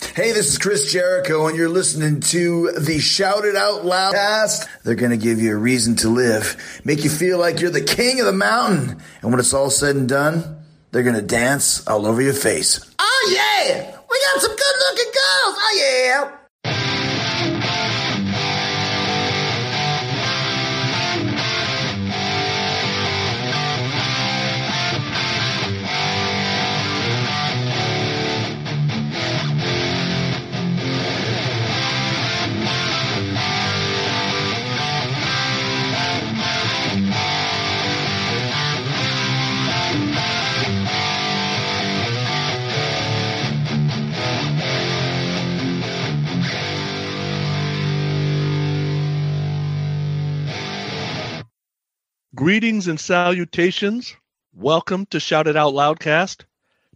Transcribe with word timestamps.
Hey, 0.00 0.32
this 0.32 0.48
is 0.48 0.58
Chris 0.58 0.90
Jericho, 0.92 1.46
and 1.46 1.56
you're 1.56 1.68
listening 1.68 2.20
to 2.20 2.72
the 2.72 2.98
Shout 2.98 3.44
It 3.44 3.54
Out 3.54 3.84
Loud 3.84 4.12
cast. 4.12 4.68
They're 4.82 4.96
going 4.96 5.12
to 5.12 5.16
give 5.16 5.40
you 5.40 5.52
a 5.52 5.56
reason 5.56 5.94
to 5.96 6.08
live, 6.08 6.80
make 6.84 7.04
you 7.04 7.10
feel 7.10 7.38
like 7.38 7.60
you're 7.60 7.70
the 7.70 7.80
king 7.80 8.18
of 8.18 8.26
the 8.26 8.32
mountain. 8.32 9.00
And 9.22 9.30
when 9.30 9.38
it's 9.38 9.54
all 9.54 9.70
said 9.70 9.94
and 9.94 10.08
done, 10.08 10.64
they're 10.90 11.04
going 11.04 11.14
to 11.14 11.22
dance 11.22 11.86
all 11.86 12.06
over 12.06 12.20
your 12.20 12.32
face. 12.32 12.80
Oh, 12.98 13.32
yeah! 13.32 13.96
We 14.10 14.20
got 14.32 14.40
some 14.40 14.50
good 14.50 14.74
looking 14.90 15.12
girls! 15.12 15.56
Oh, 15.58 15.78
yeah! 15.78 16.39
Greetings 52.32 52.86
and 52.86 53.00
salutations. 53.00 54.14
Welcome 54.54 55.04
to 55.06 55.18
Shout 55.18 55.48
It 55.48 55.56
Out 55.56 55.74
Loudcast. 55.74 56.44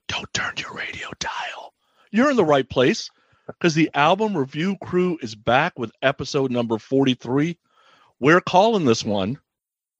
Don't 0.06 0.32
turn 0.32 0.54
your 0.58 0.72
radio 0.72 1.08
dial. 1.18 1.74
You're 2.12 2.30
in 2.30 2.36
the 2.36 2.44
right 2.44 2.70
place 2.70 3.10
because 3.48 3.74
the 3.74 3.90
album 3.94 4.36
review 4.36 4.76
crew 4.80 5.18
is 5.20 5.34
back 5.34 5.76
with 5.76 5.90
episode 6.00 6.52
number 6.52 6.78
43. 6.78 7.58
We're 8.20 8.40
calling 8.40 8.84
this 8.84 9.04
one 9.04 9.40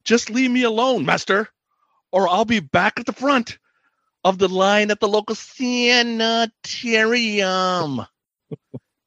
Just 0.05 0.31
Leave 0.31 0.53
Me 0.53 0.63
Alone, 0.63 1.05
Master, 1.05 1.49
or 2.13 2.29
I'll 2.29 2.45
be 2.45 2.61
back 2.61 3.01
at 3.01 3.07
the 3.07 3.13
front 3.13 3.59
of 4.23 4.39
the 4.39 4.47
line 4.47 4.93
at 4.93 5.01
the 5.01 5.09
local 5.09 5.35
sanitarium. 5.35 6.53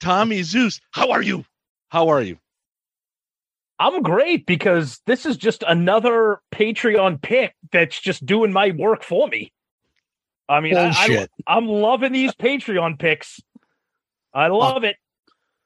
Tommy 0.01 0.43
Zeus, 0.43 0.81
how 0.91 1.11
are 1.11 1.21
you? 1.21 1.45
How 1.87 2.09
are 2.09 2.21
you? 2.21 2.37
I'm 3.79 4.01
great 4.01 4.45
because 4.45 4.99
this 5.05 5.25
is 5.25 5.37
just 5.37 5.63
another 5.67 6.41
Patreon 6.51 7.21
pick 7.21 7.53
that's 7.71 7.99
just 7.99 8.25
doing 8.25 8.51
my 8.51 8.71
work 8.71 9.03
for 9.03 9.27
me. 9.27 9.51
I 10.49 10.61
mean, 10.61 10.77
I, 10.77 11.27
I, 11.45 11.57
am 11.57 11.67
loving 11.67 12.13
these 12.13 12.33
Patreon 12.33 12.97
picks. 12.99 13.41
I 14.33 14.47
love 14.47 14.83
it. 14.83 14.95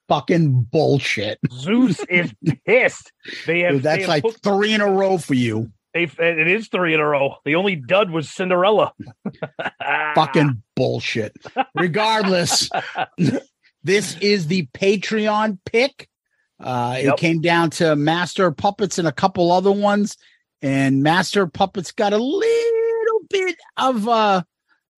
Fucking 0.08 0.68
bullshit. 0.72 1.40
Zeus 1.52 2.00
is 2.10 2.34
pissed. 2.66 3.12
They 3.46 3.62
have. 3.62 3.76
Dude, 3.76 3.84
that's 3.84 3.98
they 3.98 4.02
have 4.02 4.10
like 4.10 4.24
put, 4.24 4.42
three 4.42 4.74
in 4.74 4.82
a 4.82 4.92
row 4.92 5.18
for 5.18 5.36
you. 5.36 5.72
It 5.94 6.48
is 6.48 6.70
three 6.70 6.94
in 6.94 7.00
a 7.00 7.06
row. 7.06 7.36
The 7.44 7.56
only 7.56 7.76
dud 7.76 8.12
was 8.12 8.30
Cinderella. 8.30 8.94
Fucking 10.16 10.64
bullshit. 10.76 11.34
Regardless, 11.76 12.70
this 13.84 14.18
is 14.20 14.48
the 14.48 14.68
Patreon 14.74 15.60
pick. 15.66 16.08
Uh, 16.62 16.96
Yep. 17.02 17.14
It 17.14 17.18
came 17.20 17.42
down 17.42 17.70
to 17.72 17.96
Master 17.96 18.52
Puppets 18.52 18.98
and 19.00 19.08
a 19.08 19.12
couple 19.12 19.52
other 19.52 19.72
ones, 19.72 20.18
and 20.62 21.04
Master 21.04 21.48
Puppets 21.48 21.92
got 21.92 22.14
a 22.14 22.18
little 22.18 23.20
bit 23.30 23.58
of 23.78 24.08
uh, 24.08 24.44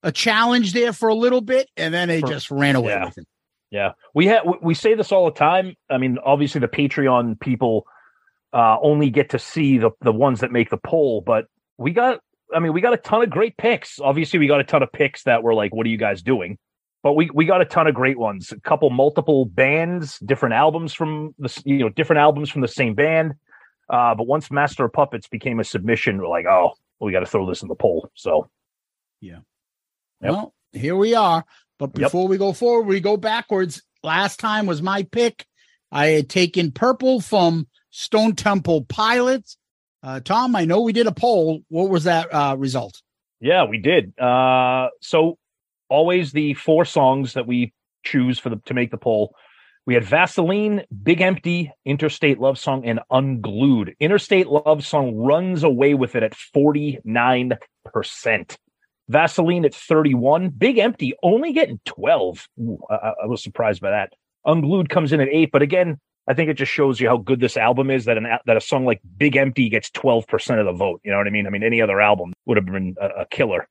a 0.03 0.11
challenge 0.11 0.73
there 0.73 0.93
for 0.93 1.09
a 1.09 1.15
little 1.15 1.41
bit, 1.41 1.69
and 1.77 1.93
then 1.93 2.07
they 2.09 2.21
For- 2.21 2.27
just 2.27 2.51
ran 2.51 2.75
away 2.75 2.91
yeah. 2.91 3.05
with 3.05 3.17
it. 3.17 3.27
Yeah, 3.71 3.93
we 4.13 4.27
have 4.27 4.43
we 4.61 4.75
say 4.75 4.93
this 4.93 5.11
all 5.11 5.25
the 5.25 5.31
time. 5.31 5.75
I 5.89 5.97
mean, 5.97 6.19
obviously 6.23 6.59
the 6.61 6.67
Patreon 6.67 7.39
people 7.39 7.87
uh, 8.53 8.77
only 8.81 9.09
get 9.09 9.31
to 9.31 9.39
see 9.39 9.79
the 9.79 9.89
the 10.01 10.11
ones 10.13 10.41
that 10.41 10.51
make 10.51 10.69
the 10.69 10.77
poll, 10.77 11.21
but 11.21 11.45
we 11.77 11.91
got. 11.91 12.19
I 12.53 12.59
mean, 12.59 12.71
we 12.73 12.81
got 12.81 12.93
a 12.93 12.97
ton 12.97 13.23
of 13.23 13.31
great 13.31 13.57
picks. 13.57 13.99
Obviously, 13.99 14.37
we 14.37 14.45
got 14.45 14.59
a 14.59 14.63
ton 14.63 14.83
of 14.83 14.91
picks 14.91 15.23
that 15.23 15.41
were 15.41 15.55
like, 15.55 15.73
"What 15.73 15.87
are 15.87 15.89
you 15.89 15.97
guys 15.97 16.21
doing?" 16.21 16.59
But 17.03 17.13
we 17.13 17.29
we 17.33 17.45
got 17.45 17.61
a 17.61 17.65
ton 17.65 17.85
of 17.85 17.93
great 17.93 18.17
ones. 18.17 18.51
A 18.51 18.59
couple 18.61 18.89
multiple 18.89 19.45
bands, 19.45 20.17
different 20.19 20.55
albums 20.55 20.93
from 20.93 21.35
the 21.37 21.61
you 21.65 21.79
know 21.79 21.89
different 21.89 22.19
albums 22.21 22.49
from 22.49 22.61
the 22.61 22.67
same 22.67 22.95
band. 22.95 23.33
Uh, 23.89 24.15
but 24.15 24.25
once 24.25 24.49
Master 24.49 24.85
of 24.85 24.93
Puppets 24.93 25.27
became 25.27 25.59
a 25.59 25.65
submission, 25.65 26.17
we're 26.17 26.29
like, 26.29 26.45
"Oh, 26.45 26.71
we 27.01 27.11
got 27.11 27.19
to 27.19 27.25
throw 27.25 27.45
this 27.47 27.61
in 27.61 27.67
the 27.67 27.75
poll." 27.75 28.09
So 28.15 28.49
Yep. 29.19 29.43
Well, 30.21 30.53
here 30.71 30.95
we 30.95 31.13
are. 31.15 31.45
But 31.79 31.91
Yep. 31.97 32.07
before 32.07 32.27
we 32.27 32.37
go 32.37 32.53
forward, 32.53 32.87
we 32.87 32.99
go 32.99 33.17
backwards. 33.17 33.81
Last 34.03 34.39
time 34.39 34.65
was 34.65 34.81
my 34.81 35.03
pick. 35.03 35.45
I 35.91 36.07
had 36.07 36.29
taken 36.29 36.71
purple 36.71 37.19
from 37.21 37.67
Stone 37.89 38.35
Temple 38.35 38.85
Pilots. 38.85 39.57
Uh, 40.01 40.19
Tom, 40.19 40.55
I 40.55 40.65
know 40.65 40.81
we 40.81 40.91
did 40.93 41.07
a 41.07 41.11
poll. 41.11 41.61
What 41.69 41.89
was 41.89 42.03
that 42.05 42.33
uh, 42.33 42.55
result? 42.57 43.01
Yeah, 43.39 43.65
we 43.65 43.77
did. 43.77 44.17
Uh, 44.19 44.89
so 45.01 45.37
always 45.89 46.31
the 46.31 46.53
four 46.55 46.85
songs 46.85 47.33
that 47.33 47.47
we 47.47 47.73
choose 48.03 48.39
for 48.39 48.49
the 48.49 48.57
to 48.65 48.73
make 48.73 48.91
the 48.91 48.97
poll. 48.97 49.35
We 49.85 49.95
had 49.95 50.05
Vaseline, 50.05 50.83
Big 51.03 51.19
Empty, 51.19 51.71
Interstate 51.85 52.39
Love 52.39 52.57
Song, 52.57 52.85
and 52.85 53.01
Unglued. 53.11 53.95
Interstate 53.99 54.47
Love 54.47 54.85
Song 54.85 55.13
runs 55.15 55.63
away 55.63 55.93
with 55.93 56.15
it 56.15 56.23
at 56.23 56.33
49%. 56.55 57.57
Vaseline 59.09 59.65
at 59.65 59.75
31. 59.75 60.49
Big 60.49 60.77
Empty 60.77 61.13
only 61.21 61.51
getting 61.51 61.79
12. 61.85 62.47
Ooh, 62.61 62.79
I, 62.89 63.13
I- 63.23 63.25
was 63.25 63.43
surprised 63.43 63.81
by 63.81 63.91
that. 63.91 64.13
Unglued 64.45 64.89
comes 64.89 65.11
in 65.11 65.19
at 65.21 65.27
8, 65.29 65.51
but 65.51 65.61
again, 65.61 65.99
I 66.27 66.33
think 66.33 66.49
it 66.49 66.53
just 66.53 66.71
shows 66.71 67.01
you 67.01 67.09
how 67.09 67.17
good 67.17 67.41
this 67.41 67.57
album 67.57 67.89
is 67.91 68.05
that 68.05 68.17
an 68.17 68.25
that 68.45 68.55
a 68.55 68.61
song 68.61 68.85
like 68.85 69.01
Big 69.17 69.35
Empty 69.35 69.67
gets 69.67 69.89
12% 69.91 70.59
of 70.59 70.65
the 70.65 70.71
vote. 70.71 71.01
You 71.03 71.11
know 71.11 71.17
what 71.17 71.27
I 71.27 71.31
mean? 71.31 71.45
I 71.47 71.49
mean, 71.49 71.63
any 71.63 71.81
other 71.81 71.99
album 71.99 72.31
would 72.45 72.55
have 72.55 72.65
been 72.65 72.95
a, 72.99 73.21
a 73.21 73.25
killer. 73.25 73.67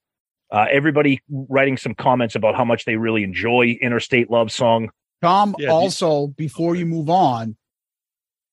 Uh, 0.53 0.67
everybody 0.71 1.23
writing 1.31 1.79
some 1.79 1.95
comments 1.95 2.35
about 2.35 2.55
how 2.55 2.65
much 2.65 2.85
they 2.85 2.97
really 2.97 3.25
enjoy 3.25 3.77
Interstate 3.81 4.31
Love 4.31 4.53
Song. 4.53 4.91
Tom, 5.23 5.56
Yeah, 5.59 5.69
the- 5.69 5.73
also, 5.73 6.26
before 6.26 6.76
you 6.76 6.85
move 6.85 7.09
on, 7.09 7.56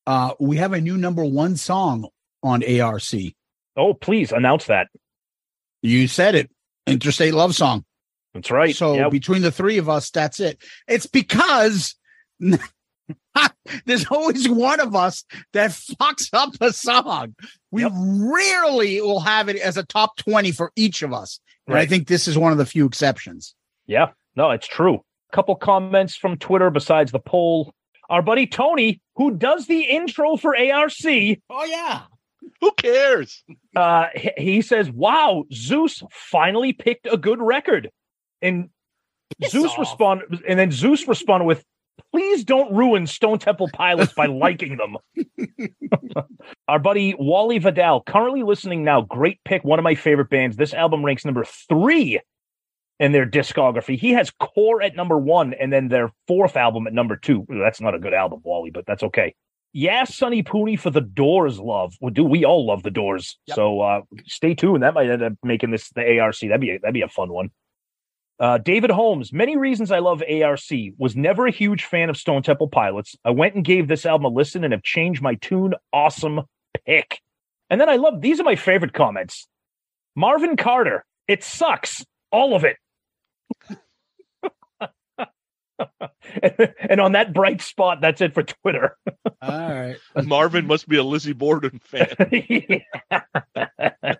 uh, 0.08 0.34
we 0.40 0.56
have 0.58 0.72
a 0.72 0.80
new 0.80 0.98
number 0.98 1.26
one 1.26 1.58
song 1.58 2.08
on 2.42 2.64
ARC. 2.64 3.04
Oh, 3.76 3.94
please 3.94 4.32
announce 4.32 4.66
that. 4.68 4.88
You 5.82 6.08
said 6.08 6.36
it. 6.36 6.50
Interstate 6.88 7.34
Love 7.34 7.54
Song. 7.54 7.84
That's 8.34 8.50
right. 8.50 8.74
So 8.76 8.94
Yeah, 8.96 9.10
between 9.10 9.42
the 9.42 9.52
three 9.52 9.78
of 9.78 9.90
us, 9.90 10.10
that's 10.10 10.40
it. 10.40 10.58
It's 10.88 11.06
because 11.06 11.96
there's 13.86 14.06
always 14.10 14.48
one 14.48 14.80
of 14.80 14.96
us 14.96 15.26
that 15.54 15.72
fucks 15.72 16.30
up 16.32 16.54
a 16.62 16.72
song. 16.72 17.36
We 17.72 17.82
Yep. 17.84 17.92
rarely 17.96 19.02
will 19.02 19.20
have 19.20 19.50
it 19.50 19.58
as 19.58 19.76
a 19.78 19.84
top 19.84 20.16
20 20.18 20.52
for 20.54 20.72
each 20.78 21.02
of 21.02 21.12
us. 21.14 21.40
And 21.70 21.78
I 21.80 21.86
think 21.86 22.08
this 22.08 22.28
is 22.28 22.38
one 22.38 22.52
of 22.52 22.58
the 22.58 22.66
few 22.66 22.86
exceptions. 22.86 23.56
Yeah, 23.88 24.08
no, 24.36 24.52
it's 24.52 24.68
true. 24.68 24.96
A 25.32 25.36
couple 25.36 25.56
comments 25.56 26.16
from 26.16 26.38
Twitter 26.38 26.70
besides 26.70 27.12
the 27.12 27.20
poll. 27.20 27.74
Our 28.10 28.22
buddy 28.22 28.48
Tony, 28.48 29.02
who 29.16 29.36
does 29.36 29.68
the 29.68 29.82
intro 29.82 30.36
for 30.36 30.56
ARC, 30.58 30.92
Oh, 31.50 31.64
yeah. 31.66 32.02
Who 32.62 32.72
cares? 32.74 33.44
uh, 33.76 34.08
he, 34.16 34.32
he 34.38 34.62
says, 34.62 34.90
"Wow, 34.90 35.44
Zeus 35.54 36.02
finally 36.12 36.74
picked 36.74 37.08
a 37.12 37.18
good 37.18 37.40
record." 37.42 37.90
And 38.42 38.70
Piss 39.40 39.52
Zeus 39.52 39.72
off. 39.72 39.78
responded, 39.80 40.44
and 40.48 40.58
then 40.58 40.72
Zeus 40.72 41.08
responded 41.08 41.46
with, 41.46 41.64
"Please 42.12 42.44
don't 42.44 42.74
ruin 42.74 43.08
Stone 43.08 43.40
Temple 43.40 43.70
Pilots 43.74 44.14
by 44.14 44.26
liking 44.28 44.78
them." 44.78 44.98
Our 46.68 46.80
buddy 46.80 47.16
Wally 47.18 47.60
Vidal, 47.60 48.04
currently 48.04 48.44
listening 48.44 48.84
now. 48.84 49.02
Great 49.02 49.40
pick, 49.46 49.64
one 49.64 49.80
of 49.80 49.84
my 49.84 49.96
favorite 49.96 50.30
bands. 50.30 50.58
This 50.58 50.74
album 50.74 51.04
ranks 51.04 51.26
number 51.26 51.44
three 51.44 52.20
in 53.00 53.12
their 53.12 53.26
discography. 53.26 53.98
He 53.98 54.12
has 54.12 54.32
Core 54.32 54.82
at 54.82 54.96
number 54.96 55.18
one, 55.18 55.54
and 55.54 55.72
then 55.72 55.88
their 55.88 56.12
fourth 56.28 56.58
album 56.58 56.88
at 56.88 56.94
number 56.94 57.16
two. 57.16 57.46
That's 57.50 57.82
not 57.82 57.96
a 57.96 58.00
good 58.00 58.14
album, 58.14 58.42
Wally, 58.44 58.72
but 58.72 58.86
that's 58.86 59.04
okay. 59.04 59.36
Yeah, 59.72 60.04
Sonny 60.04 60.42
Pooney 60.42 60.80
for 60.80 60.90
the 60.90 61.02
Doors. 61.02 61.60
Love, 61.60 61.96
well, 62.02 62.12
do 62.12 62.24
we 62.24 62.44
all 62.44 62.66
love 62.66 62.84
the 62.84 62.92
Doors? 62.92 63.38
Yep. 63.46 63.56
So 63.56 63.82
uh, 63.82 64.02
stay 64.26 64.56
tuned. 64.56 64.84
That 64.84 64.96
might 64.96 65.10
end 65.10 65.22
up 65.22 65.34
making 65.44 65.72
this 65.72 65.90
the 65.90 66.20
ARC. 66.20 66.40
That'd 66.40 66.62
be 66.62 66.72
a, 66.72 66.80
that'd 66.80 66.94
be 66.94 67.02
a 67.02 67.08
fun 67.08 67.30
one. 67.32 67.52
Uh, 68.40 68.58
David 68.58 68.90
Holmes, 68.90 69.34
many 69.34 69.58
reasons 69.58 69.92
I 69.92 70.00
love 70.00 70.24
ARC. 70.24 70.70
Was 70.98 71.16
never 71.16 71.46
a 71.46 71.52
huge 71.52 71.84
fan 71.84 72.10
of 72.10 72.18
Stone 72.18 72.44
Temple 72.44 72.70
Pilots. 72.70 73.16
I 73.26 73.32
went 73.32 73.56
and 73.56 73.66
gave 73.66 73.88
this 73.88 74.06
album 74.06 74.26
a 74.26 74.30
listen 74.30 74.64
and 74.64 74.72
have 74.72 74.84
changed 74.84 75.22
my 75.22 75.36
tune. 75.36 75.74
Awesome 75.92 76.42
pick. 76.86 77.20
And 77.70 77.80
then 77.80 77.90
I 77.90 77.98
love 77.98 78.22
these 78.22 78.40
are 78.40 78.44
my 78.44 78.56
favorite 78.56 78.94
comments. 78.94 79.48
Marvin 80.16 80.56
Carter, 80.58 81.06
it 81.28 81.44
sucks. 81.44 82.06
All 82.32 82.56
of 82.56 82.64
it. 82.64 82.78
and 86.90 87.02
on 87.02 87.14
that 87.14 87.34
bright 87.34 87.62
spot, 87.62 88.02
that's 88.02 88.22
it 88.22 88.34
for 88.34 88.44
Twitter. 88.44 88.98
All 89.42 89.70
right. 89.70 89.98
Marvin 90.24 90.68
must 90.68 90.88
be 90.88 90.98
a 90.98 91.04
Lizzie 91.04 91.34
Borden 91.34 91.80
fan. 91.84 92.14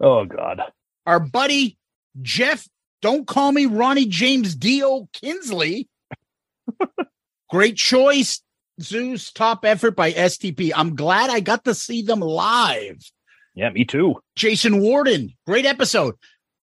oh 0.00 0.24
God. 0.24 0.62
Our 1.06 1.20
buddy 1.20 1.76
Jeff, 2.20 2.68
don't 3.02 3.26
call 3.26 3.52
me 3.52 3.66
Ronnie 3.66 4.06
James 4.06 4.54
Dio 4.54 5.08
Kinsley. 5.12 5.88
Great 7.50 7.76
choice, 7.76 8.40
Zeus. 8.80 9.30
Top 9.32 9.64
effort 9.64 9.94
by 9.94 10.12
STP. 10.12 10.72
I'm 10.74 10.94
glad 10.94 11.28
I 11.28 11.40
got 11.40 11.64
to 11.64 11.74
see 11.74 12.02
them 12.02 12.20
live. 12.20 12.98
Yeah, 13.54 13.70
me 13.70 13.84
too. 13.84 14.14
Jason 14.34 14.80
Warden, 14.80 15.34
great 15.46 15.66
episode, 15.66 16.14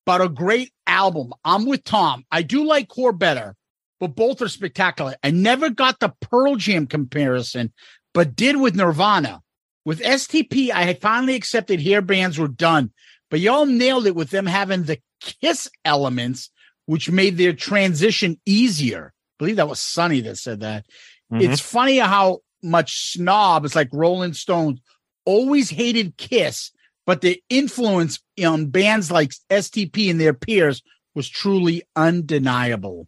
but 0.08 0.22
a 0.22 0.30
great 0.30 0.74
album. 0.88 1.34
I'm 1.46 1.68
with 1.68 1.84
Tom. 1.84 2.26
I 2.32 2.42
do 2.42 2.66
like 2.66 2.88
Core 2.88 3.14
better, 3.14 3.56
but 4.00 4.16
both 4.16 4.42
are 4.42 4.50
spectacular. 4.50 5.16
I 5.22 5.30
never 5.30 5.70
got 5.70 6.00
the 6.00 6.16
Pearl 6.22 6.56
Jam 6.56 6.88
comparison, 6.88 7.72
but 8.14 8.36
did 8.36 8.60
with 8.60 8.76
Nirvana. 8.76 9.42
With 9.86 10.02
STP, 10.02 10.72
I 10.72 10.84
had 10.84 11.00
finally 11.00 11.36
accepted 11.36 11.80
hair 11.80 12.02
bands 12.02 12.40
were 12.40 12.48
done, 12.48 12.92
but 13.30 13.40
y'all 13.40 13.66
nailed 13.66 14.08
it 14.08 14.16
with 14.16 14.30
them 14.30 14.46
having 14.46 14.84
the 14.84 15.00
kiss 15.22 15.70
elements, 15.86 16.50
which 16.86 17.10
made 17.12 17.38
their 17.38 17.54
transition 17.54 18.40
easier. 18.46 19.14
I 19.16 19.36
believe 19.40 19.56
that 19.58 19.70
was 19.70 19.80
Sonny 19.80 20.22
that 20.22 20.38
said 20.38 20.62
that. 20.62 20.86
Mhm. 21.32 21.42
It's 21.50 21.62
funny 21.62 21.98
how 21.98 22.40
much 22.62 23.12
snob 23.14 23.64
snobs 23.64 23.76
like 23.76 23.90
Rolling 23.94 24.34
Stones 24.34 24.82
always 25.26 25.70
hated 25.70 26.18
Kiss, 26.18 26.72
but 27.06 27.22
the 27.22 27.42
influence 27.50 28.20
on 28.44 28.68
bands 28.68 29.12
like 29.12 29.32
STP 29.50 30.10
and 30.10 30.20
their 30.20 30.34
peers 30.34 30.82
was 31.16 31.30
truly 31.30 31.84
undeniable. 31.96 33.08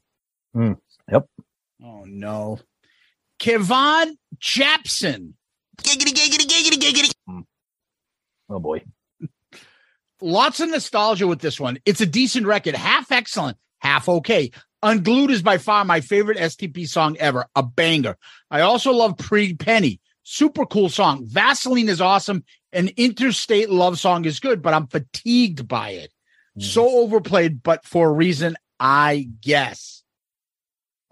Hmm. 0.54 0.74
Yep. 1.12 1.28
Oh 1.84 2.04
no. 2.06 2.60
Kevon 3.40 4.12
Japson. 4.40 5.36
Giggity, 5.82 6.14
giggity, 6.14 6.46
giggity, 6.46 6.80
giggity. 6.80 7.44
oh 8.50 8.60
boy. 8.60 8.84
Lots 10.22 10.60
of 10.60 10.70
nostalgia 10.70 11.28
with 11.28 11.40
this 11.40 11.60
one. 11.60 11.80
It's 11.86 12.02
a 12.02 12.06
decent 12.06 12.46
record, 12.46 12.76
half 12.76 13.12
excellent, 13.12 13.58
half 13.80 14.08
okay. 14.08 14.52
Unglued 14.84 15.32
is 15.32 15.42
by 15.42 15.58
far 15.58 15.86
my 15.86 16.02
favorite 16.02 16.38
STP 16.38 16.88
song 16.88 17.18
ever, 17.20 17.46
a 17.56 17.64
banger. 17.64 18.18
I 18.50 18.62
also 18.62 18.92
love 18.92 19.18
Pretty 19.18 19.56
Penny, 19.56 20.00
super 20.24 20.66
cool 20.66 20.90
song. 20.90 21.26
Vaseline 21.26 21.90
is 21.90 22.02
awesome, 22.02 22.44
and 22.72 22.90
Interstate 22.98 23.70
Love 23.70 24.00
Song 24.00 24.26
is 24.26 24.40
good, 24.40 24.62
but 24.62 24.74
I'm 24.74 24.88
fatigued 24.88 25.68
by 25.68 25.92
it. 25.92 26.12
So 26.58 26.88
overplayed, 27.00 27.64
but 27.64 27.86
for 27.86 28.10
a 28.10 28.14
reason, 28.14 28.58
I 28.80 29.30
guess. 29.42 30.04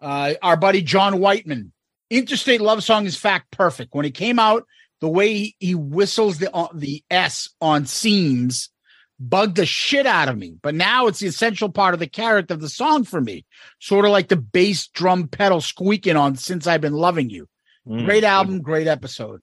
Uh, 0.02 0.34
our 0.42 0.58
buddy 0.58 0.82
John 0.82 1.20
Whiteman, 1.20 1.72
Interstate 2.10 2.62
Love 2.62 2.84
Song 2.84 3.06
is 3.06 3.16
fact 3.16 3.52
perfect. 3.52 3.94
When 3.94 4.06
it 4.06 4.16
came 4.16 4.40
out, 4.40 4.66
the 5.02 5.10
way 5.10 5.34
he, 5.34 5.56
he 5.60 5.76
whistles 5.76 6.40
the 6.40 6.54
uh, 6.54 6.68
the 6.74 7.04
S 7.10 7.50
on 7.62 7.86
seams 7.86 8.70
bugged 9.20 9.58
the 9.58 9.66
shit 9.66 10.06
out 10.06 10.30
of 10.30 10.38
me. 10.38 10.56
But 10.62 10.76
now 10.76 11.08
it's 11.08 11.20
the 11.20 11.28
essential 11.28 11.70
part 11.70 11.94
of 11.94 12.00
the 12.00 12.08
character 12.08 12.54
of 12.54 12.62
the 12.62 12.70
song 12.70 13.04
for 13.04 13.20
me. 13.20 13.46
Sort 13.80 14.06
of 14.06 14.12
like 14.12 14.30
the 14.30 14.38
bass 14.38 14.88
drum 14.88 15.28
pedal 15.28 15.62
squeaking 15.62 16.16
on 16.16 16.36
Since 16.36 16.68
I've 16.68 16.82
Been 16.82 16.94
Loving 16.94 17.30
You. 17.30 17.48
Mm. 17.88 18.06
Great 18.06 18.24
album, 18.24 18.62
great 18.62 18.88
episode. 18.88 19.42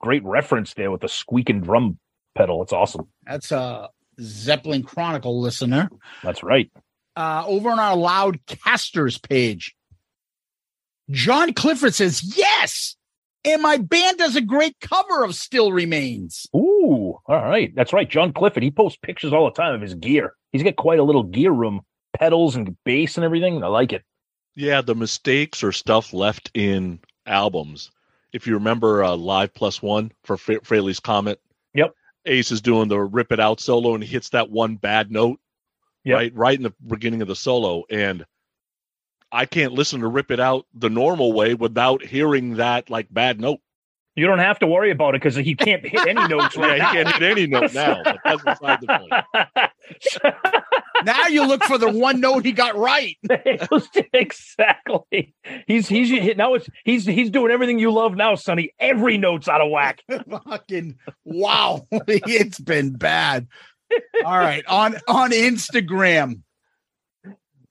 Great 0.00 0.24
reference 0.24 0.74
there 0.74 0.90
with 0.90 1.00
the 1.00 1.08
squeaking 1.08 1.60
drum 1.60 1.98
pedal. 2.36 2.62
It's 2.62 2.72
awesome. 2.72 3.08
That's 3.26 3.50
a 3.52 3.88
Zeppelin 4.20 4.82
Chronicle 4.84 5.40
listener. 5.40 5.88
That's 6.22 6.42
right. 6.42 6.70
uh, 7.16 7.42
over 7.46 7.70
on 7.70 7.78
our 7.80 7.96
Loudcasters 7.96 9.20
page. 9.28 9.74
John 11.10 11.52
Clifford 11.54 11.94
says, 11.94 12.22
Yes. 12.36 12.94
And 13.44 13.62
my 13.62 13.76
band 13.78 14.18
does 14.18 14.36
a 14.36 14.40
great 14.40 14.76
cover 14.80 15.24
of 15.24 15.34
Still 15.34 15.72
Remains. 15.72 16.46
Ooh, 16.54 17.18
all 17.26 17.44
right. 17.44 17.72
That's 17.74 17.92
right. 17.92 18.08
John 18.08 18.32
Clifford. 18.32 18.62
He 18.62 18.70
posts 18.70 18.98
pictures 19.02 19.32
all 19.32 19.44
the 19.44 19.52
time 19.52 19.74
of 19.74 19.80
his 19.80 19.94
gear. 19.94 20.34
He's 20.52 20.62
got 20.62 20.76
quite 20.76 20.98
a 20.98 21.04
little 21.04 21.22
gear 21.22 21.52
room, 21.52 21.82
pedals 22.18 22.56
and 22.56 22.76
bass 22.84 23.16
and 23.16 23.24
everything. 23.24 23.62
I 23.62 23.68
like 23.68 23.92
it. 23.92 24.02
Yeah, 24.54 24.80
the 24.82 24.94
mistakes 24.94 25.62
or 25.62 25.70
stuff 25.72 26.12
left 26.12 26.50
in 26.54 26.98
albums. 27.26 27.90
If 28.32 28.46
you 28.46 28.54
remember 28.54 29.04
uh, 29.04 29.16
Live 29.16 29.54
Plus 29.54 29.80
One 29.80 30.10
for 30.24 30.36
Fra- 30.36 30.60
Frehley's 30.60 31.00
Comet, 31.00 31.40
Yep. 31.74 31.94
Ace 32.26 32.50
is 32.50 32.60
doing 32.60 32.88
the 32.88 32.98
Rip 32.98 33.30
It 33.32 33.40
Out 33.40 33.60
solo 33.60 33.94
and 33.94 34.02
he 34.02 34.10
hits 34.10 34.30
that 34.30 34.50
one 34.50 34.76
bad 34.76 35.10
note, 35.12 35.38
Yep. 36.04 36.16
right, 36.16 36.34
right 36.34 36.56
in 36.56 36.64
the 36.64 36.74
beginning 36.86 37.22
of 37.22 37.28
the 37.28 37.36
solo, 37.36 37.84
and 37.88 38.24
I 39.30 39.46
can't 39.46 39.72
listen 39.72 40.00
to 40.00 40.08
Rip 40.08 40.30
It 40.30 40.40
Out 40.40 40.66
the 40.74 40.90
normal 40.90 41.32
way 41.32 41.54
without 41.54 42.02
hearing 42.04 42.56
that 42.56 42.88
like 42.90 43.06
bad 43.10 43.40
note. 43.40 43.60
You 44.16 44.26
don't 44.26 44.40
have 44.40 44.58
to 44.60 44.66
worry 44.66 44.90
about 44.90 45.14
it 45.14 45.22
because 45.22 45.36
he 45.36 45.54
can't 45.54 45.86
hit 45.86 46.08
any 46.08 46.26
notes 46.28 46.56
Yeah, 46.56 46.62
right 46.62 46.72
he 46.74 46.78
now. 46.80 46.92
can't 46.92 47.08
hit 47.08 47.22
any 47.22 47.46
note 47.46 47.72
now. 47.72 48.02
But 48.04 48.16
that's 48.24 48.42
beside 48.42 48.80
the 48.80 48.98
point. 48.98 50.44
Now 51.04 51.28
you 51.28 51.46
look 51.46 51.62
for 51.62 51.78
the 51.78 51.88
one 51.90 52.20
note 52.20 52.44
he 52.44 52.50
got 52.50 52.76
right. 52.76 53.16
exactly. 54.12 55.34
He's 55.66 55.86
he's 55.88 56.36
now 56.36 56.54
it's 56.54 56.68
he's 56.84 57.06
he's 57.06 57.30
doing 57.30 57.52
everything 57.52 57.78
you 57.78 57.92
love 57.92 58.16
now, 58.16 58.34
Sonny. 58.34 58.72
Every 58.80 59.16
note's 59.16 59.48
out 59.48 59.60
of 59.60 59.70
whack. 59.70 60.02
Fucking 60.08 60.96
wow. 61.24 61.86
it's 61.92 62.58
been 62.58 62.94
bad. 62.94 63.46
All 64.24 64.38
right. 64.38 64.64
On 64.66 64.96
on 65.06 65.30
Instagram. 65.30 66.40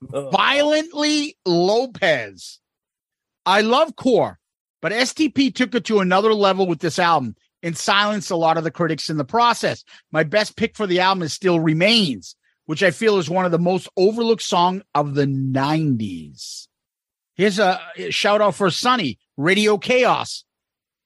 Violently 0.01 1.37
Lopez. 1.45 2.59
I 3.45 3.61
love 3.61 3.95
Core, 3.95 4.39
but 4.81 4.91
STP 4.91 5.53
took 5.53 5.73
it 5.73 5.85
to 5.85 5.99
another 5.99 6.33
level 6.33 6.67
with 6.67 6.79
this 6.79 6.99
album 6.99 7.35
and 7.63 7.77
silenced 7.77 8.29
a 8.29 8.35
lot 8.35 8.57
of 8.57 8.63
the 8.63 8.71
critics 8.71 9.09
in 9.09 9.17
the 9.17 9.25
process. 9.25 9.83
My 10.11 10.23
best 10.23 10.55
pick 10.55 10.75
for 10.75 10.85
the 10.85 10.99
album 10.99 11.23
is 11.23 11.33
Still 11.33 11.59
Remains, 11.59 12.35
which 12.65 12.83
I 12.83 12.91
feel 12.91 13.17
is 13.17 13.29
one 13.29 13.45
of 13.45 13.51
the 13.51 13.59
most 13.59 13.89
overlooked 13.97 14.43
song 14.43 14.83
of 14.93 15.15
the 15.15 15.25
90s. 15.25 16.67
Here's 17.35 17.59
a 17.59 17.79
shout 18.09 18.41
out 18.41 18.55
for 18.55 18.69
Sonny, 18.69 19.19
Radio 19.37 19.77
Chaos. 19.77 20.43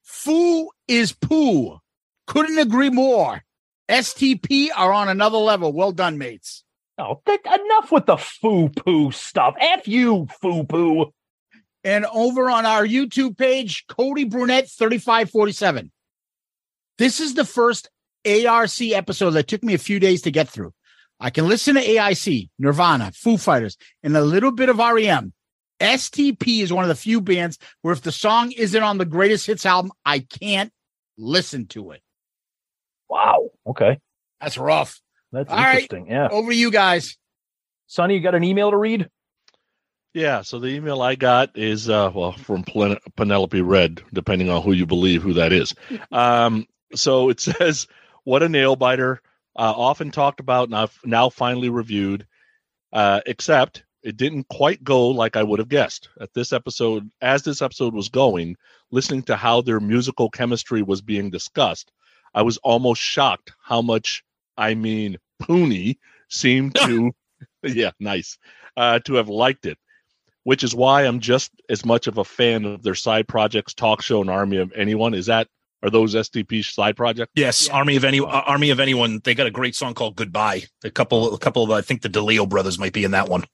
Foo 0.02 0.68
is 0.88 1.12
poo. 1.12 1.78
Couldn't 2.26 2.58
agree 2.58 2.90
more. 2.90 3.42
STP 3.88 4.68
are 4.74 4.92
on 4.92 5.08
another 5.08 5.38
level. 5.38 5.72
Well 5.72 5.92
done, 5.92 6.18
mates. 6.18 6.61
Oh, 6.98 7.20
that, 7.26 7.40
enough 7.46 7.90
with 7.90 8.06
the 8.06 8.16
foo 8.16 8.68
poo 8.68 9.10
stuff. 9.12 9.54
F 9.58 9.88
you, 9.88 10.28
foo 10.40 10.64
poo. 10.64 11.12
And 11.84 12.06
over 12.06 12.48
on 12.50 12.66
our 12.66 12.86
YouTube 12.86 13.36
page, 13.36 13.84
Cody 13.88 14.24
Brunette 14.24 14.70
3547. 14.70 15.90
This 16.98 17.20
is 17.20 17.34
the 17.34 17.44
first 17.44 17.88
ARC 18.26 18.80
episode 18.80 19.30
that 19.30 19.48
took 19.48 19.64
me 19.64 19.74
a 19.74 19.78
few 19.78 19.98
days 19.98 20.22
to 20.22 20.30
get 20.30 20.48
through. 20.48 20.72
I 21.18 21.30
can 21.30 21.48
listen 21.48 21.74
to 21.76 21.80
AIC, 21.80 22.50
Nirvana, 22.58 23.12
Foo 23.14 23.36
Fighters, 23.36 23.76
and 24.02 24.16
a 24.16 24.22
little 24.22 24.52
bit 24.52 24.68
of 24.68 24.78
REM. 24.78 25.32
STP 25.80 26.62
is 26.62 26.72
one 26.72 26.84
of 26.84 26.88
the 26.88 26.94
few 26.94 27.20
bands 27.20 27.58
where 27.80 27.92
if 27.92 28.02
the 28.02 28.12
song 28.12 28.52
isn't 28.52 28.82
on 28.82 28.98
the 28.98 29.04
greatest 29.04 29.46
hits 29.46 29.66
album, 29.66 29.92
I 30.04 30.20
can't 30.20 30.72
listen 31.18 31.66
to 31.68 31.92
it. 31.92 32.02
Wow. 33.08 33.50
Okay. 33.66 33.98
That's 34.40 34.58
rough. 34.58 35.00
That's 35.32 35.50
All 35.50 35.56
right. 35.56 35.72
interesting. 35.82 36.06
Yeah. 36.08 36.28
Over 36.30 36.50
to 36.50 36.56
you 36.56 36.70
guys. 36.70 37.16
Sonny, 37.86 38.14
you 38.14 38.20
got 38.20 38.34
an 38.34 38.44
email 38.44 38.70
to 38.70 38.76
read? 38.76 39.08
Yeah, 40.14 40.42
so 40.42 40.58
the 40.58 40.68
email 40.68 41.00
I 41.00 41.14
got 41.14 41.56
is 41.56 41.88
uh 41.88 42.10
well 42.14 42.32
from 42.32 42.64
Pen- 42.64 42.98
Penelope 43.16 43.62
Red, 43.62 44.02
depending 44.12 44.50
on 44.50 44.62
who 44.62 44.72
you 44.72 44.86
believe 44.86 45.22
who 45.22 45.34
that 45.34 45.52
is. 45.52 45.74
Um 46.12 46.66
so 46.94 47.30
it 47.30 47.40
says 47.40 47.86
what 48.24 48.42
a 48.42 48.48
nail 48.48 48.76
biter 48.76 49.22
uh, 49.56 49.72
often 49.74 50.10
talked 50.10 50.40
about 50.40 50.68
now 50.68 50.88
now 51.04 51.30
finally 51.30 51.70
reviewed 51.70 52.26
uh 52.92 53.20
except 53.26 53.84
it 54.02 54.16
didn't 54.16 54.48
quite 54.48 54.82
go 54.84 55.08
like 55.08 55.36
I 55.36 55.42
would 55.42 55.58
have 55.60 55.68
guessed. 55.68 56.08
At 56.20 56.34
this 56.34 56.52
episode, 56.52 57.08
as 57.20 57.42
this 57.42 57.62
episode 57.62 57.94
was 57.94 58.08
going, 58.08 58.56
listening 58.90 59.22
to 59.24 59.36
how 59.36 59.62
their 59.62 59.80
musical 59.80 60.28
chemistry 60.28 60.82
was 60.82 61.00
being 61.00 61.30
discussed, 61.30 61.92
I 62.34 62.42
was 62.42 62.58
almost 62.58 63.00
shocked 63.00 63.52
how 63.62 63.80
much, 63.80 64.24
I 64.56 64.74
mean, 64.74 65.18
Pooney 65.42 65.98
seemed 66.28 66.74
to, 66.86 67.12
yeah, 67.62 67.92
nice, 68.00 68.38
uh, 68.76 68.98
to 69.00 69.14
have 69.14 69.28
liked 69.28 69.66
it, 69.66 69.78
which 70.44 70.62
is 70.62 70.74
why 70.74 71.02
I'm 71.02 71.20
just 71.20 71.50
as 71.68 71.84
much 71.84 72.06
of 72.06 72.18
a 72.18 72.24
fan 72.24 72.64
of 72.64 72.82
their 72.82 72.94
side 72.94 73.28
projects, 73.28 73.74
talk 73.74 74.02
show, 74.02 74.20
and 74.20 74.30
Army 74.30 74.58
of 74.58 74.72
Anyone. 74.74 75.14
Is 75.14 75.26
that 75.26 75.48
are 75.82 75.90
those 75.90 76.14
STP 76.14 76.64
side 76.64 76.96
projects? 76.96 77.32
Yes, 77.34 77.66
Yeah. 77.66 77.74
Army 77.74 77.96
of 77.96 78.04
any 78.04 78.20
uh, 78.20 78.24
Army 78.26 78.70
of 78.70 78.78
Anyone. 78.78 79.20
They 79.24 79.34
got 79.34 79.48
a 79.48 79.50
great 79.50 79.74
song 79.74 79.94
called 79.94 80.16
"Goodbye." 80.16 80.62
A 80.84 80.90
couple, 80.90 81.34
a 81.34 81.38
couple 81.38 81.64
of 81.64 81.70
I 81.70 81.80
think 81.80 82.02
the 82.02 82.08
DeLeo 82.08 82.48
brothers 82.48 82.78
might 82.78 82.92
be 82.92 83.04
in 83.04 83.10
that 83.12 83.28
one. 83.28 83.44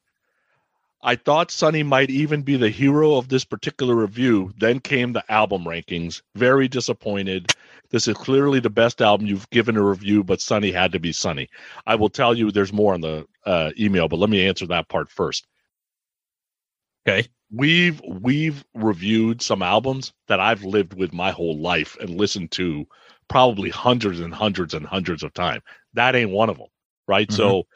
I 1.00 1.14
thought 1.14 1.50
Sonny 1.52 1.85
might 1.85 2.11
even 2.11 2.43
be 2.43 2.57
the 2.57 2.71
hero 2.71 3.17
of 3.17 3.28
this 3.28 3.45
particular 3.45 3.95
review. 3.95 4.52
Then 4.59 4.81
came 4.81 5.12
the 5.12 5.25
album 5.31 5.64
rankings. 5.64 6.23
Very 6.35 6.67
disappointed. 6.67 7.55
This 7.90 8.09
is 8.09 8.17
clearly 8.17 8.59
the 8.61 8.71
best 8.71 9.00
album 9.00 9.26
you've 9.26 9.49
given 9.50 9.76
a 9.76 9.83
review, 9.83 10.25
but 10.25 10.40
Sonny 10.40 10.73
had 10.73 10.93
to 10.93 10.99
be 10.99 11.12
Sonny. 11.12 11.49
I 11.87 11.95
will 11.95 12.11
tell 12.11 12.37
you 12.37 12.50
there's 12.50 12.73
more 12.73 12.95
in 12.95 13.00
the 13.00 13.26
uh, 13.47 13.71
email, 13.78 14.09
but 14.09 14.19
let 14.19 14.28
me 14.28 14.47
answer 14.47 14.67
that 14.67 14.88
part 14.88 15.09
first. 15.09 15.47
Okay. 17.09 17.28
We've 17.50 18.02
we've 18.07 18.62
reviewed 18.75 19.40
some 19.40 19.62
albums 19.62 20.12
that 20.26 20.40
I've 20.40 20.64
lived 20.64 20.93
with 20.93 21.14
my 21.14 21.31
whole 21.31 21.59
life 21.59 21.97
and 21.99 22.11
listened 22.11 22.50
to 22.52 22.87
probably 23.28 23.71
hundreds 23.71 24.21
and 24.21 24.35
hundreds 24.35 24.75
and 24.75 24.85
hundreds 24.85 25.23
of 25.23 25.33
times. 25.33 25.62
That 25.95 26.14
ain't 26.14 26.31
one 26.31 26.50
of 26.50 26.59
them, 26.59 26.67
right? 27.07 27.33
So 27.33 27.67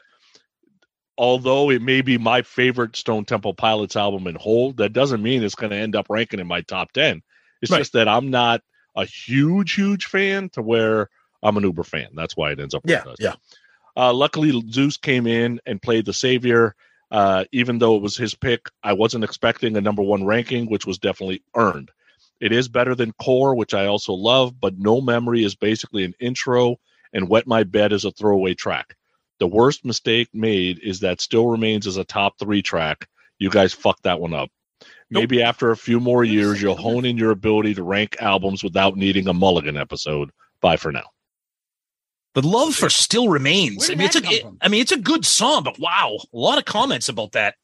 although 1.17 1.69
it 1.69 1.81
may 1.81 2.01
be 2.01 2.17
my 2.17 2.41
favorite 2.41 2.95
Stone 2.95 3.25
Temple 3.25 3.53
Pilots 3.53 3.95
album 3.95 4.27
in 4.27 4.35
whole, 4.35 4.73
that 4.73 4.93
doesn't 4.93 5.21
mean 5.23 5.43
it's 5.43 5.55
going 5.55 5.71
to 5.71 5.77
end 5.77 5.95
up 5.95 6.07
ranking 6.09 6.39
in 6.39 6.47
my 6.47 6.61
top 6.61 6.91
10. 6.93 7.21
It's 7.61 7.71
Right. 7.71 7.79
just 7.79 7.93
that 7.93 8.07
I'm 8.07 8.29
not 8.29 8.61
a 8.95 9.05
huge, 9.05 9.73
huge 9.73 10.05
fan 10.05 10.49
to 10.49 10.61
where 10.61 11.09
I'm 11.41 11.57
an 11.57 11.63
Uber 11.63 11.83
fan. 11.83 12.09
That's 12.15 12.35
why 12.37 12.51
it 12.51 12.59
ends 12.59 12.73
up. 12.73 12.83
does. 12.83 13.03
yeah. 13.19 13.35
Uh, 13.95 14.13
luckily, 14.13 14.63
Zeus 14.71 14.97
came 14.97 15.27
in 15.27 15.59
and 15.65 15.81
played 15.81 16.05
the 16.05 16.13
savior. 16.13 16.75
Uh, 17.11 17.45
even 17.51 17.77
though 17.77 17.95
it 17.95 18.01
was 18.01 18.17
his 18.17 18.33
pick, 18.33 18.67
I 18.81 18.93
wasn't 18.93 19.23
expecting 19.23 19.77
a 19.77 19.81
number 19.81 20.01
one 20.01 20.25
ranking, 20.25 20.65
which 20.65 20.87
was 20.87 20.97
definitely 20.97 21.43
earned. 21.55 21.91
It 22.39 22.51
is 22.51 22.67
better 22.67 22.95
than 22.95 23.13
Core, 23.13 23.53
which 23.55 23.75
I 23.75 23.85
also 23.85 24.13
love, 24.13 24.59
but 24.59 24.79
No 24.79 24.99
Memory 24.99 25.43
is 25.43 25.53
basically 25.55 26.03
an 26.05 26.15
intro, 26.19 26.77
and 27.13 27.29
Wet 27.29 27.45
My 27.45 27.63
Bed 27.63 27.93
is 27.93 28.03
a 28.03 28.11
throwaway 28.11 28.55
track. 28.55 28.95
The 29.39 29.47
worst 29.47 29.83
mistake 29.85 30.29
made 30.33 30.79
is 30.83 30.99
that 31.01 31.19
Still 31.21 31.47
Remains 31.47 31.87
as 31.87 31.97
a 31.97 32.03
top 32.03 32.37
three 32.39 32.61
track. 32.61 33.07
You 33.39 33.49
guys 33.49 33.73
fucked 33.73 34.03
that 34.03 34.19
one 34.19 34.33
up. 34.33 34.49
Maybe 35.09 35.43
after 35.43 35.69
a 35.71 35.77
few 35.77 35.99
more 35.99 36.23
years, 36.23 36.61
you'll 36.61 36.75
hone 36.75 37.05
in 37.05 37.17
your 37.17 37.31
ability 37.31 37.75
to 37.75 37.83
rank 37.83 38.17
albums 38.19 38.63
without 38.63 38.95
needing 38.97 39.27
a 39.27 39.33
mulligan 39.33 39.77
episode. 39.77 40.31
Bye 40.61 40.77
for 40.77 40.91
now. 40.91 41.03
The 42.35 42.41
love 42.47 42.73
for 42.73 42.89
still 42.89 43.29
remains. 43.29 43.89
I 43.91 43.95
mean, 43.95 44.07
it's 44.07 44.15
a, 44.15 44.23
it- 44.27 44.45
I 44.61 44.67
mean, 44.69 44.81
it's 44.81 44.91
a 44.91 44.97
good 44.99 45.23
song, 45.25 45.63
but 45.63 45.77
wow, 45.79 46.17
a 46.33 46.37
lot 46.37 46.57
of 46.57 46.65
comments 46.65 47.09
about 47.09 47.33
that. 47.33 47.55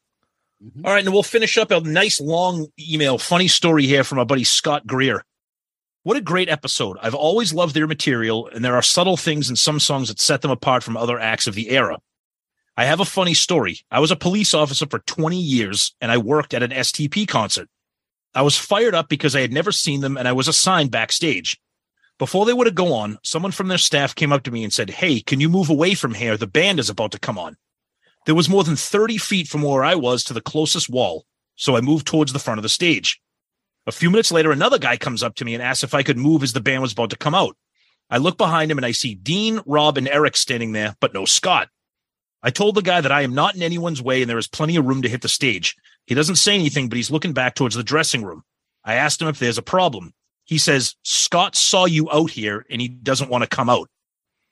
Mhm. 0.62 0.84
All 0.84 0.92
right, 0.92 1.04
and 1.04 1.12
we'll 1.12 1.22
finish 1.24 1.56
up 1.58 1.70
a 1.72 1.80
nice 1.80 2.20
long 2.20 2.68
email. 2.78 3.18
Funny 3.18 3.48
story 3.48 3.86
here 3.86 4.04
from 4.04 4.18
our 4.18 4.26
buddy 4.26 4.44
Scott 4.44 4.86
Greer. 4.86 5.24
What 6.02 6.16
a 6.16 6.22
great 6.22 6.48
episode. 6.48 6.96
I've 7.02 7.14
always 7.14 7.52
loved 7.52 7.74
their 7.74 7.86
material, 7.86 8.48
and 8.48 8.64
there 8.64 8.74
are 8.74 8.80
subtle 8.80 9.18
things 9.18 9.50
in 9.50 9.56
some 9.56 9.78
songs 9.78 10.08
that 10.08 10.18
set 10.18 10.40
them 10.40 10.50
apart 10.50 10.82
from 10.82 10.96
other 10.96 11.18
acts 11.18 11.46
of 11.46 11.54
the 11.54 11.68
era. 11.68 11.98
I 12.74 12.86
have 12.86 13.00
a 13.00 13.04
funny 13.04 13.34
story. 13.34 13.80
I 13.90 14.00
was 14.00 14.10
a 14.10 14.16
police 14.16 14.54
officer 14.54 14.86
for 14.88 15.00
20 15.00 15.38
years, 15.38 15.94
and 16.00 16.10
I 16.10 16.16
worked 16.16 16.54
at 16.54 16.62
an 16.62 16.70
STP 16.70 17.28
concert. 17.28 17.68
I 18.34 18.40
was 18.40 18.56
fired 18.56 18.94
up 18.94 19.10
because 19.10 19.36
I 19.36 19.42
had 19.42 19.52
never 19.52 19.72
seen 19.72 20.00
them, 20.00 20.16
and 20.16 20.26
I 20.26 20.32
was 20.32 20.48
assigned 20.48 20.90
backstage. 20.90 21.60
Before 22.18 22.46
they 22.46 22.54
were 22.54 22.64
to 22.64 22.70
go 22.70 22.94
on, 22.94 23.18
someone 23.22 23.52
from 23.52 23.68
their 23.68 23.76
staff 23.76 24.14
came 24.14 24.32
up 24.32 24.42
to 24.44 24.50
me 24.50 24.64
and 24.64 24.72
said, 24.72 24.88
Hey, 24.88 25.20
can 25.20 25.38
you 25.38 25.50
move 25.50 25.68
away 25.68 25.92
from 25.92 26.14
here? 26.14 26.38
The 26.38 26.46
band 26.46 26.80
is 26.80 26.88
about 26.88 27.12
to 27.12 27.18
come 27.18 27.36
on. 27.36 27.58
There 28.24 28.34
was 28.34 28.48
more 28.48 28.64
than 28.64 28.76
30 28.76 29.18
feet 29.18 29.48
from 29.48 29.60
where 29.60 29.84
I 29.84 29.96
was 29.96 30.24
to 30.24 30.32
the 30.32 30.40
closest 30.40 30.88
wall, 30.88 31.26
so 31.56 31.76
I 31.76 31.82
moved 31.82 32.06
towards 32.06 32.32
the 32.32 32.38
front 32.38 32.58
of 32.58 32.62
the 32.62 32.70
stage. 32.70 33.20
A 33.86 33.92
few 33.92 34.10
minutes 34.10 34.30
later, 34.30 34.52
another 34.52 34.78
guy 34.78 34.96
comes 34.96 35.22
up 35.22 35.34
to 35.36 35.44
me 35.44 35.54
and 35.54 35.62
asks 35.62 35.84
if 35.84 35.94
I 35.94 36.02
could 36.02 36.18
move 36.18 36.42
as 36.42 36.52
the 36.52 36.60
band 36.60 36.82
was 36.82 36.92
about 36.92 37.10
to 37.10 37.16
come 37.16 37.34
out. 37.34 37.56
I 38.10 38.18
look 38.18 38.36
behind 38.36 38.70
him 38.70 38.78
and 38.78 38.84
I 38.84 38.92
see 38.92 39.14
Dean, 39.14 39.60
Rob, 39.66 39.96
and 39.96 40.08
Eric 40.08 40.36
standing 40.36 40.72
there, 40.72 40.96
but 41.00 41.14
no 41.14 41.24
Scott. 41.24 41.68
I 42.42 42.50
told 42.50 42.74
the 42.74 42.82
guy 42.82 43.00
that 43.00 43.12
I 43.12 43.22
am 43.22 43.34
not 43.34 43.54
in 43.54 43.62
anyone's 43.62 44.02
way 44.02 44.22
and 44.22 44.30
there 44.30 44.38
is 44.38 44.48
plenty 44.48 44.76
of 44.76 44.86
room 44.86 45.02
to 45.02 45.08
hit 45.08 45.22
the 45.22 45.28
stage. 45.28 45.76
He 46.06 46.14
doesn't 46.14 46.36
say 46.36 46.54
anything, 46.54 46.88
but 46.88 46.96
he's 46.96 47.10
looking 47.10 47.32
back 47.32 47.54
towards 47.54 47.74
the 47.74 47.82
dressing 47.82 48.24
room. 48.24 48.42
I 48.84 48.94
asked 48.94 49.20
him 49.20 49.28
if 49.28 49.38
there's 49.38 49.58
a 49.58 49.62
problem. 49.62 50.12
He 50.44 50.58
says, 50.58 50.96
Scott 51.02 51.54
saw 51.54 51.84
you 51.84 52.10
out 52.10 52.30
here 52.30 52.66
and 52.70 52.80
he 52.80 52.88
doesn't 52.88 53.30
want 53.30 53.44
to 53.44 53.48
come 53.48 53.70
out. 53.70 53.88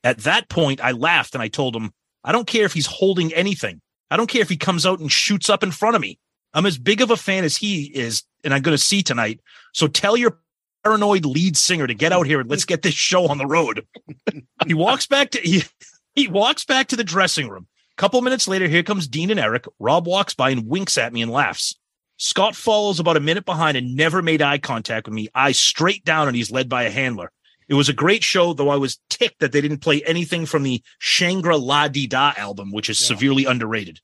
At 0.05 0.19
that 0.19 0.49
point, 0.49 0.81
I 0.81 0.93
laughed 0.93 1.35
and 1.35 1.43
I 1.43 1.49
told 1.49 1.75
him, 1.75 1.93
I 2.23 2.33
don't 2.33 2.47
care 2.47 2.65
if 2.65 2.75
he's 2.75 2.87
holding 2.87 3.33
anything. 3.35 3.81
I 4.11 4.17
don't 4.17 4.29
care 4.29 4.43
if 4.43 4.49
he 4.49 4.57
comes 4.57 4.87
out 4.87 5.01
and 5.01 5.11
shoots 5.11 5.51
up 5.51 5.63
in 5.63 5.71
front 5.71 5.97
of 5.97 6.03
me. 6.03 6.19
I'm 6.55 6.67
as 6.67 6.79
big 6.79 7.01
of 7.01 7.11
a 7.11 7.17
fan 7.17 7.45
as 7.45 7.57
he 7.57 7.85
is, 7.85 8.23
and 8.45 8.55
I'm 8.55 8.63
going 8.63 8.77
to 8.77 8.83
see 8.83 9.03
tonight. 9.03 9.41
So 9.73 9.87
tell 9.87 10.17
your 10.17 10.39
paranoid 10.85 11.25
lead 11.25 11.57
singer 11.57 11.87
to 11.87 11.95
get 11.95 12.13
out 12.13 12.27
here 12.27 12.41
and 12.41 12.49
let's 12.49 12.65
get 12.65 12.83
this 12.83 12.95
show 12.95 13.27
on 13.29 13.39
the 13.39 13.47
road. 13.47 13.87
he 14.67 14.75
walks 14.75 15.07
back 15.07 15.31
to 15.33 15.41
he, 15.41 15.65
he 16.15 16.29
walks 16.29 16.65
back 16.65 16.89
to 16.89 16.97
the 16.97 17.05
dressing 17.05 17.49
room. 17.49 17.67
Couple 17.97 18.23
minutes 18.23 18.47
later, 18.47 18.69
here 18.69 18.85
comes 18.85 19.09
Dean 19.09 19.31
and 19.31 19.41
Eric. 19.41 19.65
Rob 19.81 20.07
walks 20.07 20.33
by 20.35 20.51
and 20.51 20.69
winks 20.69 20.97
at 20.97 21.13
me 21.13 21.21
and 21.21 21.33
laughs. 21.33 21.75
Scott 22.17 22.55
follows 22.55 23.01
about 23.01 23.17
a 23.17 23.21
minute 23.21 23.45
behind 23.45 23.77
and 23.77 23.97
never 23.97 24.23
made 24.23 24.41
eye 24.43 24.59
contact 24.59 25.07
with 25.07 25.15
me, 25.15 25.29
eyes 25.35 25.59
straight 25.59 26.05
down, 26.05 26.29
and 26.29 26.37
he's 26.37 26.51
led 26.51 26.69
by 26.69 26.85
a 26.85 26.91
handler. 26.91 27.31
It 27.69 27.75
was 27.75 27.89
a 27.89 27.93
great 27.93 28.25
show, 28.25 28.53
though 28.55 28.71
I 28.71 28.77
was 28.77 28.99
ticked 29.11 29.41
that 29.41 29.53
they 29.53 29.61
didn't 29.61 29.79
play 29.83 30.03
anything 30.05 30.47
from 30.47 30.63
the 30.63 30.83
Shangri-La 31.01 31.89
Dee 31.89 32.07
Da 32.07 32.33
album, 32.37 32.73
which 32.73 32.89
is 32.89 33.01
Yeah. 33.01 33.09
severely 33.09 33.45
underrated. 33.45 34.01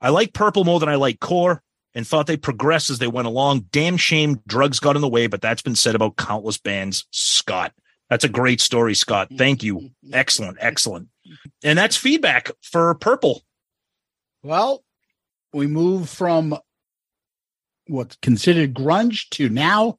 I 0.00 0.10
like 0.10 0.34
Purple 0.34 0.64
more 0.64 0.78
than 0.80 0.88
I 0.88 0.96
like 0.96 1.20
Core 1.20 1.62
and 1.94 2.06
thought 2.06 2.26
they 2.26 2.36
progressed 2.36 2.90
as 2.90 2.98
they 2.98 3.06
went 3.06 3.28
along. 3.28 3.66
Damn 3.70 3.96
shame 3.96 4.40
drugs 4.46 4.80
got 4.80 4.96
in 4.96 5.02
the 5.02 5.08
way, 5.08 5.26
but 5.26 5.40
that's 5.40 5.62
been 5.62 5.76
said 5.76 5.94
about 5.94 6.16
countless 6.16 6.58
bands. 6.58 7.06
Scott. 7.10 7.72
That's 8.08 8.24
a 8.24 8.28
great 8.28 8.60
story, 8.60 8.94
Scott. 8.94 9.28
Thank 9.36 9.62
you. 9.62 9.90
Excellent, 10.12 10.58
excellent. 10.60 11.08
And 11.62 11.78
that's 11.78 11.96
feedback 11.96 12.50
for 12.60 12.94
Purple. 12.96 13.42
Well, 14.42 14.84
we 15.52 15.66
move 15.66 16.08
from 16.10 16.56
what's 17.86 18.16
considered 18.16 18.74
grunge 18.74 19.28
to 19.30 19.48
now 19.48 19.98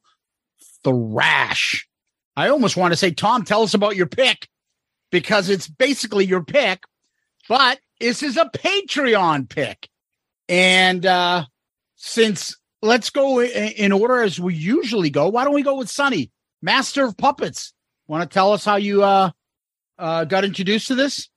thrash. 0.84 1.88
I 2.36 2.48
almost 2.48 2.76
want 2.76 2.92
to 2.92 2.96
say, 2.96 3.10
Tom, 3.10 3.44
tell 3.44 3.62
us 3.62 3.74
about 3.74 3.96
your 3.96 4.06
pick 4.06 4.48
because 5.10 5.48
it's 5.48 5.68
basically 5.68 6.26
your 6.26 6.42
pick, 6.42 6.82
but 7.48 7.78
this 8.00 8.22
is 8.22 8.36
a 8.36 8.46
Patreon 8.46 9.48
pick. 9.48 9.88
And 10.48 11.06
uh 11.06 11.46
since 12.04 12.56
let's 12.82 13.08
go 13.08 13.42
in 13.42 13.90
order 13.90 14.22
as 14.22 14.38
we 14.38 14.54
usually 14.54 15.08
go, 15.08 15.28
why 15.28 15.44
don't 15.44 15.54
we 15.54 15.62
go 15.62 15.76
with 15.76 15.88
Sonny, 15.88 16.30
Master 16.60 17.06
of 17.06 17.16
Puppets? 17.16 17.72
Want 18.06 18.28
to 18.28 18.32
tell 18.32 18.52
us 18.52 18.64
how 18.64 18.76
you 18.76 19.02
uh 19.02 19.30
uh 19.98 20.24
got 20.24 20.44
introduced 20.44 20.88
to 20.88 20.94
this? 20.94 21.30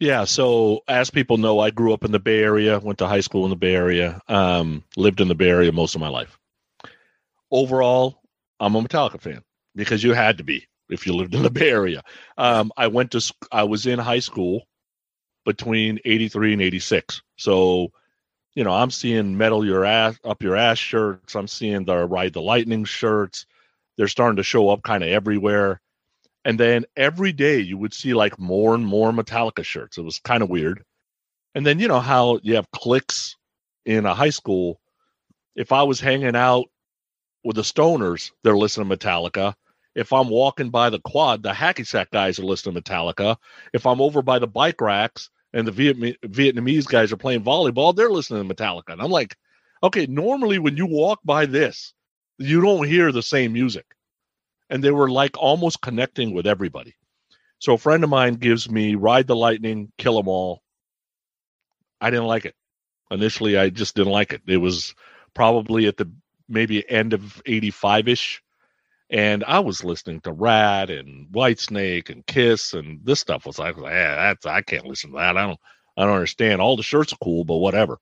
Yeah, 0.00 0.24
so 0.24 0.80
as 0.88 1.10
people 1.10 1.36
know, 1.36 1.60
I 1.60 1.70
grew 1.70 1.92
up 1.92 2.04
in 2.04 2.10
the 2.10 2.18
Bay 2.18 2.42
Area, 2.42 2.80
went 2.80 2.98
to 2.98 3.06
high 3.06 3.20
school 3.20 3.44
in 3.44 3.50
the 3.50 3.56
Bay 3.56 3.74
Area, 3.74 4.20
um, 4.28 4.82
lived 4.96 5.20
in 5.20 5.28
the 5.28 5.34
Bay 5.34 5.50
Area 5.50 5.70
most 5.72 5.94
of 5.94 6.00
my 6.00 6.08
life. 6.08 6.38
Overall, 7.50 8.22
I'm 8.58 8.74
a 8.74 8.82
Metallica 8.82 9.20
fan 9.20 9.42
because 9.76 10.02
you 10.02 10.14
had 10.14 10.38
to 10.38 10.44
be 10.44 10.66
if 10.88 11.06
you 11.06 11.14
lived 11.14 11.34
in 11.34 11.42
the 11.42 11.50
Bay 11.50 11.70
Area. 11.70 12.02
Um, 12.38 12.72
I 12.78 12.86
went 12.86 13.10
to, 13.12 13.34
I 13.52 13.64
was 13.64 13.86
in 13.86 13.98
high 13.98 14.20
school 14.20 14.62
between 15.44 16.00
83 16.04 16.54
and 16.54 16.62
86. 16.62 17.22
So, 17.36 17.92
you 18.54 18.64
know, 18.64 18.72
I'm 18.72 18.90
seeing 18.90 19.36
metal 19.36 19.64
your 19.64 19.84
ass 19.84 20.18
up 20.24 20.42
your 20.42 20.56
ass 20.56 20.78
shirts. 20.78 21.34
I'm 21.34 21.48
seeing 21.48 21.84
the 21.84 21.96
ride 22.06 22.32
the 22.32 22.42
lightning 22.42 22.84
shirts. 22.84 23.46
They're 23.96 24.08
starting 24.08 24.36
to 24.36 24.42
show 24.42 24.68
up 24.70 24.82
kind 24.82 25.02
of 25.02 25.10
everywhere. 25.10 25.80
And 26.44 26.58
then 26.58 26.86
every 26.96 27.32
day 27.32 27.60
you 27.60 27.76
would 27.78 27.94
see 27.94 28.14
like 28.14 28.38
more 28.38 28.74
and 28.74 28.84
more 28.84 29.12
Metallica 29.12 29.64
shirts. 29.64 29.98
It 29.98 30.02
was 30.02 30.18
kind 30.20 30.42
of 30.42 30.48
weird. 30.48 30.82
And 31.54 31.66
then 31.66 31.78
you 31.78 31.88
know 31.88 32.00
how 32.00 32.40
you 32.42 32.54
have 32.54 32.70
cliques 32.70 33.36
in 33.84 34.06
a 34.06 34.14
high 34.14 34.30
school. 34.30 34.80
If 35.54 35.72
I 35.72 35.82
was 35.82 36.00
hanging 36.00 36.36
out 36.36 36.66
with 37.44 37.56
the 37.56 37.62
stoners, 37.62 38.30
they're 38.42 38.56
listening 38.56 38.88
to 38.88 38.96
Metallica. 38.96 39.54
If 39.94 40.12
I'm 40.12 40.28
walking 40.28 40.70
by 40.70 40.90
the 40.90 41.00
quad, 41.00 41.42
the 41.42 41.50
hacky 41.50 41.86
sack 41.86 42.10
guys 42.10 42.38
are 42.38 42.44
listening 42.44 42.76
to 42.76 42.82
Metallica. 42.82 43.36
If 43.74 43.86
I'm 43.86 44.00
over 44.00 44.22
by 44.22 44.38
the 44.38 44.46
bike 44.46 44.80
racks 44.80 45.30
and 45.52 45.66
the 45.66 45.72
Vietnam- 45.72 46.16
Vietnamese 46.24 46.86
guys 46.86 47.12
are 47.12 47.16
playing 47.16 47.44
volleyball, 47.44 47.94
they're 47.94 48.10
listening 48.10 48.46
to 48.48 48.54
Metallica. 48.54 48.92
And 48.92 49.02
I'm 49.02 49.10
like, 49.10 49.36
okay, 49.82 50.06
normally 50.06 50.58
when 50.58 50.76
you 50.76 50.86
walk 50.86 51.20
by 51.24 51.46
this, 51.46 51.94
you 52.38 52.60
don't 52.60 52.86
hear 52.86 53.12
the 53.12 53.22
same 53.22 53.52
music 53.52 53.86
and 54.70 54.82
they 54.82 54.90
were 54.90 55.10
like 55.10 55.36
almost 55.36 55.80
connecting 55.82 56.32
with 56.32 56.46
everybody. 56.46 56.94
So 57.58 57.74
a 57.74 57.78
friend 57.78 58.04
of 58.04 58.10
mine 58.10 58.34
gives 58.34 58.70
me 58.70 58.94
Ride 58.94 59.26
the 59.26 59.36
Lightning, 59.36 59.92
Kill 59.98 60.18
'Em 60.18 60.28
All. 60.28 60.62
I 62.00 62.10
didn't 62.10 62.26
like 62.26 62.46
it. 62.46 62.54
Initially, 63.10 63.58
I 63.58 63.70
just 63.70 63.96
didn't 63.96 64.12
like 64.12 64.32
it. 64.32 64.42
It 64.46 64.58
was 64.58 64.94
probably 65.34 65.86
at 65.86 65.96
the 65.96 66.10
maybe 66.48 66.88
end 66.88 67.12
of 67.12 67.42
85 67.46 68.08
ish. 68.08 68.42
And 69.10 69.42
I 69.44 69.58
was 69.58 69.82
listening 69.82 70.20
to 70.20 70.32
Ratt 70.32 70.88
and 70.88 71.28
Whitesnake 71.32 72.10
and 72.10 72.24
Kiss, 72.26 72.74
and 72.74 73.00
this 73.04 73.18
stuff 73.18 73.44
was 73.44 73.58
like, 73.58 73.76
yeah, 73.76 74.14
that's 74.14 74.46
I 74.46 74.62
can't 74.62 74.86
listen 74.86 75.10
to 75.10 75.16
that. 75.16 75.36
I 75.36 75.46
don't, 75.46 75.58
I 75.96 76.04
don't 76.04 76.14
understand. 76.14 76.60
All 76.60 76.76
the 76.76 76.82
shirts 76.84 77.12
are 77.12 77.18
cool, 77.22 77.44
but 77.44 77.56
whatever. 77.56 77.98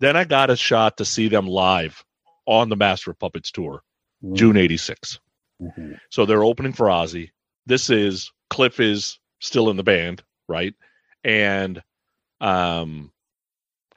Then 0.00 0.16
I 0.16 0.24
got 0.24 0.50
a 0.50 0.56
shot 0.56 0.96
to 0.96 1.04
see 1.04 1.28
them 1.28 1.46
live 1.46 2.02
on 2.46 2.68
the 2.68 2.76
Master 2.76 3.10
of 3.10 3.18
Puppets 3.18 3.50
tour, 3.50 3.82
mm-hmm. 4.24 4.34
June 4.34 4.56
'86. 4.56 5.20
Mm-hmm. 5.60 5.92
So 6.10 6.24
they're 6.24 6.44
opening 6.44 6.72
for 6.72 6.86
Ozzy. 6.86 7.30
This 7.66 7.90
is 7.90 8.32
Cliff 8.50 8.80
is 8.80 9.18
still 9.40 9.68
in 9.70 9.76
the 9.76 9.82
band, 9.82 10.22
right? 10.48 10.74
And 11.22 11.82
um, 12.40 13.12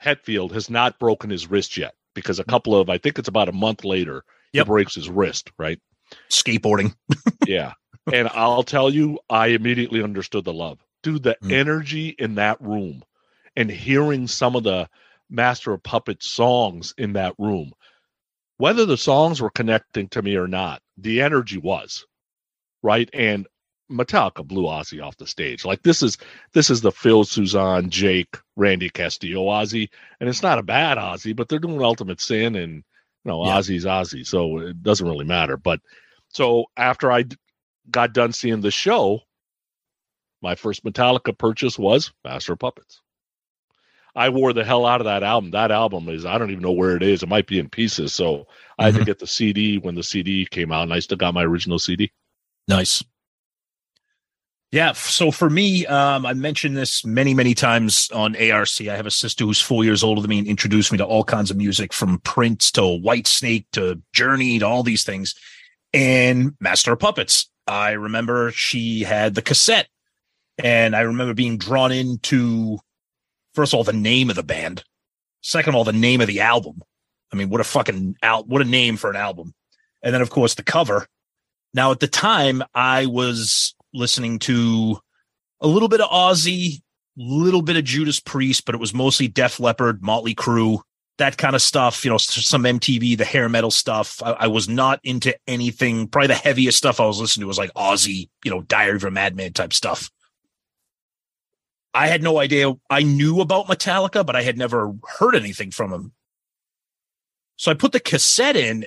Hetfield 0.03 0.51
has 0.51 0.69
not 0.69 1.00
broken 1.00 1.29
his 1.29 1.50
wrist 1.50 1.77
yet 1.77 1.96
because 2.13 2.39
a 2.39 2.43
couple 2.43 2.75
of, 2.75 2.89
I 2.89 2.98
think 2.98 3.17
it's 3.17 3.27
about 3.27 3.50
a 3.50 3.53
month 3.53 3.84
later, 3.84 4.24
yep. 4.53 4.65
he 4.65 4.69
breaks 4.69 4.96
his 4.96 5.10
wrist, 5.10 5.51
right? 5.57 5.79
Skateboarding. 6.30 6.96
yeah. 7.46 7.74
And 8.12 8.30
I'll 8.30 8.64
tell 8.64 8.90
you, 8.90 9.20
I 9.30 9.48
immediately 9.48 10.02
understood 10.02 10.46
the 10.46 10.54
love. 10.54 10.80
Dude, 11.04 11.24
the 11.24 11.38
mm. 11.44 11.52
energy 11.52 12.10
in 12.18 12.36
that 12.36 12.62
room 12.62 13.04
and 13.56 13.70
hearing 13.70 14.28
some 14.28 14.56
of 14.56 14.64
the 14.64 14.90
Master 15.30 15.74
of 15.74 15.84
Puppets 15.84 16.30
songs 16.30 16.94
in 16.98 17.14
that 17.14 17.34
room, 17.38 17.74
whether 18.58 18.86
the 18.86 18.98
songs 18.98 19.42
were 19.42 19.50
connecting 19.50 20.08
to 20.10 20.22
me 20.22 20.36
or 20.36 20.48
not, 20.48 20.82
the 20.98 21.22
energy 21.22 21.58
was 21.58 22.06
right. 22.82 23.10
And 23.14 23.48
Metallica 23.92 24.46
blew 24.46 24.64
Ozzy 24.64 25.04
off 25.04 25.18
the 25.18 25.28
stage. 25.28 25.66
Like 25.66 25.82
this 25.84 26.02
is 26.04 26.18
this 26.54 26.70
is 26.70 26.82
the 26.82 26.92
Phil 26.92 27.24
Soussan, 27.24 27.90
Jake, 27.90 28.38
Randy 28.56 28.90
Castillo 28.90 29.46
Ozzy, 29.46 29.90
and 30.20 30.30
it's 30.30 30.44
not 30.44 30.60
a 30.60 30.64
bad 30.64 30.98
Ozzy, 30.98 31.36
but 31.36 31.48
they're 31.48 31.60
doing 31.60 31.82
Ultimate 31.82 32.22
Sin, 32.22 32.56
and 32.56 32.84
know 33.27 33.46
yeah. 33.46 33.57
Ozzy's 33.57 33.86
Ozzy, 33.86 34.25
so 34.25 34.60
it 34.60 34.81
doesn't 34.81 35.07
really 35.07 35.25
matter. 35.25 35.57
But 35.57 35.79
so 36.29 36.65
after 36.75 37.12
I 37.12 37.25
got 37.89 38.13
done 38.13 38.34
seeing 38.34 38.62
the 38.62 38.72
show, 38.72 39.22
my 40.41 40.55
first 40.55 40.84
Metallica 40.84 41.38
purchase 41.38 41.77
was 41.77 42.12
Master 42.24 42.53
of 42.53 42.60
Puppets. 42.60 43.01
I 44.15 44.29
wore 44.29 44.51
the 44.51 44.63
hell 44.63 44.86
out 44.86 45.00
of 45.00 45.05
that 45.05 45.22
album. 45.22 45.51
That 45.51 45.72
album 45.72 46.10
is 46.10 46.25
I 46.25 46.38
don't 46.39 46.50
even 46.50 46.63
know 46.63 46.72
where 46.72 46.96
it 46.96 47.03
is. 47.03 47.22
It 47.22 47.29
might 47.29 47.46
be 47.46 47.60
in 47.60 47.69
pieces. 47.69 48.13
So 48.13 48.34
mm-hmm. 48.34 48.81
I 48.81 48.86
had 48.86 48.96
to 48.96 49.05
get 49.05 49.19
the 49.19 49.27
CD 49.27 49.77
when 49.77 49.96
the 49.96 50.03
CD 50.03 50.46
came 50.46 50.72
out, 50.72 50.84
and 50.84 50.93
I 50.93 51.00
still 51.00 51.17
got 51.17 51.36
my 51.36 51.43
original 51.43 51.77
CD. 51.77 52.12
Nice. 52.67 53.03
Yeah. 54.72 54.92
So 54.92 55.32
for 55.32 55.50
me, 55.50 55.86
um, 55.86 56.26
I 56.26 56.34
mentioned 56.34 56.76
this 56.76 57.06
many, 57.06 57.34
many 57.34 57.54
times 57.54 58.10
on 58.14 58.36
ARC. 58.36 58.82
I 58.82 58.96
have 58.96 59.06
a 59.06 59.12
sister 59.12 59.46
who's 59.46 59.62
four 59.62 59.86
years 59.86 60.04
older 60.04 60.22
than 60.22 60.30
me 60.30 60.40
and 60.40 60.48
introduced 60.48 60.92
me 60.92 60.98
to 60.98 61.06
all 61.06 61.24
kinds 61.24 61.50
of 61.50 61.58
music 61.58 61.94
from 61.94 62.20
Prince 62.20 62.72
to 62.74 62.82
Whitesnake 62.82 63.66
to 63.74 64.02
Journey 64.12 64.60
to 64.60 64.68
all 64.68 64.84
these 64.84 65.06
things 65.06 65.36
and 65.94 66.54
Master 66.60 66.92
of 66.92 67.00
Puppets. 67.00 67.50
I 67.66 67.92
remember 67.92 68.52
she 68.52 69.04
had 69.04 69.36
the 69.36 69.42
cassette 69.42 69.88
and 70.58 70.96
I 70.96 71.02
remember 71.02 71.34
being 71.34 71.58
drawn 71.58 71.94
into, 71.94 72.80
first 73.54 73.74
of 73.74 73.78
all, 73.78 73.84
the 73.86 73.94
name 73.94 74.30
of 74.30 74.36
the 74.36 74.44
band. 74.44 74.84
Second 75.42 75.70
of 75.70 75.76
all, 75.76 75.84
the 75.86 75.94
name 75.94 76.20
of 76.20 76.28
the 76.28 76.42
album. 76.42 76.82
I 77.32 77.38
mean, 77.38 77.50
what 77.50 77.62
a 77.62 77.66
fucking 77.66 78.18
out, 78.22 78.48
what 78.48 78.62
a 78.62 78.66
name 78.66 78.98
for 78.98 79.10
an 79.10 79.16
album. 79.16 79.54
And 80.04 80.14
then, 80.14 80.22
of 80.22 80.30
course, 80.30 80.56
the 80.56 80.64
cover. 80.64 81.08
Now, 81.74 81.92
at 81.92 82.00
the 82.00 82.08
time, 82.08 82.64
I 82.74 83.06
was 83.06 83.76
listening 83.98 84.39
to 84.39 85.00
a 85.62 85.68
little 85.68 85.89
bit 85.89 86.01
of 86.01 86.10
Ozzy, 86.10 86.82
little 87.18 87.62
bit 87.62 87.77
of 87.77 87.84
Judas 87.84 88.20
Priest, 88.20 88.66
but 88.66 88.75
it 88.75 88.82
was 88.82 88.94
mostly 88.94 89.27
Def 89.27 89.60
Leppard, 89.60 90.04
Motley 90.04 90.36
Crue, 90.36 90.80
that 91.18 91.38
kind 91.38 91.56
of 91.56 91.62
stuff. 91.62 92.06
You 92.06 92.12
know, 92.12 92.18
some 92.18 92.63
MTV, 92.63 93.18
the 93.18 93.25
hair 93.25 93.50
metal 93.50 93.72
stuff. 93.72 94.22
I, 94.24 94.32
I, 94.32 94.48
was 94.48 94.70
not 94.70 95.00
into 95.04 95.36
anything. 95.48 96.08
Probably 96.08 96.27
the 96.27 96.36
heaviest 96.36 96.77
stuff 96.77 97.00
I 97.00 97.05
was 97.05 97.20
listening 97.20 97.44
to 97.44 97.48
was 97.48 97.57
like 97.57 97.74
Ozzy, 97.74 98.29
you 98.46 98.51
know, 98.51 98.62
Diary 98.62 98.98
of 98.98 99.03
a 99.03 99.12
Madman 99.12 99.53
type 99.53 99.74
stuff. 99.74 100.12
I 101.94 102.07
had 102.07 102.22
no 102.22 102.38
idea. 102.38 102.74
I 102.90 103.01
knew 103.01 103.42
about 103.42 103.66
Metallica, 103.66 104.24
but 104.24 104.36
I 104.36 104.44
had 104.44 104.57
never 104.57 104.94
heard 105.18 105.36
anything 105.36 105.72
from 105.72 105.90
them. 105.90 106.14
So 107.55 107.72
I 107.72 107.74
put 107.74 107.92
the 107.92 108.00
cassette 108.00 108.55
in 108.55 108.86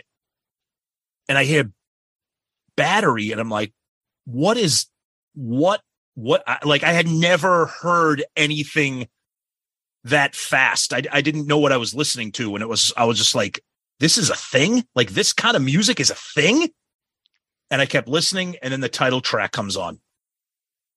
and 1.29 1.37
I 1.37 1.43
hear 1.43 1.73
battery 2.77 3.33
and 3.33 3.41
I'm 3.41 3.51
like, 3.51 3.73
what 4.27 4.57
is 4.57 4.87
what 5.35 5.81
what 6.15 6.43
like 6.65 6.83
I 6.83 6.93
had 6.93 7.09
never 7.09 7.67
heard 7.67 8.25
anything 8.37 9.09
that 10.05 10.35
fast. 10.35 10.93
I 10.93 11.03
I 11.11 11.21
didn't 11.21 11.47
know 11.47 11.59
what 11.59 11.73
I 11.73 11.77
was 11.77 11.95
listening 11.95 12.33
to 12.33 12.55
and 12.55 12.63
it 12.63 12.69
was 12.69 12.93
I 12.97 13.05
was 13.05 13.19
just 13.19 13.35
like 13.35 13.61
this 14.01 14.17
is 14.17 14.31
a 14.31 14.37
thing? 14.37 14.85
Like 14.95 15.11
this 15.11 15.33
kind 15.33 15.57
of 15.57 15.63
music 15.63 16.01
is 16.01 16.11
a 16.11 16.15
thing? 16.15 16.71
And 17.71 17.81
I 17.81 17.87
kept 17.87 18.09
listening 18.09 18.57
and 18.63 18.73
then 18.73 18.81
the 18.81 18.89
title 18.89 19.21
track 19.21 19.53
comes 19.53 19.77
on. 19.77 20.01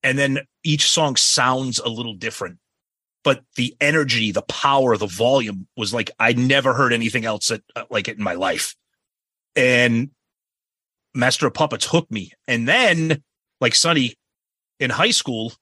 And 0.02 0.18
then 0.18 0.40
each 0.64 0.90
song 0.90 1.16
sounds 1.16 1.80
a 1.80 1.90
little 1.90 2.16
different. 2.16 2.58
But 3.24 3.44
the 3.56 3.76
energy, 3.80 4.32
the 4.32 4.42
power, 4.42 4.98
the 4.98 5.08
volume 5.08 5.68
was 5.78 5.94
like 5.94 6.12
I 6.20 6.34
never 6.34 6.74
heard 6.74 6.92
anything 6.92 7.26
else 7.26 7.48
that, 7.50 7.62
uh, 7.76 7.84
like 7.90 8.08
it 8.08 8.18
in 8.18 8.24
my 8.24 8.34
life. 8.34 8.76
And 9.56 10.10
Master 11.14 11.48
of 11.48 11.54
Puppets 11.54 11.86
hooked 11.86 12.12
me. 12.12 12.32
And 12.48 12.68
then, 12.68 13.24
like 13.62 13.76
Sonny, 13.76 14.16
in 14.84 14.90
high 14.90 15.12
school, 15.12 15.54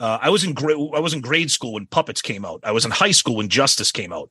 uh, 0.00 0.18
I 0.20 0.30
was 0.30 0.42
in 0.42 0.54
grade 0.54 0.78
I 0.94 1.00
was 1.00 1.14
in 1.14 1.20
grade 1.20 1.50
school 1.50 1.74
when 1.74 1.86
Puppets 1.86 2.22
came 2.22 2.44
out. 2.44 2.60
I 2.64 2.72
was 2.72 2.84
in 2.84 2.90
high 2.90 3.12
school 3.12 3.36
when 3.36 3.48
Justice 3.48 3.92
came 3.92 4.12
out. 4.12 4.30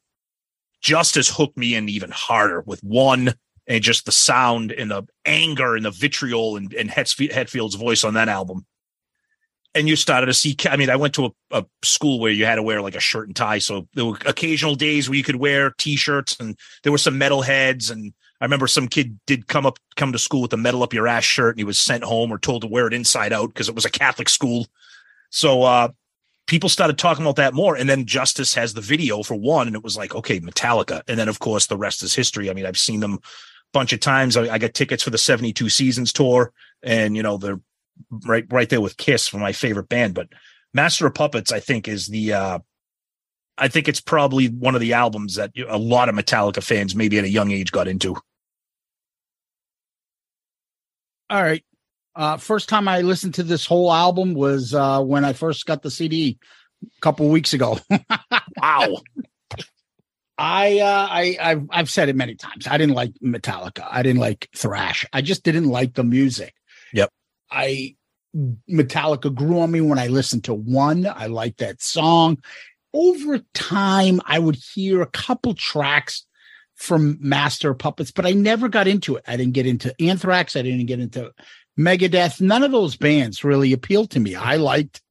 Justice 0.81 1.29
hooked 1.29 1.57
me 1.57 1.75
in 1.75 1.87
even 1.87 2.11
harder 2.11 2.61
with 2.61 2.83
one 2.83 3.35
and 3.67 3.81
just 3.81 4.05
the 4.05 4.11
sound 4.11 4.71
and 4.71 4.91
the 4.91 5.03
anger 5.23 5.75
and 5.75 5.85
the 5.85 5.91
vitriol 5.91 6.57
and, 6.57 6.73
and 6.73 6.89
Hetfield's 6.91 7.75
voice 7.75 8.03
on 8.03 8.15
that 8.15 8.27
album. 8.27 8.65
And 9.75 9.87
you 9.87 9.95
started 9.95 10.25
to 10.25 10.33
see, 10.33 10.55
I 10.69 10.75
mean, 10.75 10.89
I 10.89 10.97
went 10.97 11.15
to 11.15 11.27
a, 11.27 11.31
a 11.51 11.65
school 11.83 12.19
where 12.19 12.31
you 12.31 12.45
had 12.45 12.55
to 12.55 12.63
wear 12.63 12.81
like 12.81 12.95
a 12.95 12.99
shirt 12.99 13.27
and 13.27 13.35
tie. 13.35 13.59
So 13.59 13.87
there 13.93 14.05
were 14.05 14.17
occasional 14.25 14.75
days 14.75 15.07
where 15.07 15.17
you 15.17 15.23
could 15.23 15.37
wear 15.37 15.71
t-shirts 15.77 16.35
and 16.39 16.57
there 16.83 16.91
were 16.91 16.97
some 16.97 17.17
metal 17.17 17.41
heads 17.41 17.89
and 17.89 18.13
I 18.43 18.45
remember 18.45 18.67
some 18.67 18.89
kid 18.89 19.17
did 19.25 19.47
come 19.47 19.65
up 19.65 19.79
come 19.95 20.11
to 20.11 20.19
school 20.19 20.41
with 20.41 20.51
a 20.51 20.57
metal 20.57 20.83
up 20.83 20.93
your 20.93 21.07
ass 21.07 21.23
shirt 21.23 21.55
and 21.55 21.61
he 21.61 21.63
was 21.63 21.79
sent 21.79 22.03
home 22.03 22.29
or 22.29 22.37
told 22.37 22.63
to 22.63 22.67
wear 22.67 22.87
it 22.87 22.93
inside 22.93 23.31
out 23.31 23.47
because 23.47 23.69
it 23.69 23.73
was 23.73 23.85
a 23.85 23.89
Catholic 23.89 24.27
school. 24.27 24.67
So 25.29 25.63
uh, 25.63 25.87
people 26.45 26.67
started 26.67 26.97
talking 26.97 27.23
about 27.23 27.37
that 27.37 27.53
more. 27.53 27.77
And 27.77 27.89
then 27.89 28.05
Justice 28.05 28.53
has 28.55 28.73
the 28.73 28.81
video 28.81 29.23
for 29.23 29.35
one, 29.35 29.67
and 29.67 29.77
it 29.77 29.83
was 29.83 29.95
like, 29.95 30.13
okay, 30.13 30.41
Metallica. 30.41 31.03
And 31.07 31.17
then 31.17 31.29
of 31.29 31.39
course 31.39 31.67
the 31.67 31.77
rest 31.77 32.03
is 32.03 32.13
history. 32.13 32.49
I 32.49 32.53
mean, 32.53 32.65
I've 32.65 32.77
seen 32.77 32.99
them 32.99 33.13
a 33.13 33.19
bunch 33.71 33.93
of 33.93 34.01
times. 34.01 34.35
I, 34.35 34.53
I 34.53 34.57
got 34.57 34.73
tickets 34.73 35.03
for 35.03 35.09
the 35.09 35.17
72 35.17 35.69
seasons 35.69 36.11
tour, 36.11 36.51
and 36.81 37.15
you 37.15 37.23
know, 37.23 37.37
they're 37.37 37.61
right 38.25 38.45
right 38.51 38.67
there 38.67 38.81
with 38.81 38.97
Kiss 38.97 39.25
for 39.25 39.37
my 39.37 39.53
favorite 39.53 39.87
band. 39.87 40.15
But 40.15 40.27
Master 40.73 41.07
of 41.07 41.13
Puppets, 41.13 41.53
I 41.53 41.61
think, 41.61 41.87
is 41.87 42.07
the 42.07 42.33
uh 42.33 42.59
I 43.57 43.69
think 43.69 43.87
it's 43.87 44.01
probably 44.01 44.47
one 44.47 44.75
of 44.75 44.81
the 44.81 44.91
albums 44.91 45.35
that 45.35 45.51
a 45.69 45.77
lot 45.77 46.09
of 46.09 46.15
Metallica 46.15 46.61
fans, 46.61 46.93
maybe 46.93 47.19
at 47.19 47.23
a 47.23 47.29
young 47.29 47.51
age, 47.51 47.71
got 47.71 47.87
into. 47.87 48.17
All 51.33 51.41
right. 51.41 51.65
Uh, 52.15 52.37
first 52.37 52.69
time 52.69 52.87
I 52.87 53.01
listened 53.01 53.33
to 53.35 53.43
this 53.43 53.65
whole 53.65 53.91
album 53.91 54.35
was 54.35 54.75
uh, 54.75 55.01
when 55.01 55.25
I 55.25 55.33
first 55.33 55.65
got 55.65 55.81
the 55.81 55.89
CD 55.89 56.37
a 56.83 57.01
couple 57.01 57.27
weeks 57.27 57.53
ago. 57.53 57.79
wow. 58.61 59.01
I 60.37 60.79
uh, 60.79 61.07
I 61.09 61.37
I've, 61.41 61.67
I've 61.71 61.89
said 61.89 62.09
it 62.09 62.15
many 62.15 62.35
times. 62.35 62.67
I 62.67 62.77
didn't 62.77 62.93
like 62.93 63.13
Metallica. 63.15 63.87
I 63.89 64.03
didn't 64.03 64.19
like 64.19 64.47
thrash. 64.55 65.07
I 65.11 65.21
just 65.21 65.41
didn't 65.41 65.69
like 65.69 65.95
the 65.95 66.03
music. 66.03 66.53
Yep. 66.93 67.09
I 67.49 67.95
Metallica 68.69 69.33
grew 69.33 69.59
on 69.59 69.71
me 69.71 69.81
when 69.81 69.97
I 69.97 70.07
listened 70.07 70.43
to 70.43 70.53
one. 70.53 71.07
I 71.07 71.25
liked 71.25 71.57
that 71.59 71.81
song. 71.81 72.43
Over 72.93 73.39
time, 73.55 74.21
I 74.27 74.37
would 74.37 74.59
hear 74.75 75.01
a 75.01 75.07
couple 75.07 75.55
tracks 75.55 76.27
from 76.83 77.17
Master 77.21 77.73
Puppets, 77.73 78.11
but 78.11 78.25
I 78.25 78.31
never 78.31 78.67
got 78.67 78.87
into 78.87 79.15
it. 79.15 79.23
I 79.25 79.37
didn't 79.37 79.53
get 79.53 79.65
into 79.65 79.95
Anthrax. 80.01 80.55
I 80.55 80.61
didn't 80.61 80.85
get 80.85 80.99
into 80.99 81.31
Megadeth. 81.79 82.41
None 82.41 82.61
of 82.61 82.71
those 82.71 82.97
bands 82.97 83.43
really 83.43 83.71
appealed 83.71 84.11
to 84.11 84.19
me. 84.19 84.35
I 84.35 84.57
liked 84.57 85.01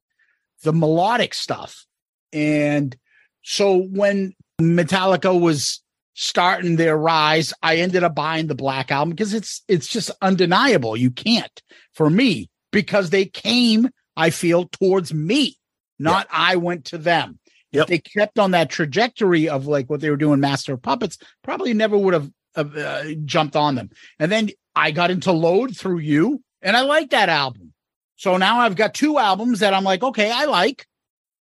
the 0.61 0.71
melodic 0.71 1.33
stuff. 1.33 1.85
And 2.31 2.95
so 3.41 3.77
when 3.77 4.33
Metallica 4.61 5.37
was 5.37 5.81
starting 6.13 6.75
their 6.75 6.95
rise, 6.95 7.53
I 7.63 7.77
ended 7.77 8.03
up 8.03 8.13
buying 8.13 8.47
the 8.47 8.55
Black 8.55 8.91
Album 8.91 9.09
because 9.09 9.33
it's 9.33 9.63
it's 9.67 9.87
just 9.87 10.11
undeniable. 10.21 10.95
You 10.95 11.09
can't 11.09 11.61
for 11.93 12.07
me 12.07 12.49
because 12.71 13.09
they 13.09 13.25
came, 13.25 13.89
I 14.15 14.29
feel, 14.29 14.65
towards 14.65 15.11
me, 15.11 15.57
not 15.97 16.27
yeah. 16.29 16.37
I 16.37 16.55
went 16.57 16.85
to 16.85 16.99
them. 16.99 17.39
Yep. 17.73 17.83
If 17.83 17.87
they 17.87 17.97
kept 17.97 18.39
on 18.39 18.51
that 18.51 18.69
trajectory 18.69 19.49
of 19.49 19.67
like 19.67 19.89
what 19.89 19.99
they 19.99 20.09
were 20.09 20.17
doing, 20.17 20.39
Master 20.39 20.73
of 20.73 20.81
Puppets, 20.81 21.17
probably 21.43 21.73
never 21.73 21.97
would 21.97 22.13
have 22.13 22.31
uh, 22.55 23.03
jumped 23.25 23.55
on 23.55 23.75
them. 23.75 23.89
And 24.19 24.31
then 24.31 24.51
I 24.75 24.91
got 24.91 25.11
into 25.11 25.31
Load 25.31 25.75
through 25.75 25.97
you, 25.99 26.41
and 26.61 26.77
I 26.77 26.81
like 26.81 27.09
that 27.09 27.29
album. 27.29 27.73
So 28.15 28.37
now 28.37 28.59
I've 28.59 28.75
got 28.75 28.93
two 28.93 29.17
albums 29.17 29.59
that 29.59 29.73
I'm 29.73 29.83
like, 29.83 30.03
okay, 30.03 30.31
I 30.31 30.45
like. 30.45 30.85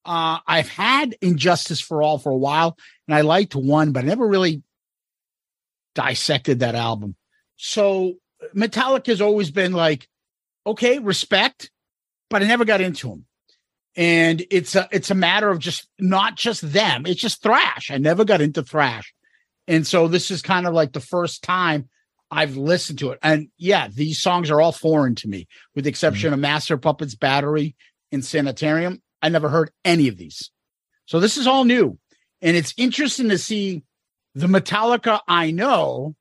Uh, 0.04 0.39
I've 0.48 0.70
had 0.70 1.15
And 1.22 1.38
Justice 1.38 1.80
for 1.80 2.02
All 2.02 2.17
for 2.17 2.32
a 2.32 2.38
while, 2.38 2.78
and 3.08 3.15
I 3.15 3.22
liked 3.22 3.56
one, 3.56 3.91
but 3.91 4.04
I 4.04 4.08
never 4.08 4.28
really 4.28 4.63
dissected 5.94 6.60
that 6.60 6.76
album. 6.76 7.15
So 7.58 8.15
Metallica 8.56 9.08
has 9.08 9.22
always 9.22 9.52
been 9.52 9.74
like, 9.74 10.08
okay, 10.65 11.00
respect, 11.00 11.70
but 12.30 12.41
I 12.41 12.48
never 12.48 12.65
got 12.65 12.82
into 12.82 13.10
them. 13.10 13.26
And 13.95 14.45
it's 14.49 14.75
a 14.75 14.88
it's 14.91 15.12
a 15.12 15.15
matter 15.15 15.49
of 15.49 15.60
just 15.60 15.88
not 15.99 16.36
just 16.36 16.71
them. 16.71 17.06
It's 17.06 17.19
just 17.19 17.43
thrash. 17.43 17.91
I 17.91 17.97
never 17.97 18.23
got 18.23 18.41
into 18.41 18.63
thrash. 18.63 19.13
And 19.67 19.86
so 19.86 20.08
this 20.08 20.32
is 20.32 20.41
kind 20.41 20.65
of 20.65 20.73
like 20.73 20.93
the 20.93 20.99
first 20.99 21.43
time 21.43 21.89
I've 22.30 22.56
listened 22.56 22.99
to 22.99 23.12
it. 23.12 23.19
And 23.21 23.49
yeah, 23.58 23.89
these 23.89 24.21
songs 24.21 24.49
are 24.49 24.62
all 24.62 24.71
foreign 24.71 25.15
to 25.15 25.27
me, 25.27 25.47
with 25.75 25.84
the 25.84 25.89
exception 25.89 26.30
mm-hmm. 26.30 26.36
of 26.36 26.39
Master 26.39 26.77
Puppets 26.77 27.15
Battery 27.15 27.75
and 28.12 28.23
Sanitarium. 28.23 29.01
I 29.21 29.30
never 29.30 29.49
heard 29.49 29.71
any 29.84 30.08
of 30.08 30.17
these. 30.17 30.49
So 31.06 31.19
this 31.19 31.38
is 31.38 31.45
all 31.45 31.65
new. 31.65 31.99
And 32.41 32.56
it's 32.58 32.73
interesting 32.77 33.30
to 33.30 33.38
see 33.38 33.84
the 34.34 34.47
Metallica 34.47 35.19
I 35.27 35.51
know 35.51 36.15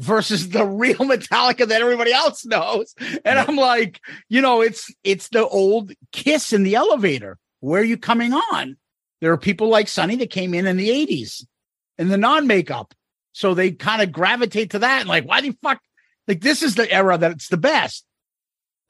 versus 0.00 0.48
the 0.48 0.64
real 0.64 0.96
Metallica 0.98 1.68
that 1.68 1.80
everybody 1.80 2.12
else 2.12 2.44
knows. 2.44 2.94
And 3.24 3.38
I'm 3.38 3.56
like, 3.56 4.00
you 4.28 4.40
know, 4.40 4.62
it's 4.62 4.92
it's 5.04 5.28
the 5.28 5.46
old 5.46 5.92
kiss 6.10 6.52
in 6.52 6.64
the 6.64 6.74
elevator. 6.74 7.38
Where 7.60 7.82
are 7.82 7.84
you 7.84 7.98
coming 7.98 8.32
on? 8.32 8.76
There 9.20 9.32
are 9.32 9.38
people 9.38 9.68
like 9.68 9.86
Sonny 9.86 10.16
that 10.16 10.30
came 10.30 10.54
in 10.54 10.66
in 10.66 10.78
the 10.78 10.88
80s 10.88 11.44
in 11.98 12.08
the 12.08 12.16
non-makeup. 12.16 12.94
So 13.32 13.52
they 13.52 13.70
kind 13.72 14.00
of 14.00 14.10
gravitate 14.10 14.70
to 14.70 14.80
that 14.80 15.00
and 15.00 15.08
like, 15.08 15.28
why 15.28 15.42
the 15.42 15.54
fuck? 15.62 15.80
Like 16.26 16.40
this 16.40 16.62
is 16.62 16.74
the 16.74 16.90
era 16.90 17.18
that 17.18 17.32
it's 17.32 17.48
the 17.48 17.58
best. 17.58 18.04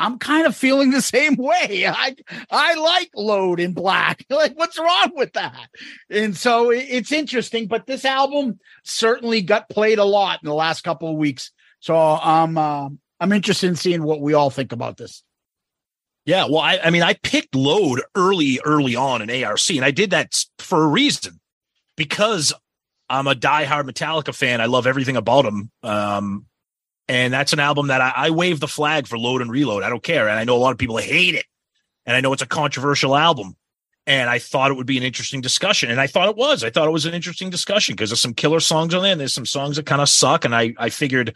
I'm 0.00 0.18
kind 0.18 0.46
of 0.46 0.56
feeling 0.56 0.90
the 0.90 1.02
same 1.02 1.36
way. 1.36 1.86
I 1.88 2.16
I 2.50 2.74
like 2.74 3.10
load 3.14 3.60
in 3.60 3.74
black. 3.74 4.24
Like, 4.40 4.56
what's 4.56 4.78
wrong 4.78 5.12
with 5.16 5.34
that? 5.34 5.68
And 6.08 6.34
so 6.34 6.70
it's 6.70 7.12
interesting. 7.12 7.66
But 7.66 7.86
this 7.86 8.06
album 8.06 8.58
certainly 8.84 9.42
got 9.42 9.68
played 9.68 9.98
a 9.98 10.04
lot 10.04 10.40
in 10.42 10.48
the 10.48 10.54
last 10.54 10.82
couple 10.82 11.10
of 11.10 11.16
weeks. 11.16 11.52
So 11.80 11.94
I'm 11.94 12.56
uh, 12.56 12.88
I'm 13.20 13.32
interested 13.32 13.66
in 13.68 13.76
seeing 13.76 14.02
what 14.02 14.22
we 14.22 14.32
all 14.32 14.48
think 14.48 14.72
about 14.72 14.96
this. 14.96 15.22
Yeah, 16.24 16.46
well, 16.46 16.60
I, 16.60 16.78
I 16.78 16.90
mean, 16.90 17.02
I 17.02 17.14
picked 17.14 17.54
load 17.54 18.02
early, 18.14 18.60
early 18.64 18.96
on 18.96 19.20
in 19.20 19.44
ARC, 19.44 19.70
and 19.70 19.84
I 19.84 19.90
did 19.90 20.10
that 20.10 20.42
for 20.58 20.84
a 20.84 20.88
reason 20.88 21.40
because 21.96 22.52
I'm 23.10 23.26
a 23.26 23.34
diehard 23.34 23.90
Metallica 23.90 24.34
fan. 24.34 24.60
I 24.60 24.66
love 24.66 24.86
everything 24.86 25.16
about 25.16 25.44
them. 25.44 25.70
Um, 25.82 26.46
and 27.11 27.33
that's 27.33 27.53
an 27.53 27.59
album 27.59 27.88
that 27.88 28.01
I, 28.01 28.12
I 28.14 28.31
wave 28.31 28.61
the 28.61 28.68
flag 28.68 29.09
for 29.09 29.18
Load 29.18 29.42
and 29.42 29.51
Reload. 29.51 29.83
I 29.83 29.88
don't 29.88 30.03
care. 30.03 30.29
And 30.29 30.38
I 30.38 30.44
know 30.44 30.55
a 30.55 30.62
lot 30.62 30.70
of 30.70 30.79
people 30.79 30.96
hate 30.96 31.35
it. 31.35 31.44
And 32.07 32.14
I 32.14 32.20
know 32.20 32.33
it's 32.33 32.40
a 32.40 32.46
controversial 32.46 33.16
album. 33.16 33.57
And 34.07 34.31
I 34.31 34.38
thought 34.38 34.70
it 34.70 34.75
would 34.75 34.87
be 34.87 34.96
an 34.96 35.03
interesting 35.03 35.40
discussion. 35.40 35.90
And 35.90 36.01
I 36.01 36.07
thought 36.07 36.29
it 36.29 36.37
was. 36.37 36.62
I 36.62 36.70
thought 36.70 36.87
it 36.87 36.92
was 36.92 37.07
an 37.07 37.14
interesting 37.14 37.51
discussion 37.51 37.96
because 37.96 38.11
there's 38.11 38.20
some 38.20 38.33
killer 38.33 38.61
songs 38.61 38.94
on 38.94 39.03
there 39.03 39.11
and 39.11 39.20
there's 39.20 39.35
some 39.35 39.44
songs 39.44 39.75
that 39.75 39.87
kind 39.87 40.01
of 40.01 40.09
suck. 40.09 40.44
And 40.44 40.55
I, 40.55 40.73
I 40.79 40.88
figured 40.88 41.35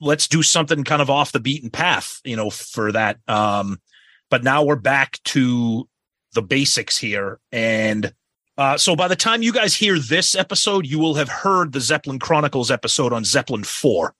let's 0.00 0.26
do 0.26 0.42
something 0.42 0.82
kind 0.82 1.00
of 1.00 1.08
off 1.08 1.30
the 1.30 1.38
beaten 1.38 1.70
path, 1.70 2.20
you 2.24 2.34
know, 2.34 2.50
for 2.50 2.90
that. 2.90 3.18
Um, 3.28 3.80
but 4.28 4.42
now 4.42 4.64
we're 4.64 4.74
back 4.74 5.22
to 5.26 5.88
the 6.34 6.42
basics 6.42 6.98
here. 6.98 7.38
And 7.52 8.12
uh, 8.58 8.76
so 8.76 8.96
by 8.96 9.06
the 9.06 9.14
time 9.14 9.42
you 9.42 9.52
guys 9.52 9.76
hear 9.76 10.00
this 10.00 10.34
episode, 10.34 10.84
you 10.84 10.98
will 10.98 11.14
have 11.14 11.28
heard 11.28 11.70
the 11.70 11.80
Zeppelin 11.80 12.18
Chronicles 12.18 12.72
episode 12.72 13.12
on 13.12 13.24
Zeppelin 13.24 13.62
4. 13.62 14.16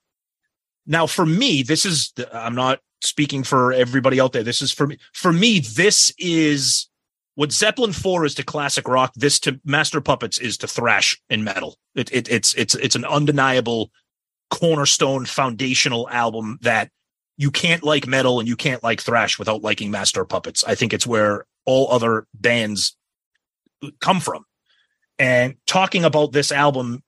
Now, 0.85 1.07
for 1.07 1.25
me, 1.25 1.63
this 1.63 1.85
is, 1.85 2.13
I'm 2.33 2.55
not 2.55 2.79
speaking 3.01 3.43
for 3.43 3.71
everybody 3.73 4.19
out 4.19 4.33
there. 4.33 4.43
This 4.43 4.61
is 4.61 4.71
for 4.71 4.87
me. 4.87 4.97
For 5.13 5.31
me, 5.31 5.59
this 5.59 6.13
is 6.17 6.89
what 7.35 7.51
Zeppelin 7.51 7.93
4 7.93 8.25
is 8.25 8.35
to 8.35 8.43
classic 8.43 8.87
rock. 8.87 9.13
This 9.15 9.39
to 9.41 9.59
Master 9.65 10.01
Puppets 10.01 10.37
is 10.37 10.57
to 10.59 10.67
thrash 10.67 11.19
and 11.29 11.43
metal. 11.43 11.77
It, 11.95 12.11
it, 12.13 12.29
it's, 12.29 12.53
it's, 12.55 12.75
it's 12.75 12.95
an 12.95 13.05
undeniable 13.05 13.91
cornerstone 14.51 15.25
foundational 15.25 16.09
album 16.09 16.59
that 16.61 16.89
you 17.37 17.49
can't 17.49 17.83
like 17.83 18.05
metal 18.05 18.39
and 18.39 18.47
you 18.47 18.55
can't 18.55 18.83
like 18.83 19.01
thrash 19.01 19.39
without 19.39 19.63
liking 19.63 19.89
Master 19.89 20.23
Puppets. 20.25 20.63
I 20.63 20.75
think 20.75 20.93
it's 20.93 21.07
where 21.07 21.45
all 21.65 21.91
other 21.91 22.27
bands 22.33 22.95
come 23.99 24.19
from. 24.19 24.45
And 25.17 25.55
talking 25.65 26.03
about 26.03 26.31
this 26.31 26.51
album 26.51 27.03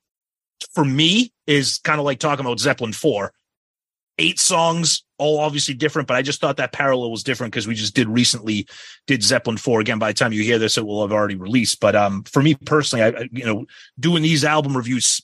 for 0.74 0.86
me 0.86 1.32
is 1.46 1.80
kind 1.80 2.00
of 2.00 2.06
like 2.06 2.20
talking 2.20 2.46
about 2.46 2.60
Zeppelin 2.60 2.94
4 2.94 3.32
eight 4.18 4.40
songs, 4.40 5.04
all 5.18 5.40
obviously 5.40 5.74
different, 5.74 6.08
but 6.08 6.18
I 6.18 6.22
just 6.22 6.42
thought 6.42 6.58
that 6.58 6.72
parallel 6.72 7.12
was 7.12 7.24
different 7.24 7.54
because 7.54 7.68
we 7.68 7.76
just 7.76 7.96
did 7.96 8.08
recently 8.08 8.68
did 9.08 9.24
Zeppelin 9.24 9.58
4 9.58 9.82
again. 9.82 10.00
By 10.00 10.10
the 10.10 10.18
time 10.18 10.34
you 10.34 10.44
hear 10.44 10.60
this, 10.60 10.78
it 10.78 10.86
will 10.86 11.02
have 11.02 11.12
already 11.12 11.36
released. 11.36 11.80
But 11.80 11.96
um, 11.96 12.24
for 12.24 12.42
me 12.42 12.56
personally, 12.66 13.04
I, 13.04 13.30
you 13.32 13.46
know, 13.46 13.66
doing 14.00 14.24
these 14.24 14.44
album 14.44 14.76
reviews 14.76 15.22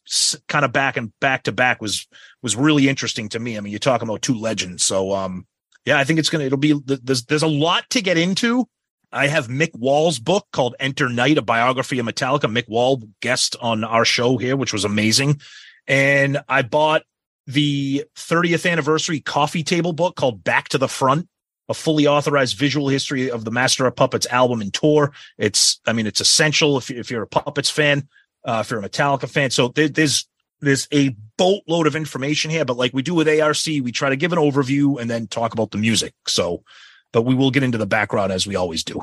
kind 0.48 0.66
of 0.66 0.72
back 0.72 0.98
and 0.98 1.18
back 1.20 1.44
to 1.44 1.52
back 1.52 1.82
was, 1.82 2.08
was 2.42 2.56
really 2.56 2.90
interesting 2.90 3.30
to 3.30 3.40
me. 3.40 3.58
I 3.58 3.62
mean, 3.62 3.72
you're 3.72 3.80
talking 3.80 4.08
about 4.08 4.22
two 4.22 4.38
legends. 4.38 4.84
So, 4.84 5.14
um, 5.14 5.46
yeah, 5.86 5.98
I 5.98 6.04
think 6.04 6.20
it's 6.20 6.30
to, 6.30 6.42
it'll 6.42 6.58
be, 6.58 6.80
there's, 6.86 7.26
there's 7.26 7.44
a 7.44 7.48
lot 7.48 7.90
to 7.92 8.02
get 8.02 8.18
into. 8.18 8.68
I 9.12 9.28
have 9.28 9.48
Mick 9.48 9.76
Wall's 9.76 10.20
book 10.20 10.48
called 10.54 10.76
Enter 10.80 11.10
Night, 11.10 11.38
a 11.38 11.42
biography 11.42 12.00
of 12.00 12.06
Metallica. 12.06 12.50
Mick 12.50 12.70
Wall 12.70 13.04
guest 13.22 13.58
on 13.62 13.84
our 13.84 14.06
show 14.06 14.38
here, 14.38 14.56
which 14.56 14.72
was 14.72 14.86
amazing. 14.86 15.42
And 15.86 16.42
I 16.48 16.62
bought 16.62 17.04
the 17.54 18.06
30th 18.16 18.70
anniversary 18.70 19.20
coffee 19.20 19.64
table 19.64 19.94
book 19.94 20.16
called 20.16 20.44
Back 20.44 20.70
to 20.70 20.78
the 20.78 20.88
Front, 20.88 21.28
a 21.70 21.74
fully 21.74 22.08
authorized 22.08 22.58
visual 22.58 22.90
history 22.90 23.32
of 23.32 23.46
the 23.46 23.52
Master 23.52 23.86
of 23.86 23.96
Puppets 23.96 24.28
album 24.28 24.62
and 24.62 24.74
tour. 24.74 25.12
It's, 25.38 25.80
I 25.88 25.94
mean, 25.94 26.08
it's 26.08 26.22
essential 26.22 26.78
if, 26.78 26.92
if 26.92 27.10
you're 27.10 27.24
a 27.24 27.28
Puppets 27.28 27.70
fan, 27.70 28.08
uh, 28.46 28.64
if 28.66 28.72
you're 28.72 28.80
a 28.80 28.90
Metallica 28.90 29.30
fan. 29.30 29.52
So 29.52 29.70
there, 29.70 29.88
there's, 29.88 30.28
there's 30.60 30.88
a 30.94 31.16
boatload 31.38 31.88
of 31.88 31.96
information 31.96 32.52
here, 32.52 32.66
but 32.66 32.78
like 32.78 32.94
we 32.94 33.02
do 33.02 33.16
with 33.16 33.28
ARC, 33.28 33.66
we 33.66 33.92
try 33.92 34.10
to 34.10 34.16
give 34.16 34.32
an 34.32 34.40
overview 34.40 35.00
and 35.00 35.10
then 35.10 35.28
talk 35.28 35.54
about 35.54 35.72
the 35.72 35.78
music. 35.78 36.14
So, 36.28 36.64
but 37.12 37.24
we 37.24 37.36
will 37.36 37.52
get 37.52 37.64
into 37.64 37.78
the 37.78 37.88
background 37.88 38.32
as 38.32 38.46
we 38.46 38.56
always 38.56 38.84
do. 38.84 39.00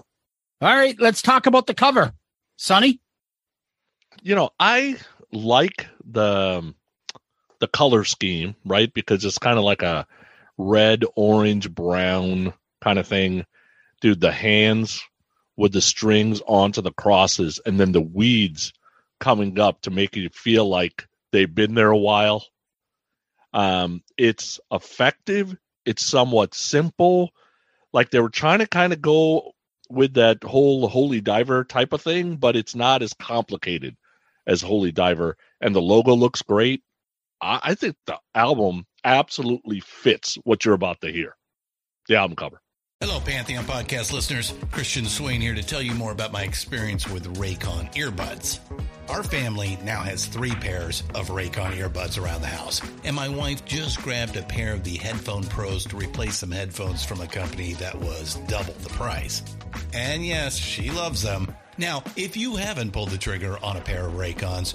All 0.60 0.76
right, 0.76 0.96
let's 0.98 1.22
talk 1.22 1.46
about 1.46 1.66
the 1.66 1.74
cover. 1.74 2.12
Sonny? 2.56 3.00
You 4.22 4.34
know, 4.34 4.50
I 4.58 4.96
like 5.32 5.86
the 6.04 6.58
um, 6.58 6.74
the 7.60 7.68
color 7.68 8.04
scheme, 8.04 8.54
right? 8.64 8.92
Because 8.92 9.24
it's 9.24 9.38
kind 9.38 9.58
of 9.58 9.64
like 9.64 9.82
a 9.82 10.06
red, 10.56 11.04
orange, 11.16 11.70
brown 11.70 12.52
kind 12.80 12.98
of 12.98 13.06
thing. 13.06 13.44
Dude, 14.00 14.20
the 14.20 14.32
hands 14.32 15.02
with 15.56 15.72
the 15.72 15.80
strings 15.80 16.40
onto 16.46 16.80
the 16.80 16.92
crosses 16.92 17.60
and 17.66 17.78
then 17.80 17.92
the 17.92 18.00
weeds 18.00 18.72
coming 19.18 19.58
up 19.58 19.80
to 19.82 19.90
make 19.90 20.14
you 20.16 20.28
feel 20.30 20.68
like 20.68 21.06
they've 21.32 21.52
been 21.52 21.74
there 21.74 21.90
a 21.90 21.96
while. 21.96 22.44
Um, 23.52 24.02
it's 24.16 24.60
effective. 24.70 25.56
It's 25.84 26.04
somewhat 26.04 26.54
simple. 26.54 27.30
Like 27.92 28.10
they 28.10 28.20
were 28.20 28.28
trying 28.28 28.60
to 28.60 28.66
kind 28.66 28.92
of 28.92 29.02
go 29.02 29.52
with 29.90 30.14
that 30.14 30.44
whole 30.44 30.86
Holy 30.86 31.20
Diver 31.20 31.64
type 31.64 31.92
of 31.92 32.02
thing, 32.02 32.36
but 32.36 32.56
it's 32.56 32.74
not 32.74 33.02
as 33.02 33.14
complicated 33.14 33.96
as 34.46 34.60
Holy 34.60 34.92
Diver. 34.92 35.36
And 35.60 35.74
the 35.74 35.82
logo 35.82 36.14
looks 36.14 36.42
great. 36.42 36.82
I, 37.40 37.74
think 37.74 37.96
the 38.06 38.18
album 38.34 38.84
absolutely 39.04 39.80
fits 39.80 40.36
what 40.44 40.64
you're 40.64 40.74
about 40.74 41.00
to 41.02 41.12
hear. 41.12 41.36
The 42.08 42.16
album 42.16 42.36
cover. 42.36 42.60
Hello, 43.00 43.20
Pantheon 43.20 43.64
podcast 43.64 44.12
listeners. 44.12 44.52
Christian 44.72 45.04
Swain 45.04 45.40
here 45.40 45.54
to 45.54 45.62
tell 45.62 45.80
you 45.80 45.94
more 45.94 46.10
about 46.10 46.32
my 46.32 46.42
experience 46.42 47.08
with 47.08 47.38
Raycon 47.38 47.94
earbuds. 47.94 48.58
Our 49.08 49.22
family 49.22 49.78
now 49.84 50.02
has 50.02 50.26
three 50.26 50.50
pairs 50.50 51.04
of 51.14 51.28
Raycon 51.28 51.76
earbuds 51.76 52.20
around 52.20 52.40
the 52.40 52.48
house, 52.48 52.82
and 53.04 53.14
my 53.14 53.28
wife 53.28 53.64
just 53.64 54.02
grabbed 54.02 54.36
a 54.36 54.42
pair 54.42 54.74
of 54.74 54.82
the 54.82 54.96
Headphone 54.96 55.44
Pros 55.44 55.84
to 55.86 55.96
replace 55.96 56.38
some 56.38 56.50
headphones 56.50 57.04
from 57.04 57.20
a 57.20 57.26
company 57.28 57.74
that 57.74 57.94
was 57.94 58.34
double 58.48 58.74
the 58.74 58.90
price. 58.90 59.44
And 59.94 60.26
yes, 60.26 60.56
she 60.56 60.90
loves 60.90 61.22
them. 61.22 61.54
Now, 61.78 62.02
if 62.16 62.36
you 62.36 62.56
haven't 62.56 62.90
pulled 62.90 63.10
the 63.10 63.18
trigger 63.18 63.56
on 63.62 63.76
a 63.76 63.80
pair 63.80 64.08
of 64.08 64.14
Raycons, 64.14 64.74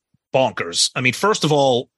bonkers. 0.33 0.91
I 0.95 1.01
mean, 1.01 1.13
first 1.13 1.43
of 1.43 1.51
all, 1.51 1.89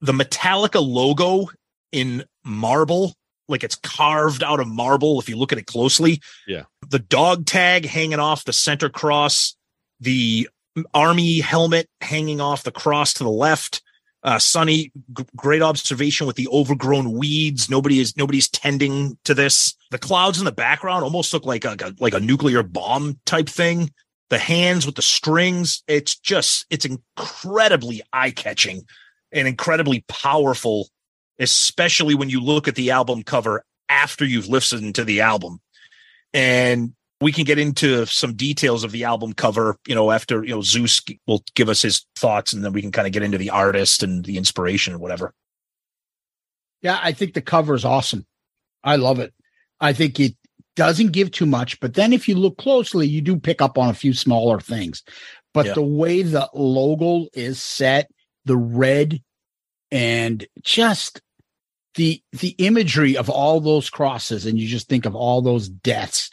the 0.00 0.12
Metallica 0.12 0.84
logo 0.84 1.48
in 1.92 2.24
marble, 2.44 3.14
like 3.48 3.64
it's 3.64 3.76
carved 3.76 4.42
out 4.42 4.60
of 4.60 4.68
marble 4.68 5.20
if 5.20 5.28
you 5.28 5.36
look 5.36 5.52
at 5.52 5.58
it 5.58 5.66
closely. 5.66 6.20
Yeah. 6.46 6.64
The 6.88 6.98
dog 6.98 7.46
tag 7.46 7.86
hanging 7.86 8.18
off 8.18 8.44
the 8.44 8.52
center 8.52 8.88
cross, 8.88 9.56
the 10.00 10.48
army 10.92 11.40
helmet 11.40 11.88
hanging 12.00 12.40
off 12.40 12.64
the 12.64 12.72
cross 12.72 13.14
to 13.14 13.24
the 13.24 13.30
left. 13.30 13.82
Uh, 14.22 14.38
Sonny, 14.38 14.90
g- 15.16 15.24
great 15.36 15.62
observation 15.62 16.26
with 16.26 16.36
the 16.36 16.48
overgrown 16.48 17.12
weeds. 17.12 17.70
Nobody 17.70 18.00
is 18.00 18.16
nobody's 18.16 18.48
tending 18.48 19.16
to 19.24 19.34
this. 19.34 19.74
The 19.92 19.98
clouds 19.98 20.38
in 20.38 20.44
the 20.44 20.52
background 20.52 21.04
almost 21.04 21.32
look 21.32 21.46
like 21.46 21.64
a, 21.64 21.94
like 22.00 22.14
a 22.14 22.20
nuclear 22.20 22.62
bomb 22.64 23.20
type 23.24 23.48
thing. 23.48 23.92
The 24.28 24.38
hands 24.38 24.86
with 24.86 24.96
the 24.96 25.02
strings, 25.02 25.82
it's 25.86 26.18
just 26.18 26.66
it's 26.70 26.84
incredibly 26.84 28.02
eye 28.12 28.30
catching 28.30 28.82
and 29.32 29.46
incredibly 29.46 30.04
powerful 30.08 30.88
especially 31.38 32.14
when 32.14 32.30
you 32.30 32.40
look 32.40 32.68
at 32.68 32.74
the 32.74 32.90
album 32.90 33.22
cover 33.22 33.64
after 33.88 34.24
you've 34.24 34.48
listened 34.48 34.94
to 34.94 35.04
the 35.04 35.20
album. 35.20 35.60
And 36.32 36.94
we 37.20 37.32
can 37.32 37.44
get 37.44 37.58
into 37.58 38.04
some 38.06 38.34
details 38.34 38.84
of 38.84 38.92
the 38.92 39.04
album 39.04 39.32
cover, 39.32 39.78
you 39.86 39.94
know, 39.94 40.10
after, 40.10 40.44
you 40.44 40.50
know, 40.50 40.62
Zeus 40.62 41.00
will 41.26 41.42
give 41.54 41.68
us 41.68 41.82
his 41.82 42.04
thoughts 42.14 42.52
and 42.52 42.64
then 42.64 42.72
we 42.72 42.82
can 42.82 42.92
kind 42.92 43.06
of 43.06 43.12
get 43.12 43.22
into 43.22 43.38
the 43.38 43.50
artist 43.50 44.02
and 44.02 44.24
the 44.24 44.36
inspiration 44.36 44.94
or 44.94 44.98
whatever. 44.98 45.32
Yeah, 46.82 46.98
I 47.02 47.12
think 47.12 47.34
the 47.34 47.40
cover 47.40 47.74
is 47.74 47.84
awesome. 47.84 48.26
I 48.84 48.96
love 48.96 49.18
it. 49.18 49.32
I 49.80 49.92
think 49.92 50.20
it 50.20 50.36
doesn't 50.76 51.12
give 51.12 51.30
too 51.30 51.46
much, 51.46 51.80
but 51.80 51.94
then 51.94 52.12
if 52.12 52.28
you 52.28 52.36
look 52.36 52.56
closely, 52.58 53.06
you 53.08 53.20
do 53.20 53.38
pick 53.38 53.60
up 53.60 53.76
on 53.78 53.88
a 53.88 53.94
few 53.94 54.12
smaller 54.12 54.60
things. 54.60 55.02
But 55.54 55.66
Yeah. 55.66 55.72
the 55.74 55.82
way 55.82 56.22
the 56.22 56.48
logo 56.54 57.28
is 57.34 57.60
set, 57.60 58.10
the 58.44 58.56
red 58.56 59.20
and 59.90 60.46
just 60.62 61.20
the 61.94 62.20
the 62.32 62.50
imagery 62.58 63.16
of 63.16 63.30
all 63.30 63.60
those 63.60 63.88
crosses 63.88 64.44
and 64.46 64.58
you 64.58 64.68
just 64.68 64.88
think 64.88 65.06
of 65.06 65.14
all 65.16 65.40
those 65.40 65.68
deaths 65.68 66.30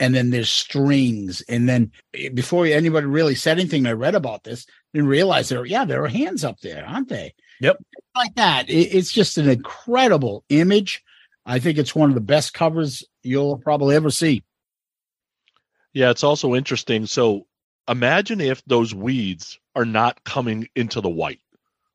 and 0.00 0.14
then 0.14 0.30
there's 0.30 0.50
strings 0.50 1.40
and 1.48 1.68
then 1.68 1.92
eh, 2.14 2.30
before 2.30 2.66
anybody 2.66 3.06
really 3.06 3.34
said 3.34 3.58
anything 3.60 3.86
i 3.86 3.92
read 3.92 4.14
about 4.16 4.42
this 4.42 4.66
didn't 4.92 5.08
realize 5.08 5.48
there 5.50 5.64
yeah 5.66 5.84
there 5.84 6.02
are 6.02 6.08
hands 6.08 6.42
up 6.44 6.58
there 6.60 6.84
aren't 6.86 7.08
they 7.10 7.32
Yep. 7.60 7.76
like 8.16 8.34
that 8.34 8.68
It- 8.68 8.94
it's 8.94 9.12
just 9.12 9.38
an 9.38 9.48
incredible 9.48 10.44
image 10.48 11.02
i 11.46 11.58
think 11.58 11.78
it's 11.78 11.94
one 11.94 12.08
of 12.08 12.14
the 12.14 12.20
best 12.20 12.54
covers 12.54 13.04
you'll 13.22 13.58
probably 13.58 13.94
ever 13.96 14.10
see 14.10 14.42
Yeah, 15.92 16.10
it's 16.10 16.24
also 16.24 16.54
interesting. 16.56 17.06
So 17.06 17.46
imagine 17.88 18.40
if 18.40 18.64
those 18.66 18.92
weeds 18.94 19.58
are 19.76 19.84
not 19.84 20.24
coming 20.24 20.66
into 20.74 21.00
the 21.00 21.08
white. 21.08 21.38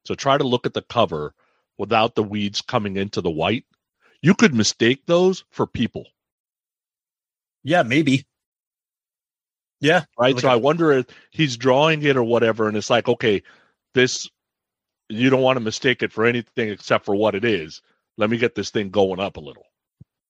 So 0.05 0.15
try 0.15 0.37
to 0.37 0.47
look 0.47 0.65
at 0.65 0.73
the 0.73 0.81
cover 0.83 1.33
without 1.77 2.15
the 2.15 2.23
weeds 2.23 2.61
coming 2.61 2.95
into 2.95 3.19
the 3.19 3.29
white. 3.29 3.65
You 4.21 4.35
could 4.35 4.53
mistake 4.53 5.01
those 5.05 5.43
for 5.51 5.67
people, 5.67 6.05
Yeah, 7.63 7.83
maybe. 7.83 8.25
Yeah. 9.81 10.05
right? 10.17 10.33
Like 10.35 10.41
so 10.41 10.49
a- 10.49 10.53
I 10.53 10.55
wonder 10.55 10.91
if 10.91 11.05
he's 11.31 11.57
drawing 11.57 12.03
it 12.03 12.17
or 12.17 12.23
whatever, 12.23 12.67
and 12.67 12.77
it's 12.77 12.89
like, 12.89 13.07
okay, 13.07 13.43
this 13.93 14.29
you 15.09 15.29
don't 15.29 15.41
want 15.41 15.57
to 15.57 15.61
mistake 15.63 16.03
it 16.03 16.11
for 16.13 16.25
anything 16.25 16.69
except 16.69 17.05
for 17.05 17.15
what 17.15 17.35
it 17.35 17.43
is. 17.43 17.81
Let 18.19 18.29
me 18.29 18.37
get 18.37 18.53
this 18.53 18.69
thing 18.69 18.89
going 18.89 19.21
up 19.21 19.37
a 19.37 19.39
little. 19.39 19.63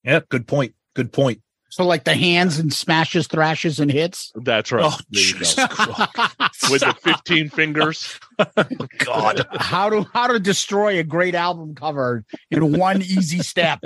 Yeah. 0.03 0.19
Good 0.29 0.47
point. 0.47 0.75
Good 0.95 1.11
point. 1.11 1.41
so 1.69 1.83
like 1.83 2.03
the 2.03 2.15
hands 2.15 2.59
and 2.59 2.71
smashes 2.71 3.25
thrashes 3.27 3.79
and 3.79 3.91
hits 3.91 4.31
That's 4.35 4.71
right. 4.71 4.85
Oh, 4.85 4.97
There 5.09 5.23
you 5.23 5.33
go. 5.33 5.39
With 6.71 6.81
the 6.81 6.95
15 7.01 7.49
fingers. 7.49 8.19
God. 8.99 9.47
how 9.55 9.89
to 9.89 10.03
how 10.13 10.27
to 10.27 10.39
destroy 10.39 10.99
a 10.99 11.03
great 11.03 11.33
album 11.33 11.73
cover 11.73 12.23
in 12.51 12.77
one 12.77 13.01
easy 13.01 13.39
step 13.39 13.83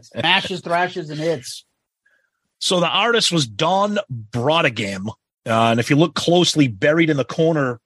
smashes 0.00 0.60
thrashes 0.60 1.10
and 1.10 1.18
hits 1.18 1.64
So 2.60 2.78
the 2.78 2.88
artist 2.88 3.32
was 3.32 3.48
Don 3.48 3.98
Brautigam. 4.30 5.08
Uh, 5.46 5.70
and 5.72 5.80
if 5.80 5.90
you 5.90 5.96
look 5.96 6.14
closely, 6.14 6.68
buried 6.68 7.10
in 7.10 7.16
the 7.16 7.24
corner 7.24 7.80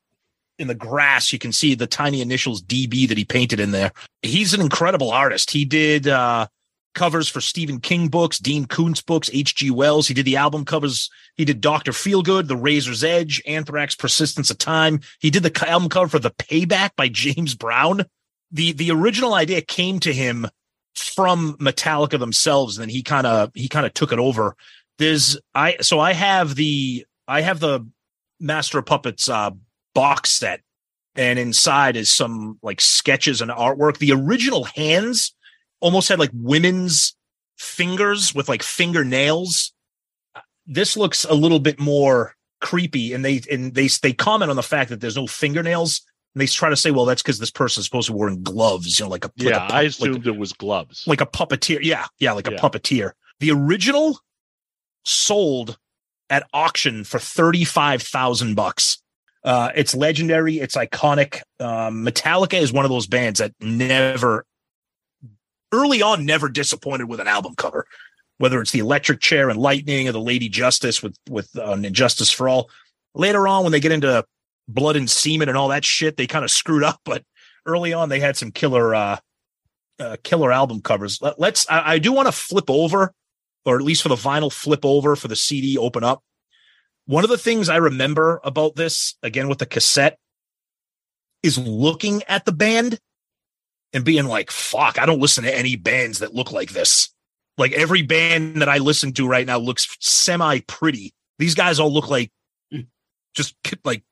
in 0.59 0.69
the 0.69 0.75
grass, 0.75 1.33
you 1.33 1.39
can 1.39 1.53
see 1.53 1.75
the 1.75 1.87
tiny 1.87 2.21
initials 2.21 2.63
DB 2.63 3.09
that 3.09 3.19
he 3.19 3.25
painted 3.25 3.61
in 3.61 3.73
there. 3.73 3.93
He's 4.23 4.55
an 4.55 4.61
incredible 4.61 5.11
artist. 5.11 5.51
He 5.51 5.65
did 5.65 6.07
uh, 6.07 6.47
covers 6.95 7.29
for 7.29 7.41
Stephen 7.41 7.81
King 7.81 8.09
books, 8.09 8.39
Dean 8.39 8.67
Koontz 8.67 9.03
books, 9.03 9.29
H.G. 9.33 9.71
Wells. 9.71 10.09
He 10.09 10.15
did 10.15 10.25
the 10.25 10.37
album 10.37 10.65
covers. 10.65 11.11
He 11.37 11.45
did 11.45 11.61
Dr. 11.61 11.93
Feelgood, 11.93 12.49
The 12.49 12.57
Razor's 12.57 13.05
Edge, 13.05 13.43
Anthrax, 13.47 13.95
Persistence 13.95 14.51
of 14.51 14.59
Time. 14.59 15.01
He 15.19 15.31
did 15.31 15.43
the 15.43 15.69
album 15.69 15.89
cover 15.89 16.09
for 16.09 16.19
The 16.19 16.31
Payback 16.31 16.91
by 16.97 17.09
James 17.09 17.55
Brown. 17.55 18.05
The 18.51 18.73
the 18.73 18.93
original 18.93 19.35
idea 19.35 19.61
came 19.61 19.99
to 20.01 20.13
him 20.13 20.47
from 20.95 21.57
Metallica 21.59 22.19
themselves, 22.19 22.79
and 22.79 22.83
then 22.83 22.89
he 22.89 23.03
kind 23.03 23.27
of 23.27 23.51
he 23.55 23.69
kind 23.69 23.85
of 23.85 23.95
took 23.95 24.13
it 24.13 24.21
over. 24.21 24.55
There's 24.99 25.37
I 25.55 25.79
so 25.81 25.99
I 25.99 26.13
have 26.13 26.55
the 26.55 27.05
I 27.27 27.41
have 27.41 27.59
the 27.59 27.87
Master 28.39 28.79
of 28.79 28.87
Puppets 28.87 29.29
uh 29.29 29.51
box 29.95 30.31
set, 30.31 30.61
and 31.17 31.39
inside 31.39 31.97
is 31.97 32.11
some 32.11 32.59
like 32.63 32.81
sketches 32.81 33.41
and 33.41 33.51
artwork. 33.51 33.99
The 33.99 34.13
original 34.13 34.65
hands 34.65 35.35
almost 35.81 36.09
had 36.09 36.19
like 36.19 36.31
women's 36.33 37.17
fingers 37.57 38.35
with 38.35 38.49
like 38.49 38.63
fingernails. 38.63 39.73
This 40.67 40.97
looks 40.97 41.25
a 41.25 41.35
little 41.35 41.61
bit 41.61 41.79
more 41.79 42.35
creepy, 42.61 43.13
and 43.13 43.25
they 43.25 43.43
and 43.51 43.75
they 43.75 43.89
they 44.03 44.13
comment 44.13 44.51
on 44.51 44.57
the 44.57 44.63
fact 44.63 44.91
that 44.91 45.01
there's 45.01 45.17
no 45.17 45.27
fingernails. 45.27 46.03
And 46.35 46.41
they 46.41 46.47
try 46.47 46.69
to 46.69 46.77
say, 46.77 46.91
well, 46.91 47.05
that's 47.05 47.23
because 47.23 47.39
this 47.39 47.51
person's 47.51 47.87
supposed 47.87 48.09
to 48.09 48.13
be 48.13 48.19
wearing 48.19 48.43
gloves, 48.43 48.99
you 48.99 49.05
know, 49.05 49.11
like 49.11 49.25
a 49.25 49.31
like 49.39 49.49
yeah, 49.49 49.69
a, 49.69 49.73
I 49.73 49.83
like, 49.83 49.87
assumed 49.89 50.27
it 50.27 50.37
was 50.37 50.53
gloves. 50.53 51.05
like 51.07 51.21
a 51.21 51.27
puppeteer. 51.27 51.79
Yeah, 51.83 52.07
yeah, 52.19 52.33
like 52.33 52.49
a 52.49 52.53
puppeteer. 52.53 53.13
The 53.41 53.53
original 53.53 54.19
sold 55.05 55.79
at 56.31 56.49
auction 56.53 57.05
for 57.05 57.19
thirty 57.19 57.65
five 57.65 58.03
thousand 58.03 58.55
bucks. 58.55 59.01
Uh, 59.45 59.71
it's 59.75 59.95
legendary. 59.95 60.59
It's 60.59 60.75
iconic. 60.75 61.43
Um, 61.61 62.05
Metallica 62.05 62.61
is 62.61 62.73
one 62.73 62.85
of 62.85 62.91
those 62.91 63.07
bands 63.07 63.41
that 63.41 63.53
never, 63.61 64.47
early 65.71 66.01
on, 66.01 66.25
never 66.25 66.49
disappointed 66.49 67.09
with 67.09 67.21
an 67.21 67.29
album 67.29 67.55
cover. 67.57 67.87
Whether 68.39 68.61
it's 68.61 68.73
the 68.73 68.81
Electric 68.81 69.21
Chair 69.21 69.49
and 69.49 69.61
Lightning 69.61 70.09
or 70.09 70.13
the 70.13 70.21
Lady 70.21 70.49
Justice 70.49 71.03
with 71.03 71.17
with 71.29 71.57
uh, 71.57 71.73
And 71.73 71.95
Justice 71.95 72.31
for 72.31 72.49
All. 72.49 72.69
Later 73.15 73.47
on, 73.47 73.63
when 73.63 73.71
they 73.71 73.79
get 73.79 73.93
into 73.93 74.25
Blood 74.67 74.97
and 74.97 75.09
Semen 75.09 75.49
and 75.49 75.57
all 75.57 75.69
that 75.69 75.85
shit, 75.85 76.17
they 76.17 76.27
kind 76.27 76.45
of 76.45 76.51
screwed 76.51 76.83
up. 76.83 77.01
But 77.05 77.23
early 77.65 77.93
on, 77.93 78.09
they 78.09 78.19
had 78.19 78.37
some 78.37 78.51
killer 78.51 78.93
uh, 78.93 79.19
uh, 80.01 80.17
killer 80.25 80.53
album 80.53 80.81
covers. 80.81 81.21
Let, 81.23 81.39
us 81.41 81.67
I, 81.69 81.95
I 81.95 81.99
do 81.99 82.13
want 82.13 82.27
to 82.27 82.33
flip 82.33 82.69
over, 82.69 83.13
or 83.65 83.77
at 83.77 83.83
least 83.83 84.03
for 84.03 84.09
the 84.09 84.17
vinyl 84.17 84.53
flip 84.53 84.85
over 84.85 85.17
for 85.17 85.29
the 85.29 85.37
CD 85.37 85.79
open 85.79 86.03
up. 86.03 86.23
One 87.07 87.25
of 87.25 87.31
the 87.31 87.39
things 87.39 87.69
I 87.69 87.77
remember 87.77 88.41
about 88.45 88.77
this, 88.77 89.17
again 89.23 89.49
with 89.49 89.59
the 89.59 89.67
cassette, 89.67 90.19
is 91.43 91.59
looking 91.59 92.23
at 92.29 92.45
the 92.45 92.53
band 92.53 92.99
and 93.93 94.05
being 94.05 94.25
like, 94.25 94.51
fuck, 94.51 94.99
I 94.99 95.07
don't 95.07 95.21
listen 95.21 95.45
to 95.45 95.57
any 95.57 95.77
bands 95.77 96.21
that 96.21 96.35
look 96.35 96.51
like 96.51 96.71
this. 96.71 97.11
Like 97.59 97.73
every 97.73 98.03
band 98.03 98.63
that 98.63 98.69
I 98.69 98.79
listen 98.79 99.13
to 99.15 99.29
right 99.29 99.47
now 99.47 99.59
looks 99.59 99.97
semi 100.01 100.61
pretty. 100.61 101.15
These 101.39 101.55
guys 101.55 101.79
all 101.79 101.93
look 101.93 102.09
like 102.09 102.33
just 103.35 103.55
like 103.85 104.03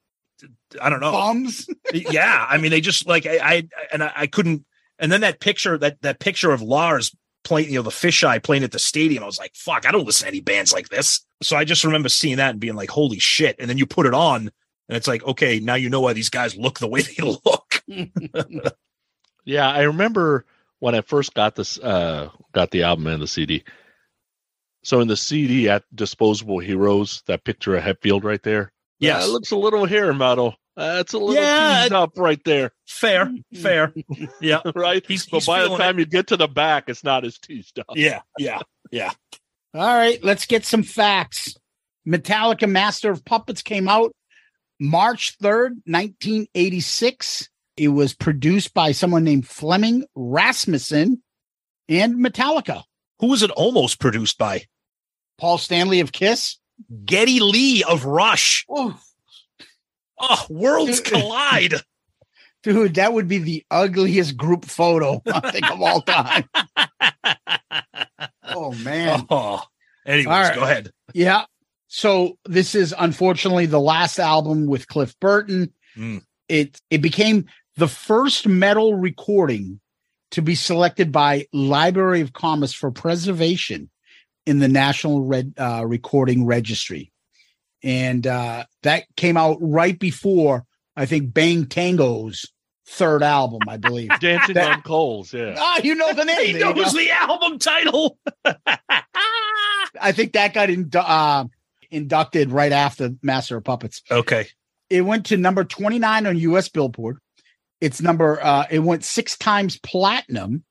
I 0.80 0.90
don't 0.90 1.00
know 1.00 1.12
Bums. 1.12 1.66
yeah, 1.92 2.46
I 2.48 2.58
mean, 2.58 2.70
they 2.70 2.80
just 2.80 3.06
like 3.06 3.26
I, 3.26 3.38
I 3.42 3.68
and 3.92 4.02
I, 4.02 4.12
I 4.14 4.26
couldn't. 4.26 4.64
And 4.98 5.10
then 5.10 5.22
that 5.22 5.40
picture, 5.40 5.78
that 5.78 6.02
that 6.02 6.20
picture 6.20 6.52
of 6.52 6.62
Lars 6.62 7.14
playing, 7.44 7.70
you 7.70 7.76
know, 7.76 7.82
the 7.82 7.90
fisheye 7.90 8.42
playing 8.42 8.64
at 8.64 8.72
the 8.72 8.78
stadium. 8.78 9.22
I 9.22 9.26
was 9.26 9.38
like, 9.38 9.54
fuck, 9.54 9.86
I 9.86 9.92
don't 9.92 10.06
listen 10.06 10.26
to 10.26 10.28
any 10.28 10.40
bands 10.40 10.72
like 10.72 10.88
this. 10.88 11.20
So 11.42 11.56
I 11.56 11.64
just 11.64 11.84
remember 11.84 12.08
seeing 12.08 12.36
that 12.36 12.50
and 12.50 12.60
being 12.60 12.74
like, 12.74 12.90
holy 12.90 13.18
shit. 13.18 13.56
And 13.58 13.68
then 13.68 13.78
you 13.78 13.86
put 13.86 14.06
it 14.06 14.14
on, 14.14 14.50
and 14.88 14.96
it's 14.96 15.08
like, 15.08 15.24
okay, 15.24 15.60
now 15.60 15.74
you 15.74 15.90
know 15.90 16.00
why 16.00 16.12
these 16.12 16.30
guys 16.30 16.56
look 16.56 16.78
the 16.78 16.88
way 16.88 17.02
they 17.02 17.22
look. 17.22 17.82
Yeah, 19.44 19.68
I 19.68 19.82
remember 19.82 20.44
when 20.78 20.94
I 20.94 21.00
first 21.00 21.34
got 21.34 21.56
this 21.56 21.78
uh 21.78 22.30
got 22.52 22.70
the 22.70 22.84
album 22.84 23.06
and 23.06 23.22
the 23.22 23.26
CD. 23.26 23.64
So 24.84 25.00
in 25.00 25.08
the 25.08 25.16
CD 25.16 25.68
at 25.68 25.84
Disposable 25.94 26.58
Heroes, 26.58 27.22
that 27.26 27.44
picture 27.44 27.76
of 27.76 27.84
Hetfield 27.84 28.24
right 28.24 28.42
there. 28.42 28.72
Yeah, 28.98 29.18
uh, 29.18 29.24
it 29.24 29.30
looks 29.30 29.50
a 29.52 29.56
little 29.56 29.84
hair 29.84 30.12
metal. 30.12 30.56
Uh, 30.76 30.98
it's 31.00 31.12
a 31.12 31.18
little 31.18 31.34
Yeah, 31.34 31.82
teased 31.82 31.92
up 31.92 32.12
right 32.16 32.42
there, 32.44 32.72
Fair, 32.88 33.30
fair. 33.60 33.92
Yeah, 34.40 34.60
right? 34.74 35.04
He's- 35.06 35.26
but 35.26 35.38
he's 35.38 35.46
by 35.46 35.60
the 35.60 35.66
feeling 35.66 35.80
time 35.80 35.98
you 35.98 36.06
get 36.06 36.28
to 36.28 36.36
the 36.36 36.48
back, 36.48 36.84
it's 36.88 37.04
not 37.04 37.24
as 37.24 37.38
teased 37.38 37.78
up. 37.78 37.86
yeah, 37.94 38.20
yeah, 38.38 38.60
yeah. 38.90 39.10
All 39.74 39.80
right, 39.96 40.22
let's 40.24 40.46
get 40.46 40.64
some 40.64 40.82
facts. 40.82 41.54
Metallica 42.08 42.68
Master 42.68 43.10
of 43.10 43.24
Puppets 43.24 43.62
came 43.62 43.88
out 43.88 44.12
March 44.80 45.36
3rd, 45.38 45.76
1986. 45.86 47.48
It 47.76 47.88
was 47.88 48.14
produced 48.14 48.74
by 48.74 48.92
someone 48.92 49.24
named 49.24 49.46
Flemming 49.46 50.04
Rasmussen 50.14 51.22
and 51.88 52.14
Metallica. 52.16 52.82
Who 53.20 53.28
was 53.28 53.42
it 53.42 53.50
almost 53.52 53.98
produced 53.98 54.36
by? 54.38 54.64
Paul 55.38 55.58
Stanley 55.58 56.00
of 56.00 56.12
Kiss. 56.12 56.58
Geddy 57.04 57.40
Lee 57.40 57.82
of 57.84 58.04
Rush. 58.04 58.64
Oh, 58.68 58.98
Oh, 60.22 60.46
worlds 60.48 61.00
collide. 61.04 61.74
dude, 62.62 62.94
that 62.94 63.12
would 63.12 63.28
be 63.28 63.38
the 63.38 63.64
ugliest 63.70 64.36
group 64.36 64.64
photo 64.64 65.20
I 65.32 65.50
think 65.50 65.70
of 65.70 65.82
all 65.82 66.00
time. 66.02 66.44
oh 68.48 68.72
man. 68.72 69.26
Oh, 69.28 69.62
anyways, 70.06 70.26
right. 70.26 70.54
go 70.54 70.62
ahead. 70.62 70.90
Yeah. 71.12 71.44
So 71.88 72.38
this 72.46 72.74
is 72.74 72.94
unfortunately 72.98 73.66
the 73.66 73.80
last 73.80 74.18
album 74.18 74.66
with 74.66 74.86
Cliff 74.88 75.14
Burton. 75.20 75.74
Mm. 75.96 76.22
It 76.48 76.80
it 76.88 77.02
became 77.02 77.46
the 77.76 77.88
first 77.88 78.46
metal 78.46 78.94
recording 78.94 79.80
to 80.30 80.40
be 80.42 80.54
selected 80.54 81.12
by 81.12 81.46
Library 81.52 82.22
of 82.22 82.32
Commerce 82.32 82.72
for 82.72 82.90
preservation 82.90 83.90
in 84.46 84.58
the 84.58 84.68
National 84.68 85.22
Red 85.22 85.54
uh, 85.58 85.84
Recording 85.86 86.46
Registry, 86.46 87.11
and 87.82 88.26
uh, 88.26 88.64
that 88.82 89.04
came 89.16 89.36
out 89.36 89.58
right 89.60 89.98
before 89.98 90.64
I 90.96 91.06
think 91.06 91.32
Bang 91.34 91.66
Tango's 91.66 92.46
third 92.86 93.22
album, 93.22 93.60
I 93.68 93.76
believe. 93.78 94.10
Dancing 94.20 94.54
That- 94.54 94.76
on 94.76 94.82
coals, 94.82 95.32
yeah. 95.32 95.54
Ah, 95.58 95.80
you 95.82 95.94
know 95.94 96.12
the 96.12 96.24
name. 96.24 96.38
He 96.46 96.52
There 96.52 96.68
you 96.68 96.74
knows 96.74 96.92
the 96.92 97.10
album 97.10 97.58
title. 97.58 98.18
I 100.00 100.12
think 100.12 100.32
that 100.32 100.54
got 100.54 100.68
indu- 100.68 101.04
uh, 101.04 101.44
inducted 101.90 102.50
right 102.50 102.72
after 102.72 103.10
Master 103.22 103.56
of 103.58 103.64
Puppets. 103.64 104.02
Okay. 104.10 104.46
It 104.90 105.02
went 105.02 105.26
to 105.26 105.36
number 105.36 105.64
29 105.64 106.26
on 106.26 106.36
US 106.38 106.68
Billboard. 106.68 107.18
It's 107.80 108.00
number 108.00 108.38
uh 108.42 108.66
it 108.70 108.78
went 108.80 109.04
6 109.04 109.36
times 109.38 109.78
platinum. 109.78 110.64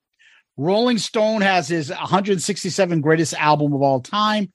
Rolling 0.57 0.97
Stone 0.97 1.41
has 1.41 1.67
his 1.67 1.89
167 1.89 3.01
greatest 3.01 3.33
album 3.33 3.73
of 3.73 3.81
all 3.81 3.99
time 4.01 4.51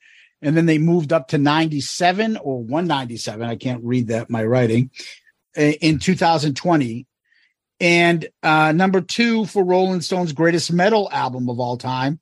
and 0.46 0.56
then 0.56 0.66
they 0.66 0.78
moved 0.78 1.12
up 1.12 1.28
to 1.28 1.38
97 1.38 2.36
or 2.38 2.62
197, 2.62 3.46
I 3.46 3.56
can't 3.56 3.82
read 3.84 4.08
that 4.08 4.30
my 4.30 4.44
writing, 4.44 4.90
in 5.56 5.98
2020. 5.98 7.06
And 7.80 8.28
uh 8.42 8.72
number 8.72 9.00
2 9.02 9.44
for 9.46 9.62
Rolling 9.64 10.00
Stone's 10.00 10.32
greatest 10.32 10.72
metal 10.72 11.10
album 11.12 11.50
of 11.50 11.60
all 11.60 11.76
time. 11.76 12.20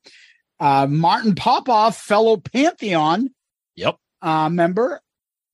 Uh 0.59 0.87
Martin 0.89 1.35
Popoff, 1.35 1.97
fellow 1.99 2.37
Pantheon 2.39 3.31
Yep. 3.77 3.97
uh, 4.23 4.49
member 4.49 5.01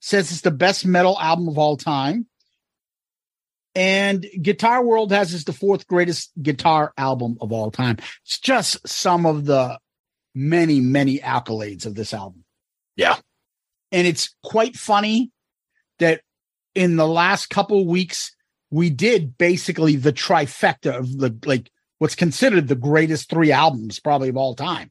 says 0.01 0.31
it's 0.31 0.41
the 0.43 0.51
best 0.51 0.87
metal 0.87 1.19
album 1.21 1.49
of 1.49 1.59
all 1.59 1.77
time. 1.77 2.27
And 3.75 4.27
Guitar 4.43 4.85
World 4.85 5.13
has 5.13 5.33
it's 5.35 5.45
the 5.45 5.53
fourth 5.53 5.87
greatest 5.87 6.33
guitar 6.43 6.93
album 6.97 7.37
of 7.41 7.53
all 7.53 7.71
time. 7.71 7.99
It's 8.25 8.39
just 8.39 8.87
some 8.89 9.27
of 9.27 9.45
the 9.45 9.79
many, 10.35 10.81
many 10.81 11.19
accolades 11.19 11.87
of 11.87 11.95
this 11.95 12.13
album. 12.13 12.45
Yeah. 13.01 13.17
And 13.93 14.07
it's 14.07 14.37
quite 14.45 14.77
funny 14.77 15.31
that 16.01 16.21
in 16.75 16.97
the 16.97 17.09
last 17.09 17.49
couple 17.49 17.87
weeks, 17.87 18.37
we 18.71 18.91
did 18.91 19.39
basically 19.39 19.97
the 19.97 20.13
trifecta 20.13 20.99
of 20.99 21.19
the 21.19 21.35
like 21.47 21.71
what's 21.99 22.15
considered 22.15 22.69
the 22.69 22.75
greatest 22.75 23.31
three 23.31 23.53
albums 23.53 24.01
probably 24.01 24.29
of 24.29 24.37
all 24.37 24.55
time. 24.55 24.91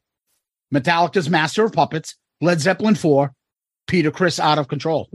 Metallica's 0.74 1.30
Master 1.30 1.64
of 1.64 1.72
Puppets, 1.72 2.16
Led 2.40 2.60
Zeppelin 2.60 2.96
4, 2.96 3.32
Peter 3.86 4.10
Criss 4.10 4.40
Out 4.40 4.58
of 4.58 4.66
Control. 4.66 5.08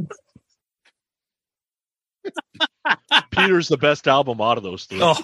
Peter's 3.31 3.67
the 3.67 3.77
best 3.77 4.07
album 4.07 4.39
out 4.39 4.57
of 4.57 4.63
those 4.63 4.85
three. 4.85 5.01
Oh. 5.01 5.17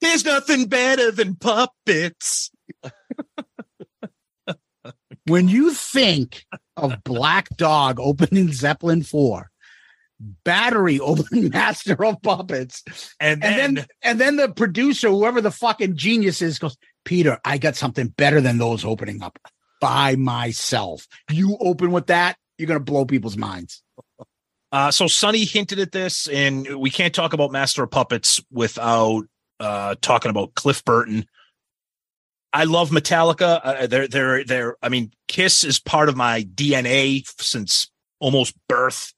There's 0.00 0.24
nothing 0.24 0.66
better 0.66 1.10
than 1.10 1.34
puppets. 1.34 2.52
When 5.26 5.48
you 5.48 5.72
think 5.72 6.44
of 6.76 7.02
Black 7.04 7.48
Dog 7.56 7.98
opening 7.98 8.52
Zeppelin 8.52 9.02
4, 9.02 9.50
Battery 10.44 11.00
opening 11.00 11.50
Master 11.50 12.04
of 12.04 12.22
Puppets, 12.22 12.82
And 13.20 13.42
and 13.42 13.58
then, 13.58 13.74
then 13.74 13.86
and 14.02 14.20
then 14.20 14.36
the 14.36 14.48
producer, 14.48 15.08
whoever 15.08 15.40
the 15.40 15.50
fucking 15.50 15.96
genius 15.96 16.40
is, 16.42 16.58
goes, 16.58 16.76
Peter, 17.04 17.38
I 17.44 17.58
got 17.58 17.76
something 17.76 18.08
better 18.08 18.40
than 18.40 18.58
those 18.58 18.84
opening 18.84 19.22
up 19.22 19.38
by 19.80 20.16
myself. 20.16 21.06
You 21.30 21.56
open 21.60 21.92
with 21.92 22.06
that, 22.06 22.36
you're 22.58 22.66
gonna 22.68 22.80
blow 22.80 23.04
people's 23.04 23.36
minds. 23.36 23.82
uh, 24.72 24.90
so 24.90 25.06
Sonny 25.06 25.44
hinted 25.44 25.78
at 25.78 25.92
this, 25.92 26.28
and 26.28 26.76
we 26.76 26.90
can't 26.90 27.14
talk 27.14 27.32
about 27.32 27.52
Master 27.52 27.82
of 27.82 27.90
Puppets 27.90 28.42
without 28.50 29.24
uh, 29.60 29.94
talking 30.00 30.30
about 30.30 30.54
Cliff 30.54 30.84
Burton. 30.84 31.26
I 32.56 32.64
love 32.64 32.88
Metallica. 32.88 33.60
Uh, 33.62 33.86
they're 33.86 34.08
they're 34.08 34.42
they're. 34.42 34.76
I 34.82 34.88
mean, 34.88 35.12
Kiss 35.28 35.62
is 35.62 35.78
part 35.78 36.08
of 36.08 36.16
my 36.16 36.42
DNA 36.42 37.22
since 37.38 37.90
almost 38.18 38.54
birth. 38.66 39.12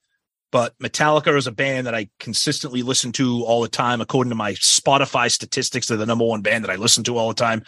But 0.51 0.77
Metallica 0.81 1.37
is 1.37 1.47
a 1.47 1.53
band 1.53 1.87
that 1.87 1.95
I 1.95 2.09
consistently 2.19 2.83
listen 2.83 3.13
to 3.13 3.45
all 3.45 3.63
the 3.63 3.69
time. 3.69 4.01
According 4.01 4.31
to 4.31 4.35
my 4.35 4.55
Spotify 4.55 5.31
statistics, 5.31 5.87
they're 5.87 5.97
the 5.97 6.07
number 6.07 6.25
one 6.25 6.41
band 6.41 6.65
that 6.65 6.71
I 6.71 6.77
listen 6.77 7.05
to 7.05 7.17
all 7.17 7.29
the 7.29 7.35
time. 7.35 7.63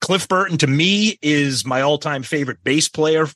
Cliff 0.00 0.26
Burton, 0.26 0.58
to 0.58 0.66
me, 0.66 1.16
is 1.22 1.64
my 1.64 1.82
all-time 1.82 2.24
favorite 2.24 2.64
bass 2.64 2.88
player 2.88 3.28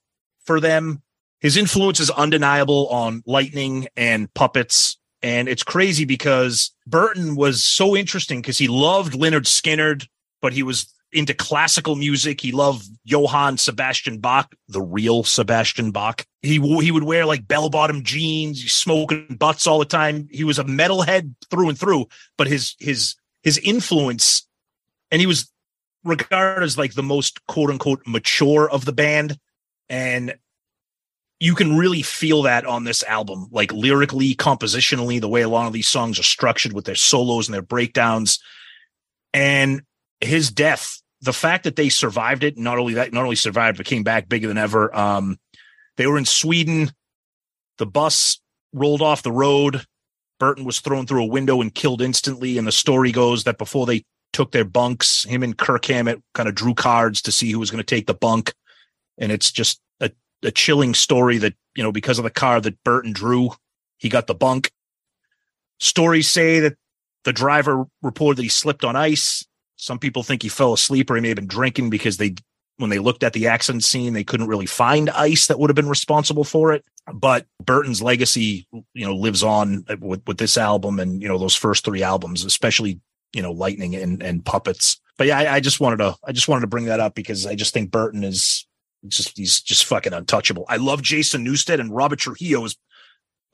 for 0.46 0.58
them. 0.58 1.02
His 1.40 1.56
influence 1.56 2.00
is 2.00 2.10
undeniable 2.10 2.88
on 2.88 3.22
Lightning 3.26 3.88
and 3.96 4.32
Puppets. 4.34 4.96
And 5.22 5.48
it's 5.48 5.62
crazy 5.62 6.06
because 6.06 6.72
Burton 6.86 7.36
was 7.36 7.62
so 7.62 7.94
interesting 7.94 8.40
because 8.40 8.58
he 8.58 8.68
loved 8.68 9.12
Lynyrd 9.12 9.44
Skynyrd, 9.44 10.08
but 10.40 10.52
he 10.52 10.62
was 10.62 10.91
into 11.12 11.34
classical 11.34 11.96
music. 11.96 12.40
He 12.40 12.52
loved 12.52 12.86
Johann 13.04 13.58
Sebastian 13.58 14.18
Bach, 14.18 14.54
the 14.68 14.82
real 14.82 15.24
Sebastian 15.24 15.90
Bach. 15.90 16.24
He 16.40 16.58
he 16.80 16.90
would 16.90 17.04
wear 17.04 17.26
like 17.26 17.46
bell 17.46 17.70
bottom 17.70 18.02
jeans, 18.02 18.72
smoking 18.72 19.36
butts 19.38 19.66
all 19.66 19.78
the 19.78 19.84
time. 19.84 20.28
He 20.30 20.44
was 20.44 20.58
a 20.58 20.64
metalhead 20.64 21.34
through 21.50 21.68
and 21.68 21.78
through, 21.78 22.06
but 22.36 22.46
his 22.46 22.74
his 22.78 23.14
his 23.42 23.58
influence, 23.58 24.46
and 25.10 25.20
he 25.20 25.26
was 25.26 25.50
regarded 26.04 26.64
as 26.64 26.78
like 26.78 26.94
the 26.94 27.02
most 27.02 27.44
quote 27.46 27.70
unquote 27.70 28.02
mature 28.06 28.68
of 28.68 28.84
the 28.84 28.92
band, 28.92 29.38
and 29.88 30.34
you 31.42 31.56
can 31.56 31.76
really 31.76 32.02
feel 32.02 32.42
that 32.42 32.64
on 32.64 32.84
this 32.84 33.02
album, 33.02 33.48
like 33.50 33.72
lyrically, 33.72 34.32
compositionally, 34.36 35.20
the 35.20 35.28
way 35.28 35.42
a 35.42 35.48
lot 35.48 35.66
of 35.66 35.72
these 35.72 35.88
songs 35.88 36.20
are 36.20 36.22
structured 36.22 36.72
with 36.72 36.84
their 36.84 36.94
solos 36.94 37.48
and 37.48 37.54
their 37.54 37.62
breakdowns. 37.62 38.38
And 39.34 39.82
his 40.20 40.52
death, 40.52 41.01
the 41.22 41.32
fact 41.32 41.64
that 41.64 41.76
they 41.76 41.88
survived 41.88 42.42
it, 42.42 42.58
not 42.58 42.78
only 42.78 42.94
that, 42.94 43.12
not 43.12 43.22
only 43.22 43.36
survived, 43.36 43.78
but 43.78 43.86
came 43.86 44.02
back 44.02 44.28
bigger 44.28 44.48
than 44.48 44.58
ever. 44.58 44.94
Um, 44.94 45.38
they 45.96 46.06
were 46.06 46.18
in 46.18 46.24
Sweden. 46.24 46.90
The 47.78 47.86
bus 47.86 48.40
rolled 48.72 49.02
off 49.02 49.22
the 49.22 49.32
road. 49.32 49.84
Burton 50.40 50.64
was 50.64 50.80
thrown 50.80 51.06
through 51.06 51.22
a 51.22 51.28
window 51.28 51.60
and 51.60 51.72
killed 51.72 52.02
instantly. 52.02 52.58
And 52.58 52.66
the 52.66 52.72
story 52.72 53.12
goes 53.12 53.44
that 53.44 53.56
before 53.56 53.86
they 53.86 54.04
took 54.32 54.50
their 54.50 54.64
bunks, 54.64 55.24
him 55.24 55.44
and 55.44 55.56
Kirk 55.56 55.84
Hammett 55.84 56.20
kind 56.34 56.48
of 56.48 56.56
drew 56.56 56.74
cards 56.74 57.22
to 57.22 57.32
see 57.32 57.52
who 57.52 57.60
was 57.60 57.70
going 57.70 57.82
to 57.82 57.94
take 57.94 58.08
the 58.08 58.14
bunk. 58.14 58.52
And 59.16 59.30
it's 59.30 59.52
just 59.52 59.80
a, 60.00 60.10
a 60.42 60.50
chilling 60.50 60.94
story 60.94 61.38
that, 61.38 61.54
you 61.76 61.84
know, 61.84 61.92
because 61.92 62.18
of 62.18 62.24
the 62.24 62.30
card 62.30 62.64
that 62.64 62.82
Burton 62.82 63.12
drew, 63.12 63.50
he 63.98 64.08
got 64.08 64.26
the 64.26 64.34
bunk. 64.34 64.72
Stories 65.78 66.28
say 66.28 66.58
that 66.60 66.76
the 67.24 67.32
driver 67.32 67.84
reported 68.02 68.38
that 68.38 68.42
he 68.42 68.48
slipped 68.48 68.84
on 68.84 68.96
ice. 68.96 69.46
Some 69.82 69.98
people 69.98 70.22
think 70.22 70.42
he 70.42 70.48
fell 70.48 70.72
asleep 70.72 71.10
or 71.10 71.16
he 71.16 71.20
may 71.20 71.30
have 71.30 71.36
been 71.36 71.48
drinking 71.48 71.90
because 71.90 72.16
they, 72.16 72.36
when 72.76 72.88
they 72.88 73.00
looked 73.00 73.24
at 73.24 73.32
the 73.32 73.48
accident 73.48 73.82
scene, 73.82 74.12
they 74.12 74.22
couldn't 74.22 74.46
really 74.46 74.64
find 74.64 75.10
ice 75.10 75.48
that 75.48 75.58
would 75.58 75.70
have 75.70 75.74
been 75.74 75.88
responsible 75.88 76.44
for 76.44 76.72
it. 76.72 76.84
But 77.12 77.46
Burton's 77.60 78.00
legacy, 78.00 78.64
you 78.72 79.04
know, 79.04 79.16
lives 79.16 79.42
on 79.42 79.84
with, 79.98 80.22
with 80.24 80.38
this 80.38 80.56
album 80.56 81.00
and, 81.00 81.20
you 81.20 81.26
know, 81.26 81.36
those 81.36 81.56
first 81.56 81.84
three 81.84 82.04
albums, 82.04 82.44
especially, 82.44 83.00
you 83.32 83.42
know, 83.42 83.50
Lightning 83.50 83.96
and, 83.96 84.22
and 84.22 84.44
Puppets. 84.44 85.00
But 85.18 85.26
yeah, 85.26 85.40
I, 85.40 85.54
I 85.54 85.60
just 85.60 85.80
wanted 85.80 85.96
to, 85.96 86.14
I 86.24 86.30
just 86.30 86.46
wanted 86.46 86.60
to 86.60 86.68
bring 86.68 86.84
that 86.84 87.00
up 87.00 87.16
because 87.16 87.44
I 87.44 87.56
just 87.56 87.74
think 87.74 87.90
Burton 87.90 88.22
is 88.22 88.64
just, 89.08 89.36
he's 89.36 89.60
just 89.60 89.86
fucking 89.86 90.12
untouchable. 90.12 90.64
I 90.68 90.76
love 90.76 91.02
Jason 91.02 91.44
Newsted 91.44 91.80
and 91.80 91.92
Robert 91.92 92.20
Trujillo 92.20 92.64
is 92.66 92.76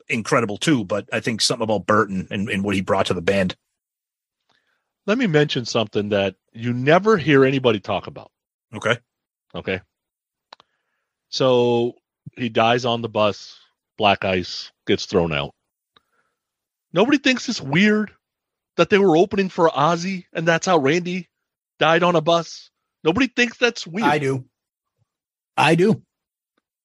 incredible 0.07 0.57
too, 0.57 0.85
but 0.85 1.09
I 1.11 1.21
think 1.21 1.41
something 1.41 1.63
about 1.63 1.87
Burton 1.87 2.27
and, 2.29 2.49
and 2.49 2.63
what 2.63 2.75
he 2.75 2.81
brought 2.81 3.07
to 3.07 3.15
the 3.15 3.21
band. 3.23 3.55
Let 5.09 5.17
me 5.17 5.25
mention 5.25 5.65
something 5.65 6.09
that 6.09 6.35
you 6.53 6.71
never 6.71 7.17
hear 7.17 7.43
anybody 7.43 7.79
talk 7.79 8.05
about. 8.05 8.29
Okay. 8.75 8.95
Okay. 9.55 9.81
So 11.29 11.93
he 12.37 12.47
dies 12.49 12.85
on 12.85 13.01
the 13.01 13.09
bus, 13.09 13.57
black 13.97 14.23
ice, 14.23 14.71
gets 14.85 15.07
thrown 15.07 15.33
out. 15.33 15.55
Nobody 16.93 17.17
thinks 17.17 17.49
it's 17.49 17.59
weird 17.59 18.11
that 18.77 18.91
they 18.91 18.99
were 18.99 19.17
opening 19.17 19.49
for 19.49 19.67
Ozzy 19.71 20.25
and 20.31 20.47
that's 20.47 20.67
how 20.67 20.77
Randy 20.77 21.27
died 21.79 22.03
on 22.03 22.15
a 22.15 22.21
bus. 22.21 22.69
Nobody 23.03 23.25
thinks 23.25 23.57
that's 23.57 23.87
weird. 23.87 24.07
I 24.07 24.19
do. 24.19 24.45
I 25.57 25.73
do. 25.73 26.03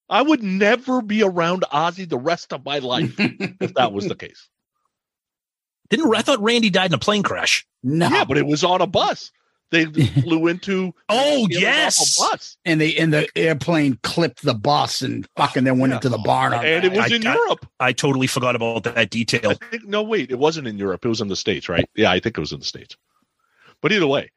I 0.09 0.23
would 0.23 0.41
never 0.41 1.03
be 1.03 1.21
around 1.21 1.63
Ozzy 1.71 2.09
the 2.09 2.17
rest 2.17 2.53
of 2.53 2.65
my 2.65 2.79
life 2.79 3.13
if 3.19 3.75
that 3.75 3.93
was 3.93 4.07
the 4.07 4.15
case. 4.15 4.49
Didn't 5.89 6.13
I 6.15 6.21
thought 6.21 6.41
Randy 6.41 6.69
died 6.69 6.91
in 6.91 6.95
a 6.95 6.99
plane 6.99 7.23
crash? 7.23 7.65
No. 7.83 8.07
Yeah, 8.09 8.23
but 8.25 8.37
it 8.37 8.45
was 8.45 8.63
on 8.63 8.81
a 8.81 8.87
bus. 8.87 9.31
They 9.71 9.85
flew 10.21 10.47
into 10.47 10.93
Oh 11.09 11.47
the 11.47 11.59
yes, 11.59 12.17
a 12.17 12.21
bus. 12.31 12.57
and 12.65 12.79
they 12.79 12.95
and 12.95 13.11
the 13.13 13.27
airplane 13.35 13.99
clipped 14.03 14.43
the 14.43 14.53
bus 14.53 15.01
and 15.01 15.27
fucking 15.35 15.63
then 15.63 15.79
went 15.79 15.91
Yeah. 15.91 15.97
into 15.97 16.09
the 16.09 16.17
barn. 16.19 16.53
on 16.53 16.65
and 16.65 16.85
it 16.85 16.91
was 16.93 17.11
I- 17.11 17.15
in 17.15 17.25
I- 17.27 17.33
Europe. 17.33 17.65
I 17.79 17.91
totally 17.91 18.27
forgot 18.27 18.55
about 18.55 18.83
that 18.83 19.09
detail. 19.09 19.51
I 19.51 19.53
think 19.55 19.85
no, 19.85 20.03
wait, 20.03 20.31
it 20.31 20.39
wasn't 20.39 20.67
in 20.67 20.77
Europe. 20.77 21.03
It 21.03 21.09
was 21.09 21.19
in 21.21 21.27
the 21.27 21.35
states, 21.35 21.67
right? 21.67 21.89
Yeah, 21.95 22.11
I 22.11 22.19
think 22.19 22.37
it 22.37 22.41
was 22.41 22.51
in 22.51 22.59
the 22.59 22.65
states. 22.65 22.95
But 23.81 23.91
either 23.91 24.07
way, 24.07 24.31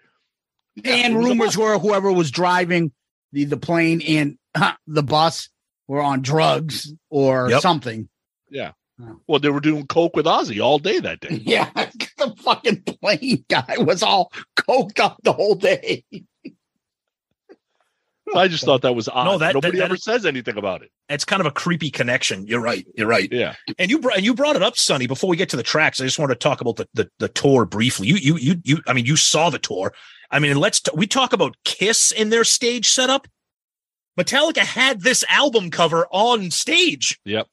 yeah, 0.77 0.93
and 0.95 1.15
it 1.15 1.17
was 1.17 1.27
a 1.27 1.29
rumors 1.29 1.57
were 1.59 1.79
whoever 1.79 2.11
was 2.13 2.31
driving 2.31 2.93
the 3.33 3.45
the 3.45 3.57
plane 3.59 4.01
and 4.03 4.39
the 4.87 5.03
bus 5.03 5.51
were 5.87 6.03
on 6.03 6.23
drugs 6.23 6.93
or 7.11 7.51
Yep. 7.51 7.61
something. 7.63 8.09
Well, 9.27 9.39
they 9.39 9.49
were 9.51 9.61
doing 9.61 9.87
coke 9.87 10.17
with 10.17 10.27
Ozzy 10.27 10.61
all 10.63 10.79
day 10.79 10.99
that 11.01 11.21
day. 11.21 11.41
Yeah, 11.45 11.71
the 11.75 12.35
fucking 12.43 12.83
plane 12.83 13.45
guy 13.49 13.77
was 13.79 14.03
all 14.03 14.33
coked 14.57 14.99
up 15.01 15.19
the 15.23 15.33
whole 15.33 15.55
day. 15.55 16.05
I 18.35 18.47
just 18.49 18.65
thought 18.65 18.83
that 18.83 18.93
was 18.95 19.09
odd. 19.09 19.25
No, 19.25 19.39
that- 19.39 19.55
nobody 19.55 19.79
that- 19.79 19.85
ever 19.85 19.95
that- 19.95 20.03
says 20.03 20.27
anything 20.27 20.59
about 20.59 20.83
it. 20.83 20.91
It's 21.09 21.25
kind 21.25 21.41
of 21.41 21.47
a 21.47 21.51
creepy 21.51 21.91
connection. 21.91 22.47
You're 22.47 22.61
right. 22.61 22.87
You're 22.95 23.07
right. 23.07 23.29
Yeah, 23.33 23.55
And 23.79 23.91
you 23.91 23.99
brought 23.99 24.17
and 24.17 24.25
you 24.27 24.35
brought 24.35 24.55
it 24.57 24.63
up, 24.63 24.77
Sonny. 24.77 25.07
Before 25.07 25.31
we 25.31 25.37
get 25.39 25.49
to 25.51 25.57
the 25.57 25.63
tracks, 25.63 25.99
I 26.01 26.05
just 26.05 26.19
want 26.19 26.31
to 26.31 26.37
talk 26.37 26.61
about 26.61 26.77
the, 26.77 26.87
the 26.93 27.09
the 27.19 27.29
tour 27.29 27.65
briefly. 27.65 28.07
You 28.09 28.17
you 28.17 28.37
you 28.37 28.57
you. 28.65 28.79
I 28.87 28.93
mean, 28.93 29.07
you 29.07 29.17
saw 29.17 29.49
the 29.49 29.59
tour. 29.59 29.95
I 30.31 30.41
mean, 30.41 30.59
let's 30.59 30.81
t- 30.81 30.91
we 30.95 31.07
talk 31.07 31.33
about 31.33 31.57
Kiss 31.65 32.13
in 32.13 32.29
their 32.29 32.45
stage 32.45 32.87
setup. 32.87 33.27
Metallica 34.21 34.59
had 34.59 35.01
this 35.01 35.25
album 35.31 35.71
cover 35.71 36.07
on 36.11 36.51
stage. 36.51 37.19
Yep. 37.25 37.47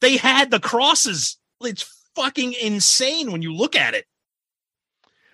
They 0.00 0.16
had 0.16 0.50
the 0.50 0.60
crosses. 0.60 1.38
It's 1.62 1.86
fucking 2.14 2.52
insane 2.54 3.32
when 3.32 3.42
you 3.42 3.54
look 3.54 3.76
at 3.76 3.94
it. 3.94 4.06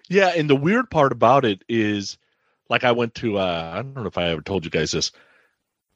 yeah. 0.09 0.29
And 0.37 0.49
the 0.49 0.57
weird 0.57 0.91
part 0.91 1.13
about 1.13 1.45
it 1.45 1.63
is, 1.69 2.19
like, 2.69 2.85
I 2.85 2.93
went 2.93 3.15
to. 3.17 3.39
uh 3.39 3.73
I 3.75 3.83
don't 3.83 3.95
know 3.95 4.07
if 4.07 4.19
I 4.19 4.31
ever 4.31 4.43
told 4.43 4.65
you 4.65 4.71
guys 4.71 4.93
this. 4.93 5.13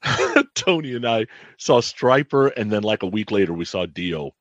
Tony 0.55 0.95
and 0.95 1.05
I 1.07 1.25
saw 1.57 1.81
Stryper, 1.81 2.51
and 2.55 2.71
then 2.71 2.83
like 2.83 3.03
a 3.03 3.07
week 3.07 3.31
later 3.31 3.53
we 3.53 3.65
saw 3.65 3.85
Dio, 3.85 4.35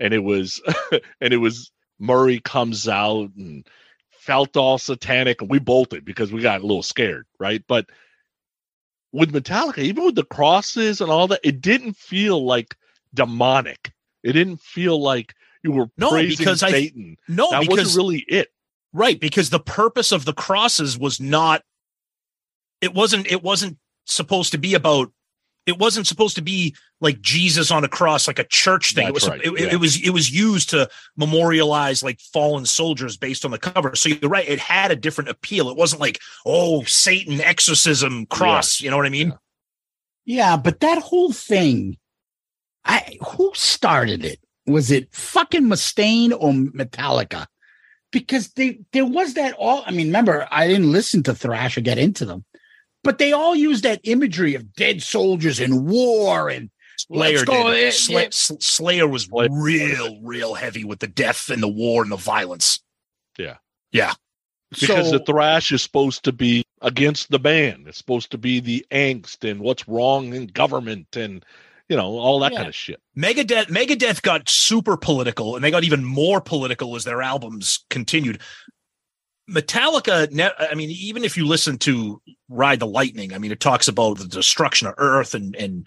and 0.00 0.14
it 0.14 0.20
was, 0.20 0.60
and 1.20 1.32
it 1.34 1.38
was 1.38 1.70
Murray 1.98 2.40
comes 2.40 2.88
out 2.88 3.30
and 3.36 3.66
felt 4.10 4.56
all 4.56 4.78
satanic, 4.78 5.40
and 5.42 5.50
we 5.50 5.58
bolted 5.58 6.04
because 6.04 6.32
we 6.32 6.40
got 6.40 6.60
a 6.60 6.66
little 6.66 6.82
scared, 6.82 7.26
right? 7.38 7.62
But 7.68 7.86
with 9.12 9.32
Metallica, 9.32 9.78
even 9.78 10.04
with 10.04 10.14
the 10.14 10.24
crosses 10.24 11.00
and 11.00 11.10
all 11.10 11.28
that, 11.28 11.40
it 11.44 11.60
didn't 11.60 11.96
feel 11.96 12.42
like 12.44 12.76
demonic. 13.14 13.92
It 14.22 14.32
didn't 14.32 14.60
feel 14.60 15.00
like 15.00 15.34
you 15.62 15.72
were 15.72 15.86
No, 15.96 16.10
praising 16.10 16.38
because 16.38 16.62
I- 16.62 16.70
Satan. 16.70 17.16
No, 17.28 17.50
that 17.50 17.60
because 17.60 17.78
wasn't 17.78 17.96
really 17.96 18.24
it. 18.28 18.48
Right, 18.94 19.18
because 19.18 19.48
the 19.48 19.60
purpose 19.60 20.12
of 20.12 20.26
the 20.26 20.34
crosses 20.34 20.98
was 20.98 21.18
not 21.18 21.62
it 22.82 22.92
wasn't 22.92 23.30
it 23.30 23.42
wasn't 23.42 23.78
supposed 24.04 24.52
to 24.52 24.58
be 24.58 24.74
about 24.74 25.10
it 25.64 25.78
wasn't 25.78 26.06
supposed 26.06 26.34
to 26.36 26.42
be 26.42 26.74
like 27.00 27.20
Jesus 27.20 27.70
on 27.70 27.84
a 27.84 27.88
cross 27.88 28.26
like 28.26 28.40
a 28.40 28.44
church 28.44 28.94
thing. 28.94 29.06
it 29.06 29.14
was 29.14 29.28
right, 29.28 29.40
it, 29.42 29.58
yeah. 29.58 29.72
it 29.72 29.76
was 29.76 30.00
it 30.02 30.10
was 30.10 30.30
used 30.30 30.70
to 30.70 30.90
memorialize 31.16 32.02
like 32.02 32.20
fallen 32.20 32.66
soldiers 32.66 33.16
based 33.16 33.44
on 33.44 33.50
the 33.50 33.58
cover. 33.58 33.94
So 33.94 34.08
you're 34.08 34.30
right, 34.30 34.48
it 34.48 34.58
had 34.58 34.90
a 34.90 34.96
different 34.96 35.30
appeal. 35.30 35.70
It 35.70 35.76
wasn't 35.76 36.00
like, 36.00 36.18
oh, 36.44 36.82
Satan 36.84 37.40
exorcism 37.40 38.26
cross, 38.26 38.80
you 38.80 38.90
know 38.90 38.96
what 38.96 39.06
I 39.06 39.10
mean? 39.10 39.32
Yeah, 40.24 40.56
but 40.56 40.80
that 40.80 40.98
whole 40.98 41.32
thing, 41.32 41.96
I 42.84 43.18
who 43.26 43.50
started 43.54 44.24
it? 44.24 44.40
Was 44.66 44.90
it 44.90 45.12
fucking 45.14 45.64
Mustaine 45.64 46.32
or 46.32 46.52
Metallica? 46.52 47.46
Because 48.10 48.48
they 48.50 48.80
there 48.92 49.06
was 49.06 49.34
that 49.34 49.54
all. 49.58 49.82
I 49.86 49.90
mean, 49.90 50.06
remember, 50.08 50.46
I 50.50 50.66
didn't 50.68 50.92
listen 50.92 51.22
to 51.24 51.34
Thrash 51.34 51.76
or 51.78 51.80
get 51.80 51.98
into 51.98 52.24
them, 52.24 52.44
but 53.02 53.18
they 53.18 53.32
all 53.32 53.54
used 53.56 53.84
that 53.84 54.00
imagery 54.04 54.54
of 54.54 54.74
dead 54.74 55.02
soldiers 55.02 55.60
in 55.60 55.86
war 55.86 56.48
and 56.50 56.70
Slayer 56.98 57.38
Let's 57.38 57.44
go, 57.44 57.70
did. 57.72 57.84
eh, 57.84 57.90
Sla- 57.90 58.10
yeah. 58.12 58.20
S- 58.26 58.52
Slayer 58.60 59.08
was 59.08 59.28
real, 59.50 60.20
real 60.22 60.54
heavy 60.54 60.84
with 60.84 60.98
the 61.00 61.06
death 61.08 61.48
and 61.50 61.62
the 61.62 61.68
war 61.68 62.02
and 62.02 62.12
the 62.12 62.16
violence. 62.16 62.80
Yeah. 63.38 63.56
Yeah. 63.92 64.12
because 64.70 65.10
So- 65.10 65.18
the 65.18 65.24
thrash 65.24 65.72
is 65.72 65.82
supposed 65.82 66.22
to 66.24 66.32
be 66.32 66.64
against 66.82 67.30
the 67.30 67.38
band. 67.38 67.88
It's 67.88 67.98
supposed 67.98 68.30
to 68.32 68.38
be 68.38 68.60
the 68.60 68.84
angst 68.90 69.48
and 69.50 69.60
what's 69.60 69.88
wrong 69.88 70.34
in 70.34 70.46
government 70.48 71.16
and 71.16 71.44
you 71.88 71.96
know 71.96 72.18
all 72.18 72.38
that 72.40 72.52
Yeah. 72.52 72.58
kind 72.58 72.68
of 72.68 72.74
shit. 72.74 73.00
Megadeth 73.16 73.66
Megadeth 73.66 74.22
got 74.22 74.48
super 74.48 74.96
political 74.96 75.54
and 75.56 75.64
they 75.64 75.70
got 75.70 75.84
even 75.84 76.04
more 76.04 76.40
political 76.40 76.96
as 76.96 77.04
their 77.04 77.22
albums 77.22 77.84
continued. 77.90 78.40
Metallica, 79.50 80.30
ne- 80.30 80.50
I 80.58 80.74
mean, 80.74 80.90
even 80.90 81.24
if 81.24 81.36
you 81.36 81.46
listen 81.46 81.76
to 81.78 82.22
Ride 82.48 82.78
the 82.80 82.86
Lightning, 82.86 83.34
I 83.34 83.38
mean, 83.38 83.50
it 83.52 83.60
talks 83.60 83.88
about 83.88 84.18
the 84.18 84.26
destruction 84.28 84.86
of 84.86 84.94
Earth 84.98 85.34
and 85.34 85.54
and 85.56 85.86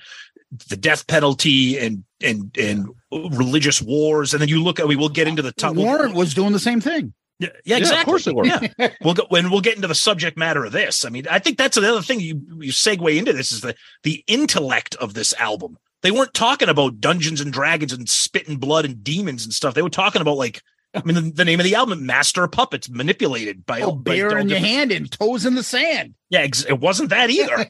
the 0.70 0.78
death 0.78 1.08
penalty 1.08 1.78
and 1.80 2.04
and 2.22 2.56
and 2.58 2.88
religious 3.12 3.82
wars, 3.82 4.34
and 4.34 4.42
then 4.42 4.50
you 4.50 4.62
look 4.62 4.80
at 4.80 4.88
we 4.88 4.96
will 4.96 5.10
get 5.10 5.28
into 5.28 5.42
the 5.42 5.52
top. 5.54 5.76
Warren 5.76 6.14
was 6.14 6.34
doing 6.34 6.52
the 6.52 6.60
same 6.60 6.82
thing. 6.82 7.14
Yeah, 7.40 7.50
yeah, 7.66 7.78
exactly. 7.78 8.02
of 8.02 8.06
course 8.06 8.26
they 8.26 8.32
were. 8.34 8.46
Yeah. 8.46 8.90
we'll 9.02 9.14
go 9.14 9.26
when 9.30 9.50
we'll 9.50 9.62
get 9.62 9.76
into 9.76 9.88
the 9.88 9.96
subject 9.96 10.38
matter 10.38 10.64
of 10.66 10.72
this. 10.72 11.04
I 11.06 11.10
mean, 11.10 11.26
I 11.30 11.40
think 11.40 11.58
that's 11.58 11.78
another 11.78 12.02
thing 12.02 12.20
you 12.20 12.42
you 12.60 12.72
segue 12.72 13.18
into 13.18 13.34
this 13.34 13.52
is 13.52 13.62
the 13.62 13.76
the 14.04 14.24
intellect 14.28 14.96
of 14.96 15.14
this 15.14 15.34
album. 15.34 15.78
They 16.06 16.12
weren't 16.12 16.36
talking 16.36 16.70
about 16.70 17.02
Dungeons 17.02 17.42
and 17.42 17.52
Dragons 17.52 17.92
and 17.92 18.08
spitting 18.08 18.58
blood 18.58 18.86
and 18.86 19.04
demons 19.04 19.44
and 19.44 19.52
stuff. 19.52 19.74
They 19.74 19.82
were 19.82 19.90
talking 19.90 20.22
about 20.22 20.38
like 20.38 20.62
I 20.94 21.02
mean, 21.04 21.16
the, 21.16 21.22
the 21.32 21.46
name 21.46 21.60
of 21.60 21.64
the 21.64 21.74
album, 21.74 22.06
Master 22.06 22.44
of 22.44 22.52
Puppets, 22.52 22.90
manipulated 22.90 23.66
by 23.66 23.82
Oh, 23.82 23.92
by 23.94 24.14
beer 24.14 24.30
all 24.30 24.38
in 24.38 24.50
your 24.50 24.60
hand 24.60 24.92
and 24.92 25.12
toes 25.12 25.48
in 25.48 25.56
the 25.56 25.64
sand. 25.64 26.14
Yeah, 26.30 26.42
ex- 26.42 26.64
it 26.64 26.80
wasn't 26.80 27.10
that 27.10 27.32
either. 27.32 27.68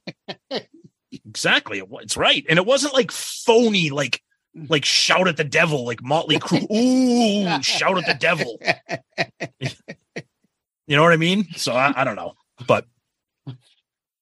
exactly, 1.11 1.79
it, 1.79 1.87
it's 2.01 2.17
right, 2.17 2.45
and 2.49 2.59
it 2.59 2.65
wasn't 2.65 2.93
like 2.93 3.09
phony, 3.09 3.89
like 3.89 4.21
like 4.67 4.83
shout 4.83 5.29
at 5.29 5.37
the 5.37 5.45
devil, 5.45 5.85
like 5.85 6.03
Motley 6.03 6.37
Crue. 6.37 6.69
Ooh, 7.57 7.63
shout 7.63 7.97
at 7.97 8.05
the 8.05 8.13
devil. 8.13 8.59
You 10.87 10.95
know 10.95 11.01
what 11.01 11.13
I 11.13 11.17
mean? 11.17 11.47
So 11.55 11.73
I, 11.73 11.93
I 11.95 12.03
don't 12.03 12.15
know, 12.15 12.33
but 12.67 12.85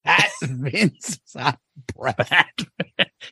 Pat 0.06 0.30
Vince 0.42 1.20
is 1.28 1.36
out 1.36 1.58
breath. 1.94 2.32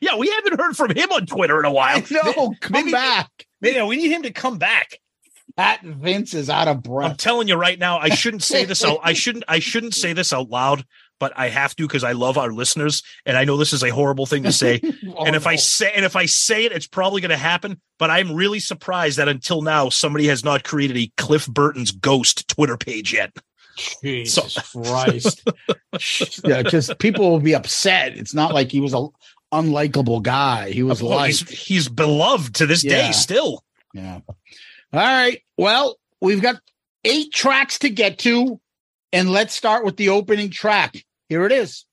Yeah, 0.00 0.16
we 0.16 0.28
haven't 0.30 0.60
heard 0.60 0.76
from 0.76 0.90
him 0.94 1.10
on 1.12 1.26
Twitter 1.26 1.58
in 1.58 1.64
a 1.64 1.72
while. 1.72 2.02
No, 2.10 2.20
know. 2.32 2.54
Come 2.60 2.72
Maybe- 2.72 2.92
back. 2.92 3.30
Maybe 3.60 3.80
we 3.82 3.96
need 3.96 4.10
him 4.10 4.22
to 4.22 4.32
come 4.32 4.58
back. 4.58 4.98
Pat 5.56 5.82
Vince 5.82 6.34
is 6.34 6.48
out 6.48 6.66
of 6.66 6.82
breath. 6.82 7.10
I'm 7.10 7.16
telling 7.16 7.46
you 7.46 7.56
right 7.56 7.78
now, 7.78 7.98
I 7.98 8.08
shouldn't 8.08 8.42
say 8.42 8.64
this 8.64 8.84
out. 8.84 8.98
I 9.02 9.12
shouldn't. 9.12 9.44
I 9.48 9.58
shouldn't 9.58 9.94
say 9.94 10.14
this 10.14 10.32
out 10.32 10.48
loud, 10.48 10.84
but 11.20 11.32
I 11.36 11.48
have 11.50 11.76
to 11.76 11.86
because 11.86 12.04
I 12.04 12.12
love 12.12 12.38
our 12.38 12.50
listeners, 12.52 13.02
and 13.26 13.36
I 13.36 13.44
know 13.44 13.56
this 13.58 13.72
is 13.74 13.84
a 13.84 13.90
horrible 13.90 14.24
thing 14.26 14.44
to 14.44 14.52
say. 14.52 14.80
Oh, 15.14 15.26
and 15.26 15.36
if 15.36 15.46
I 15.46 15.56
say 15.56 15.92
and 15.94 16.06
if 16.06 16.16
I 16.16 16.24
say 16.24 16.64
it, 16.64 16.72
it's 16.72 16.86
probably 16.86 17.20
going 17.20 17.30
to 17.30 17.36
happen. 17.36 17.78
But 17.98 18.10
I'm 18.10 18.32
really 18.34 18.60
surprised 18.60 19.18
that 19.18 19.28
until 19.28 19.60
now 19.60 19.90
somebody 19.90 20.26
has 20.28 20.42
not 20.42 20.64
created 20.64 20.96
a 20.96 21.12
Cliff 21.18 21.46
Burton's 21.46 21.90
ghost 21.90 22.48
Twitter 22.48 22.78
page 22.78 23.12
yet. 23.12 23.30
Jesus 24.02 24.58
Christ. 24.72 25.46
yeah, 26.44 26.62
because 26.62 26.90
people 26.98 27.30
will 27.30 27.40
be 27.40 27.54
upset. 27.54 28.16
It's 28.16 28.32
not 28.34 28.54
like 28.54 28.70
he 28.70 28.80
was 28.80 28.94
a 28.94 29.06
unlikable 29.52 30.22
guy. 30.22 30.70
He 30.70 30.82
was 30.82 31.02
like 31.02 31.28
he's, 31.28 31.48
he's 31.48 31.88
beloved 31.88 32.56
to 32.56 32.66
this 32.66 32.82
Yeah. 32.84 33.08
day 33.08 33.12
still. 33.12 33.62
Yeah. 33.94 34.20
All 34.26 34.36
right. 35.00 35.42
Well, 35.58 35.96
we've 36.20 36.42
got 36.42 36.56
eight 37.04 37.32
tracks 37.32 37.78
to 37.80 37.90
get 37.90 38.18
to, 38.20 38.60
and 39.12 39.30
let's 39.30 39.54
start 39.54 39.84
with 39.84 39.96
the 39.96 40.08
opening 40.10 40.50
track. 40.50 41.04
Here 41.28 41.44
it 41.44 41.52
is. 41.52 41.84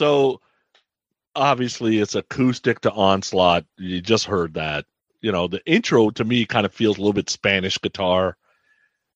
So 0.00 0.40
obviously 1.36 1.98
it's 1.98 2.14
acoustic 2.14 2.80
to 2.80 2.90
onslaught. 2.90 3.66
You 3.76 4.00
just 4.00 4.24
heard 4.24 4.54
that. 4.54 4.86
You 5.20 5.30
know, 5.30 5.46
the 5.46 5.62
intro 5.66 6.08
to 6.08 6.24
me 6.24 6.46
kind 6.46 6.64
of 6.64 6.72
feels 6.72 6.96
a 6.96 7.00
little 7.02 7.12
bit 7.12 7.28
Spanish 7.28 7.78
guitar. 7.78 8.38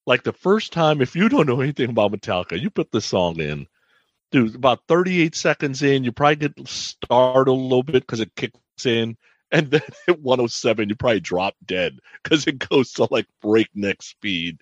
Like 0.05 0.25
the 0.25 0.35
first 0.35 0.75
time, 0.75 1.01
if 1.01 1.17
you 1.17 1.31
don't 1.31 1.47
know 1.47 1.63
anything 1.63 1.89
about 1.89 2.13
Metallica, 2.13 2.61
you 2.61 2.69
put 2.69 2.93
this 2.93 3.07
song 3.07 3.41
in, 3.41 3.67
dude, 4.31 4.57
about 4.57 4.81
38 4.87 5.35
seconds 5.35 5.83
in, 5.83 6.05
you 6.05 6.13
probably 6.13 6.37
get 6.37 6.69
startled 6.69 7.49
a 7.49 7.53
little 7.53 7.83
bit 7.83 8.03
because 8.03 8.21
it 8.21 8.37
kicks 8.37 8.85
in. 8.85 9.17
And 9.53 9.71
then 9.71 9.81
at 10.07 10.21
107, 10.21 10.91
you 10.91 10.97
probably 10.97 11.21
drop 11.21 11.55
dead 11.65 11.99
because 12.23 12.47
it 12.47 12.59
goes 12.59 12.93
to 12.93 13.09
like 13.11 13.27
breakneck 13.41 14.03
speed. 14.03 14.59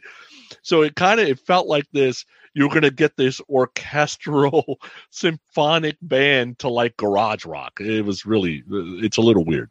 So 0.63 0.83
it 0.83 0.95
kind 0.95 1.19
of 1.19 1.27
it 1.27 1.41
felt 1.41 1.67
like 1.67 1.87
this. 1.91 2.25
You're 2.55 2.69
gonna 2.69 2.91
get 2.91 3.17
this 3.17 3.41
orchestral 3.49 4.79
symphonic 5.11 5.97
band 6.03 6.59
to 6.61 6.69
like 6.69 6.97
garage 6.97 7.45
rock. 7.47 7.81
It 7.81 8.05
was 8.05 8.27
really 8.27 8.63
it's 8.69 9.17
a 9.17 9.23
little 9.23 9.45
weird. 9.45 9.71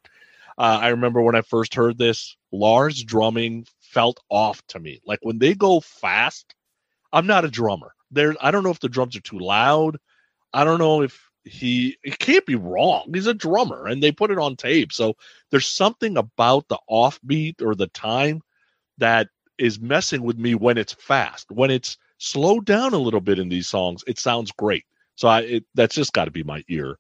Uh, 0.58 0.80
I 0.82 0.90
remember 0.90 1.22
when 1.22 1.36
I 1.36 1.42
first 1.42 1.74
heard 1.76 1.98
this, 1.98 2.36
Lars 2.52 3.04
drumming 3.04 3.66
felt 3.80 4.20
off 4.30 4.66
to 4.68 4.80
me. 4.80 5.02
Like 5.06 5.20
when 5.22 5.40
they 5.40 5.54
go 5.54 5.80
fast, 5.80 6.54
I'm 7.14 7.28
not 7.28 7.46
a 7.46 7.50
drummer. 7.50 7.94
There, 8.12 8.36
I 8.42 8.52
don't 8.52 8.64
know 8.64 8.72
if 8.72 8.80
the 8.80 8.90
drums 8.90 9.16
are 9.16 9.22
too 9.22 9.40
loud. 9.40 9.98
I 10.54 10.64
don't 10.64 10.80
know 10.80 11.02
if 11.02 11.30
he 11.44 11.98
it 12.04 12.20
can't 12.20 12.46
be 12.46 12.56
wrong. 12.56 13.10
He's 13.14 13.28
a 13.28 13.34
drummer 13.34 13.88
and 13.88 14.02
they 14.02 14.12
put 14.12 14.32
it 14.32 14.38
on 14.38 14.56
tape. 14.56 14.92
So 14.94 15.16
there's 15.50 15.68
something 15.68 16.18
about 16.18 16.68
the 16.68 16.80
offbeat 16.90 17.62
or 17.62 17.74
the 17.74 17.88
time 17.88 18.42
that 18.98 19.30
is 19.58 19.80
messing 19.80 20.24
with 20.24 20.38
me 20.38 20.56
when 20.56 20.78
it's 20.78 20.94
fast. 20.94 21.50
When 21.52 21.72
it's 21.72 21.98
slowed 22.22 22.66
down 22.66 22.94
a 22.94 23.00
little 23.00 23.20
bit 23.20 23.40
in 23.40 23.50
these 23.50 23.68
songs, 23.68 24.04
it 24.06 24.20
sounds 24.20 24.52
great. 24.52 24.86
So 25.16 25.28
I 25.28 25.42
it, 25.42 25.66
that's 25.74 25.96
just 25.96 26.14
got 26.14 26.26
to 26.26 26.32
be 26.32 26.44
my 26.44 26.64
ear. 26.70 26.98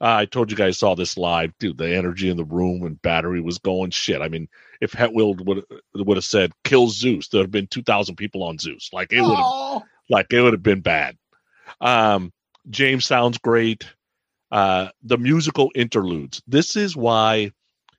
Uh, 0.00 0.16
I 0.16 0.24
told 0.24 0.50
you 0.50 0.56
guys 0.56 0.78
saw 0.78 0.94
this 0.94 1.16
live, 1.16 1.52
dude. 1.58 1.78
The 1.78 1.94
energy 1.94 2.28
in 2.28 2.36
the 2.36 2.44
room 2.44 2.82
and 2.82 3.00
battery 3.00 3.40
was 3.40 3.58
going 3.58 3.90
shit. 3.90 4.20
I 4.20 4.28
mean, 4.28 4.48
if 4.80 4.92
Hetfield 4.92 5.44
would 5.44 5.64
would 5.94 6.16
have 6.16 6.24
said 6.24 6.52
kill 6.64 6.88
Zeus, 6.88 7.28
there'd 7.28 7.44
have 7.44 7.50
been 7.50 7.68
two 7.68 7.82
thousand 7.82 8.16
people 8.16 8.42
on 8.42 8.58
Zeus. 8.58 8.90
Like 8.92 9.12
it 9.12 9.20
would 9.20 9.36
have, 9.36 9.82
like 10.08 10.32
it 10.32 10.40
would 10.40 10.52
have 10.52 10.62
been 10.62 10.80
bad. 10.80 11.16
Um, 11.80 12.32
James 12.70 13.04
sounds 13.04 13.38
great. 13.38 13.84
Uh, 14.50 14.88
the 15.02 15.18
musical 15.18 15.70
interludes. 15.74 16.42
This 16.46 16.76
is 16.76 16.96
why, 16.96 17.52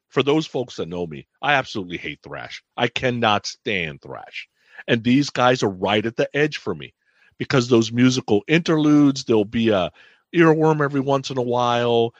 for 0.10 0.24
those 0.24 0.48
folks 0.48 0.76
that 0.76 0.88
know 0.88 1.06
me, 1.06 1.28
I 1.42 1.54
absolutely 1.54 1.98
hate 1.98 2.20
thrash. 2.24 2.64
I 2.78 2.88
cannot 2.88 3.46
stand 3.46 4.02
thrash, 4.02 4.48
and 4.88 5.04
these 5.04 5.30
guys 5.30 5.64
are 5.64 5.70
right 5.70 6.06
at 6.06 6.16
the 6.16 6.30
edge 6.36 6.58
for 6.58 6.74
me 6.74 6.94
because 7.38 7.68
those 7.68 7.92
musical 7.92 8.44
interludes. 8.48 9.24
There'll 9.24 9.46
be 9.46 9.70
a 9.70 9.92
earworm 10.36 10.84
every 10.84 11.02
once 11.02 11.30
in 11.30 11.38
a 11.38 11.44
while. 11.44 12.14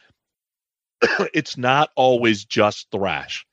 it's 1.34 1.58
not 1.58 1.90
always 1.96 2.46
just 2.46 2.88
thrash. 2.92 3.46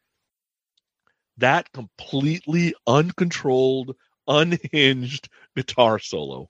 That 1.38 1.72
completely 1.72 2.74
uncontrolled, 2.86 3.96
unhinged 4.28 5.28
guitar 5.56 5.98
solo 5.98 6.48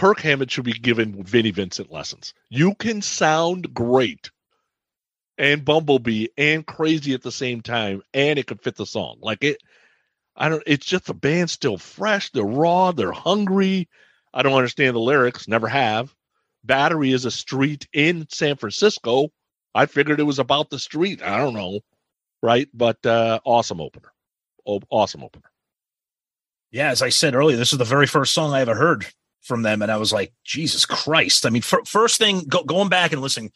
Kirk 0.00 0.20
Hammett 0.20 0.50
should 0.50 0.64
be 0.64 0.72
giving 0.72 1.22
Vinnie 1.24 1.50
Vincent 1.50 1.92
lessons. 1.92 2.32
You 2.48 2.74
can 2.74 3.02
sound 3.02 3.74
great 3.74 4.30
and 5.36 5.62
Bumblebee 5.62 6.28
and 6.38 6.66
crazy 6.66 7.12
at 7.12 7.20
the 7.20 7.30
same 7.30 7.60
time, 7.60 8.00
and 8.14 8.38
it 8.38 8.46
could 8.46 8.62
fit 8.62 8.76
the 8.76 8.86
song. 8.86 9.18
Like 9.20 9.44
it, 9.44 9.58
I 10.40 10.48
don't. 10.48 10.62
It's 10.66 10.86
just 10.86 11.04
the 11.06 11.14
band's 11.14 11.52
still 11.52 11.76
fresh. 11.76 12.30
They're 12.32 12.44
raw. 12.44 12.92
They're 12.92 13.12
hungry. 13.12 13.88
I 14.32 14.42
don't 14.42 14.54
understand 14.54 14.96
the 14.96 15.00
lyrics. 15.00 15.46
Never 15.46 15.68
have. 15.68 16.14
Battery 16.64 17.12
is 17.12 17.26
a 17.26 17.30
street 17.30 17.86
in 17.92 18.26
San 18.30 18.56
Francisco. 18.56 19.28
I 19.74 19.86
figured 19.86 20.18
it 20.18 20.24
was 20.24 20.38
about 20.38 20.70
the 20.70 20.78
street. 20.78 21.22
I 21.22 21.36
don't 21.36 21.54
know, 21.54 21.80
right? 22.42 22.68
But 22.74 23.04
uh 23.04 23.40
awesome 23.44 23.82
opener. 23.82 24.12
Oh, 24.66 24.80
awesome 24.90 25.22
opener. 25.22 25.50
Yeah, 26.70 26.90
as 26.90 27.02
I 27.02 27.10
said 27.10 27.34
earlier, 27.34 27.56
this 27.58 27.72
is 27.72 27.78
the 27.78 27.84
very 27.84 28.06
first 28.06 28.32
song 28.32 28.54
I 28.54 28.60
ever 28.62 28.74
heard 28.74 29.06
from 29.42 29.62
them, 29.62 29.82
and 29.82 29.90
I 29.90 29.96
was 29.96 30.12
like, 30.12 30.32
Jesus 30.44 30.86
Christ! 30.86 31.44
I 31.44 31.50
mean, 31.50 31.62
first 31.62 32.18
thing, 32.18 32.44
go- 32.48 32.64
going 32.64 32.88
back 32.88 33.12
and 33.12 33.20
listening, 33.20 33.52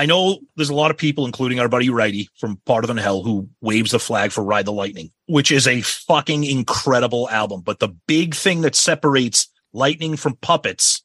I 0.00 0.06
know 0.06 0.38
there's 0.56 0.70
a 0.70 0.74
lot 0.74 0.90
of 0.90 0.96
people, 0.96 1.26
including 1.26 1.60
our 1.60 1.68
buddy 1.68 1.90
Righty 1.90 2.30
from 2.38 2.56
Part 2.64 2.84
of 2.84 2.94
the 2.94 3.02
Hell, 3.02 3.22
who 3.22 3.50
waves 3.60 3.90
the 3.90 3.98
flag 3.98 4.32
for 4.32 4.42
Ride 4.42 4.64
the 4.64 4.72
Lightning, 4.72 5.10
which 5.26 5.52
is 5.52 5.68
a 5.68 5.82
fucking 5.82 6.44
incredible 6.44 7.28
album. 7.28 7.60
But 7.60 7.80
the 7.80 7.94
big 8.06 8.34
thing 8.34 8.62
that 8.62 8.74
separates 8.74 9.48
Lightning 9.74 10.16
from 10.16 10.36
Puppets, 10.36 11.04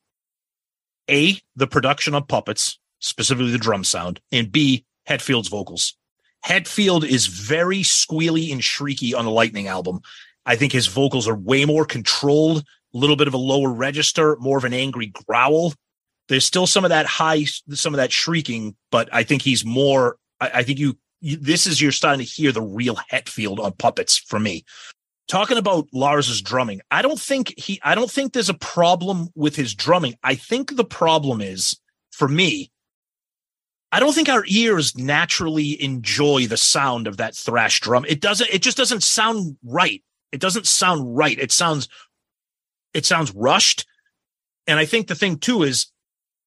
A, 1.12 1.38
the 1.58 1.68
production 1.68 2.16
of 2.16 2.30
Puppets, 2.30 2.80
specifically 3.00 3.52
the 3.52 3.58
drum 3.58 3.84
sound, 3.84 4.22
and 4.32 4.50
B, 4.50 4.86
Hetfield's 5.10 5.50
vocals. 5.50 5.98
Hetfield 6.46 7.04
is 7.04 7.28
very 7.28 7.80
squealy 7.80 8.50
and 8.54 8.62
shrieky 8.62 9.14
on 9.14 9.26
the 9.26 9.32
Lightning 9.32 9.68
album. 9.68 10.00
I 10.46 10.56
think 10.56 10.72
his 10.72 10.88
vocals 10.88 11.28
are 11.28 11.36
way 11.36 11.66
more 11.66 11.84
controlled, 11.84 12.60
a 12.60 12.98
little 12.98 13.18
bit 13.18 13.28
of 13.28 13.34
a 13.34 13.38
lower 13.38 13.74
register, 13.74 14.38
more 14.38 14.58
of 14.58 14.64
an 14.64 14.74
angry 14.74 15.08
growl. 15.08 15.74
There's 16.28 16.46
still 16.46 16.68
some 16.68 16.86
of 16.86 16.90
that 16.90 17.06
high, 17.06 17.44
some 17.44 17.94
of 17.94 17.98
that 17.98 18.12
shrieking, 18.12 18.76
but 18.92 19.10
I 19.12 19.24
think 19.24 19.42
he's 19.42 19.64
more. 19.64 20.18
I, 20.40 20.52
I 20.56 20.64
think 20.64 20.80
you, 20.80 20.98
you, 21.22 21.38
this 21.38 21.68
is 21.68 21.82
you're 21.82 21.92
starting 21.92 22.26
to 22.26 22.32
hear 22.32 22.52
the 22.52 22.62
real 22.62 22.96
Hetfield 23.12 23.60
on 23.60 23.74
puppets 23.74 24.18
for 24.18 24.40
me. 24.40 24.66
Talking 25.28 25.58
about 25.58 25.88
Lars's 25.92 26.42
drumming, 26.42 26.82
I 26.92 27.02
don't 27.02 27.20
think 27.20 27.54
he, 27.58 27.80
I 27.84 27.96
don't 27.96 28.12
think 28.12 28.34
there's 28.34 28.50
a 28.50 28.56
problem 28.56 29.30
with 29.36 29.56
his 29.56 29.74
drumming. 29.74 30.16
I 30.24 30.36
think 30.36 30.76
the 30.76 30.86
problem 30.86 31.42
is 31.42 31.80
for 32.12 32.28
me. 32.28 32.72
I 33.92 34.00
don't 34.00 34.14
think 34.14 34.30
our 34.30 34.44
ears 34.48 34.98
naturally 34.98 35.82
enjoy 35.82 36.48
the 36.48 36.58
sound 36.58 37.08
of 37.08 37.18
that 37.18 37.36
thrash 37.36 37.80
drum. 37.80 38.06
It 38.08 38.20
doesn't. 38.20 38.50
It 38.52 38.62
just 38.62 38.78
doesn't 38.78 39.04
sound 39.04 39.58
right. 39.64 40.04
It 40.32 40.42
doesn't 40.42 40.68
sound 40.68 41.16
right. 41.16 41.38
It 41.40 41.52
sounds. 41.52 41.88
It 42.94 43.06
sounds 43.06 43.34
rushed. 43.34 43.86
And 44.68 44.80
I 44.80 44.86
think 44.86 45.08
the 45.08 45.16
thing 45.16 45.38
too 45.38 45.64
is 45.64 45.88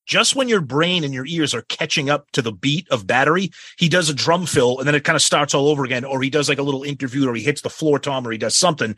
just 0.08 0.34
when 0.34 0.48
your 0.48 0.62
brain 0.62 1.04
and 1.04 1.12
your 1.12 1.26
ears 1.26 1.54
are 1.54 1.62
catching 1.62 2.08
up 2.08 2.30
to 2.32 2.40
the 2.40 2.50
beat 2.50 2.88
of 2.88 3.06
battery, 3.06 3.50
he 3.76 3.88
does 3.88 4.08
a 4.08 4.14
drum 4.14 4.46
fill 4.46 4.78
and 4.78 4.88
then 4.88 4.94
it 4.94 5.04
kind 5.04 5.14
of 5.14 5.22
starts 5.22 5.54
all 5.54 5.68
over 5.68 5.84
again, 5.84 6.04
or 6.04 6.22
he 6.22 6.30
does 6.30 6.48
like 6.48 6.58
a 6.58 6.62
little 6.62 6.82
interview 6.82 7.28
or 7.28 7.34
he 7.34 7.42
hits 7.42 7.60
the 7.60 7.70
floor 7.70 7.98
tom 7.98 8.26
or 8.26 8.32
he 8.32 8.38
does 8.38 8.56
something. 8.56 8.96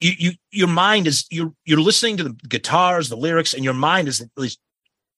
You, 0.00 0.12
you, 0.18 0.30
your 0.50 0.68
mind 0.68 1.06
is 1.06 1.26
you're 1.30 1.52
you're 1.64 1.80
listening 1.80 2.16
to 2.16 2.24
the 2.24 2.36
guitars, 2.48 3.08
the 3.08 3.16
lyrics, 3.16 3.54
and 3.54 3.64
your 3.64 3.74
mind 3.74 4.08
is 4.08 4.20
at 4.20 4.28
least 4.36 4.58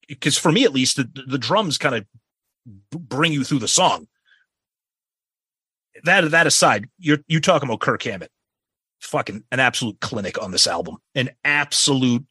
because 0.09 0.37
for 0.37 0.53
me 0.53 0.65
at 0.65 0.75
least 0.75 0.97
the, 0.97 1.09
the 1.27 1.39
drums 1.39 1.79
kind 1.79 1.95
of 1.95 2.07
bring 2.91 3.33
you 3.33 3.45
through 3.45 3.61
the 3.61 3.69
song. 3.69 4.09
That 6.05 6.31
that 6.33 6.47
aside, 6.47 6.89
you're 6.99 7.19
you 7.29 7.41
talking 7.41 7.69
about 7.69 7.81
Kirk 7.81 8.03
Hammett, 8.03 8.31
fucking 9.01 9.45
an 9.51 9.61
absolute 9.61 10.01
clinic 10.01 10.43
on 10.43 10.51
this 10.51 10.67
album, 10.67 10.99
an 11.15 11.31
absolute 11.45 12.27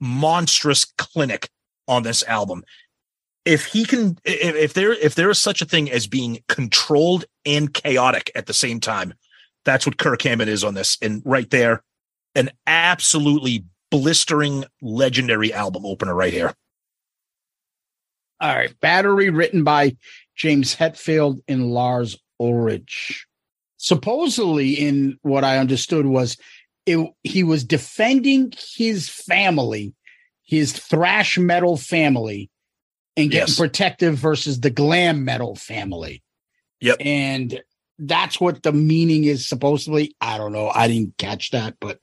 monstrous 0.00 0.84
clinic 0.84 1.48
on 1.86 2.02
this 2.02 2.22
album. 2.24 2.64
If 3.44 3.66
he 3.66 3.84
can, 3.84 4.18
if, 4.24 4.54
if 4.54 4.74
there 4.74 4.92
if 4.92 5.14
there 5.14 5.30
is 5.30 5.40
such 5.40 5.62
a 5.62 5.66
thing 5.66 5.90
as 5.90 6.06
being 6.06 6.40
controlled 6.48 7.24
and 7.46 7.72
chaotic 7.72 8.30
at 8.34 8.46
the 8.46 8.52
same 8.52 8.80
time, 8.80 9.14
that's 9.64 9.86
what 9.86 9.98
Kirk 9.98 10.22
Hammett 10.22 10.48
is 10.48 10.64
on 10.64 10.74
this. 10.74 10.98
And 11.00 11.22
right 11.24 11.48
there, 11.50 11.82
an 12.34 12.50
absolutely 12.66 13.64
blistering, 13.90 14.64
legendary 14.82 15.52
album 15.52 15.86
opener 15.86 16.14
right 16.14 16.32
here. 16.32 16.54
All 18.40 18.54
right. 18.54 18.78
Battery 18.80 19.30
written 19.30 19.64
by 19.64 19.96
James 20.36 20.76
Hetfield 20.76 21.40
and 21.48 21.72
Lars 21.72 22.16
Ulrich. 22.38 23.26
Supposedly, 23.78 24.74
in 24.74 25.18
what 25.22 25.44
I 25.44 25.58
understood 25.58 26.06
was 26.06 26.36
it, 26.88 27.10
he 27.22 27.44
was 27.44 27.64
defending 27.64 28.52
his 28.76 29.08
family, 29.08 29.94
his 30.44 30.72
thrash 30.72 31.38
metal 31.38 31.76
family, 31.76 32.50
and 33.16 33.30
getting 33.30 33.48
Yes. 33.48 33.58
protective 33.58 34.16
versus 34.16 34.60
the 34.60 34.70
glam 34.70 35.24
metal 35.24 35.54
family. 35.56 36.22
Yep. 36.80 36.96
And 37.00 37.60
that's 37.98 38.40
what 38.40 38.62
the 38.62 38.72
meaning 38.72 39.24
is 39.24 39.48
supposedly. 39.48 40.14
I 40.20 40.38
don't 40.38 40.52
know. 40.52 40.68
I 40.68 40.86
didn't 40.88 41.18
catch 41.18 41.50
that, 41.50 41.76
but 41.80 41.98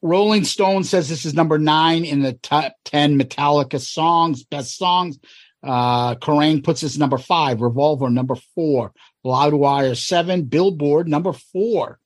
Rolling 0.00 0.44
Stone 0.44 0.84
says 0.84 1.08
this 1.08 1.24
is 1.26 1.34
number 1.34 1.58
nine 1.58 2.04
in 2.04 2.22
the 2.22 2.32
top 2.34 2.72
10 2.86 3.18
Metallica 3.20 3.80
songs, 3.80 4.44
best 4.44 4.76
songs. 4.76 5.18
Uh, 5.62 6.14
Kerrang 6.14 6.62
puts 6.62 6.80
this 6.82 6.96
number 6.96 7.18
five, 7.18 7.60
Revolver 7.60 8.08
number 8.08 8.36
four, 8.54 8.92
Loudwire 9.26 9.96
seven, 9.96 10.44
Billboard 10.44 11.08
number 11.08 11.32
four. 11.32 11.98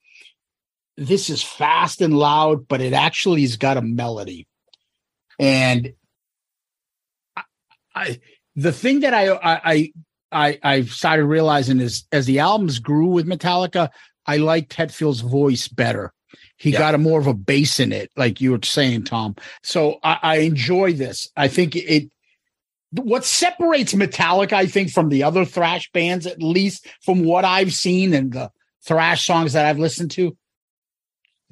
This 0.97 1.31
is 1.31 1.43
fast 1.43 2.01
and 2.01 2.17
loud, 2.17 2.69
but 2.69 2.81
it 2.81 2.93
actually 2.93 3.43
has 3.43 3.57
got 3.57 3.77
a 3.77 3.83
melody. 3.83 4.47
And 5.39 5.93
I, 7.37 7.43
I 7.95 8.21
the 8.57 8.73
thing 8.73 9.01
that 9.01 9.15
I 9.15 9.31
I 9.33 9.93
I 10.31 10.59
I 10.63 10.83
started 10.83 11.25
realizing 11.25 11.81
is 11.81 12.05
as 12.13 12.27
the 12.27 12.41
albums 12.41 12.79
grew 12.79 13.07
with 13.07 13.27
Metallica, 13.27 13.91
I 14.27 14.37
liked 14.37 14.75
Hetfield's 14.75 15.21
voice 15.21 15.69
better. 15.69 16.13
He 16.57 16.71
Yeah. 16.71 16.79
got 16.79 16.95
a 16.95 16.99
more 16.99 17.19
of 17.19 17.27
a 17.27 17.35
bass 17.35 17.81
in 17.81 17.93
it, 17.93 18.11
like 18.17 18.41
you 18.41 18.53
were 18.53 18.61
saying, 18.63 19.05
Tom. 19.05 19.35
So 19.63 19.99
I, 20.05 20.19
I 20.23 20.37
enjoy 20.39 20.93
this. 20.93 21.29
I 21.37 21.49
think 21.49 21.75
it. 21.77 22.11
What 22.95 23.25
separates 23.25 23.95
Metallica, 23.95 24.53
I 24.53 24.67
think, 24.67 24.91
from 24.91 25.09
the 25.09 25.23
other 25.23 25.47
thrash 25.47 25.91
bands, 25.93 26.27
at 26.27 26.43
least 26.43 26.87
from 27.01 27.25
what 27.25 27.45
I've 27.47 27.73
seen 27.73 28.13
and 28.13 28.31
the 28.33 28.51
thrash 28.87 29.25
songs 29.25 29.55
that 29.55 29.65
I've 29.65 29.79
listened 29.79 30.11
to, 30.13 30.37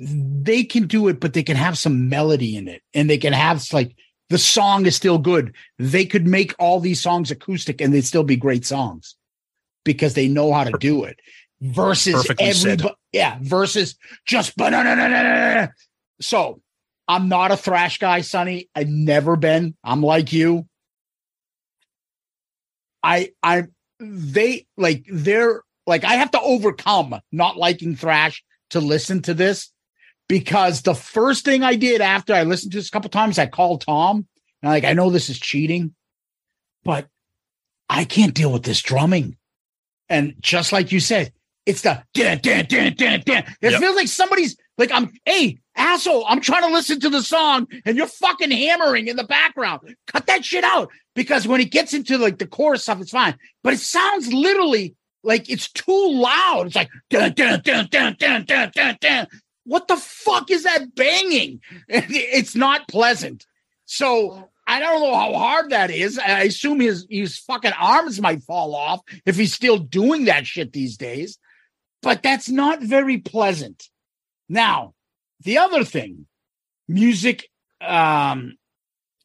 they 0.01 0.65
can 0.65 0.87
do 0.87 1.09
it, 1.09 1.21
but 1.21 1.35
they 1.35 1.43
can 1.43 1.57
have 1.57 1.77
some 1.77 2.09
melody 2.09 2.57
in 2.57 2.69
it, 2.69 2.83
and 2.95 3.11
they 3.11 3.19
can 3.19 3.35
have 3.35 3.63
like 3.73 3.95
the 4.31 4.39
song 4.39 4.87
is 4.87 4.97
still 4.97 5.19
good. 5.19 5.55
They 5.79 6.07
could 6.07 6.27
make 6.27 6.55
all 6.59 6.81
these 6.81 7.01
songs 7.01 7.31
acoustic, 7.31 7.81
and 7.81 7.93
they'd 7.93 8.05
still 8.05 8.25
be 8.25 8.37
great 8.37 8.65
songs 8.65 9.15
because 9.85 10.15
they 10.15 10.27
know 10.27 10.53
how 10.53 10.65
to 10.65 10.73
do 10.79 11.05
it. 11.05 11.21
Versus 11.61 12.15
Perfectly 12.15 12.53
said. 12.53 12.73
everybody, 12.73 12.95
yeah. 13.13 13.39
Versus 13.43 13.97
just 14.25 14.57
banana. 14.57 15.73
So 16.23 16.63
I'm 17.07 17.29
not 17.29 17.51
a 17.51 17.57
thrash 17.57 17.99
guy, 17.99 18.23
Sonny. 18.23 18.71
I've 18.75 18.89
never 18.89 19.37
been. 19.37 19.77
I'm 19.85 20.03
like 20.03 20.33
you. 20.33 20.67
I 23.03 23.33
I 23.43 23.65
they 23.99 24.67
like 24.79 25.05
they're 25.11 25.61
like 25.87 26.05
I 26.05 26.15
have 26.15 26.31
to 26.31 26.41
overcome 26.41 27.21
not 27.31 27.59
liking 27.59 27.97
thrash 27.97 28.43
to 28.71 28.81
listen 28.81 29.21
to 29.23 29.35
this 29.35 29.71
because 30.31 30.83
the 30.83 30.95
first 30.95 31.45
thing 31.45 31.65
I 31.65 31.75
did 31.75 32.01
after 32.01 32.33
I 32.33 32.45
listened 32.45 32.71
to 32.71 32.79
this 32.79 32.87
a 32.87 32.91
couple 32.93 33.11
times, 33.11 33.37
I 33.37 33.47
called 33.47 33.81
Tom 33.81 34.29
and 34.63 34.71
like, 34.71 34.85
I 34.85 34.93
know 34.93 35.11
this 35.11 35.29
is 35.29 35.41
cheating, 35.41 35.93
but 36.85 37.09
I 37.89 38.05
can't 38.05 38.33
deal 38.33 38.53
with 38.53 38.63
this 38.63 38.81
drumming. 38.81 39.37
And 40.09 40.37
just 40.39 40.71
like 40.71 40.93
you 40.93 41.01
said, 41.01 41.33
it's 41.67 41.83
the 41.83 42.05
dan, 42.15 42.39
dan, 42.39 42.67
dan, 42.69 42.95
dan, 42.95 43.23
dan. 43.27 43.57
It 43.61 43.73
yep. 43.73 43.81
feels 43.81 43.97
like 43.97 44.07
somebody's 44.07 44.57
like, 44.79 44.93
I'm, 44.93 45.11
hey, 45.25 45.59
asshole, 45.75 46.25
I'm 46.29 46.41
trying 46.41 46.63
to 46.63 46.73
listen 46.73 47.01
to 47.01 47.11
the 47.11 47.23
song 47.23 47.67
and 47.85 47.97
you're 47.97 48.07
fucking 48.07 48.53
hammering 48.53 49.09
in 49.09 49.17
the 49.17 49.25
background. 49.25 49.97
Cut 50.07 50.29
that 50.29 50.45
shit 50.45 50.63
out 50.63 50.91
because 51.17 51.49
when 51.49 51.61
it 51.61 51.73
gets 51.73 51.93
into 51.93 52.19
like 52.19 52.39
the 52.39 52.47
chorus 52.47 52.85
stuff, 52.85 53.01
it's 53.01 53.11
fine. 53.11 53.35
But 53.65 53.73
it 53.73 53.81
sounds 53.81 54.33
literally 54.33 54.95
like 55.25 55.51
it's 55.51 55.73
too 55.73 56.13
loud. 56.13 56.69
It's 56.69 56.77
like 56.77 56.91
dan 57.11 57.33
dan 57.35 57.63
dan 57.65 57.89
dan 57.91 58.15
dan 58.17 58.71
dan 58.73 58.97
dan. 59.01 59.27
What 59.65 59.89
the 59.89 59.97
fuck 59.97 60.51
is 60.51 60.65
that 60.65 60.95
banging? 60.95 61.61
It's 61.89 62.55
not 62.55 62.89
pleasant. 62.89 63.47
So 63.85 64.49
I 64.67 64.79
don't 64.79 65.01
know 65.01 65.15
how 65.15 65.33
hard 65.35 65.71
that 65.71 65.91
is. 65.91 66.19
I 66.19 66.43
assume 66.43 66.81
his 66.81 67.07
his 67.11 67.39
fucking 67.39 67.73
arms 67.73 68.21
might 68.21 68.43
fall 68.45 68.75
off 68.75 69.01
if 69.27 69.37
he's 69.37 69.53
still 69.53 69.79
doing 69.79 70.27
that 70.27 70.47
shit 70.47 70.73
these 70.73 70.97
days. 70.97 71.39
But 72.03 72.23
that's 72.23 72.49
not 72.49 72.81
very 72.81 73.19
pleasant. 73.19 73.89
Now, 74.49 74.95
the 75.41 75.59
other 75.59 75.85
thing, 75.85 76.27
music, 76.89 77.49
um, 77.81 78.57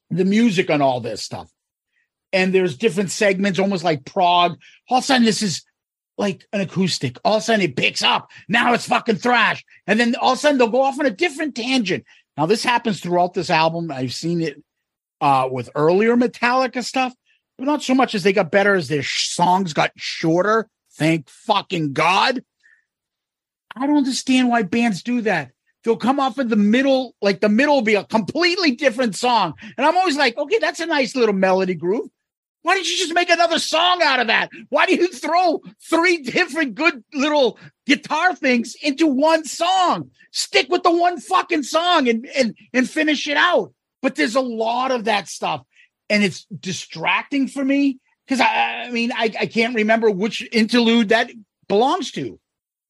the 0.09 0.25
music 0.25 0.69
on 0.69 0.81
all 0.81 0.99
this 0.99 1.21
stuff. 1.21 1.49
And 2.33 2.53
there's 2.53 2.77
different 2.77 3.11
segments, 3.11 3.59
almost 3.59 3.83
like 3.83 4.03
prog. 4.03 4.57
All 4.89 4.97
of 4.97 5.03
a 5.03 5.07
sudden, 5.07 5.25
this 5.25 5.41
is 5.41 5.63
like 6.17 6.45
an 6.53 6.61
acoustic. 6.61 7.17
All 7.23 7.37
of 7.37 7.41
a 7.41 7.45
sudden, 7.45 7.61
it 7.61 7.75
picks 7.75 8.03
up. 8.03 8.31
Now 8.47 8.73
it's 8.73 8.87
fucking 8.87 9.17
thrash. 9.17 9.63
And 9.87 9.99
then 9.99 10.15
all 10.15 10.33
of 10.33 10.37
a 10.37 10.41
sudden, 10.41 10.57
they'll 10.57 10.69
go 10.69 10.81
off 10.81 10.99
on 10.99 11.05
a 11.05 11.11
different 11.11 11.55
tangent. 11.55 12.05
Now, 12.37 12.45
this 12.45 12.63
happens 12.63 12.99
throughout 12.99 13.33
this 13.33 13.49
album. 13.49 13.91
I've 13.91 14.13
seen 14.13 14.41
it 14.41 14.61
uh, 15.21 15.47
with 15.51 15.69
earlier 15.75 16.15
Metallica 16.15 16.83
stuff, 16.83 17.13
but 17.57 17.65
not 17.65 17.83
so 17.83 17.95
much 17.95 18.15
as 18.15 18.23
they 18.23 18.33
got 18.33 18.51
better 18.51 18.75
as 18.75 18.87
their 18.87 19.03
sh- 19.03 19.29
songs 19.29 19.73
got 19.73 19.91
shorter. 19.95 20.67
Thank 20.93 21.29
fucking 21.29 21.93
God. 21.93 22.43
I 23.75 23.87
don't 23.87 23.97
understand 23.97 24.49
why 24.49 24.63
bands 24.63 25.03
do 25.03 25.21
that. 25.21 25.51
They'll 25.83 25.97
come 25.97 26.19
off 26.19 26.39
in 26.39 26.47
the 26.47 26.55
middle, 26.55 27.13
like 27.21 27.41
the 27.41 27.49
middle 27.49 27.75
will 27.75 27.81
be 27.81 27.95
a 27.95 28.03
completely 28.03 28.71
different 28.71 29.15
song. 29.15 29.53
And 29.77 29.85
I'm 29.85 29.95
always 29.95 30.17
like, 30.17 30.37
okay, 30.37 30.57
that's 30.59 30.79
a 30.79 30.85
nice 30.85 31.15
little 31.15 31.35
melody 31.35 31.75
groove. 31.75 32.09
Why 32.65 32.73
don't 32.73 32.89
you 32.89 32.97
just 32.97 33.13
make 33.13 33.29
another 33.29 33.59
song 33.59 34.01
out 34.01 34.19
of 34.19 34.25
that? 34.25 34.49
Why 34.69 34.87
do 34.87 34.95
you 34.95 35.07
throw 35.07 35.61
three 35.87 36.17
different 36.23 36.73
good 36.73 37.03
little 37.13 37.59
guitar 37.85 38.33
things 38.33 38.75
into 38.81 39.05
one 39.05 39.45
song? 39.45 40.09
Stick 40.31 40.65
with 40.67 40.81
the 40.81 40.89
one 40.89 41.19
fucking 41.19 41.61
song 41.61 42.07
and 42.07 42.25
and 42.35 42.57
and 42.73 42.89
finish 42.89 43.27
it 43.27 43.37
out. 43.37 43.71
But 44.01 44.15
there's 44.15 44.33
a 44.33 44.41
lot 44.41 44.89
of 44.89 45.03
that 45.03 45.27
stuff, 45.27 45.61
and 46.09 46.23
it's 46.23 46.45
distracting 46.45 47.47
for 47.47 47.63
me 47.63 47.99
because 48.25 48.41
I, 48.41 48.85
I 48.87 48.89
mean 48.89 49.11
I, 49.11 49.31
I 49.39 49.45
can't 49.45 49.75
remember 49.75 50.09
which 50.09 50.49
interlude 50.51 51.09
that 51.09 51.29
belongs 51.67 52.09
to. 52.13 52.39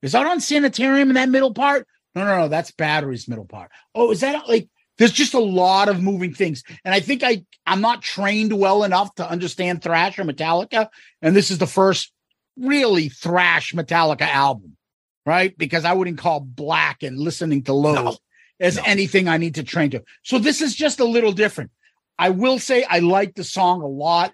Is 0.01 0.13
that 0.13 0.25
on 0.25 0.39
Sanitarium 0.39 1.09
in 1.09 1.15
that 1.15 1.27
middle 1.27 1.53
part? 1.53 1.85
No, 2.15 2.23
no, 2.23 2.37
no, 2.37 2.47
that's 2.47 2.71
Battery's 2.71 3.27
middle 3.27 3.43
part. 3.43 3.71
Oh, 3.93 4.11
is 4.11 4.21
that 4.21 4.47
like 4.47 4.69
there's 4.97 5.11
just 5.11 5.33
a 5.33 5.39
lot 5.39 5.89
of 5.89 6.01
moving 6.01 6.33
things. 6.33 6.63
And 6.83 6.93
I 6.93 6.99
think 6.99 7.23
I 7.23 7.43
I'm 7.65 7.81
not 7.81 8.01
trained 8.01 8.53
well 8.57 8.83
enough 8.83 9.13
to 9.15 9.29
understand 9.29 9.81
thrash 9.81 10.17
or 10.19 10.23
Metallica. 10.23 10.87
And 11.21 11.35
this 11.35 11.51
is 11.51 11.57
the 11.57 11.67
first 11.67 12.11
really 12.57 13.09
thrash 13.09 13.73
Metallica 13.73 14.21
album, 14.21 14.77
right? 15.25 15.57
Because 15.57 15.83
I 15.85 15.93
wouldn't 15.93 16.17
call 16.19 16.39
Black 16.39 17.03
and 17.03 17.17
listening 17.19 17.63
to 17.63 17.73
Low 17.73 17.93
No. 17.95 18.17
as 18.59 18.77
No. 18.77 18.83
anything 18.85 19.27
I 19.27 19.37
need 19.37 19.55
to 19.55 19.63
train 19.63 19.89
to. 19.91 20.03
So 20.23 20.39
this 20.39 20.61
is 20.61 20.75
just 20.75 20.99
a 20.99 21.05
little 21.05 21.31
different. 21.33 21.71
I 22.17 22.29
will 22.29 22.59
say 22.59 22.83
I 22.83 22.99
like 22.99 23.35
the 23.35 23.43
song 23.43 23.81
a 23.81 23.87
lot. 23.87 24.33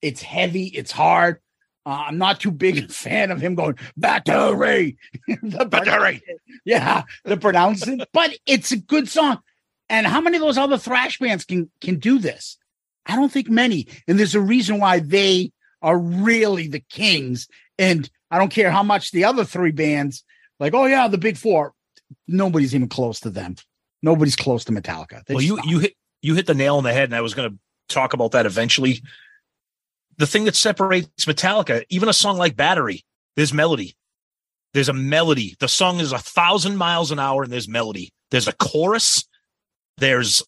It's 0.00 0.22
heavy, 0.22 0.66
it's 0.66 0.92
hard. 0.92 1.40
Uh, 1.84 2.04
I'm 2.08 2.18
not 2.18 2.40
too 2.40 2.50
big 2.50 2.78
a 2.78 2.88
fan 2.92 3.30
of 3.30 3.40
him 3.40 3.54
going 3.54 3.76
battery. 3.96 4.96
the 5.42 5.64
Battery. 5.66 6.22
Yeah, 6.64 7.02
the 7.24 7.36
pronouncing, 7.36 8.00
but 8.12 8.36
it's 8.46 8.72
a 8.72 8.76
good 8.76 9.08
song. 9.08 9.40
And 9.90 10.06
how 10.06 10.20
many 10.20 10.36
of 10.36 10.42
those 10.42 10.58
other 10.58 10.78
thrash 10.78 11.18
bands 11.18 11.44
can 11.44 11.70
can 11.80 11.98
do 11.98 12.18
this? 12.18 12.58
I 13.06 13.16
don't 13.16 13.32
think 13.32 13.48
many. 13.48 13.88
And 14.06 14.18
there's 14.18 14.34
a 14.34 14.40
reason 14.40 14.80
why 14.80 14.98
they 15.00 15.52
are 15.80 15.98
really 15.98 16.68
the 16.68 16.80
kings. 16.90 17.48
And 17.78 18.08
I 18.30 18.38
don't 18.38 18.50
care 18.50 18.70
how 18.70 18.82
much 18.82 19.12
the 19.12 19.24
other 19.24 19.44
three 19.44 19.70
bands, 19.70 20.24
like, 20.60 20.74
oh 20.74 20.84
yeah, 20.84 21.08
the 21.08 21.18
big 21.18 21.36
four, 21.36 21.72
nobody's 22.26 22.74
even 22.74 22.88
close 22.88 23.20
to 23.20 23.30
them. 23.30 23.56
Nobody's 24.02 24.36
close 24.36 24.64
to 24.64 24.72
Metallica. 24.72 25.24
They're 25.24 25.36
well, 25.36 25.42
you 25.42 25.56
just 25.56 25.68
you 25.68 25.78
hit 25.78 25.94
you 26.22 26.34
hit 26.34 26.46
the 26.46 26.54
nail 26.54 26.76
on 26.76 26.84
the 26.84 26.92
head, 26.92 27.04
and 27.04 27.14
I 27.14 27.20
was 27.20 27.34
going 27.34 27.50
to 27.50 27.58
talk 27.88 28.12
about 28.12 28.32
that 28.32 28.46
eventually. 28.46 29.02
The 30.18 30.26
thing 30.26 30.44
that 30.44 30.56
separates 30.56 31.24
Metallica, 31.24 31.84
even 31.90 32.08
a 32.08 32.12
song 32.12 32.38
like 32.38 32.56
Battery, 32.56 33.04
there's 33.36 33.54
melody. 33.54 33.96
There's 34.74 34.88
a 34.88 34.92
melody. 34.92 35.56
The 35.60 35.68
song 35.68 36.00
is 36.00 36.12
a 36.12 36.18
thousand 36.18 36.76
miles 36.76 37.10
an 37.10 37.18
hour, 37.18 37.42
and 37.42 37.52
there's 37.52 37.68
melody. 37.68 38.12
There's 38.30 38.48
a 38.48 38.52
chorus. 38.52 39.24
There's 39.98 40.42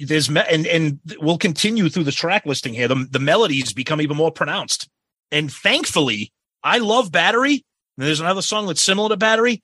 there's 0.00 0.30
me- 0.30 0.42
and 0.50 0.66
and 0.66 1.00
we'll 1.18 1.38
continue 1.38 1.88
through 1.88 2.04
the 2.04 2.12
track 2.12 2.46
listing 2.46 2.74
here. 2.74 2.88
The 2.88 3.06
the 3.10 3.18
melodies 3.18 3.72
become 3.72 4.00
even 4.00 4.16
more 4.16 4.30
pronounced, 4.30 4.88
and 5.30 5.52
thankfully, 5.52 6.32
I 6.62 6.78
love 6.78 7.10
Battery. 7.12 7.64
And 7.98 8.06
there's 8.06 8.20
another 8.20 8.42
song 8.42 8.66
that's 8.66 8.82
similar 8.82 9.08
to 9.08 9.16
Battery. 9.16 9.62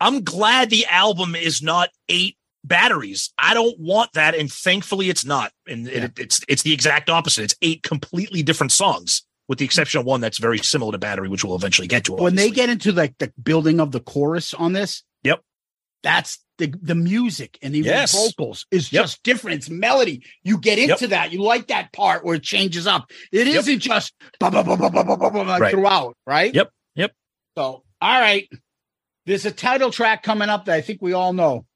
I'm 0.00 0.24
glad 0.24 0.70
the 0.70 0.86
album 0.86 1.34
is 1.34 1.62
not 1.62 1.88
eight 2.08 2.36
batteries. 2.64 3.32
I 3.38 3.54
don't 3.54 3.78
want 3.78 4.12
that, 4.14 4.34
and 4.34 4.52
thankfully 4.52 5.08
it's 5.08 5.24
not. 5.24 5.52
And 5.66 5.88
it, 5.88 6.18
it's 6.18 6.40
it's 6.48 6.62
the 6.62 6.72
exact 6.72 7.08
opposite. 7.08 7.44
It's 7.44 7.56
eight 7.62 7.82
completely 7.82 8.42
different 8.42 8.72
songs, 8.72 9.22
with 9.48 9.58
the 9.58 9.64
exception 9.64 10.00
of 10.00 10.04
one 10.06 10.20
that's 10.20 10.38
very 10.38 10.58
similar 10.58 10.92
to 10.92 10.98
Battery, 10.98 11.28
which 11.28 11.44
we'll 11.44 11.54
eventually 11.56 11.88
get 11.88 12.04
to. 12.04 12.12
when 12.14 12.34
they 12.34 12.50
get 12.50 12.68
into 12.68 12.92
like 12.92 13.16
the 13.18 13.32
building 13.42 13.80
of 13.80 13.92
the 13.92 14.00
chorus 14.00 14.52
on 14.52 14.72
this, 14.74 15.02
Yep. 15.22 15.40
That's 16.06 16.38
the 16.58 16.72
the 16.80 16.94
music 16.94 17.58
and 17.62 17.74
even 17.74 17.90
Yes. 17.90 18.12
vocals 18.12 18.64
is 18.70 18.92
Yep. 18.92 19.02
just 19.04 19.22
different. 19.24 19.56
It's 19.58 19.68
melody. 19.68 20.24
You 20.44 20.56
get 20.58 20.78
into 20.78 21.04
Yep. 21.04 21.10
that. 21.10 21.32
You 21.32 21.42
like 21.42 21.66
that 21.66 21.92
part 21.92 22.24
where 22.24 22.36
it 22.36 22.42
changes 22.44 22.86
up. 22.86 23.10
It 23.32 23.46
Yep. 23.48 23.66
not 23.66 23.78
just 23.80 24.14
ba 24.38 24.50
ba 24.50 24.62
ba 24.64 24.76
ba 24.76 24.88
ba 24.88 25.04
ba 25.04 25.16
ba 25.16 25.30
ba 25.30 25.38
like 25.42 25.60
Right. 25.60 25.70
throughout, 25.72 26.16
right? 26.26 26.54
Yep. 26.54 26.70
Yep. 26.94 27.12
So, 27.58 27.82
all 28.00 28.20
right. 28.20 28.48
There's 29.26 29.44
a 29.44 29.50
title 29.50 29.90
track 29.90 30.22
coming 30.22 30.48
up 30.48 30.66
that 30.66 30.76
I 30.76 30.80
think 30.80 31.02
we 31.02 31.12
all 31.12 31.32
know. 31.32 31.66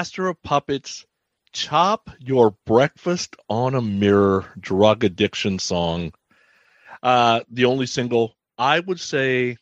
Master 0.00 0.28
of 0.28 0.42
Puppets, 0.42 1.04
Chop 1.52 2.08
Your 2.20 2.56
Breakfast 2.64 3.36
on 3.50 3.74
a 3.74 3.82
Mirror 3.82 4.46
drug 4.58 5.04
addiction 5.04 5.58
song. 5.58 6.14
Uh, 7.02 7.40
the 7.50 7.66
only 7.66 7.84
single 7.84 8.34
I 8.56 8.80
would 8.80 8.98
say 8.98 9.58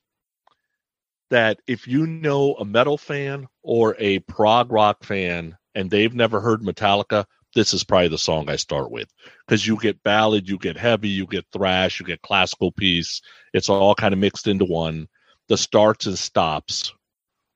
that 1.31 1.59
if 1.67 1.89
you 1.89 2.07
know 2.07 2.55
a 2.55 2.65
metal 2.65 2.97
fan 2.97 3.49
or 3.65 3.97
a 3.99 4.21
prog 4.21 4.71
rock 4.71 5.03
fan 5.03 5.59
and 5.75 5.91
they've 5.91 6.15
never 6.15 6.41
heard 6.41 6.63
Metallica, 6.63 7.25
this 7.57 7.75
is 7.75 7.83
probably 7.83 8.07
the 8.07 8.17
song 8.17 8.49
I 8.49 8.55
start 8.55 8.93
with 8.93 9.13
because 9.45 9.67
you 9.67 9.77
get 9.77 10.05
ballad, 10.05 10.49
you 10.49 10.57
get 10.57 10.77
heavy, 10.77 11.09
you 11.09 11.27
get 11.27 11.47
thrash, 11.53 11.99
you 11.99 12.07
get 12.07 12.23
classical 12.23 12.71
piece. 12.71 13.23
It's 13.53 13.69
all 13.69 13.97
kind 13.97 14.15
of 14.15 14.21
mixed 14.21 14.47
into 14.47 14.67
one. 14.67 15.09
The 15.49 15.57
starts 15.57 16.07
and 16.07 16.17
stops 16.17 16.93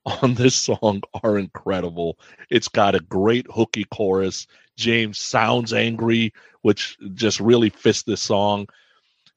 on 0.23 0.35
this 0.35 0.55
song 0.55 1.03
are 1.23 1.39
incredible. 1.39 2.19
It's 2.51 2.69
got 2.69 2.95
a 2.95 3.01
great 3.01 3.47
hooky 3.53 3.85
chorus. 3.85 4.47
James 4.77 5.19
sounds 5.19 5.73
angry, 5.73 6.33
which 6.63 6.97
just 7.15 7.41
really 7.41 7.71
fits 7.71 8.03
this 8.03 8.21
song. 8.21 8.67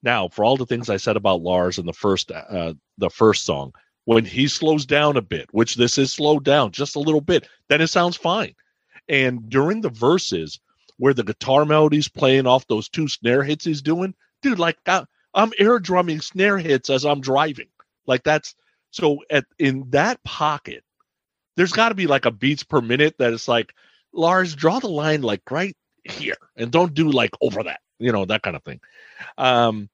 Now, 0.01 0.27
for 0.27 0.45
all 0.45 0.57
the 0.57 0.65
things 0.65 0.89
I 0.89 0.97
said 0.97 1.17
about 1.17 1.41
Lars 1.41 1.77
in 1.77 1.85
the 1.85 1.93
first 1.93 2.31
uh, 2.31 2.73
the 2.97 3.09
first 3.09 3.45
song, 3.45 3.73
when 4.05 4.25
he 4.25 4.47
slows 4.47 4.85
down 4.85 5.17
a 5.17 5.21
bit, 5.21 5.47
which 5.51 5.75
this 5.75 5.97
is 5.97 6.13
slowed 6.13 6.43
down 6.43 6.71
just 6.71 6.95
a 6.95 6.99
little 6.99 7.21
bit, 7.21 7.47
then 7.69 7.81
it 7.81 7.87
sounds 7.87 8.15
fine. 8.15 8.53
And 9.09 9.49
during 9.49 9.81
the 9.81 9.89
verses 9.89 10.59
where 10.97 11.13
the 11.13 11.23
guitar 11.23 11.65
melody's 11.65 12.07
playing 12.07 12.47
off 12.47 12.67
those 12.67 12.87
two 12.87 13.07
snare 13.07 13.43
hits 13.43 13.65
he's 13.65 13.81
doing, 13.81 14.13
dude, 14.41 14.59
like 14.59 14.77
I, 14.87 15.05
I'm 15.33 15.51
air 15.59 15.79
drumming 15.79 16.21
snare 16.21 16.57
hits 16.57 16.89
as 16.89 17.03
I'm 17.05 17.19
driving. 17.19 17.67
Like 18.07 18.23
that's 18.23 18.55
so 18.95 19.19
at 19.29 19.43
in 19.59 19.89
that 19.89 20.23
pocket, 20.23 20.85
there's 21.57 21.73
got 21.73 21.89
to 21.89 21.95
be 21.95 22.07
like 22.07 22.25
a 22.25 22.31
beats 22.31 22.63
per 22.63 22.79
minute 22.79 23.15
that 23.19 23.33
it's 23.33 23.49
like, 23.49 23.75
Lars, 24.13 24.55
draw 24.55 24.79
the 24.79 24.87
line 24.87 25.21
like 25.21 25.41
right 25.51 25.75
here 26.05 26.37
and 26.55 26.71
don't 26.71 26.93
do 26.93 27.11
like 27.11 27.31
over 27.41 27.61
that, 27.63 27.81
you 27.99 28.13
know, 28.13 28.23
that 28.23 28.41
kind 28.41 28.55
of 28.55 28.63
thing. 28.63 28.79
Um, 29.37 29.89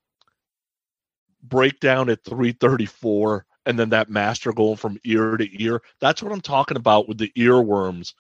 breakdown 1.42 2.12
at 2.12 2.24
334 2.24 3.44
and 3.66 3.80
then 3.80 3.90
that 3.90 4.12
master 4.12 4.54
going 4.54 4.78
from 4.78 5.00
ear 5.04 5.36
to 5.36 5.64
ear. 5.64 5.82
That's 6.00 6.22
what 6.22 6.32
I'm 6.32 6.42
talking 6.42 6.78
about 6.78 7.08
with 7.08 7.18
the 7.18 7.32
earworms. 7.36 8.14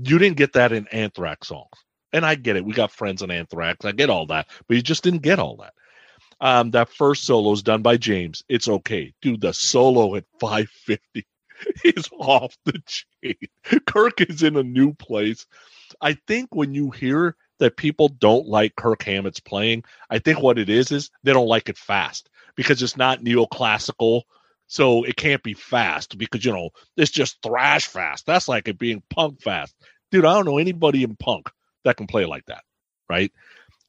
You 0.00 0.20
didn't 0.20 0.36
get 0.36 0.52
that 0.52 0.70
in 0.70 0.86
Anthrax 0.88 1.48
songs. 1.48 1.66
And 2.12 2.24
I 2.24 2.36
get 2.36 2.54
it. 2.54 2.64
We 2.64 2.74
got 2.74 2.92
friends 2.92 3.22
in 3.22 3.32
Anthrax. 3.32 3.84
I 3.84 3.90
get 3.90 4.08
all 4.08 4.26
that. 4.26 4.46
But 4.68 4.76
you 4.76 4.82
just 4.82 5.02
didn't 5.02 5.22
get 5.22 5.40
all 5.40 5.56
that. 5.56 5.74
Um, 6.40 6.70
that 6.70 6.88
first 6.90 7.24
solo 7.24 7.52
is 7.52 7.62
done 7.62 7.82
by 7.82 7.96
James. 7.96 8.44
It's 8.48 8.68
okay. 8.68 9.12
Dude, 9.22 9.40
the 9.40 9.52
solo 9.52 10.14
at 10.14 10.24
550 10.40 11.26
is 11.84 12.08
off 12.18 12.56
the 12.64 12.80
chain. 12.86 13.36
Kirk 13.86 14.20
is 14.20 14.42
in 14.42 14.56
a 14.56 14.62
new 14.62 14.94
place. 14.94 15.46
I 16.00 16.14
think 16.26 16.54
when 16.54 16.74
you 16.74 16.90
hear 16.90 17.36
that 17.58 17.76
people 17.76 18.08
don't 18.08 18.46
like 18.46 18.76
Kirk 18.76 19.02
Hammett's 19.02 19.40
playing, 19.40 19.84
I 20.10 20.18
think 20.18 20.40
what 20.40 20.58
it 20.58 20.68
is 20.68 20.92
is 20.92 21.10
they 21.24 21.32
don't 21.32 21.48
like 21.48 21.68
it 21.68 21.78
fast 21.78 22.28
because 22.54 22.82
it's 22.82 22.96
not 22.96 23.22
neoclassical. 23.22 24.22
So 24.68 25.02
it 25.04 25.16
can't 25.16 25.42
be 25.42 25.54
fast 25.54 26.18
because 26.18 26.44
you 26.44 26.52
know 26.52 26.70
it's 26.96 27.10
just 27.10 27.42
thrash 27.42 27.86
fast. 27.86 28.26
That's 28.26 28.48
like 28.48 28.68
it 28.68 28.78
being 28.78 29.02
punk 29.10 29.40
fast. 29.40 29.74
Dude, 30.10 30.24
I 30.24 30.34
don't 30.34 30.44
know 30.44 30.58
anybody 30.58 31.02
in 31.02 31.16
punk 31.16 31.50
that 31.84 31.96
can 31.96 32.06
play 32.06 32.26
like 32.26 32.44
that. 32.46 32.64
Right. 33.08 33.32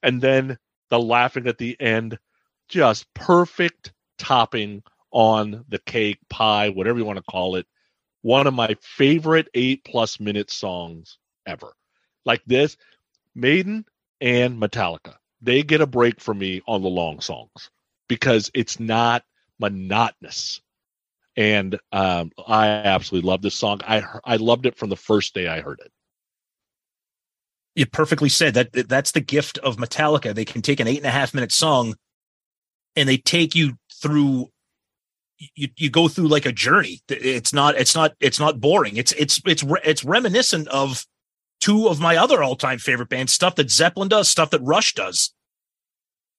And 0.02 0.22
then 0.22 0.58
the 0.90 1.00
laughing 1.00 1.48
at 1.48 1.58
the 1.58 1.80
end, 1.80 2.18
just 2.70 3.12
perfect 3.14 3.94
topping 4.18 4.84
on 5.12 5.66
the 5.68 5.80
cake, 5.80 6.20
pie, 6.30 6.70
whatever 6.70 7.00
you 7.00 7.06
want 7.06 7.18
to 7.18 7.32
call 7.32 7.56
it. 7.56 7.66
One 8.22 8.48
of 8.48 8.54
my 8.54 8.76
favorite 8.82 9.48
eight 9.54 9.84
plus 9.84 10.20
minute 10.20 10.52
songs 10.52 11.18
ever. 11.46 11.74
Like 12.26 12.44
this, 12.46 12.78
Maiden 13.34 13.86
and 14.22 14.62
Metallica, 14.62 15.16
they 15.42 15.64
get 15.64 15.82
a 15.82 15.88
break 15.88 16.22
for 16.22 16.34
me 16.34 16.62
on 16.68 16.82
the 16.82 16.90
long 16.90 17.22
songs 17.22 17.70
because 18.08 18.52
it's 18.54 18.80
not 18.80 19.24
monotonous. 19.58 20.62
And 21.36 21.80
um, 21.92 22.32
I 22.46 22.68
absolutely 22.68 23.30
love 23.30 23.42
this 23.42 23.56
song. 23.56 23.80
I 23.88 24.04
I 24.26 24.36
loved 24.36 24.66
it 24.66 24.76
from 24.78 24.90
the 24.90 24.98
first 24.98 25.34
day 25.34 25.48
I 25.48 25.62
heard 25.62 25.80
it. 25.80 25.92
You 27.76 27.86
perfectly 27.86 28.28
said 28.28 28.56
that 28.56 28.90
that's 28.90 29.12
the 29.12 29.22
gift 29.22 29.58
of 29.60 29.78
Metallica. 29.78 30.36
They 30.36 30.44
can 30.44 30.62
take 30.62 30.82
an 30.82 30.88
eight 30.88 30.98
and 30.98 31.06
a 31.06 31.12
half 31.12 31.34
minute 31.34 31.54
song 31.54 31.96
and 32.96 33.08
they 33.08 33.18
take 33.18 33.56
you 33.56 33.78
through 34.02 34.50
you 35.56 35.70
you 35.78 35.90
go 35.90 36.08
through 36.08 36.28
like 36.28 36.46
a 36.46 36.52
journey. 36.52 37.02
It's 37.08 37.54
not 37.54 37.76
it's 37.76 37.96
not 37.96 38.14
it's 38.20 38.40
not 38.40 38.60
boring. 38.60 38.98
It's 38.98 39.12
it's 39.14 39.42
it's 39.46 39.64
it's 39.84 40.04
reminiscent 40.04 40.68
of 40.68 41.06
two 41.60 41.88
of 41.88 42.00
my 42.00 42.18
other 42.18 42.44
all 42.44 42.56
time 42.56 42.80
favorite 42.80 43.10
bands, 43.10 43.34
stuff 43.34 43.56
that 43.56 43.72
Zeppelin 43.72 44.10
does, 44.10 44.30
stuff 44.30 44.50
that 44.52 44.62
Rush 44.62 44.94
does. 44.94 45.34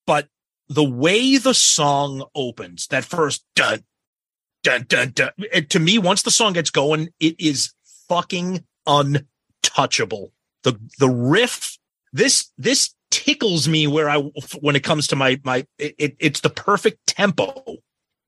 But 0.07 0.29
the 0.69 0.85
way 0.85 1.37
the 1.37 1.55
song 1.55 2.25
opens, 2.35 2.87
that 2.89 3.05
first 3.05 3.45
dun 3.55 3.85
dun 4.63 4.85
dun 4.89 5.13
dun, 5.15 5.33
to 5.69 5.79
me, 5.79 5.99
once 5.99 6.23
the 6.23 6.31
song 6.31 6.53
gets 6.53 6.71
going, 6.71 7.09
it 7.21 7.41
is 7.41 7.73
fucking 8.09 8.65
untouchable. 8.87 10.33
The 10.63 10.79
the 10.99 11.09
riff, 11.09 11.79
this 12.13 12.51
this 12.59 12.95
tickles 13.11 13.69
me 13.69 13.87
where 13.87 14.09
I 14.09 14.19
when 14.61 14.77
it 14.77 14.85
comes 14.85 15.07
to 15.09 15.17
my 15.17 15.41
my 15.45 15.67
it, 15.79 16.17
it's 16.19 16.41
the 16.41 16.51
perfect 16.51 17.07
tempo 17.07 17.81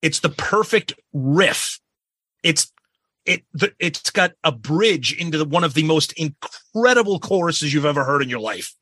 it's 0.03 0.19
the 0.19 0.29
perfect 0.29 0.95
riff. 1.13 1.81
It's 2.43 2.71
it 3.25 3.45
the, 3.55 3.73
it's 3.79 4.11
got 4.11 4.33
a 4.43 4.51
bridge 4.51 5.17
into 5.17 5.39
the, 5.39 5.45
one 5.45 5.63
of 5.63 5.75
the 5.75 5.85
most 5.85 6.13
incredible 6.15 7.21
choruses 7.21 7.73
you've 7.73 7.85
ever 7.85 8.05
heard 8.05 8.21
in 8.21 8.29
your 8.29 8.41
life. 8.41 8.75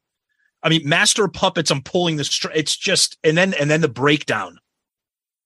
I 0.63 0.71
mean, 0.71 0.89
Master 0.89 1.29
Puppets. 1.29 1.71
I'm 1.71 1.83
pulling 1.83 2.17
the. 2.17 2.25
Str- 2.25 2.51
it's 2.55 2.77
just 2.77 3.19
and 3.23 3.37
then 3.37 3.55
and 3.55 3.71
then 3.71 3.83
the 3.83 3.89
breakdown, 3.89 4.59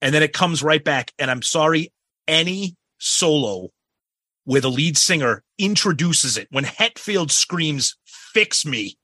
and 0.00 0.14
then 0.14 0.22
it 0.22 0.32
comes 0.32 0.62
right 0.62 0.82
back. 0.82 1.12
And 1.18 1.30
I'm 1.30 1.42
sorry, 1.42 1.92
any 2.28 2.76
solo 2.98 3.70
where 4.44 4.60
the 4.60 4.70
lead 4.70 4.96
singer 4.96 5.42
introduces 5.58 6.36
it 6.36 6.46
when 6.50 6.64
Hetfield 6.64 7.32
screams 7.32 7.96
"Fix 8.04 8.64
me," 8.64 8.96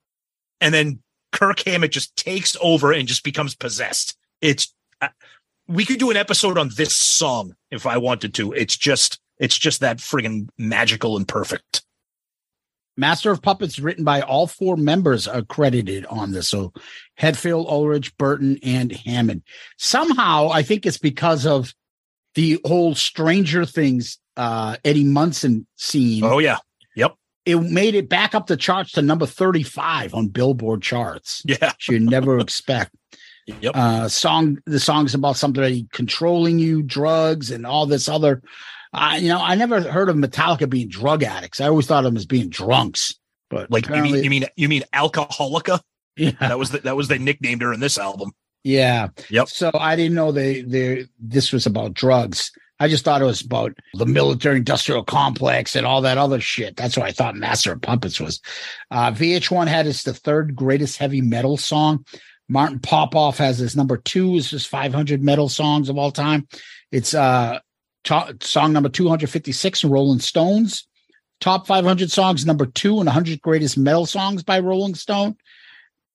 and 0.61 0.72
then 0.72 1.01
Kirk 1.33 1.61
Hammett 1.61 1.93
just 1.93 2.16
takes 2.16 2.57
over 2.61 2.93
and 2.93 3.09
just 3.09 3.24
becomes 3.24 3.55
possessed. 3.55 4.16
It's 4.41 4.74
we 5.68 5.85
could 5.85 5.99
do 5.99 6.11
an 6.11 6.16
episode 6.16 6.59
on 6.59 6.70
this 6.76 6.97
song 6.97 7.55
if 7.70 7.87
I 7.87 7.97
wanted 7.99 8.35
to. 8.35 8.53
It's 8.53 8.76
just 8.76 9.20
it's 9.39 9.57
just 9.57 9.81
that 9.81 9.99
friggin' 9.99 10.49
magical 10.59 11.16
and 11.16 11.26
perfect. 11.26 11.83
Master 12.97 13.31
of 13.31 13.41
Puppets 13.41 13.78
written 13.78 14.05
by 14.05 14.20
all 14.20 14.47
four 14.47 14.76
members 14.76 15.26
are 15.26 15.43
credited 15.43 16.05
on 16.07 16.33
this. 16.33 16.49
So 16.49 16.72
Hetfield, 17.18 17.66
Ulrich, 17.66 18.14
Burton, 18.18 18.59
and 18.62 18.93
Hammond. 18.93 19.43
Somehow 19.78 20.51
I 20.51 20.62
think 20.62 20.85
it's 20.85 20.99
because 20.99 21.47
of 21.47 21.72
the 22.35 22.61
whole 22.64 22.95
Stranger 22.95 23.64
Things 23.64 24.18
uh 24.37 24.76
Eddie 24.85 25.05
Munson 25.05 25.66
scene. 25.76 26.24
Oh 26.24 26.39
yeah. 26.39 26.59
Yep. 26.97 27.14
It 27.47 27.57
made 27.57 27.95
it 27.95 28.09
back 28.09 28.34
up 28.34 28.47
the 28.47 28.57
charts 28.57 28.93
to 28.93 29.03
number 29.03 29.26
35 29.26 30.14
on 30.14 30.28
Billboard 30.28 30.82
charts. 30.82 31.43
Yeah. 31.47 31.72
You 31.88 31.99
never 31.99 32.38
expect. 32.38 32.95
Yep. 33.47 33.72
Uh, 33.74 34.09
song 34.09 34.59
the 34.66 34.78
song's 34.78 35.14
about 35.14 35.36
somebody 35.36 35.88
controlling 35.93 36.59
you, 36.59 36.82
drugs, 36.82 37.51
and 37.51 37.66
all 37.66 37.86
this 37.86 38.09
other. 38.09 38.43
I 38.93 39.18
you 39.18 39.28
know 39.28 39.41
I 39.41 39.55
never 39.55 39.80
heard 39.80 40.09
of 40.09 40.16
Metallica 40.16 40.68
being 40.68 40.88
drug 40.88 41.22
addicts. 41.22 41.61
I 41.61 41.68
always 41.68 41.86
thought 41.86 42.05
of 42.05 42.12
them 42.12 42.16
as 42.16 42.26
being 42.26 42.49
drunks. 42.49 43.14
But 43.49 43.70
like 43.70 43.88
you 43.88 44.03
mean 44.03 44.22
you 44.22 44.30
mean 44.30 44.45
you 44.57 44.68
mean 44.68 44.84
alcoholica? 44.95 45.80
Yeah, 46.16 46.32
that 46.41 46.59
was 46.59 46.70
the, 46.70 46.78
that 46.80 46.97
was 46.97 47.09
they 47.09 47.18
nicknamed 47.18 47.62
her 47.62 47.72
in 47.72 47.80
this 47.80 47.99
album. 47.99 48.32
Yeah. 48.62 49.09
Yep. 49.30 49.49
So 49.49 49.70
I 49.72 49.97
didn't 49.97 50.14
know 50.14 50.32
they 50.32 50.62
they 50.62 51.07
this 51.18 51.53
was 51.53 51.66
about 51.66 51.95
drugs. 51.95 52.53
I 52.81 52.89
just 52.89 53.05
thought 53.05 53.20
it 53.20 53.26
was 53.26 53.43
about 53.43 53.78
the 53.95 54.07
military 54.07 54.57
industrial 54.57 55.05
complex 55.05 55.76
and 55.76 55.87
all 55.87 56.01
that 56.01 56.16
other 56.16 56.41
shit. 56.41 56.76
That's 56.76 56.97
what 56.97 57.07
I 57.07 57.12
thought 57.12 57.37
Master 57.37 57.72
of 57.72 57.83
Puppets 57.83 58.18
was. 58.18 58.41
Uh, 58.91 59.12
VH1 59.12 59.68
had 59.68 59.87
it's 59.87 60.03
the 60.03 60.14
third 60.14 60.57
greatest 60.57 60.97
heavy 60.97 61.20
metal 61.20 61.59
song. 61.59 62.07
Martin 62.49 62.81
Popoff 62.81 63.37
has 63.37 63.59
his 63.59 63.76
number 63.76 63.99
two 63.99 64.35
is 64.35 64.51
just 64.51 64.68
500 64.68 65.22
metal 65.22 65.49
songs 65.49 65.89
of 65.89 65.99
all 65.99 66.11
time. 66.11 66.49
It's 66.91 67.14
uh 67.14 67.61
song 68.41 68.72
number 68.72 68.89
256 68.89 69.85
in 69.85 69.91
Rolling 69.91 70.18
Stones. 70.18 70.89
Top 71.41 71.66
500 71.66 72.11
songs, 72.11 72.45
number 72.45 72.66
two 72.66 72.99
and 72.99 73.07
100 73.07 73.41
greatest 73.41 73.78
metal 73.78 74.07
songs 74.07 74.43
by 74.43 74.59
Rolling 74.59 74.95
Stone. 74.95 75.37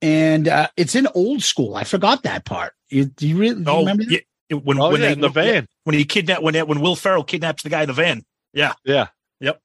And 0.02 0.48
uh, 0.48 0.68
it's 0.78 0.94
in 0.94 1.08
old 1.16 1.42
school. 1.42 1.76
I 1.76 1.84
forgot 1.84 2.24
that 2.24 2.46
part. 2.46 2.74
You, 2.90 3.06
do 3.06 3.28
you 3.28 3.38
really 3.38 3.56
do 3.56 3.62
you 3.62 3.78
oh, 3.78 3.80
remember 3.80 4.04
that? 4.04 4.12
Yeah, 4.12 4.20
when, 4.50 4.80
oh, 4.80 4.92
when 4.92 5.02
yeah, 5.02 5.08
they 5.08 5.14
in 5.14 5.22
the 5.22 5.30
van 5.30 5.68
when 5.84 5.96
he 5.96 6.06
kidnapped 6.06 6.44
when 6.44 6.56
when 6.68 6.82
Will 6.82 6.96
Ferrell 6.96 7.24
kidnaps 7.24 7.64
the 7.64 7.70
guy 7.70 7.82
in 7.82 7.88
the 7.88 7.94
van. 7.94 8.24
Yeah, 8.54 8.74
yeah, 8.84 9.08
yep, 9.40 9.62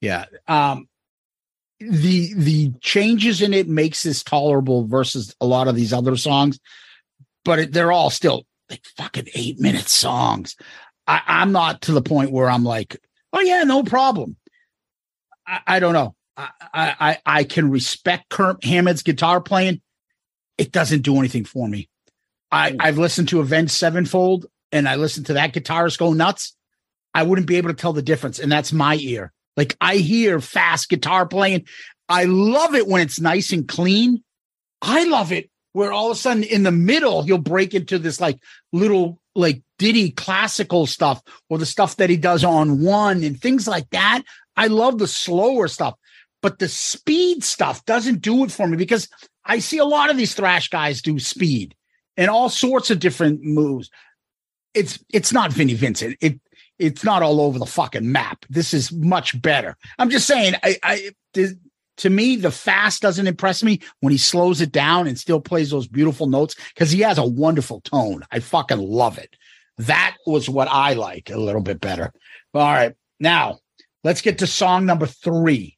yeah. 0.00 0.24
Um, 0.46 0.88
the 1.80 2.34
the 2.34 2.72
changes 2.80 3.42
in 3.42 3.54
it 3.54 3.68
makes 3.68 4.02
this 4.02 4.22
tolerable 4.22 4.86
versus 4.86 5.34
a 5.40 5.46
lot 5.46 5.68
of 5.68 5.76
these 5.76 5.92
other 5.92 6.16
songs, 6.16 6.58
but 7.44 7.58
it, 7.58 7.72
they're 7.72 7.92
all 7.92 8.10
still 8.10 8.44
like 8.70 8.84
fucking 8.96 9.28
eight 9.34 9.60
minute 9.60 9.88
songs. 9.88 10.56
I, 11.06 11.22
I'm 11.26 11.52
not 11.52 11.82
to 11.82 11.92
the 11.92 12.02
point 12.02 12.32
where 12.32 12.50
I'm 12.50 12.64
like, 12.64 13.00
oh 13.32 13.40
yeah, 13.40 13.62
no 13.64 13.82
problem. 13.82 14.36
I, 15.46 15.60
I 15.66 15.78
don't 15.80 15.94
know. 15.94 16.14
I, 16.36 16.50
I 16.72 17.18
I 17.26 17.44
can 17.44 17.70
respect 17.70 18.28
Kirk 18.28 18.62
Hammett's 18.64 19.02
guitar 19.02 19.40
playing. 19.40 19.80
It 20.56 20.72
doesn't 20.72 21.02
do 21.02 21.18
anything 21.18 21.44
for 21.44 21.68
me. 21.68 21.88
I 22.50 22.72
mm. 22.72 22.76
I've 22.80 22.98
listened 22.98 23.28
to 23.28 23.40
Avenged 23.40 23.72
Sevenfold 23.72 24.46
and 24.72 24.88
I 24.88 24.96
listened 24.96 25.26
to 25.26 25.34
that 25.34 25.52
guitarist 25.52 25.98
go 25.98 26.12
nuts. 26.12 26.54
I 27.14 27.22
wouldn't 27.22 27.48
be 27.48 27.56
able 27.56 27.70
to 27.70 27.74
tell 27.74 27.92
the 27.92 28.02
difference. 28.02 28.38
And 28.38 28.50
that's 28.50 28.72
my 28.72 28.96
ear. 28.96 29.32
Like 29.56 29.76
I 29.80 29.96
hear 29.96 30.40
fast 30.40 30.88
guitar 30.88 31.26
playing. 31.26 31.66
I 32.08 32.24
love 32.24 32.74
it 32.74 32.86
when 32.86 33.02
it's 33.02 33.20
nice 33.20 33.52
and 33.52 33.66
clean. 33.66 34.22
I 34.80 35.04
love 35.04 35.32
it 35.32 35.50
where 35.72 35.92
all 35.92 36.10
of 36.10 36.16
a 36.16 36.20
sudden 36.20 36.44
in 36.44 36.62
the 36.62 36.72
middle 36.72 37.22
he'll 37.22 37.38
break 37.38 37.74
into 37.74 37.98
this 37.98 38.20
like 38.20 38.38
little 38.72 39.20
like 39.34 39.62
ditty 39.78 40.10
classical 40.10 40.86
stuff 40.86 41.22
or 41.48 41.58
the 41.58 41.66
stuff 41.66 41.96
that 41.96 42.10
he 42.10 42.16
does 42.16 42.44
on 42.44 42.82
one 42.82 43.22
and 43.22 43.40
things 43.40 43.68
like 43.68 43.88
that. 43.90 44.22
I 44.56 44.66
love 44.66 44.98
the 44.98 45.06
slower 45.06 45.68
stuff, 45.68 45.94
but 46.42 46.58
the 46.58 46.68
speed 46.68 47.44
stuff 47.44 47.84
doesn't 47.84 48.22
do 48.22 48.44
it 48.44 48.50
for 48.50 48.66
me 48.66 48.76
because 48.76 49.08
I 49.44 49.60
see 49.60 49.78
a 49.78 49.84
lot 49.84 50.10
of 50.10 50.16
these 50.16 50.34
thrash 50.34 50.68
guys 50.68 51.02
do 51.02 51.18
speed 51.18 51.74
and 52.18 52.28
all 52.28 52.50
sorts 52.50 52.90
of 52.90 52.98
different 52.98 53.42
moves. 53.42 53.90
It's 54.74 55.02
it's 55.10 55.32
not 55.32 55.52
Vinnie 55.52 55.74
Vincent. 55.74 56.18
It 56.20 56.38
it's 56.78 57.02
not 57.02 57.22
all 57.22 57.40
over 57.40 57.58
the 57.58 57.66
fucking 57.66 58.12
map. 58.12 58.44
This 58.50 58.74
is 58.74 58.92
much 58.92 59.40
better. 59.40 59.76
I'm 59.98 60.10
just 60.10 60.26
saying. 60.26 60.54
I, 60.62 60.76
I 60.82 61.10
to 61.98 62.10
me, 62.10 62.36
the 62.36 62.50
fast 62.50 63.02
doesn't 63.02 63.26
impress 63.26 63.62
me 63.62 63.80
when 64.00 64.12
he 64.12 64.18
slows 64.18 64.60
it 64.60 64.70
down 64.70 65.08
and 65.08 65.18
still 65.18 65.40
plays 65.40 65.70
those 65.70 65.88
beautiful 65.88 66.28
notes 66.28 66.54
because 66.74 66.92
he 66.92 67.00
has 67.00 67.18
a 67.18 67.26
wonderful 67.26 67.80
tone. 67.80 68.22
I 68.30 68.38
fucking 68.38 68.78
love 68.78 69.18
it. 69.18 69.34
That 69.78 70.16
was 70.26 70.48
what 70.48 70.68
I 70.68 70.92
like 70.94 71.30
a 71.30 71.38
little 71.38 71.60
bit 71.60 71.80
better. 71.80 72.12
All 72.54 72.62
right, 72.62 72.94
now 73.18 73.58
let's 74.04 74.20
get 74.20 74.38
to 74.38 74.46
song 74.46 74.86
number 74.86 75.06
3 75.06 75.76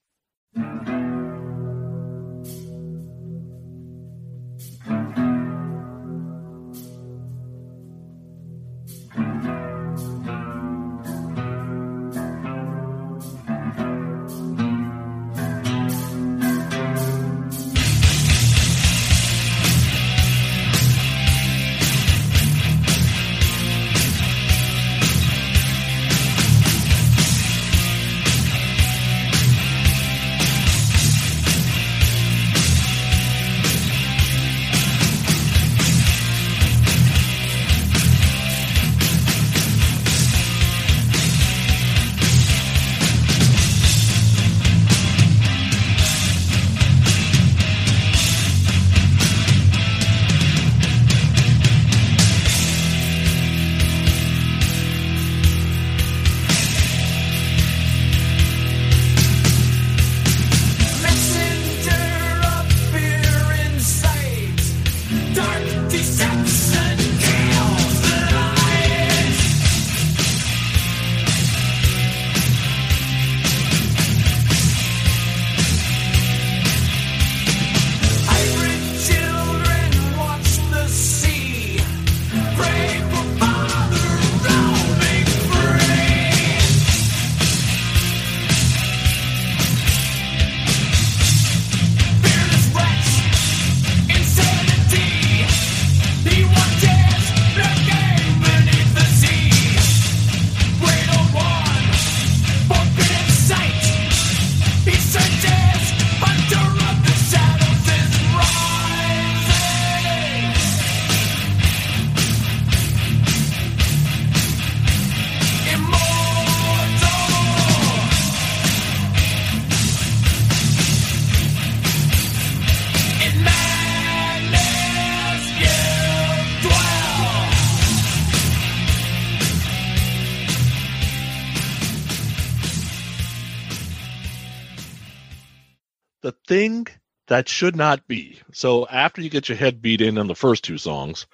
that 137.30 137.48
should 137.48 137.76
not 137.76 138.06
be. 138.08 138.40
So 138.52 138.88
after 138.88 139.22
you 139.22 139.30
get 139.30 139.48
your 139.48 139.56
head 139.56 139.80
beat 139.80 140.00
in 140.00 140.18
on 140.18 140.26
the 140.26 140.34
first 140.34 140.64
two 140.64 140.78
songs, 140.78 141.26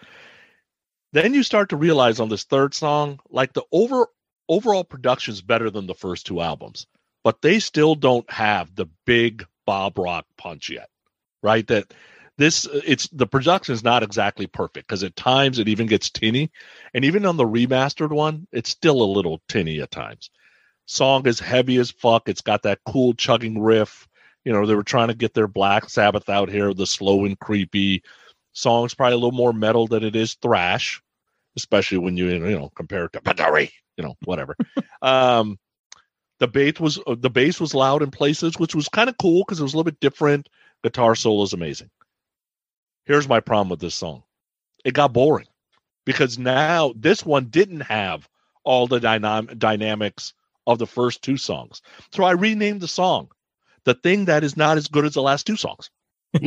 then 1.12 1.32
you 1.32 1.42
start 1.42 1.70
to 1.70 1.76
realize 1.76 2.20
on 2.20 2.28
this 2.28 2.44
third 2.44 2.74
song, 2.74 3.18
like 3.30 3.55
the 3.55 3.64
over 3.72 4.07
overall 4.47 4.84
production 4.84 5.32
is 5.32 5.40
better 5.40 5.70
than 5.70 5.86
the 5.86 5.94
first 5.94 6.26
two 6.26 6.42
albums, 6.42 6.86
but 7.24 7.40
they 7.40 7.59
still 7.61 7.94
don't 7.94 8.30
have 8.30 8.74
the 8.74 8.86
big 9.07 9.47
Bob 9.64 9.97
Rock 9.97 10.26
punch 10.36 10.68
yet, 10.68 10.90
right? 11.42 11.66
That 11.66 11.94
this 12.36 12.66
it's 12.66 13.09
the 13.09 13.26
production 13.26 13.72
is 13.72 13.82
not 13.82 14.03
exactly 14.03 14.47
perfect 14.47 14.86
because 14.86 15.03
at 15.03 15.16
times 15.16 15.59
it 15.59 15.68
even 15.68 15.86
gets 15.86 16.11
tinny, 16.11 16.51
and 16.92 17.07
even 17.07 17.24
on 17.24 17.38
the 17.38 17.44
remastered 17.47 18.11
one, 18.11 18.47
it's 18.53 18.68
still 18.68 19.01
a 19.01 19.14
little 19.14 19.40
tinny 19.49 19.80
at 19.80 19.90
times. 19.90 20.28
Song 20.84 21.26
is 21.26 21.40
heavy 21.40 21.78
as 21.78 21.90
fuck. 21.90 22.28
It's 22.28 22.42
got 22.42 22.64
that 22.64 22.80
cool 22.84 23.14
chugging 23.14 23.62
riff 23.62 24.07
you 24.47 24.53
know, 24.53 24.64
they 24.64 24.76
were 24.76 24.84
trying 24.84 25.09
to 25.09 25.14
get 25.14 25.34
their 25.34 25.49
Black 25.49 25.90
Sabbath 25.90 26.28
out 26.28 26.49
here, 26.49 26.72
the 26.72 26.86
slow 26.86 27.24
and 27.24 27.36
creepy 27.36 28.05
songs, 28.53 28.94
probably 28.94 29.14
a 29.14 29.16
little 29.16 29.32
more 29.32 29.53
metal 29.53 29.88
than 29.88 30.05
it 30.05 30.14
is 30.14 30.34
thrash, 30.34 31.03
especially 31.57 31.99
when 31.99 32.16
you 32.16 32.28
you 32.28 32.57
know 32.57 32.70
compare 32.76 33.07
it 33.07 33.12
to 33.14 33.20
Battery, 33.20 33.72
you 33.97 34.05
know, 34.05 34.14
whatever. 34.24 34.57
um, 35.03 35.59
the 36.38 36.47
bass 36.47 36.78
was 36.78 37.01
uh, 37.09 37.16
the 37.18 37.28
bass 37.28 37.59
was 37.59 37.74
loud 37.74 38.05
in 38.05 38.12
places, 38.12 38.57
which 38.57 38.72
was 38.72 38.88
kind 38.88 39.11
of 39.11 39.18
cool 39.18 39.42
because 39.42 39.59
it 39.59 39.64
was 39.64 39.74
a 39.74 39.76
little 39.76 39.90
bit 39.90 39.99
different. 39.99 40.49
Guitar 40.84 41.16
solo 41.16 41.42
is 41.42 41.53
amazing. 41.53 41.90
Here's 43.05 43.28
my 43.28 43.40
problem 43.40 43.68
with 43.68 43.80
this 43.80 43.97
song: 43.97 44.22
it 44.84 44.94
got 44.94 45.12
boring 45.12 45.49
because 46.05 46.38
now 46.38 46.92
this 46.94 47.26
one 47.26 47.47
didn't 47.47 47.80
have 47.80 48.28
all 48.62 48.86
the 48.86 49.01
dynam- 49.01 49.59
dynamics 49.59 50.34
of 50.68 50.78
the 50.78 50.86
first 50.86 51.20
two 51.22 51.36
songs. 51.36 51.82
So 52.12 52.22
I 52.22 52.30
renamed 52.30 52.80
the 52.80 52.86
song 52.86 53.28
the 53.87 53.95
thing 53.95 54.26
that 54.26 54.45
is 54.45 54.57
not 54.57 54.76
as 54.76 54.89
good 54.89 55.07
as 55.07 55.14
the 55.14 55.22
last 55.22 55.47
two 55.47 55.57
songs. 55.57 55.89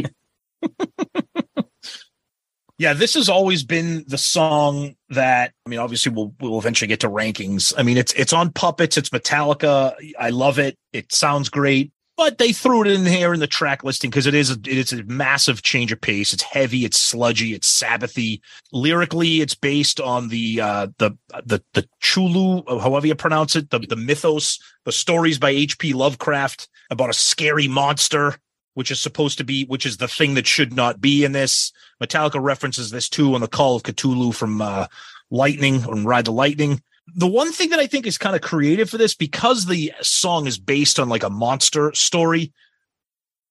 yeah, 2.77 2.93
this 2.93 3.15
has 3.15 3.29
always 3.29 3.63
been 3.63 4.03
the 4.07 4.17
song 4.17 4.95
that 5.09 5.53
I 5.65 5.69
mean, 5.69 5.79
obviously 5.79 6.11
we'll 6.11 6.35
we'll 6.39 6.59
eventually 6.59 6.87
get 6.87 6.99
to 6.99 7.09
rankings. 7.09 7.73
I 7.75 7.83
mean, 7.83 7.97
it's 7.97 8.13
it's 8.13 8.33
on 8.33 8.51
puppets, 8.51 8.97
it's 8.97 9.09
Metallica. 9.09 9.95
I 10.19 10.29
love 10.29 10.59
it. 10.59 10.77
It 10.93 11.11
sounds 11.11 11.49
great. 11.49 11.91
But 12.19 12.37
they 12.37 12.51
threw 12.51 12.81
it 12.81 12.87
in 12.87 13.05
here 13.05 13.33
in 13.33 13.39
the 13.39 13.47
track 13.47 13.81
listing 13.85 14.09
because 14.09 14.25
it 14.25 14.33
is 14.33 14.51
a, 14.51 14.55
it 14.55 14.67
is 14.67 14.91
a 14.91 15.05
massive 15.05 15.61
change 15.61 15.93
of 15.93 16.01
pace. 16.01 16.33
It's 16.33 16.43
heavy, 16.43 16.83
it's 16.83 16.99
sludgy, 16.99 17.53
it's 17.53 17.81
Sabbathy. 17.81 18.41
Lyrically, 18.73 19.39
it's 19.39 19.55
based 19.55 20.01
on 20.01 20.27
the 20.27 20.59
uh, 20.59 20.87
the 20.97 21.17
the 21.45 21.63
the 21.73 21.87
Chulu, 22.03 22.81
however 22.81 23.07
you 23.07 23.15
pronounce 23.15 23.55
it, 23.55 23.69
the 23.69 23.79
the 23.79 23.95
mythos, 23.95 24.59
the 24.83 24.91
stories 24.91 25.39
by 25.39 25.51
H.P. 25.51 25.93
Lovecraft 25.93 26.67
about 26.89 27.09
a 27.09 27.13
scary 27.13 27.69
monster, 27.69 28.35
which 28.73 28.91
is 28.91 28.99
supposed 28.99 29.37
to 29.37 29.45
be, 29.45 29.63
which 29.67 29.85
is 29.85 29.95
the 29.95 30.09
thing 30.09 30.33
that 30.33 30.45
should 30.45 30.73
not 30.73 30.99
be 30.99 31.23
in 31.23 31.31
this. 31.31 31.71
Metallica 32.03 32.43
references 32.43 32.91
this 32.91 33.07
too 33.07 33.33
on 33.33 33.39
the 33.39 33.47
Call 33.47 33.77
of 33.77 33.83
Cthulhu 33.83 34.35
from 34.35 34.61
uh, 34.61 34.87
Lightning 35.31 35.85
on 35.85 36.03
Ride 36.03 36.25
the 36.25 36.33
Lightning 36.33 36.81
the 37.15 37.27
one 37.27 37.51
thing 37.51 37.69
that 37.69 37.79
I 37.79 37.87
think 37.87 38.05
is 38.05 38.17
kind 38.17 38.35
of 38.35 38.41
creative 38.41 38.89
for 38.89 38.97
this, 38.97 39.15
because 39.15 39.65
the 39.65 39.93
song 40.01 40.47
is 40.47 40.57
based 40.57 40.99
on 40.99 41.09
like 41.09 41.23
a 41.23 41.29
monster 41.29 41.93
story, 41.93 42.53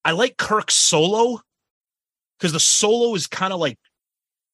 I 0.04 0.12
like 0.12 0.36
Kirk's 0.36 0.74
solo 0.74 1.40
because 2.38 2.52
the 2.52 2.60
solo 2.60 3.14
is 3.14 3.26
kind 3.26 3.52
of 3.52 3.60
like 3.60 3.78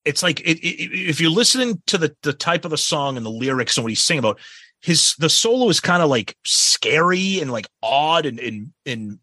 it's 0.04 0.22
like 0.22 0.40
it, 0.40 0.58
it, 0.58 1.08
if 1.08 1.20
you're 1.20 1.30
listening 1.30 1.82
to 1.86 1.98
the 1.98 2.14
the 2.22 2.32
type 2.32 2.64
of 2.64 2.70
the 2.70 2.78
song 2.78 3.16
and 3.16 3.24
the 3.24 3.30
lyrics 3.30 3.76
and 3.76 3.84
what 3.84 3.90
he's 3.90 4.02
singing 4.02 4.20
about, 4.20 4.38
his 4.80 5.14
the 5.18 5.30
solo 5.30 5.68
is 5.68 5.80
kind 5.80 6.02
of 6.02 6.10
like 6.10 6.36
scary 6.44 7.40
and 7.40 7.52
like 7.52 7.68
odd 7.82 8.26
and 8.26 8.38
and 8.38 8.72
and 8.84 9.18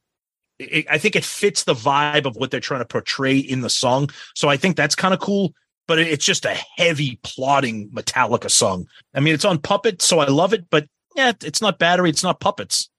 it, 0.59 0.85
I 0.89 0.97
think 0.97 1.15
it 1.15 1.25
fits 1.25 1.63
the 1.63 1.73
vibe 1.73 2.25
of 2.25 2.35
what 2.35 2.51
they're 2.51 2.59
trying 2.59 2.81
to 2.81 2.85
portray 2.85 3.37
in 3.37 3.61
the 3.61 3.69
song. 3.69 4.09
So 4.35 4.49
I 4.49 4.57
think 4.57 4.75
that's 4.75 4.95
kind 4.95 5.13
of 5.13 5.19
cool. 5.19 5.53
But 5.91 5.99
it's 5.99 6.23
just 6.23 6.45
a 6.45 6.55
heavy 6.77 7.19
plodding 7.21 7.89
Metallica 7.89 8.49
song. 8.49 8.87
I 9.13 9.19
mean, 9.19 9.33
it's 9.33 9.43
on 9.43 9.59
Puppet, 9.59 10.01
so 10.01 10.19
I 10.19 10.27
love 10.27 10.53
it. 10.53 10.69
But 10.69 10.87
yeah, 11.17 11.33
it's 11.43 11.61
not 11.61 11.79
battery. 11.79 12.09
It's 12.09 12.23
not 12.23 12.39
puppets. 12.39 12.89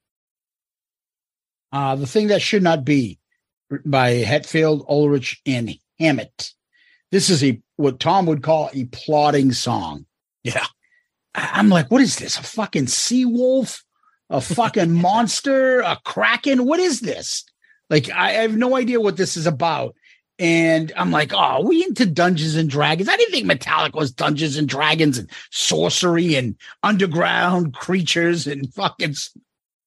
Uh, 1.71 1.95
the 1.95 2.05
thing 2.05 2.27
that 2.27 2.43
should 2.43 2.61
not 2.61 2.85
be 2.85 3.17
written 3.71 3.89
by 3.89 4.21
Hetfield, 4.21 4.87
Ulrich, 4.87 5.41
and 5.47 5.75
Hammett. 5.99 6.51
This 7.11 7.31
is 7.31 7.43
a 7.43 7.59
what 7.77 7.99
Tom 7.99 8.27
would 8.27 8.43
call 8.43 8.69
a 8.73 8.85
plodding 8.85 9.53
song. 9.53 10.05
Yeah. 10.43 10.67
I'm 11.33 11.69
like, 11.69 11.89
what 11.89 12.03
is 12.03 12.17
this? 12.17 12.37
A 12.37 12.43
fucking 12.43 12.85
sea 12.85 13.25
wolf? 13.25 13.83
A 14.29 14.39
fucking 14.39 14.91
monster? 15.01 15.79
A 15.79 15.97
kraken? 16.05 16.65
What 16.65 16.79
is 16.79 16.99
this? 16.99 17.43
Like, 17.89 18.11
I 18.11 18.27
I 18.27 18.41
have 18.43 18.55
no 18.55 18.75
idea 18.75 19.01
what 19.01 19.17
this 19.17 19.35
is 19.35 19.47
about. 19.47 19.95
And 20.39 20.91
I'm 20.97 21.11
like, 21.11 21.31
oh, 21.33 21.37
are 21.37 21.63
we 21.63 21.83
into 21.83 22.05
Dungeons 22.05 22.55
and 22.55 22.69
Dragons? 22.69 23.07
I 23.07 23.15
didn't 23.15 23.31
think 23.31 23.49
Metallica 23.49 23.93
was 23.93 24.11
Dungeons 24.11 24.57
and 24.57 24.67
Dragons 24.67 25.17
and 25.17 25.29
sorcery 25.51 26.35
and 26.35 26.55
underground 26.81 27.73
creatures 27.73 28.47
and 28.47 28.73
fucking. 28.73 29.13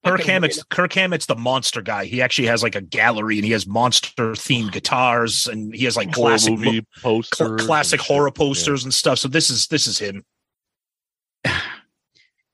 Kirk 0.05 0.21
fucking 0.21 0.27
Hammett's 0.27 0.63
Kirk 0.65 0.93
Hammett's 0.93 1.27
the 1.27 1.35
monster 1.35 1.83
guy. 1.83 2.05
He 2.05 2.23
actually 2.23 2.47
has 2.47 2.63
like 2.63 2.77
a 2.77 2.81
gallery 2.81 3.39
and 3.39 3.45
he 3.45 3.51
has 3.51 3.67
monster 3.67 4.33
themed 4.33 4.71
guitars 4.71 5.49
and 5.49 5.75
he 5.75 5.85
has 5.85 5.97
like 5.97 6.15
Horror 6.15 6.31
classic 6.31 6.53
movie 6.53 6.87
cl- 6.95 7.03
posters 7.03 7.67
classic 7.67 7.99
and 8.01 8.07
horror 8.07 8.29
shit. 8.29 8.35
posters 8.37 8.85
and 8.85 8.95
stuff. 8.95 9.19
So 9.19 9.27
this 9.27 9.51
is 9.51 9.67
this 9.67 9.89
is 9.89 9.99
him. 9.99 10.25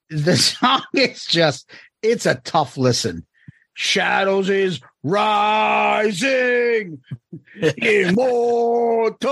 the 0.09 0.37
song 0.37 0.83
is 0.95 1.27
just 1.27 1.71
it's 2.03 2.25
a 2.25 2.37
tough 2.37 2.79
listen 2.79 3.27
shadows 3.75 4.49
is 4.49 4.81
rising 5.03 7.01
immortal 7.77 9.23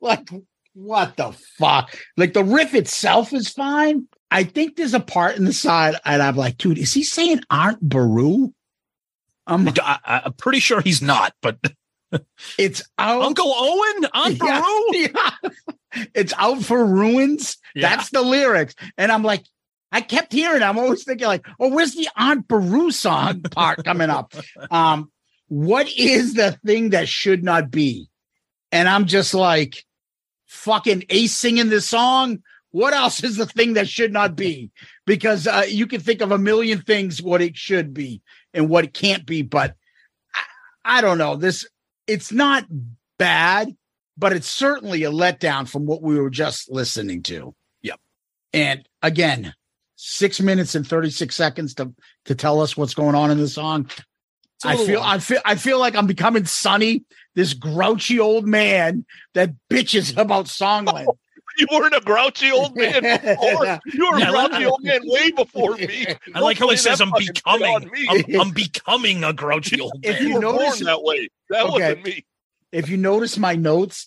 like 0.00 0.28
what 0.74 1.16
the 1.16 1.32
fuck 1.58 1.96
like 2.16 2.32
the 2.32 2.44
riff 2.44 2.74
itself 2.74 3.32
is 3.32 3.48
fine 3.48 4.06
i 4.30 4.44
think 4.44 4.76
there's 4.76 4.94
a 4.94 5.00
part 5.00 5.36
in 5.36 5.44
the 5.44 5.52
side 5.52 5.94
and 6.04 6.22
i'm 6.22 6.36
like 6.36 6.56
dude 6.58 6.78
is 6.78 6.92
he 6.92 7.02
saying 7.02 7.40
aunt 7.50 7.80
baru 7.80 8.48
i'm 9.46 9.66
um, 9.68 9.74
I, 9.82 10.22
I'm 10.24 10.32
pretty 10.34 10.60
sure 10.60 10.80
he's 10.80 11.02
not, 11.02 11.34
but 11.42 11.58
it's 12.58 12.82
out 12.98 13.22
Uncle 13.22 13.52
Owen 13.54 14.06
on 14.14 14.36
Yeah, 14.36 14.60
Peru. 14.60 14.84
yeah. 14.92 16.06
It's 16.14 16.32
out 16.38 16.62
for 16.62 16.84
ruins. 16.84 17.58
Yeah. 17.74 17.88
That's 17.88 18.10
the 18.10 18.22
lyrics. 18.22 18.74
And 18.96 19.12
I'm 19.12 19.22
like, 19.22 19.44
I 19.92 20.00
kept 20.00 20.32
hearing, 20.32 20.62
I'm 20.62 20.78
always 20.78 21.04
thinking, 21.04 21.26
like, 21.26 21.46
oh, 21.60 21.68
where's 21.68 21.94
the 21.94 22.08
Aunt 22.16 22.48
Beru 22.48 22.90
song 22.90 23.42
part 23.42 23.84
coming 23.84 24.10
up? 24.10 24.34
Um, 24.70 25.10
what 25.48 25.86
is 25.98 26.32
the 26.32 26.52
thing 26.64 26.90
that 26.90 27.08
should 27.08 27.44
not 27.44 27.70
be? 27.70 28.08
And 28.70 28.88
I'm 28.88 29.04
just 29.04 29.34
like, 29.34 29.84
fucking 30.46 31.04
Ace 31.10 31.36
singing 31.36 31.68
this 31.68 31.86
song. 31.86 32.42
What 32.70 32.94
else 32.94 33.22
is 33.22 33.36
the 33.36 33.46
thing 33.46 33.74
that 33.74 33.88
should 33.88 34.12
not 34.12 34.34
be? 34.34 34.70
Because 35.04 35.46
uh, 35.46 35.64
you 35.68 35.86
can 35.86 36.00
think 36.00 36.22
of 36.22 36.30
a 36.30 36.38
million 36.38 36.80
things 36.80 37.20
what 37.20 37.42
it 37.42 37.56
should 37.56 37.92
be 37.92 38.22
and 38.54 38.68
what 38.68 38.84
it 38.84 38.94
can't 38.94 39.26
be, 39.26 39.42
but 39.42 39.74
I, 40.34 40.98
I 40.98 41.00
don't 41.02 41.18
know. 41.18 41.36
This 41.36 41.66
it's 42.06 42.32
not 42.32 42.64
bad, 43.18 43.76
but 44.16 44.32
it's 44.32 44.48
certainly 44.48 45.04
a 45.04 45.10
letdown 45.10 45.68
from 45.68 45.84
what 45.84 46.02
we 46.02 46.18
were 46.18 46.30
just 46.30 46.70
listening 46.70 47.22
to. 47.24 47.54
Yep. 47.82 48.00
And 48.54 48.88
again, 49.02 49.54
six 50.04 50.40
minutes 50.40 50.74
and 50.74 50.86
36 50.86 51.34
seconds 51.34 51.74
to 51.74 51.92
to 52.24 52.34
tell 52.34 52.60
us 52.60 52.76
what's 52.76 52.94
going 52.94 53.14
on 53.14 53.30
in 53.30 53.38
the 53.38 53.46
song. 53.48 53.88
a 54.64 54.68
I 54.68 54.70
little 54.72 54.86
feel 54.86 55.00
long. 55.00 55.08
I 55.10 55.18
feel 55.18 55.40
I 55.44 55.54
feel 55.54 55.78
like 55.78 55.94
I'm 55.94 56.06
becoming 56.08 56.44
Sonny, 56.44 57.04
this 57.36 57.54
grouchy 57.54 58.18
old 58.18 58.46
man 58.46 59.04
that 59.34 59.50
bitches 59.70 60.16
about 60.20 60.46
Songland. 60.46 61.06
You 61.58 61.66
weren't 61.70 61.94
a 61.94 62.00
grouchy 62.00 62.50
old 62.50 62.74
man 62.74 63.02
before. 63.02 63.78
You 63.92 64.10
were 64.10 64.18
Yeah, 64.18 64.30
I 64.32 64.44
a 64.46 64.48
grouchy 64.48 64.64
old 64.64 64.82
man 64.82 65.00
way 65.04 65.30
before 65.32 65.74
me. 65.76 66.06
I 66.34 66.40
like 66.40 66.56
how 66.58 66.70
he 66.70 66.78
says 66.78 66.98
I'm 67.02 67.10
that 67.10 67.12
fucking 67.12 67.26
shit 67.26 67.34
becoming. 67.44 67.90
I'm, 68.34 68.40
I'm 68.40 68.50
becoming 68.52 69.22
a 69.22 69.34
grouchy 69.34 69.78
old 69.78 69.92
If 70.02 70.14
man. 70.14 70.22
You 70.22 70.28
you 70.30 70.34
were 70.36 70.40
notice- 70.40 70.78
born 70.78 70.84
that 70.86 71.02
way. 71.02 71.28
That 71.50 71.64
Okay. 71.66 71.72
wasn't 71.72 72.04
me. 72.06 72.24
if 72.72 72.88
you 72.88 72.96
notice 72.96 73.36
my 73.36 73.54
notes, 73.54 74.06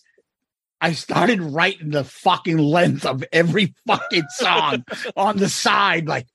I 0.82 0.92
started 0.94 1.42
writing 1.42 1.92
the 1.92 2.04
fucking 2.04 2.58
length 2.58 3.06
of 3.06 3.24
every 3.32 3.74
fucking 3.88 4.26
song 4.30 4.84
on 5.16 5.38
the 5.38 5.50
side, 5.50 6.08
like 6.08 6.28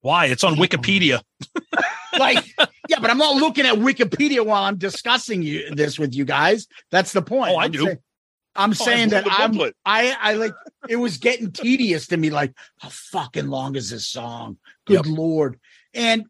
Why? 0.00 0.26
It's 0.26 0.44
on 0.44 0.56
Wikipedia. 0.56 1.22
like 2.18 2.44
yeah, 2.88 2.98
but 3.00 3.10
I'm 3.10 3.18
not 3.18 3.36
looking 3.36 3.66
at 3.66 3.74
Wikipedia 3.76 4.44
while 4.44 4.64
I'm 4.64 4.78
discussing 4.78 5.42
you 5.42 5.74
this 5.74 5.98
with 5.98 6.14
you 6.14 6.24
guys. 6.24 6.66
That's 6.90 7.12
the 7.12 7.22
point. 7.22 7.52
Oh, 7.52 7.58
I 7.58 7.64
I'm 7.66 7.70
do. 7.72 7.84
say- 7.84 7.98
I'm 8.56 8.70
Oh, 8.70 8.72
saying 8.72 9.10
that 9.10 9.24
I'm 9.30 9.52
booklet. 9.52 9.76
I 9.84 10.16
I 10.20 10.32
like 10.34 10.54
it 10.88 10.96
was 10.96 11.18
getting 11.18 11.52
tedious 11.52 12.08
to 12.08 12.16
me. 12.16 12.30
Like 12.30 12.54
how 12.80 12.88
fucking 12.88 13.46
long 13.46 13.76
is 13.76 13.90
this 13.90 14.08
song? 14.08 14.56
Good 14.86 15.06
lord! 15.06 15.60
And 15.94 16.24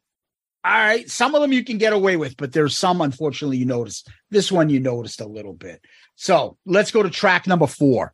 all 0.65 0.73
right, 0.73 1.09
some 1.09 1.35
of 1.35 1.41
them 1.41 1.53
you 1.55 1.65
can 1.65 1.79
get 1.79 1.95
away 1.95 2.17
with, 2.17 2.37
but 2.37 2.53
there's 2.53 2.77
some 2.77 3.01
unfortunately 3.01 3.57
you 3.57 3.65
notice. 3.65 4.05
This 4.31 4.53
one 4.53 4.69
you 4.69 4.79
noticed 4.81 5.23
a 5.23 5.27
little 5.27 5.55
bit. 5.55 5.81
So 6.21 6.57
let's 6.67 6.91
go 6.91 7.05
to 7.05 7.11
track 7.11 7.47
number 7.47 7.69
four. 7.69 8.13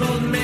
people 0.00 0.39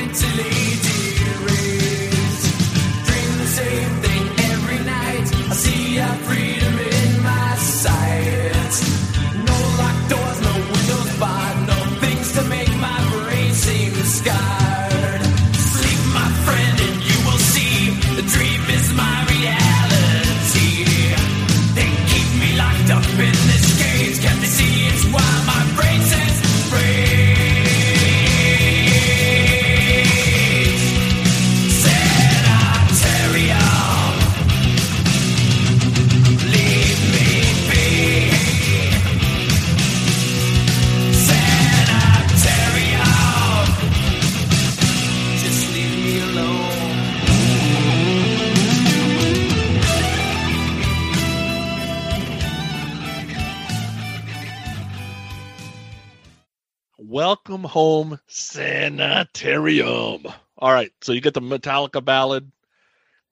Sanitarium. 58.87 60.27
All 60.59 60.73
right, 60.73 60.93
so 61.03 61.13
you 61.13 61.21
get 61.21 61.35
the 61.35 61.41
Metallica 61.41 62.05
ballad, 62.05 62.51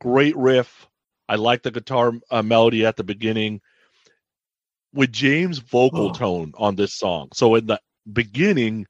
great 0.01 0.37
riff. 0.37 0.89
I 1.29 1.37
like 1.37 1.63
the 1.63 1.71
guitar 1.71 2.13
uh, 2.31 2.43
melody 2.43 2.85
at 2.85 2.97
the 2.97 3.05
beginning 3.05 3.61
with 4.93 5.13
James' 5.13 5.59
vocal 5.59 6.11
Oh. 6.11 6.13
tone 6.13 6.53
on 6.59 6.75
this 6.75 6.93
song. 6.93 7.29
So 7.33 7.55
in 7.55 7.67
the 7.67 7.81
beginning, 8.13 8.87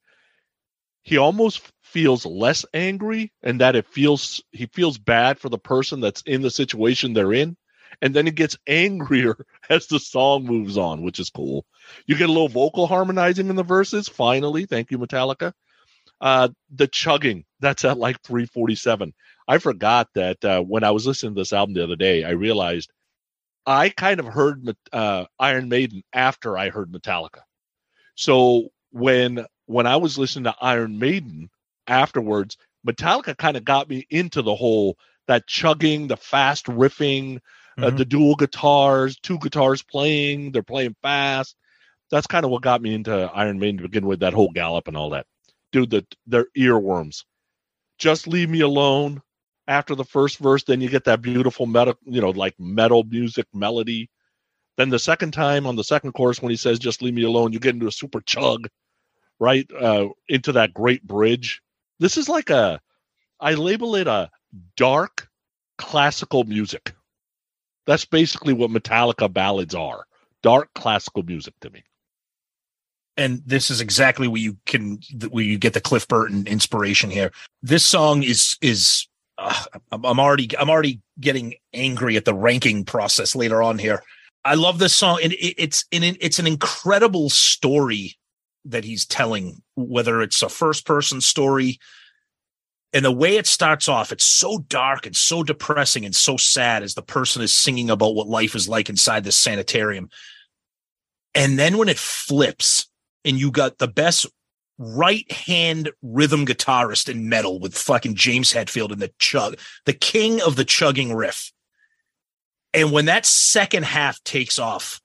he 1.02 1.18
almost 1.18 1.60
feels 1.82 2.24
less 2.24 2.64
angry 2.72 3.30
and 3.42 3.60
that 3.60 3.76
it 3.76 3.86
feels 3.86 4.42
he 4.50 4.66
feels 4.66 4.96
bad 4.98 5.38
for 5.38 5.50
the 5.50 5.58
person 5.58 6.00
that's 6.00 6.22
in 6.22 6.40
the 6.42 6.50
situation 6.50 7.12
they're 7.12 7.32
in 7.32 7.56
and 8.02 8.14
then 8.14 8.26
it 8.26 8.34
gets 8.34 8.56
angrier 8.66 9.36
as 9.70 9.86
the 9.86 10.00
song 10.00 10.44
moves 10.44 10.76
on 10.76 11.02
which 11.02 11.20
is 11.20 11.30
cool 11.30 11.64
you 12.06 12.16
get 12.16 12.28
a 12.28 12.32
little 12.32 12.48
vocal 12.48 12.88
harmonizing 12.88 13.48
in 13.48 13.54
the 13.54 13.62
verses 13.62 14.08
finally 14.08 14.66
thank 14.66 14.90
you 14.90 14.98
metallica 14.98 15.52
uh 16.20 16.48
the 16.74 16.86
chugging 16.88 17.44
that's 17.60 17.84
at 17.84 17.98
like 17.98 18.20
347 18.22 19.12
i 19.48 19.58
forgot 19.58 20.08
that 20.14 20.42
uh, 20.44 20.60
when 20.62 20.84
i 20.84 20.90
was 20.90 21.06
listening 21.06 21.34
to 21.34 21.40
this 21.40 21.52
album 21.52 21.74
the 21.74 21.82
other 21.84 21.96
day 21.96 22.24
i 22.24 22.30
realized 22.30 22.90
i 23.66 23.88
kind 23.90 24.20
of 24.20 24.26
heard 24.26 24.74
uh, 24.92 25.24
iron 25.38 25.68
maiden 25.68 26.02
after 26.12 26.56
i 26.58 26.70
heard 26.70 26.92
metallica. 26.92 27.40
So 28.16 28.68
when 28.90 29.44
when 29.66 29.86
i 29.86 29.96
was 29.96 30.18
listening 30.18 30.44
to 30.44 30.54
iron 30.60 30.98
maiden 30.98 31.50
afterwards 31.86 32.56
metallica 32.86 33.36
kind 33.36 33.56
of 33.56 33.64
got 33.64 33.88
me 33.88 34.06
into 34.10 34.42
the 34.42 34.54
whole 34.54 34.96
that 35.26 35.46
chugging 35.46 36.06
the 36.08 36.16
fast 36.16 36.66
riffing 36.66 37.38
uh, 37.82 37.90
Mhm. 37.90 37.96
the 37.96 38.04
dual 38.04 38.34
guitars 38.36 39.16
two 39.22 39.38
guitars 39.38 39.82
playing 39.82 40.52
they're 40.52 40.62
playing 40.62 40.94
fast. 41.02 41.56
That's 42.10 42.26
kind 42.26 42.44
of 42.44 42.50
what 42.50 42.62
got 42.62 42.82
me 42.82 42.94
into 42.94 43.12
iron 43.34 43.58
maiden 43.58 43.78
to 43.78 43.82
begin 43.84 44.06
with 44.06 44.20
that 44.20 44.34
whole 44.34 44.50
gallop 44.50 44.88
and 44.88 44.96
all 44.96 45.10
that 45.10 45.26
dude 45.74 45.90
the, 45.90 46.06
they're 46.28 46.46
earworms. 46.56 47.24
Just 47.98 48.28
leave 48.28 48.48
me 48.48 48.60
alone 48.60 49.20
after 49.66 49.94
the 49.94 50.04
first 50.04 50.38
verse 50.38 50.62
then 50.64 50.80
you 50.80 50.88
get 50.88 51.04
that 51.04 51.22
beautiful 51.22 51.64
metal 51.64 51.94
you 52.04 52.20
know 52.20 52.30
like 52.30 52.54
metal 52.58 53.02
music 53.02 53.46
melody. 53.52 54.08
Then 54.76 54.88
the 54.88 54.98
second 54.98 55.32
time 55.32 55.66
on 55.66 55.74
the 55.76 55.84
second 55.84 56.12
chorus 56.12 56.40
when 56.40 56.50
he 56.50 56.56
says 56.56 56.78
just 56.78 57.02
leave 57.02 57.14
me 57.14 57.24
alone 57.24 57.52
you 57.52 57.58
get 57.58 57.74
into 57.74 57.88
a 57.88 57.92
super 57.92 58.20
chug 58.20 58.68
right 59.40 59.68
uh 59.72 60.08
into 60.28 60.52
that 60.52 60.74
great 60.74 61.02
bridge. 61.02 61.60
This 61.98 62.16
is 62.16 62.28
like 62.28 62.50
a 62.50 62.80
i 63.40 63.54
label 63.54 63.96
it 63.96 64.06
a 64.06 64.30
dark 64.76 65.28
classical 65.76 66.44
music. 66.44 66.94
That's 67.86 68.04
basically 68.04 68.52
what 68.52 68.70
metallica 68.70 69.32
ballads 69.32 69.74
are 69.74 70.04
dark 70.42 70.68
classical 70.74 71.24
music 71.24 71.54
to 71.62 71.70
me 71.70 71.82
and 73.16 73.42
this 73.46 73.70
is 73.70 73.80
exactly 73.80 74.28
where 74.28 74.40
you 74.40 74.56
can 74.66 74.98
where 75.30 75.44
you 75.44 75.58
get 75.58 75.72
the 75.72 75.80
Cliff 75.80 76.06
Burton 76.08 76.46
inspiration 76.46 77.10
here. 77.10 77.30
This 77.62 77.84
song 77.84 78.22
is 78.22 78.56
is 78.60 79.06
uh, 79.38 79.64
I'm 79.92 80.20
already 80.20 80.56
I'm 80.58 80.70
already 80.70 81.00
getting 81.20 81.54
angry 81.72 82.16
at 82.16 82.24
the 82.24 82.34
ranking 82.34 82.84
process 82.84 83.34
later 83.34 83.62
on 83.62 83.78
here. 83.78 84.02
I 84.44 84.54
love 84.54 84.78
this 84.78 84.94
song, 84.94 85.20
and 85.22 85.32
it, 85.32 85.54
it's 85.62 85.84
in 85.90 86.02
it's 86.20 86.38
an 86.38 86.46
incredible 86.46 87.30
story 87.30 88.16
that 88.64 88.84
he's 88.84 89.06
telling. 89.06 89.62
Whether 89.76 90.22
it's 90.22 90.42
a 90.42 90.48
first 90.48 90.86
person 90.86 91.20
story, 91.20 91.78
and 92.92 93.04
the 93.04 93.12
way 93.12 93.36
it 93.36 93.46
starts 93.46 93.88
off, 93.88 94.12
it's 94.12 94.24
so 94.24 94.58
dark 94.68 95.06
and 95.06 95.16
so 95.16 95.42
depressing 95.42 96.04
and 96.04 96.14
so 96.14 96.36
sad 96.36 96.82
as 96.82 96.94
the 96.94 97.02
person 97.02 97.42
is 97.42 97.54
singing 97.54 97.90
about 97.90 98.14
what 98.14 98.28
life 98.28 98.54
is 98.54 98.68
like 98.68 98.88
inside 98.88 99.24
this 99.24 99.36
sanitarium. 99.36 100.10
And 101.34 101.58
then 101.58 101.78
when 101.78 101.88
it 101.88 101.98
flips 101.98 102.86
and 103.24 103.38
you 103.38 103.50
got 103.50 103.78
the 103.78 103.88
best 103.88 104.26
right 104.78 105.30
hand 105.30 105.90
rhythm 106.02 106.46
guitarist 106.46 107.08
in 107.08 107.28
metal 107.28 107.60
with 107.60 107.76
fucking 107.76 108.14
James 108.14 108.52
Hetfield 108.52 108.92
and 108.92 109.00
the 109.00 109.12
chug, 109.18 109.56
the 109.86 109.92
king 109.92 110.40
of 110.42 110.56
the 110.56 110.64
chugging 110.64 111.14
riff. 111.14 111.52
And 112.72 112.90
when 112.90 113.04
that 113.04 113.24
second 113.24 113.84
half 113.84 114.22
takes 114.24 114.58
off, 114.58 115.00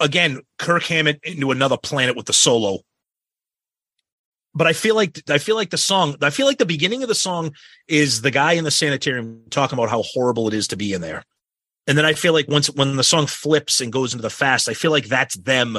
again, 0.00 0.42
Kirk 0.58 0.82
Hammett 0.84 1.20
into 1.22 1.50
another 1.50 1.78
planet 1.78 2.16
with 2.16 2.26
the 2.26 2.32
solo. 2.32 2.80
But 4.54 4.66
I 4.68 4.72
feel 4.72 4.94
like 4.94 5.20
I 5.28 5.38
feel 5.38 5.56
like 5.56 5.70
the 5.70 5.78
song, 5.78 6.14
I 6.22 6.30
feel 6.30 6.46
like 6.46 6.58
the 6.58 6.66
beginning 6.66 7.02
of 7.02 7.08
the 7.08 7.14
song 7.14 7.52
is 7.88 8.22
the 8.22 8.30
guy 8.30 8.52
in 8.52 8.62
the 8.62 8.70
sanitarium 8.70 9.42
talking 9.50 9.76
about 9.76 9.90
how 9.90 10.02
horrible 10.02 10.46
it 10.46 10.54
is 10.54 10.68
to 10.68 10.76
be 10.76 10.92
in 10.92 11.00
there. 11.00 11.24
And 11.86 11.98
then 11.98 12.04
I 12.04 12.12
feel 12.12 12.32
like 12.32 12.48
once 12.48 12.70
when 12.70 12.96
the 12.96 13.02
song 13.02 13.26
flips 13.26 13.80
and 13.80 13.92
goes 13.92 14.12
into 14.14 14.22
the 14.22 14.30
fast, 14.30 14.68
I 14.68 14.74
feel 14.74 14.90
like 14.90 15.06
that's 15.06 15.36
them 15.36 15.78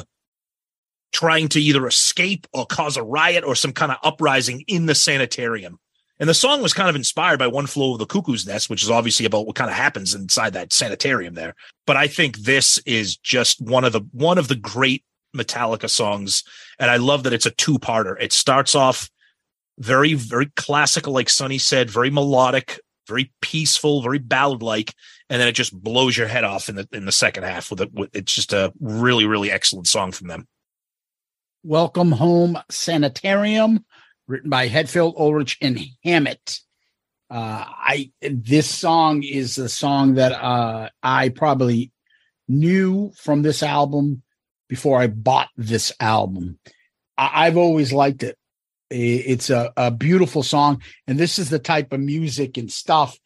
trying 1.12 1.48
to 1.50 1.62
either 1.62 1.88
escape 1.88 2.48
or 2.54 2.66
cause 2.66 2.98
a 2.98 3.04
riot 3.04 3.44
or 3.44 3.56
some 3.56 3.72
kind 3.72 3.92
of 3.92 3.98
uprising 4.04 4.64
in 4.68 4.86
the 4.86 4.96
sanitarium. 4.96 5.80
And 6.20 6.30
the 6.30 6.34
song 6.34 6.62
was 6.62 6.74
kind 6.74 6.90
of 6.90 6.96
inspired 6.96 7.40
by 7.40 7.48
One 7.48 7.68
Flow 7.68 7.94
of 7.94 8.00
the 8.00 8.06
Cuckoo's 8.06 8.48
Nest, 8.48 8.70
which 8.70 8.84
is 8.84 8.90
obviously 8.90 9.26
about 9.26 9.46
what 9.46 9.56
kind 9.56 9.70
of 9.70 9.76
happens 9.76 10.16
inside 10.16 10.54
that 10.54 10.72
sanitarium 10.72 11.34
there. 11.34 11.56
But 11.86 11.98
I 11.98 12.08
think 12.08 12.38
this 12.38 12.78
is 12.86 13.18
just 13.18 13.60
one 13.62 13.84
of 13.84 13.92
the 13.92 14.02
one 14.12 14.38
of 14.38 14.48
the 14.48 14.56
great 14.56 15.04
Metallica 15.36 15.90
songs. 15.90 16.44
And 16.80 16.90
I 16.90 16.98
love 16.98 17.24
that 17.24 17.34
it's 17.34 17.46
a 17.46 17.52
two-parter. 17.52 18.16
It 18.20 18.32
starts 18.32 18.76
off 18.76 19.10
very, 19.78 20.14
very 20.14 20.46
classical, 20.56 21.12
like 21.12 21.30
Sonny 21.30 21.58
said, 21.58 21.90
very 21.90 22.10
melodic, 22.10 22.80
very 23.08 23.34
peaceful, 23.42 24.02
very 24.02 24.20
ballad-like, 24.20 24.94
and 25.30 25.42
then 25.42 25.50
it 25.50 25.54
just 25.54 25.78
blows 25.78 26.16
your 26.16 26.28
head 26.28 26.46
off 26.46 26.70
in 26.70 26.76
the 26.76 26.88
in 26.94 27.06
the 27.06 27.12
second 27.12 27.44
half 27.44 27.70
with 27.70 27.82
it. 27.82 27.94
With, 27.94 28.16
it's 28.16 28.34
just 28.34 28.54
a 28.54 28.72
really, 28.80 29.26
really 29.26 29.52
excellent 29.52 29.88
song 29.88 30.14
from 30.14 30.28
them. 30.28 30.48
Welcome 31.68 32.12
Home 32.12 32.60
Sanitarium, 32.70 33.86
written 34.28 34.52
by 34.52 34.70
Hetfield, 34.70 35.20
Ulrich, 35.20 35.58
and 35.64 35.80
Hammett. 36.04 36.60
Uh, 37.28 37.66
I 37.68 38.12
this 38.22 38.70
song 38.70 39.24
is 39.24 39.56
the 39.56 39.68
song 39.68 40.14
that 40.14 40.32
uh, 40.34 40.90
I 41.02 41.30
probably 41.30 41.92
knew 42.48 43.12
from 43.18 43.42
this 43.42 43.64
album 43.64 44.22
before 44.70 45.02
I 45.02 45.08
bought 45.08 45.50
this 45.58 45.92
album. 46.00 46.60
I, 47.18 47.48
I've 47.48 47.58
always 47.58 47.92
liked 47.92 48.22
it. 48.22 48.38
It's 48.92 49.50
a, 49.50 49.74
a 49.76 49.90
beautiful 49.90 50.44
song, 50.44 50.84
and 51.08 51.18
this 51.18 51.40
is 51.40 51.50
the 51.50 51.58
type 51.58 51.94
of 51.94 52.00
music 52.00 52.60
and 52.60 52.72
stuff 52.72 53.18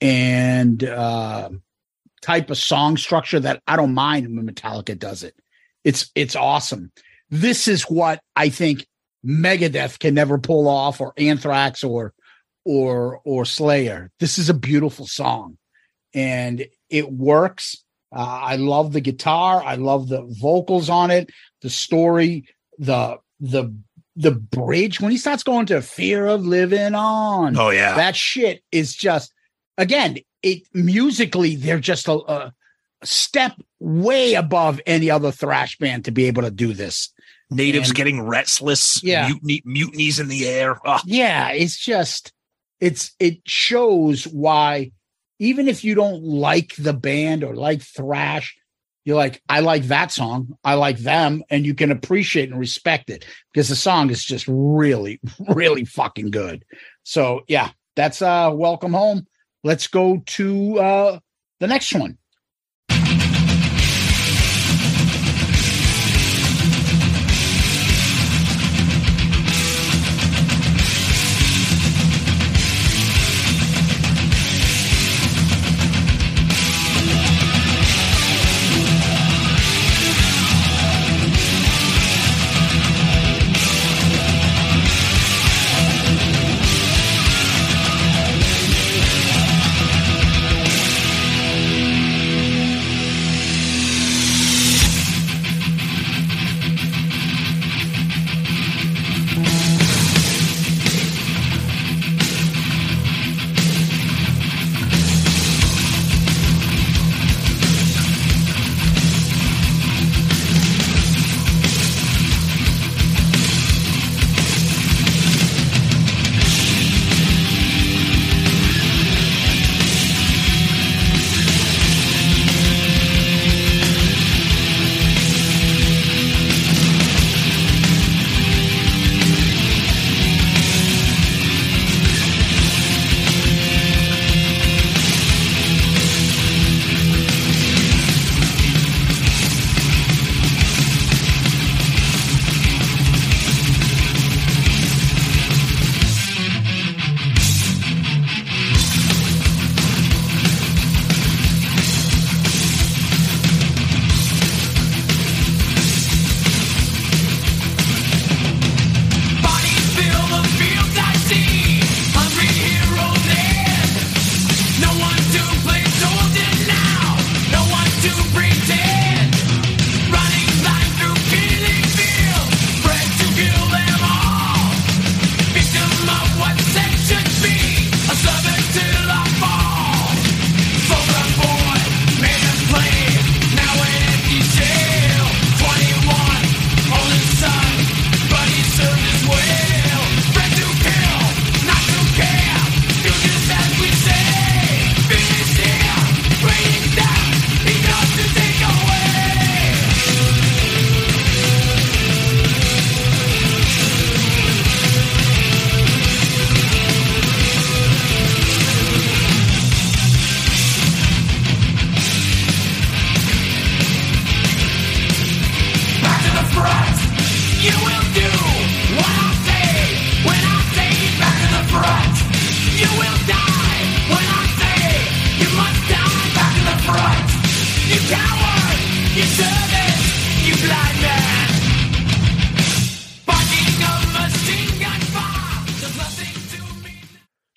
and 0.00 0.84
uh, 0.84 1.50
type 2.22 2.50
of 2.50 2.56
song 2.56 2.96
structure 2.96 3.40
that 3.40 3.64
I 3.66 3.74
don't 3.74 3.94
mind 3.94 4.28
when 4.28 4.48
Metallica 4.48 4.96
does 4.96 5.24
it. 5.24 5.34
It's 5.82 6.12
it's 6.14 6.36
awesome 6.36 6.92
this 7.30 7.68
is 7.68 7.84
what 7.84 8.20
I 8.36 8.48
think 8.48 8.86
Megadeth 9.24 9.98
can 9.98 10.14
never 10.14 10.38
pull 10.38 10.68
off, 10.68 11.00
or 11.00 11.12
Anthrax, 11.16 11.84
or 11.84 12.12
or 12.64 13.20
or 13.24 13.44
Slayer. 13.44 14.10
This 14.18 14.38
is 14.38 14.48
a 14.48 14.54
beautiful 14.54 15.06
song, 15.06 15.58
and 16.14 16.66
it 16.88 17.12
works. 17.12 17.84
Uh, 18.14 18.40
I 18.42 18.56
love 18.56 18.92
the 18.92 19.00
guitar. 19.00 19.62
I 19.62 19.76
love 19.76 20.08
the 20.08 20.22
vocals 20.40 20.90
on 20.90 21.10
it. 21.10 21.30
The 21.62 21.70
story, 21.70 22.46
the 22.78 23.18
the 23.38 23.74
the 24.16 24.32
bridge 24.32 25.00
when 25.00 25.12
he 25.12 25.18
starts 25.18 25.42
going 25.42 25.66
to 25.66 25.82
fear 25.82 26.26
of 26.26 26.44
living 26.44 26.94
on. 26.94 27.56
Oh 27.56 27.70
yeah, 27.70 27.94
that 27.94 28.16
shit 28.16 28.62
is 28.72 28.94
just 28.94 29.32
again. 29.78 30.18
It 30.42 30.62
musically, 30.72 31.54
they're 31.54 31.78
just 31.78 32.08
a, 32.08 32.14
a 32.14 32.52
step 33.04 33.52
way 33.78 34.34
above 34.34 34.80
any 34.86 35.10
other 35.10 35.30
thrash 35.30 35.76
band 35.76 36.06
to 36.06 36.10
be 36.10 36.24
able 36.24 36.42
to 36.42 36.50
do 36.50 36.72
this. 36.72 37.12
Natives 37.50 37.88
And- 37.90 37.96
getting 37.96 38.22
restless, 38.22 39.02
Yeah. 39.02 39.26
mutiny, 39.28 39.62
mutinies 39.64 40.20
in 40.20 40.28
the 40.28 40.46
air. 40.48 40.76
Ah, 40.86 41.02
yeah 41.04 41.50
it's 41.50 41.78
just 41.78 42.32
it's 42.80 43.12
it 43.18 43.38
shows 43.46 44.24
why 44.26 44.92
even 45.38 45.68
if 45.68 45.84
you 45.84 45.94
don't 45.94 46.22
like 46.22 46.74
the 46.76 46.92
band 46.92 47.42
or 47.44 47.54
like 47.56 47.82
thrash 47.82 48.56
you're 49.04 49.16
like 49.16 49.42
i 49.48 49.60
like 49.60 49.84
that 49.84 50.12
song. 50.12 50.56
I 50.62 50.74
like 50.74 50.98
them. 50.98 51.42
And 51.48 51.64
you 51.64 51.74
can 51.74 51.90
appreciate 51.90 52.50
and 52.50 52.60
respect 52.60 53.08
it 53.08 53.24
because 53.52 53.68
the 53.70 53.74
song 53.76 54.10
is 54.10 54.22
just 54.24 54.44
really 54.46 55.20
really 55.48 55.84
fucking 55.86 56.30
good. 56.30 56.64
So 57.02 57.42
yeah 57.48 57.70
that's 57.96 58.22
uh 58.22 58.50
welcome 58.54 58.92
home. 58.92 59.26
Let's 59.64 59.86
go 59.88 60.22
to 60.24 60.78
uh 60.78 61.18
the 61.60 61.66
next 61.66 61.92
one 61.94 62.18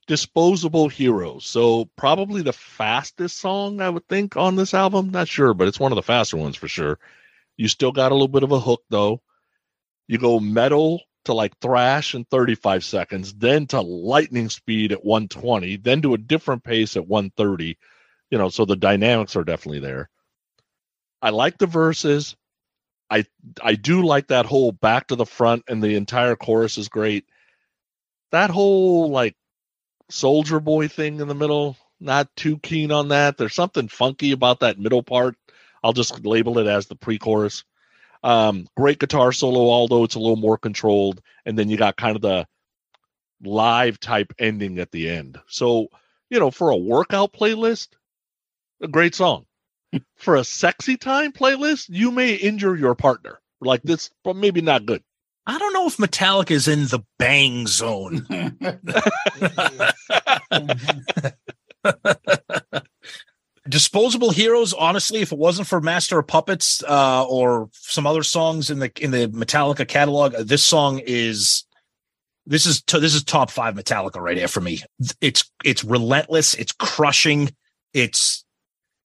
Disposable 0.06 0.90
Heroes. 0.90 1.46
So 1.46 1.90
probably 1.96 2.42
the 2.42 2.54
fastest 2.54 3.40
song 3.40 3.82
I 3.82 3.90
would 3.90 4.08
think 4.08 4.36
on 4.38 4.56
this 4.56 4.74
album. 4.74 5.10
Not 5.10 5.28
sure, 5.28 5.54
but 5.54 5.68
it's 5.68 5.80
one 5.80 5.92
of 5.92 5.96
the 5.96 6.04
faster 6.04 6.38
ones 6.38 6.56
for 6.56 6.68
sure. 6.68 7.00
You 7.58 7.68
still 7.68 7.92
got 7.92 8.12
a 8.12 8.16
little 8.16 8.28
bit 8.28 8.44
of 8.44 8.52
a 8.52 8.60
hook 8.60 8.84
though. 8.90 9.22
You 10.08 10.18
go 10.18 10.40
metal 10.40 11.02
to 11.26 11.34
like 11.34 11.58
thrash 11.60 12.16
in 12.16 12.26
35 12.26 12.84
seconds, 12.84 13.34
then 13.34 13.66
to 13.68 13.82
lightning 13.82 14.50
speed 14.50 14.92
at 14.92 15.06
120, 15.06 15.78
then 15.78 16.02
to 16.02 16.14
a 16.14 16.18
different 16.18 16.64
pace 16.64 16.98
at 16.98 17.08
130. 17.08 17.78
You 18.30 18.38
know, 18.38 18.50
so 18.50 18.66
the 18.66 18.76
dynamics 18.76 19.36
are 19.36 19.44
definitely 19.44 19.80
there. 19.80 20.10
I 21.24 21.30
like 21.30 21.58
the 21.58 21.68
verses. 21.68 22.36
I 23.10 23.26
I 23.62 23.76
do 23.76 24.06
like 24.06 24.28
that 24.28 24.46
whole 24.46 24.74
back 24.74 25.08
to 25.08 25.16
the 25.16 25.26
front 25.26 25.64
and 25.70 25.82
the 25.82 25.96
entire 25.96 26.36
chorus 26.36 26.78
is 26.78 26.90
great. 26.90 27.26
That 28.32 28.50
whole 28.50 29.10
like 29.10 29.36
soldier 30.10 30.60
boy 30.60 30.90
thing 30.90 31.22
in 31.22 31.30
the 31.30 31.36
middle, 31.36 31.78
not 32.02 32.28
too 32.36 32.60
keen 32.60 32.92
on 32.92 33.08
that. 33.08 33.38
There's 33.38 33.56
something 33.56 33.88
funky 33.88 34.34
about 34.34 34.60
that 34.60 34.78
middle 34.78 35.02
part. 35.02 35.38
I'll 35.82 35.94
just 35.94 36.26
label 36.26 36.60
it 36.60 36.68
as 36.68 36.88
the 36.88 36.96
pre-chorus. 36.96 37.64
Um, 38.22 38.68
great 38.76 39.00
guitar 39.00 39.32
solo, 39.32 39.70
although 39.70 40.04
it's 40.04 40.16
a 40.16 40.20
little 40.20 40.36
more 40.36 40.58
controlled, 40.58 41.22
and 41.46 41.58
then 41.58 41.70
you 41.70 41.78
got 41.78 41.98
kind 41.98 42.16
of 42.16 42.22
the 42.22 42.48
live 43.44 44.00
type 44.00 44.34
ending 44.40 44.80
at 44.80 44.92
the 44.92 45.10
end. 45.10 45.40
So, 45.48 45.88
you 46.30 46.40
know, 46.40 46.52
for 46.52 46.70
a 46.70 46.78
workout 46.78 47.34
playlist, 47.34 47.90
a 48.82 48.88
great 48.88 49.16
song. 49.16 49.46
For 50.16 50.36
a 50.36 50.44
sexy 50.44 50.98
time 50.98 51.32
playlist, 51.32 51.86
you 51.90 52.12
may 52.12 52.34
injure 52.34 52.76
your 52.76 52.96
partner. 52.96 53.40
Like 53.62 53.84
this, 53.84 54.10
but 54.26 54.36
maybe 54.36 54.60
not 54.60 54.86
good. 54.86 55.02
I 55.46 55.58
don't 55.58 55.74
know 55.74 55.88
if 55.88 55.98
Metallica 55.98 56.52
is 56.52 56.68
in 56.68 56.88
the 56.88 57.00
bang 57.18 57.68
zone. 57.68 58.26
Disposable 63.70 64.32
Heroes, 64.32 64.74
honestly, 64.74 65.22
if 65.22 65.32
it 65.32 65.38
wasn't 65.38 65.68
for 65.68 65.80
Master 65.80 66.20
of 66.20 66.28
Puppets 66.28 66.84
uh, 66.84 67.26
or 67.26 67.70
some 67.74 68.06
other 68.06 68.24
songs 68.24 68.70
in 68.70 68.80
the 68.80 68.92
in 69.00 69.12
the 69.12 69.28
Metallica 69.30 69.88
catalog, 69.88 70.36
uh, 70.36 70.44
this 70.44 70.64
song 70.64 71.00
is 71.06 71.66
this 72.46 72.66
is 72.66 72.82
to, 72.84 73.00
this 73.00 73.16
is 73.16 73.24
top 73.24 73.50
five 73.50 73.76
Metallica 73.76 74.18
right 74.18 74.38
here 74.38 74.50
for 74.50 74.62
me. 74.62 74.82
It's 75.22 75.50
it's 75.64 75.84
relentless, 75.84 76.54
it's 76.56 76.74
crushing, 76.74 77.52
it's 77.94 78.43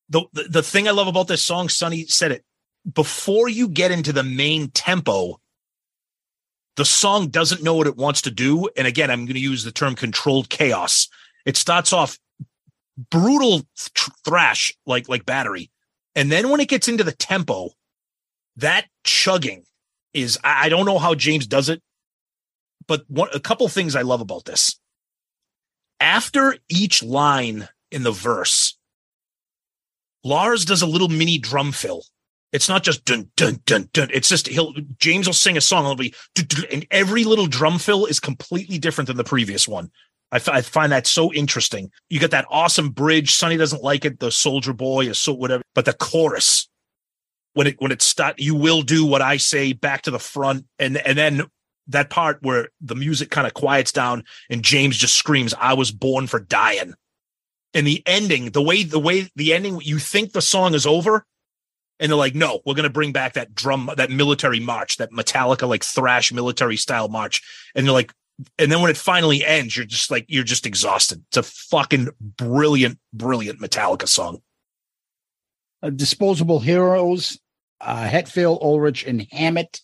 the, 0.09 0.25
the 0.33 0.43
the 0.45 0.63
thing 0.63 0.89
I 0.89 0.93
love 0.93 1.09
about 1.09 1.29
this 1.29 1.45
song. 1.45 1.69
Sonny 1.69 2.07
said 2.07 2.33
it 2.33 2.45
before 2.93 3.49
you 3.49 3.69
get 3.69 3.91
into 3.91 4.13
the 4.13 4.23
main 4.23 4.69
tempo. 4.69 5.41
The 6.77 6.85
song 6.85 7.29
doesn't 7.29 7.63
know 7.63 7.75
what 7.75 7.89
it 7.89 7.97
wants 7.97 8.23
to 8.23 8.31
do, 8.31 8.69
and 8.77 8.87
again, 8.87 9.11
I'm 9.11 9.25
going 9.27 9.35
to 9.35 9.41
use 9.41 9.65
the 9.65 9.73
term 9.73 9.97
controlled 9.97 10.49
chaos. 10.49 11.09
It 11.45 11.57
starts 11.57 11.93
off 11.93 12.19
brutal 13.11 13.61
th- 13.61 14.11
thrash 14.25 14.73
like 14.85 15.09
like 15.09 15.25
battery 15.25 15.71
and 16.17 16.33
then 16.33 16.51
when 16.51 16.61
it 16.61 16.69
gets 16.69 16.89
into 16.89 17.05
the 17.05 17.13
tempo 17.13 17.71
that 18.57 18.87
chugging 19.05 19.63
is 20.13 20.37
i, 20.43 20.67
I 20.67 20.69
don't 20.69 20.85
know 20.85 20.99
how 20.99 21.15
james 21.15 21.47
does 21.47 21.69
it 21.69 21.81
but 22.89 23.05
one, 23.09 23.29
a 23.33 23.41
couple 23.41 23.69
things 23.69 23.95
i 23.95 24.03
love 24.03 24.21
about 24.21 24.47
this 24.47 24.81
after 26.01 26.57
each 26.69 27.03
line 27.03 27.69
in 27.93 28.03
the 28.03 28.13
verse 28.13 28.68
lars 30.24 30.65
does 30.65 30.82
a 30.82 30.86
little 30.86 31.09
mini 31.09 31.39
drum 31.39 31.73
fill 31.73 32.03
it's 32.53 32.69
not 32.69 32.82
just 32.82 33.05
dun 33.05 33.31
dun 33.36 33.61
dun 33.66 33.89
dun. 33.93 34.09
It's 34.12 34.28
just 34.28 34.49
he'll 34.49 34.73
James 34.99 35.27
will 35.27 35.35
sing 35.35 35.57
a 35.57 35.61
song. 35.61 35.85
It'll 35.85 35.97
be 35.97 36.15
dun, 36.35 36.47
dun, 36.47 36.65
and 36.73 36.86
every 36.90 37.24
little 37.24 37.47
drum 37.47 37.78
fill 37.78 38.07
is 38.07 38.20
completely 38.20 38.78
different 38.78 39.09
than 39.09 39.16
the 39.16 39.24
previous 39.24 39.69
one. 39.69 39.90
I, 40.31 40.36
f- 40.36 40.49
I 40.49 40.61
find 40.62 40.93
that 40.93 41.07
so 41.07 41.32
interesting. 41.32 41.90
You 42.09 42.20
get 42.20 42.31
that 42.32 42.47
awesome 42.51 42.90
bridge. 42.90 43.35
Sonny 43.35 43.57
doesn't 43.57 43.82
like 43.82 44.05
it. 44.05 44.20
The 44.20 44.31
soldier 44.31 44.73
boy 44.73 45.07
is 45.07 45.19
so 45.19 45.32
whatever, 45.32 45.62
but 45.74 45.85
the 45.85 45.95
chorus 45.95 46.69
when 47.55 47.66
it 47.66 47.77
when 47.81 47.93
it 47.93 48.03
start, 48.03 48.39
you 48.39 48.55
will 48.55 48.82
do 48.82 49.05
what 49.05 49.23
I 49.23 49.36
say 49.36 49.73
back 49.73 50.03
to 50.03 50.11
the 50.11 50.19
front, 50.19 50.65
and 50.78 50.97
and 50.99 51.19
then 51.19 51.43
that 51.89 52.11
part 52.11 52.39
where 52.43 52.69
the 52.81 52.95
music 52.95 53.31
kind 53.31 53.47
of 53.47 53.55
quiets 53.55 53.93
down 53.93 54.24
and 54.51 54.62
James 54.62 54.97
just 54.97 55.16
screams, 55.16 55.55
"I 55.55 55.74
was 55.74 55.90
born 55.90 56.27
for 56.27 56.40
dying." 56.40 56.95
And 57.74 57.86
the 57.86 58.03
ending, 58.07 58.51
the 58.51 58.62
way 58.62 58.82
the 58.82 58.99
way 58.99 59.31
the 59.36 59.53
ending, 59.53 59.81
you 59.82 59.99
think 59.99 60.32
the 60.32 60.40
song 60.40 60.74
is 60.74 60.86
over, 60.86 61.24
and 62.01 62.11
they're 62.11 62.16
like, 62.16 62.35
"No, 62.35 62.61
we're 62.65 62.74
gonna 62.74 62.89
bring 62.89 63.12
back 63.12 63.35
that 63.35 63.55
drum, 63.55 63.90
that 63.97 64.11
military 64.11 64.61
march, 64.61 64.97
that 64.97 65.11
Metallica 65.12 65.69
like 65.69 65.85
thrash 65.85 66.32
military 66.32 66.77
style 66.77 67.09
march," 67.09 67.43
and 67.74 67.86
they're 67.86 67.93
like, 67.93 68.12
and 68.59 68.70
then 68.70 68.81
when 68.81 68.90
it 68.90 68.97
finally 68.97 69.45
ends, 69.45 69.77
you're 69.77 69.86
just 69.86 70.11
like 70.11 70.24
you're 70.28 70.45
just 70.45 70.66
exhausted. 70.66 71.24
It's 71.28 71.36
a 71.36 71.43
fucking 71.43 72.09
brilliant, 72.20 72.99
brilliant 73.12 73.61
Metallica 73.61 74.07
song. 74.07 74.43
Uh, 75.82 75.90
Disposable 75.90 76.61
Heroes, 76.61 77.39
uh, 77.81 78.09
Hetfield, 78.09 78.62
Ulrich, 78.62 79.05
and 79.05 79.27
Hammett. 79.32 79.81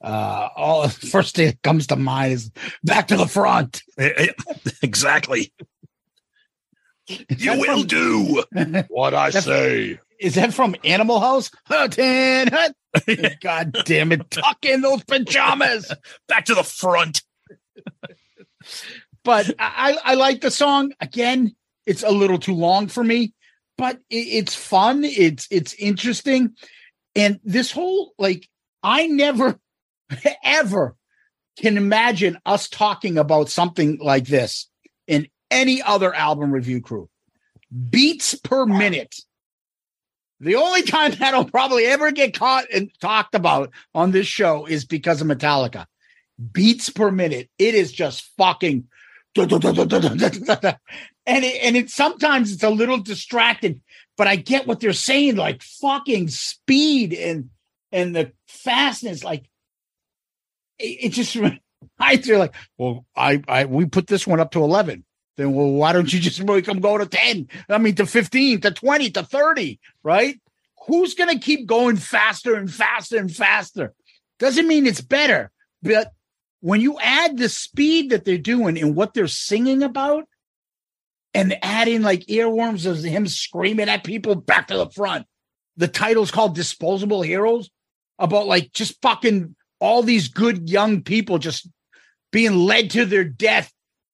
Uh, 0.00 0.48
all 0.56 0.88
first 0.88 1.36
thing 1.36 1.46
that 1.46 1.62
comes 1.62 1.88
to 1.88 1.96
mind 1.96 2.32
is 2.32 2.50
back 2.84 3.08
to 3.08 3.16
the 3.16 3.26
front. 3.26 3.82
exactly. 4.82 5.52
you 7.28 7.58
will 7.58 7.82
do 7.84 8.42
what 8.88 9.14
I 9.14 9.30
say. 9.30 10.00
Is 10.20 10.34
that 10.34 10.52
from 10.52 10.74
Animal 10.84 11.20
House? 11.20 11.50
Hutton, 11.66 12.48
hut. 12.48 12.74
God 13.40 13.76
damn 13.84 14.12
it! 14.12 14.30
Tuck 14.30 14.64
in 14.64 14.80
those 14.80 15.04
pajamas. 15.04 15.92
Back 16.26 16.46
to 16.46 16.54
the 16.54 16.64
front. 16.64 17.22
but 19.24 19.54
I, 19.58 19.96
I 20.04 20.14
like 20.14 20.40
the 20.40 20.50
song. 20.50 20.92
Again, 21.00 21.54
it's 21.86 22.02
a 22.02 22.10
little 22.10 22.38
too 22.38 22.54
long 22.54 22.88
for 22.88 23.04
me, 23.04 23.32
but 23.76 23.96
it, 24.10 24.16
it's 24.16 24.54
fun. 24.54 25.04
It's 25.04 25.46
it's 25.50 25.74
interesting, 25.74 26.54
and 27.14 27.38
this 27.44 27.70
whole 27.70 28.12
like 28.18 28.48
I 28.82 29.06
never 29.06 29.58
ever 30.42 30.96
can 31.58 31.76
imagine 31.76 32.38
us 32.46 32.68
talking 32.68 33.18
about 33.18 33.48
something 33.48 33.98
like 34.00 34.26
this 34.26 34.68
in 35.06 35.28
any 35.50 35.82
other 35.82 36.14
album 36.14 36.52
review 36.52 36.80
crew. 36.80 37.08
Beats 37.90 38.34
per 38.34 38.66
minute. 38.66 39.16
The 40.40 40.54
only 40.54 40.82
time 40.82 41.12
that'll 41.12 41.44
probably 41.44 41.84
ever 41.84 42.12
get 42.12 42.34
caught 42.34 42.66
and 42.72 42.90
talked 43.00 43.34
about 43.34 43.72
on 43.94 44.12
this 44.12 44.26
show 44.26 44.66
is 44.66 44.84
because 44.84 45.20
of 45.20 45.26
Metallica. 45.26 45.86
Beats 46.52 46.90
per 46.90 47.10
minute. 47.10 47.50
It 47.58 47.74
is 47.74 47.90
just 47.90 48.30
fucking 48.36 48.86
and 49.36 49.52
it, 51.44 51.62
and 51.62 51.76
it 51.76 51.90
sometimes 51.90 52.52
it's 52.52 52.62
a 52.62 52.70
little 52.70 52.98
distracted, 52.98 53.80
but 54.16 54.26
I 54.26 54.36
get 54.36 54.66
what 54.66 54.80
they're 54.80 54.92
saying, 54.92 55.36
like 55.36 55.62
fucking 55.62 56.28
speed 56.28 57.12
and 57.12 57.50
and 57.92 58.14
the 58.14 58.32
fastness, 58.46 59.24
like 59.24 59.48
it, 60.78 61.06
it 61.06 61.08
just 61.10 61.36
I 61.98 62.16
feel 62.16 62.38
like, 62.38 62.54
well, 62.76 63.06
I 63.16 63.42
I 63.46 63.64
we 63.66 63.86
put 63.86 64.06
this 64.06 64.26
one 64.26 64.40
up 64.40 64.52
to 64.52 64.62
eleven. 64.62 65.04
Then 65.38 65.54
well, 65.54 65.70
why 65.70 65.92
don't 65.92 66.12
you 66.12 66.18
just 66.18 66.42
make 66.42 66.66
them 66.66 66.80
go 66.80 66.98
to 66.98 67.06
10? 67.06 67.48
I 67.68 67.78
mean 67.78 67.94
to 67.94 68.06
15, 68.06 68.60
to 68.60 68.70
20, 68.72 69.10
to 69.12 69.22
30, 69.22 69.80
right? 70.02 70.38
Who's 70.86 71.14
gonna 71.14 71.38
keep 71.38 71.66
going 71.66 71.96
faster 71.96 72.54
and 72.54 72.70
faster 72.70 73.16
and 73.16 73.34
faster? 73.34 73.94
Doesn't 74.38 74.66
mean 74.66 74.86
it's 74.86 75.00
better, 75.00 75.50
but 75.80 76.12
when 76.60 76.80
you 76.80 76.98
add 77.00 77.38
the 77.38 77.48
speed 77.48 78.10
that 78.10 78.24
they're 78.24 78.36
doing 78.36 78.76
and 78.78 78.96
what 78.96 79.14
they're 79.14 79.28
singing 79.28 79.82
about, 79.82 80.24
and 81.34 81.56
adding 81.62 82.02
like 82.02 82.26
earworms 82.26 82.84
of 82.86 83.02
him 83.02 83.28
screaming 83.28 83.88
at 83.88 84.02
people 84.02 84.34
back 84.34 84.68
to 84.68 84.76
the 84.76 84.90
front, 84.90 85.26
the 85.76 85.86
title's 85.86 86.32
called 86.32 86.56
Disposable 86.56 87.22
Heroes 87.22 87.70
about 88.18 88.46
like 88.46 88.72
just 88.72 89.00
fucking 89.02 89.54
all 89.78 90.02
these 90.02 90.28
good 90.28 90.68
young 90.68 91.02
people 91.02 91.38
just 91.38 91.68
being 92.32 92.54
led 92.54 92.90
to 92.90 93.04
their 93.04 93.24
death 93.24 93.72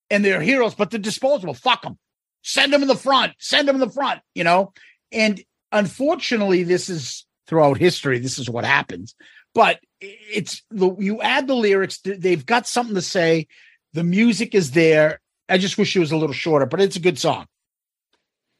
and 0.09 0.23
they're 0.23 0.41
heroes, 0.41 0.75
but 0.75 0.91
they're 0.91 0.99
disposable. 0.99 1.53
Fuck 1.53 1.83
them. 1.83 1.97
Send 2.43 2.71
them 2.71 2.81
in 2.81 2.87
the 2.87 2.95
front. 2.95 3.33
Send 3.39 3.67
them 3.67 3.75
in 3.75 3.79
the 3.79 3.89
front, 3.89 4.21
you 4.33 4.43
know? 4.43 4.73
And 5.11 5.43
unfortunately, 5.71 6.63
this 6.63 6.89
is 6.89 7.25
throughout 7.47 7.77
history, 7.77 8.19
this 8.19 8.37
is 8.37 8.49
what 8.49 8.65
happens. 8.65 9.15
But 9.53 9.79
it's 10.01 10.61
the 10.69 10.95
you 10.99 11.21
add 11.21 11.47
the 11.47 11.55
lyrics, 11.55 11.99
they've 12.03 12.45
got 12.45 12.67
something 12.67 12.95
to 12.95 13.01
say. 13.01 13.47
The 13.93 14.03
music 14.03 14.53
is 14.53 14.71
there. 14.71 15.21
I 15.47 15.57
just 15.57 15.77
wish 15.77 15.95
it 15.95 15.99
was 15.99 16.11
a 16.11 16.17
little 16.17 16.33
shorter, 16.33 16.65
but 16.65 16.81
it's 16.81 16.97
a 16.97 17.01
good 17.01 17.17
song. 17.17 17.45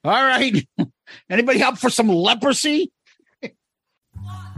All 0.06 0.12
right. 0.14 0.66
Anybody 1.30 1.62
up 1.62 1.78
for 1.78 1.90
some 1.90 2.08
leprosy? 2.08 2.92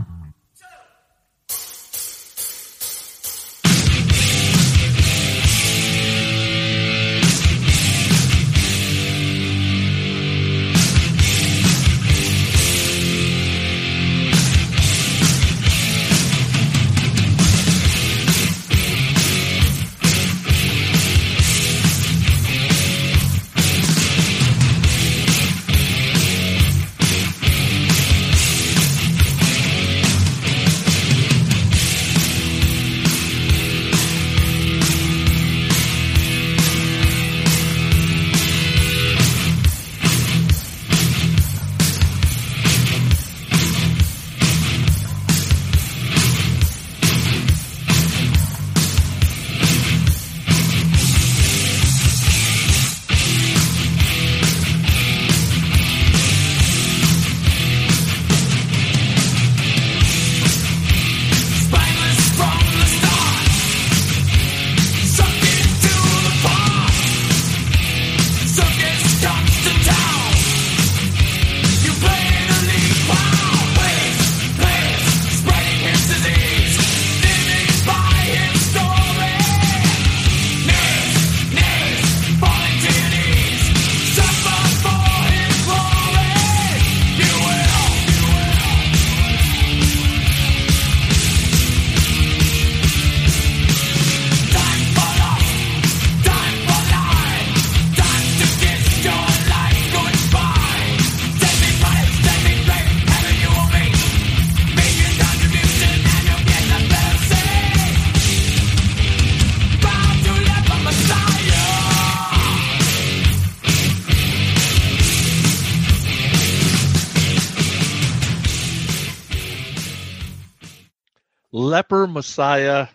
Messiah, 122.17 122.87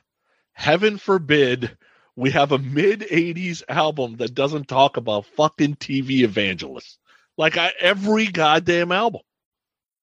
heaven 0.53 0.99
forbid 0.99 1.79
we 2.17 2.33
have 2.33 2.51
a 2.51 2.59
mid 2.59 3.03
80s 3.03 3.63
album 3.69 4.17
that 4.17 4.35
doesn't 4.35 4.67
talk 4.67 4.97
about 4.97 5.27
fucking 5.27 5.77
TV 5.77 6.23
evangelists. 6.23 6.99
Like 7.39 7.57
I, 7.57 7.73
every 7.81 8.27
goddamn 8.27 8.91
album. 8.91 9.21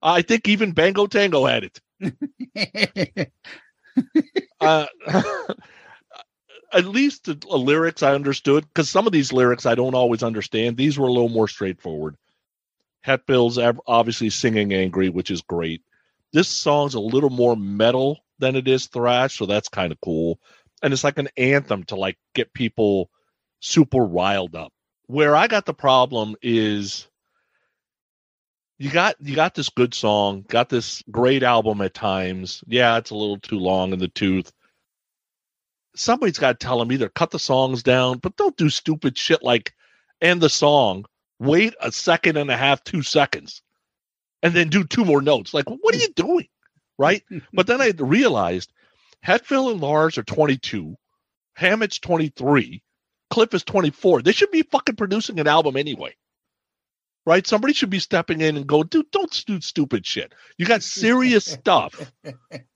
I 0.01 0.21
think 0.21 0.47
even 0.47 0.71
Bango 0.71 1.05
Tango 1.05 1.45
had 1.45 1.65
it. 1.65 1.81
uh, 4.61 4.85
at 6.71 6.85
least 6.85 7.25
the 7.25 7.37
uh, 7.49 7.57
lyrics 7.57 8.01
I 8.01 8.15
understood 8.15 8.63
because 8.63 8.89
some 8.89 9.05
of 9.05 9.11
these 9.11 9.33
lyrics 9.33 9.65
I 9.65 9.75
don't 9.75 9.95
always 9.95 10.23
understand. 10.23 10.77
These 10.77 10.97
were 10.97 11.07
a 11.07 11.11
little 11.11 11.27
more 11.27 11.49
straightforward. 11.49 12.15
Hetfield's 13.01 13.59
obviously 13.85 14.29
singing 14.29 14.73
angry, 14.73 15.09
which 15.09 15.29
is 15.29 15.41
great. 15.41 15.81
This 16.31 16.47
song's 16.47 16.93
a 16.93 17.01
little 17.01 17.29
more 17.29 17.57
metal 17.57 18.21
than 18.39 18.55
it 18.55 18.67
is 18.67 18.87
thrash, 18.87 19.37
so 19.37 19.45
that's 19.45 19.69
kind 19.69 19.91
of 19.91 20.01
cool. 20.01 20.39
And 20.81 20.93
it's 20.93 21.03
like 21.03 21.17
an 21.17 21.29
anthem 21.37 21.83
to 21.85 21.95
like 21.95 22.17
get 22.33 22.53
people 22.53 23.09
super 23.59 24.03
riled 24.03 24.55
up. 24.55 24.71
Where 25.07 25.35
I 25.35 25.47
got 25.47 25.65
the 25.65 25.73
problem 25.73 26.35
is 26.41 27.07
you 28.77 28.89
got 28.89 29.15
you 29.19 29.35
got 29.35 29.55
this 29.55 29.69
good 29.69 29.93
song, 29.93 30.45
got 30.47 30.69
this 30.69 31.03
great 31.11 31.43
album 31.43 31.81
at 31.81 31.93
times. 31.93 32.63
Yeah, 32.67 32.97
it's 32.97 33.11
a 33.11 33.15
little 33.15 33.39
too 33.39 33.59
long 33.59 33.91
in 33.91 33.99
the 33.99 34.07
tooth. 34.07 34.51
Somebody's 35.95 36.39
got 36.39 36.59
to 36.59 36.65
tell 36.65 36.79
them 36.79 36.91
either 36.91 37.09
cut 37.09 37.31
the 37.31 37.39
songs 37.39 37.83
down, 37.83 38.19
but 38.19 38.37
don't 38.37 38.55
do 38.55 38.69
stupid 38.69 39.17
shit 39.17 39.43
like 39.43 39.73
end 40.21 40.41
the 40.41 40.49
song, 40.49 41.05
wait 41.39 41.73
a 41.81 41.91
second 41.91 42.37
and 42.37 42.49
a 42.49 42.55
half, 42.55 42.83
two 42.83 43.01
seconds, 43.01 43.61
and 44.41 44.53
then 44.53 44.69
do 44.69 44.83
two 44.83 45.03
more 45.03 45.21
notes. 45.21 45.53
Like, 45.53 45.65
what 45.69 45.93
are 45.93 45.97
you 45.97 46.13
doing? 46.15 46.47
Right? 46.99 47.23
but 47.53 47.65
then 47.65 47.81
I 47.81 47.93
realized 47.97 48.71
Hetfield 49.25 49.71
and 49.71 49.81
Lars 49.81 50.19
are 50.19 50.23
22, 50.23 50.95
Hammett's 51.55 51.97
23, 51.97 52.83
Cliff 53.29 53.53
is 53.53 53.63
24. 53.63 54.21
They 54.21 54.31
should 54.31 54.51
be 54.51 54.63
fucking 54.63 54.95
producing 54.95 55.39
an 55.39 55.47
album 55.47 55.77
anyway. 55.77 56.15
Right? 57.25 57.45
Somebody 57.45 57.73
should 57.73 57.89
be 57.89 57.99
stepping 57.99 58.41
in 58.41 58.57
and 58.57 58.65
go, 58.65 58.83
dude, 58.83 59.11
don't 59.11 59.43
do 59.45 59.61
stupid 59.61 60.05
shit. 60.05 60.33
You 60.57 60.65
got 60.65 60.83
serious 60.83 61.45
stuff. 61.51 62.11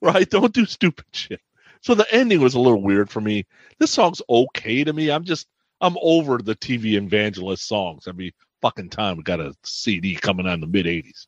Right? 0.02 0.30
Don't 0.30 0.54
do 0.54 0.66
stupid 0.66 1.06
shit. 1.12 1.42
So 1.82 1.96
the 1.96 2.12
ending 2.14 2.40
was 2.40 2.54
a 2.54 2.60
little 2.60 2.82
weird 2.82 3.10
for 3.10 3.20
me. 3.20 3.46
This 3.80 3.92
song's 3.92 4.22
okay 4.30 4.84
to 4.84 4.94
me. 4.94 5.12
I'm 5.12 5.26
just 5.26 5.48
I'm 5.82 5.98
over 6.02 6.38
the 6.38 6.56
TV 6.56 6.94
evangelist 6.94 7.68
songs. 7.68 8.08
Every 8.08 8.34
fucking 8.62 8.90
time 8.90 9.18
we 9.18 9.24
got 9.24 9.42
a 9.42 9.54
CD 9.66 10.16
coming 10.16 10.48
out 10.48 10.54
in 10.54 10.62
the 10.62 10.68
mid 10.68 10.86
'80s. 10.86 11.28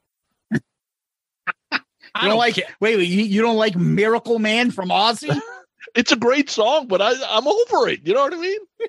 You 2.15 2.21
don't, 2.21 2.29
don't 2.31 2.39
like 2.39 2.55
care. 2.55 2.75
wait, 2.79 2.97
wait, 2.97 3.09
you, 3.09 3.23
you 3.23 3.41
don't 3.41 3.57
like 3.57 3.75
Miracle 3.75 4.39
Man 4.39 4.71
from 4.71 4.89
Ozzy? 4.89 5.39
it's 5.95 6.11
a 6.11 6.15
great 6.15 6.49
song, 6.49 6.87
but 6.87 7.01
I 7.01 7.13
I'm 7.29 7.47
over 7.47 7.89
it. 7.89 8.01
You 8.05 8.13
know 8.13 8.21
what 8.21 8.33
I 8.33 8.37
mean? 8.37 8.59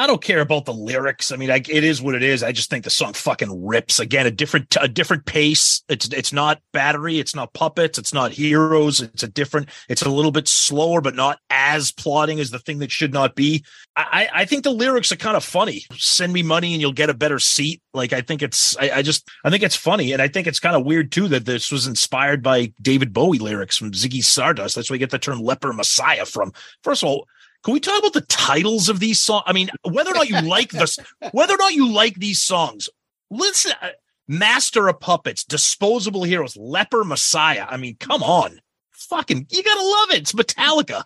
I 0.00 0.06
don't 0.06 0.22
care 0.22 0.40
about 0.40 0.64
the 0.64 0.72
lyrics. 0.72 1.30
I 1.30 1.36
mean, 1.36 1.50
I, 1.50 1.56
it 1.56 1.84
is 1.84 2.00
what 2.00 2.14
it 2.14 2.22
is. 2.22 2.42
I 2.42 2.52
just 2.52 2.70
think 2.70 2.84
the 2.84 2.90
song 2.90 3.12
fucking 3.12 3.66
rips. 3.66 4.00
Again, 4.00 4.26
a 4.26 4.30
different 4.30 4.74
a 4.80 4.88
different 4.88 5.26
pace. 5.26 5.84
It's 5.90 6.08
it's 6.08 6.32
not 6.32 6.62
battery. 6.72 7.18
It's 7.18 7.34
not 7.34 7.52
puppets. 7.52 7.98
It's 7.98 8.14
not 8.14 8.32
heroes. 8.32 9.02
It's 9.02 9.22
a 9.22 9.28
different. 9.28 9.68
It's 9.90 10.00
a 10.00 10.08
little 10.08 10.32
bit 10.32 10.48
slower, 10.48 11.02
but 11.02 11.14
not 11.14 11.38
as 11.50 11.92
plotting 11.92 12.40
as 12.40 12.50
the 12.50 12.58
thing 12.58 12.78
that 12.78 12.90
should 12.90 13.12
not 13.12 13.34
be. 13.34 13.62
I 13.94 14.26
I 14.32 14.44
think 14.46 14.64
the 14.64 14.70
lyrics 14.70 15.12
are 15.12 15.16
kind 15.16 15.36
of 15.36 15.44
funny. 15.44 15.84
Send 15.92 16.32
me 16.32 16.42
money 16.42 16.72
and 16.72 16.80
you'll 16.80 16.94
get 16.94 17.10
a 17.10 17.14
better 17.14 17.38
seat. 17.38 17.82
Like 17.92 18.14
I 18.14 18.22
think 18.22 18.40
it's 18.40 18.74
I, 18.78 18.90
I 18.90 19.02
just 19.02 19.28
I 19.44 19.50
think 19.50 19.62
it's 19.62 19.76
funny, 19.76 20.12
and 20.12 20.22
I 20.22 20.28
think 20.28 20.46
it's 20.46 20.60
kind 20.60 20.76
of 20.76 20.86
weird 20.86 21.12
too 21.12 21.28
that 21.28 21.44
this 21.44 21.70
was 21.70 21.86
inspired 21.86 22.42
by 22.42 22.72
David 22.80 23.12
Bowie 23.12 23.38
lyrics 23.38 23.76
from 23.76 23.90
Ziggy 23.90 24.24
Stardust. 24.24 24.76
That's 24.76 24.88
where 24.88 24.94
we 24.94 24.98
get 24.98 25.10
the 25.10 25.18
term 25.18 25.40
leper 25.40 25.74
messiah 25.74 26.24
from. 26.24 26.54
First 26.82 27.02
of 27.02 27.10
all 27.10 27.26
can 27.64 27.74
we 27.74 27.80
talk 27.80 27.98
about 27.98 28.14
the 28.14 28.22
titles 28.22 28.88
of 28.88 29.00
these 29.00 29.20
songs? 29.20 29.44
I 29.46 29.52
mean, 29.52 29.70
whether 29.82 30.10
or 30.10 30.14
not 30.14 30.28
you 30.28 30.40
like 30.40 30.70
this, 30.70 30.98
whether 31.32 31.54
or 31.54 31.58
not 31.58 31.74
you 31.74 31.92
like 31.92 32.14
these 32.14 32.40
songs, 32.40 32.88
listen. 33.30 33.72
Uh, 33.80 33.90
Master 34.30 34.86
of 34.86 35.00
Puppets, 35.00 35.42
Disposable 35.42 36.22
Heroes, 36.22 36.56
Leper 36.56 37.02
Messiah. 37.02 37.66
I 37.68 37.76
mean, 37.78 37.96
come 37.98 38.22
on. 38.22 38.60
Fucking, 38.92 39.46
you 39.50 39.62
gotta 39.64 39.84
love 39.84 40.10
it. 40.12 40.18
It's 40.18 40.32
Metallica. 40.32 41.02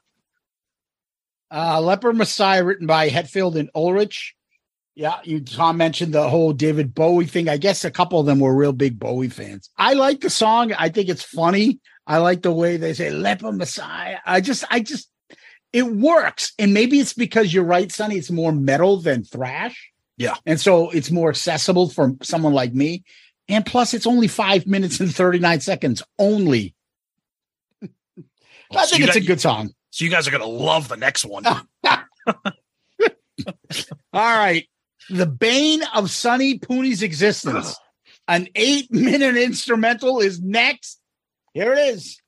Uh, 1.51 1.81
Leper 1.81 2.13
Messiah, 2.13 2.63
written 2.63 2.87
by 2.87 3.09
Hetfield 3.09 3.57
and 3.57 3.71
Ulrich. 3.75 4.35
Yeah, 4.95 5.21
you 5.25 5.41
Tom 5.41 5.79
mentioned 5.79 6.13
the 6.13 6.29
whole 6.29 6.53
David 6.53 6.95
Bowie 6.95 7.25
thing. 7.25 7.49
I 7.49 7.57
guess 7.57 7.85
a 7.85 7.91
couple 7.91 8.21
of 8.21 8.27
them 8.27 8.41
were 8.41 8.55
real 8.55 8.75
big 8.75 8.99
Bowie 8.99 9.31
fans. 9.31 9.71
I 9.79 9.95
like 9.95 10.21
the 10.21 10.29
song. 10.29 10.75
I 10.75 10.91
think 10.91 11.09
it's 11.09 11.23
funny. 11.23 11.81
I 12.07 12.19
like 12.19 12.43
the 12.43 12.53
way 12.53 12.77
they 12.77 12.93
say 12.93 13.09
Leper 13.11 13.53
Messiah. 13.53 14.19
I 14.27 14.43
just, 14.43 14.65
I 14.71 14.81
just, 14.81 15.09
it 15.75 15.87
works. 15.87 16.53
And 16.57 16.73
maybe 16.73 17.01
it's 17.01 17.13
because 17.13 17.53
you're 17.53 17.65
right, 17.65 17.91
Sonny. 17.91 18.17
It's 18.17 18.31
more 18.31 18.53
metal 18.53 18.99
than 18.99 19.25
thrash. 19.25 19.91
Yeah. 20.17 20.37
And 20.47 20.61
so 20.61 20.91
it's 20.91 21.11
more 21.11 21.31
accessible 21.31 21.91
for 21.91 22.15
someone 22.23 22.53
like 22.53 22.73
me. 22.73 23.03
And 23.49 23.67
plus, 23.67 23.93
it's 23.93 24.07
only 24.07 24.29
five 24.29 24.69
minutes 24.69 25.01
and 25.01 25.13
39 25.13 25.61
seconds 25.61 26.03
only. 26.17 26.77
Well, 27.83 27.91
I 28.83 28.87
think 28.87 29.03
so 29.03 29.09
it's 29.09 29.17
got, 29.17 29.17
a 29.17 29.27
good 29.27 29.41
song. 29.41 29.75
So 29.91 30.05
you 30.05 30.13
guys 30.13 30.29
are 30.29 30.31
going 30.31 30.45
to 30.45 30.49
love 30.49 30.87
the 30.87 30.97
next 30.97 31.25
one. 31.25 31.45
All 31.85 31.99
right. 34.13 34.69
The 35.11 35.27
bane 35.27 35.83
of 35.93 36.09
Sonny 36.09 36.61
Pooney's 36.61 37.03
existence. 37.03 37.77
An 38.29 38.47
eight 38.55 38.93
minute 38.93 39.37
instrumental 39.37 40.21
is 40.21 40.41
next. 40.41 41.01
Here 41.53 41.73
it 41.73 41.79
is. 41.79 42.23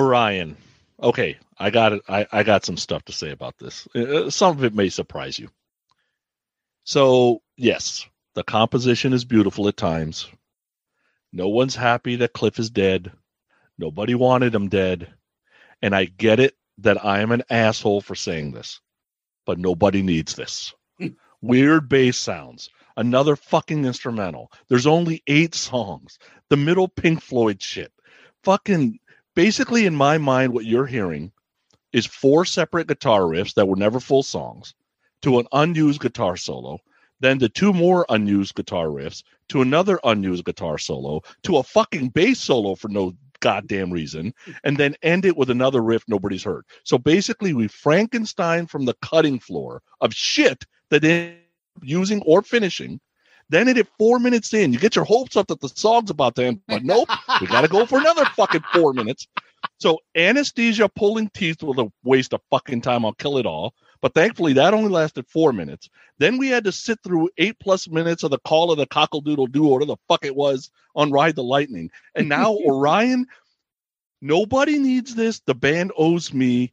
Orion. 0.00 0.56
Okay, 1.02 1.38
I 1.58 1.70
got 1.70 1.92
it. 1.92 2.02
I, 2.08 2.26
I 2.32 2.42
got 2.42 2.64
some 2.64 2.76
stuff 2.76 3.04
to 3.04 3.12
say 3.12 3.30
about 3.30 3.58
this. 3.58 3.86
Uh, 3.94 4.30
some 4.30 4.56
of 4.56 4.64
it 4.64 4.74
may 4.74 4.88
surprise 4.88 5.38
you. 5.38 5.48
So, 6.84 7.42
yes, 7.56 8.06
the 8.34 8.42
composition 8.42 9.12
is 9.12 9.24
beautiful 9.24 9.68
at 9.68 9.76
times. 9.76 10.28
No 11.32 11.48
one's 11.48 11.76
happy 11.76 12.16
that 12.16 12.32
Cliff 12.32 12.58
is 12.58 12.70
dead. 12.70 13.12
Nobody 13.78 14.14
wanted 14.14 14.54
him 14.54 14.68
dead. 14.68 15.12
And 15.82 15.94
I 15.94 16.06
get 16.06 16.40
it 16.40 16.54
that 16.78 17.04
I 17.04 17.20
am 17.20 17.32
an 17.32 17.42
asshole 17.50 18.00
for 18.00 18.14
saying 18.14 18.52
this, 18.52 18.80
but 19.46 19.58
nobody 19.58 20.02
needs 20.02 20.34
this. 20.34 20.74
Weird 21.42 21.88
bass 21.88 22.18
sounds. 22.18 22.70
Another 22.96 23.36
fucking 23.36 23.84
instrumental. 23.84 24.50
There's 24.68 24.86
only 24.86 25.22
eight 25.26 25.54
songs. 25.54 26.18
The 26.48 26.56
middle 26.56 26.88
Pink 26.88 27.22
Floyd 27.22 27.62
shit. 27.62 27.92
Fucking 28.42 28.98
basically, 29.34 29.86
in 29.86 29.94
my 29.94 30.18
mind, 30.18 30.52
what 30.52 30.64
you're 30.64 30.86
hearing 30.86 31.32
is 31.92 32.06
four 32.06 32.44
separate 32.44 32.86
guitar 32.86 33.22
riffs 33.22 33.54
that 33.54 33.66
were 33.66 33.76
never 33.76 34.00
full 34.00 34.22
songs 34.22 34.74
to 35.22 35.38
an 35.38 35.46
unused 35.52 36.00
guitar 36.00 36.36
solo, 36.36 36.78
then 37.20 37.38
to 37.38 37.48
two 37.48 37.72
more 37.72 38.06
unused 38.08 38.54
guitar 38.54 38.86
riffs, 38.86 39.22
to 39.48 39.60
another 39.60 39.98
unused 40.04 40.44
guitar 40.44 40.78
solo, 40.78 41.20
to 41.42 41.58
a 41.58 41.62
fucking 41.62 42.08
bass 42.08 42.40
solo 42.40 42.74
for 42.74 42.88
no 42.88 43.12
goddamn 43.40 43.90
reason, 43.90 44.32
and 44.64 44.76
then 44.76 44.94
end 45.02 45.24
it 45.24 45.36
with 45.36 45.50
another 45.50 45.82
riff 45.82 46.04
nobody's 46.08 46.44
heard. 46.44 46.64
So 46.84 46.98
basically, 46.98 47.52
we 47.52 47.68
Frankenstein 47.68 48.66
from 48.66 48.84
the 48.84 48.94
cutting 49.02 49.40
floor 49.40 49.82
of 50.00 50.14
shit 50.14 50.64
that 50.90 51.02
they 51.02 51.38
using 51.82 52.22
or 52.22 52.42
finishing. 52.42 53.00
Then 53.50 53.66
it 53.66 53.76
at 53.78 53.88
four 53.98 54.20
minutes 54.20 54.54
in, 54.54 54.72
you 54.72 54.78
get 54.78 54.94
your 54.94 55.04
hopes 55.04 55.36
up 55.36 55.48
that 55.48 55.60
the 55.60 55.68
song's 55.68 56.10
about 56.10 56.36
to 56.36 56.44
end, 56.44 56.60
but 56.68 56.84
nope, 56.84 57.08
we 57.40 57.48
got 57.48 57.62
to 57.62 57.68
go 57.68 57.84
for 57.84 57.98
another 57.98 58.24
fucking 58.36 58.62
four 58.72 58.92
minutes. 58.94 59.26
So 59.78 59.98
anesthesia 60.16 60.88
pulling 60.88 61.28
teeth 61.30 61.62
was 61.62 61.76
a 61.78 61.90
waste 62.04 62.32
of 62.32 62.40
fucking 62.50 62.80
time. 62.80 63.04
I'll 63.04 63.12
kill 63.12 63.38
it 63.38 63.46
all. 63.46 63.74
But 64.00 64.14
thankfully, 64.14 64.52
that 64.54 64.72
only 64.72 64.88
lasted 64.88 65.26
four 65.26 65.52
minutes. 65.52 65.90
Then 66.18 66.38
we 66.38 66.48
had 66.48 66.64
to 66.64 66.72
sit 66.72 67.00
through 67.02 67.28
eight 67.38 67.58
plus 67.60 67.88
minutes 67.88 68.22
of 68.22 68.30
the 68.30 68.38
call 68.38 68.70
of 68.70 68.78
the 68.78 68.86
cockle 68.86 69.20
doodle 69.20 69.48
doo, 69.48 69.68
or 69.68 69.84
the 69.84 69.96
fuck 70.08 70.24
it 70.24 70.36
was 70.36 70.70
on 70.94 71.10
Ride 71.10 71.34
the 71.34 71.42
Lightning. 71.42 71.90
And 72.14 72.28
now 72.28 72.54
Orion, 72.66 73.26
nobody 74.22 74.78
needs 74.78 75.14
this. 75.14 75.40
The 75.40 75.54
band 75.54 75.92
owes 75.98 76.32
me 76.32 76.72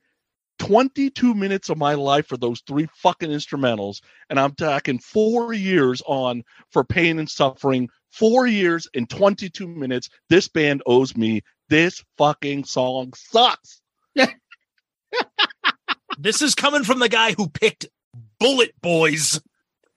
22 0.60 1.34
minutes 1.34 1.70
of 1.70 1.78
my 1.78 1.94
life 1.94 2.28
for 2.28 2.38
those 2.38 2.62
three 2.68 2.88
fucking 2.96 3.30
instrumentals. 3.30 4.02
And 4.30 4.40
I'm 4.40 4.54
talking 4.54 5.00
four 5.00 5.54
years 5.54 6.02
on 6.06 6.44
for 6.72 6.84
pain 6.84 7.20
and 7.20 7.30
suffering, 7.30 7.90
four 8.12 8.48
years 8.48 8.88
and 8.94 9.10
22 9.10 9.68
minutes. 9.68 10.10
This 10.30 10.48
band 10.48 10.82
owes 10.86 11.16
me. 11.16 11.42
This 11.70 12.04
fucking 12.18 12.64
song 12.66 13.14
sucks. 13.16 13.82
this 16.18 16.42
is 16.42 16.56
coming 16.56 16.84
from 16.84 17.00
the 17.00 17.10
guy 17.10 17.34
who 17.34 17.50
picked 17.50 17.88
Bullet 18.40 18.74
Boys 18.82 19.42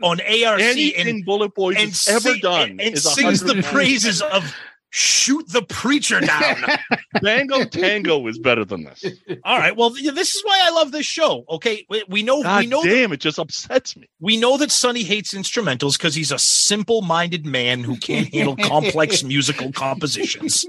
on 0.02 0.20
ARC 0.20 0.60
Anything 0.60 1.08
and 1.08 1.24
Bullet 1.24 1.54
Boys 1.54 1.76
and 1.76 1.90
has 1.90 2.08
ever 2.08 2.20
sing- 2.32 2.40
done 2.40 2.70
and, 2.70 2.80
and 2.80 2.98
sings 2.98 3.40
the 3.40 3.62
praises 3.62 4.22
of 4.22 4.54
shoot 4.90 5.48
the 5.48 5.62
preacher 5.62 6.20
down. 6.20 6.56
Bang 7.22 7.48
Tango 7.70 8.26
is 8.26 8.38
better 8.38 8.64
than 8.64 8.84
this. 8.84 9.04
All 9.44 9.58
right, 9.58 9.76
well, 9.76 9.90
this 9.90 10.34
is 10.34 10.42
why 10.44 10.62
I 10.64 10.70
love 10.70 10.92
this 10.92 11.06
show. 11.06 11.44
Okay, 11.48 11.86
we, 11.88 12.04
we 12.08 12.22
know 12.22 12.42
God 12.42 12.60
we 12.60 12.66
know 12.66 12.82
damn, 12.82 13.12
it 13.12 13.20
just 13.20 13.38
upsets 13.38 13.96
me. 13.96 14.08
we 14.20 14.36
know 14.36 14.56
that 14.56 14.70
Sonny 14.70 15.02
hates 15.02 15.32
instrumentals 15.32 15.96
because 15.96 16.14
he's 16.14 16.32
a 16.32 16.38
simple-minded 16.38 17.46
man 17.46 17.84
who 17.84 17.96
can't 17.96 18.32
handle 18.34 18.56
complex 18.56 19.22
musical 19.24 19.72
compositions. 19.72 20.66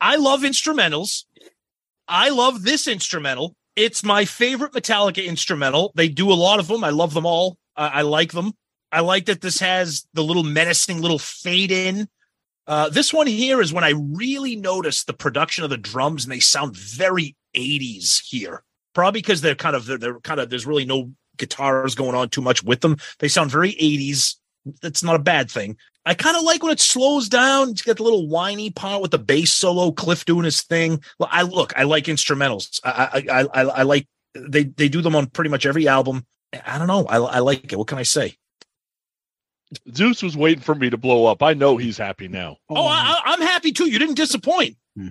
I 0.00 0.16
love 0.16 0.40
instrumentals. 0.40 1.24
I 2.06 2.30
love 2.30 2.62
this 2.62 2.88
instrumental. 2.88 3.54
It's 3.76 4.02
my 4.02 4.24
favorite 4.24 4.72
Metallica 4.72 5.24
instrumental. 5.24 5.92
They 5.94 6.08
do 6.08 6.32
a 6.32 6.34
lot 6.34 6.58
of 6.58 6.68
them. 6.68 6.82
I 6.82 6.90
love 6.90 7.14
them 7.14 7.26
all. 7.26 7.58
I, 7.76 7.88
I 7.88 8.02
like 8.02 8.32
them. 8.32 8.52
I 8.90 9.00
like 9.00 9.26
that 9.26 9.42
this 9.42 9.60
has 9.60 10.06
the 10.14 10.24
little 10.24 10.42
menacing 10.42 11.02
little 11.02 11.18
fade 11.18 11.70
in. 11.70 12.08
Uh, 12.68 12.90
this 12.90 13.14
one 13.14 13.26
here 13.26 13.62
is 13.62 13.72
when 13.72 13.82
I 13.82 13.94
really 13.96 14.54
noticed 14.54 15.06
the 15.06 15.14
production 15.14 15.64
of 15.64 15.70
the 15.70 15.78
drums, 15.78 16.24
and 16.24 16.32
they 16.32 16.38
sound 16.38 16.76
very 16.76 17.34
80s 17.56 18.22
here. 18.22 18.62
Probably 18.94 19.22
because 19.22 19.40
they're 19.40 19.54
kind 19.54 19.74
of 19.74 19.86
they're, 19.86 19.96
they're 19.96 20.20
kind 20.20 20.38
of 20.38 20.50
there's 20.50 20.66
really 20.66 20.84
no 20.84 21.12
guitars 21.38 21.94
going 21.94 22.14
on 22.14 22.28
too 22.28 22.42
much 22.42 22.62
with 22.62 22.82
them. 22.82 22.98
They 23.20 23.28
sound 23.28 23.50
very 23.50 23.72
80s. 23.72 24.34
That's 24.82 25.02
not 25.02 25.16
a 25.16 25.20
bad 25.20 25.50
thing. 25.50 25.78
I 26.04 26.14
kind 26.14 26.36
of 26.36 26.42
like 26.42 26.62
when 26.62 26.72
it 26.72 26.80
slows 26.80 27.28
down. 27.28 27.70
It's 27.70 27.82
got 27.82 27.96
the 27.96 28.02
little 28.02 28.28
whiny 28.28 28.70
part 28.70 29.00
with 29.00 29.12
the 29.12 29.18
bass 29.18 29.52
solo, 29.52 29.92
Cliff 29.92 30.26
doing 30.26 30.44
his 30.44 30.60
thing. 30.60 31.02
Well, 31.18 31.28
I 31.32 31.42
look, 31.42 31.72
I 31.76 31.84
like 31.84 32.04
instrumentals. 32.04 32.80
I 32.84 33.24
I 33.30 33.40
I, 33.40 33.46
I, 33.54 33.62
I 33.62 33.82
like 33.82 34.06
they 34.34 34.64
they 34.64 34.90
do 34.90 35.00
them 35.00 35.16
on 35.16 35.26
pretty 35.28 35.50
much 35.50 35.64
every 35.64 35.88
album. 35.88 36.26
I 36.66 36.76
don't 36.76 36.88
know. 36.88 37.06
I 37.06 37.16
I 37.16 37.38
like 37.38 37.72
it. 37.72 37.76
What 37.78 37.88
can 37.88 37.98
I 37.98 38.02
say? 38.02 38.36
Zeus 39.94 40.22
was 40.22 40.36
waiting 40.36 40.62
for 40.62 40.74
me 40.74 40.90
to 40.90 40.96
blow 40.96 41.26
up. 41.26 41.42
I 41.42 41.54
know 41.54 41.76
he's 41.76 41.98
happy 41.98 42.28
now. 42.28 42.56
Oh, 42.68 42.86
I, 42.86 43.20
I'm 43.24 43.40
happy 43.40 43.72
too. 43.72 43.90
You 43.90 43.98
didn't 43.98 44.14
disappoint. 44.14 44.76
Hmm. 44.96 45.08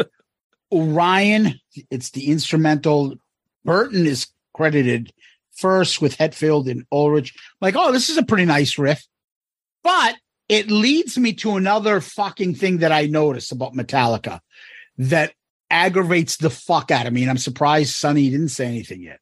Orion, 0.72 1.60
it's 1.90 2.10
the 2.10 2.30
instrumental. 2.30 3.14
Burton 3.64 4.06
is 4.06 4.28
credited 4.52 5.12
first 5.56 6.00
with 6.00 6.16
Hetfield 6.16 6.70
and 6.70 6.84
Ulrich. 6.92 7.34
Like, 7.60 7.74
oh, 7.76 7.92
this 7.92 8.10
is 8.10 8.16
a 8.16 8.24
pretty 8.24 8.44
nice 8.44 8.78
riff. 8.78 9.04
But 9.82 10.16
it 10.48 10.70
leads 10.70 11.18
me 11.18 11.32
to 11.34 11.56
another 11.56 12.00
fucking 12.00 12.54
thing 12.54 12.78
that 12.78 12.92
I 12.92 13.06
noticed 13.06 13.52
about 13.52 13.74
Metallica 13.74 14.40
that 14.98 15.32
aggravates 15.70 16.36
the 16.36 16.50
fuck 16.50 16.90
out 16.90 17.06
of 17.06 17.12
me. 17.12 17.22
And 17.22 17.30
I'm 17.30 17.38
surprised 17.38 17.94
Sonny 17.94 18.30
didn't 18.30 18.48
say 18.48 18.66
anything 18.66 19.02
yet. 19.02 19.20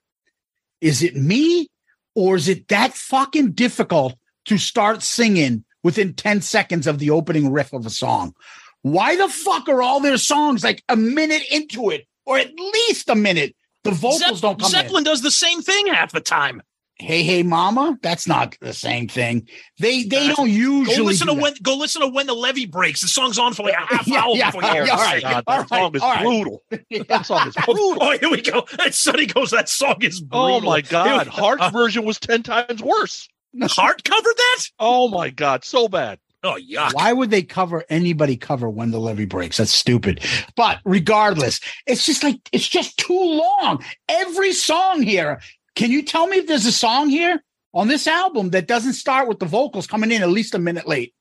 Is 0.80 1.02
it 1.02 1.16
me 1.16 1.68
or 2.14 2.36
is 2.36 2.48
it 2.48 2.68
that 2.68 2.94
fucking 2.94 3.52
difficult 3.52 4.14
to 4.46 4.58
start 4.58 5.02
singing 5.02 5.64
within 5.82 6.14
10 6.14 6.40
seconds 6.40 6.86
of 6.86 6.98
the 6.98 7.10
opening 7.10 7.52
riff 7.52 7.72
of 7.72 7.86
a 7.86 7.90
song? 7.90 8.34
Why 8.82 9.16
the 9.16 9.28
fuck 9.28 9.68
are 9.68 9.82
all 9.82 10.00
their 10.00 10.18
songs 10.18 10.62
like 10.62 10.82
a 10.88 10.96
minute 10.96 11.42
into 11.50 11.90
it 11.90 12.06
or 12.26 12.38
at 12.38 12.52
least 12.58 13.08
a 13.08 13.14
minute? 13.14 13.54
The 13.82 13.90
vocals 13.92 14.18
Zepp- 14.18 14.40
don't 14.40 14.58
come 14.60 14.66
in. 14.66 14.70
Zeppelin 14.70 15.04
does 15.04 15.22
the 15.22 15.30
same 15.30 15.60
thing 15.62 15.86
half 15.88 16.12
the 16.12 16.20
time. 16.20 16.62
Hey, 16.96 17.24
hey, 17.24 17.42
mama. 17.42 17.98
That's 18.02 18.28
not 18.28 18.56
the 18.60 18.72
same 18.72 19.08
thing. 19.08 19.48
They 19.80 20.04
they 20.04 20.28
don't 20.28 20.48
usually 20.48 20.96
Go 20.96 21.02
listen 21.02 21.26
do 21.26 21.32
to 21.32 21.36
that. 21.36 21.42
when 21.42 21.54
go 21.60 21.74
listen 21.76 22.02
to 22.02 22.08
when 22.08 22.26
the 22.28 22.34
levee 22.34 22.66
breaks. 22.66 23.00
The 23.00 23.08
song's 23.08 23.36
on 23.36 23.52
for 23.52 23.64
like 23.64 23.74
a 23.74 23.78
half 23.96 24.06
Yeah, 24.06 24.20
hour 24.22 24.36
yeah, 24.36 24.50
before 24.52 24.62
you 24.62 24.68
yeah, 24.68 24.74
hear 24.84 24.92
all 24.92 25.00
it. 25.00 25.02
right. 25.02 25.22
God, 25.22 25.44
all 25.48 25.58
that 25.58 25.68
song 25.68 25.80
right, 25.82 25.94
is 25.96 26.02
all 26.02 26.10
right. 26.12 26.22
brutal. 26.24 26.62
That 27.08 27.26
song 27.26 27.48
is 27.48 27.54
brutal. 27.56 27.98
Oh, 28.00 28.18
here 28.18 28.30
we 28.30 28.42
go. 28.42 28.64
And 28.80 28.94
Sonny 28.94 29.26
goes, 29.26 29.50
that 29.50 29.68
song 29.68 29.96
is 30.02 30.20
brutal. 30.20 30.46
Oh 30.46 30.60
my 30.60 30.82
god, 30.82 31.26
Heart's 31.26 31.62
Uh, 31.64 31.70
version 31.70 32.04
was 32.04 32.20
ten 32.20 32.44
times 32.44 32.80
worse. 32.80 33.28
Heart 33.62 34.04
covered 34.04 34.36
that? 34.36 34.64
Oh 34.78 35.08
my 35.08 35.30
god, 35.30 35.64
so 35.64 35.88
bad. 35.88 36.18
Oh, 36.44 36.58
yuck. 36.60 36.92
Why 36.92 37.12
would 37.12 37.30
they 37.30 37.42
cover 37.42 37.84
anybody 37.88 38.36
cover 38.36 38.68
when 38.68 38.90
the 38.90 38.98
levee 38.98 39.24
breaks? 39.24 39.56
That's 39.56 39.72
stupid. 39.72 40.22
But 40.56 40.78
regardless, 40.84 41.58
it's 41.86 42.04
just 42.04 42.22
like 42.22 42.38
it's 42.52 42.68
just 42.68 42.98
too 42.98 43.18
long. 43.18 43.82
Every 44.08 44.52
song 44.52 45.02
here. 45.02 45.40
Can 45.74 45.90
you 45.90 46.02
tell 46.02 46.26
me 46.26 46.36
if 46.36 46.46
there's 46.46 46.66
a 46.66 46.72
song 46.72 47.08
here 47.08 47.42
on 47.72 47.88
this 47.88 48.06
album 48.06 48.50
that 48.50 48.68
doesn't 48.68 48.92
start 48.92 49.26
with 49.26 49.38
the 49.38 49.46
vocals 49.46 49.86
coming 49.86 50.12
in 50.12 50.22
at 50.22 50.28
least 50.28 50.54
a 50.54 50.58
minute 50.58 50.86
late? 50.86 51.14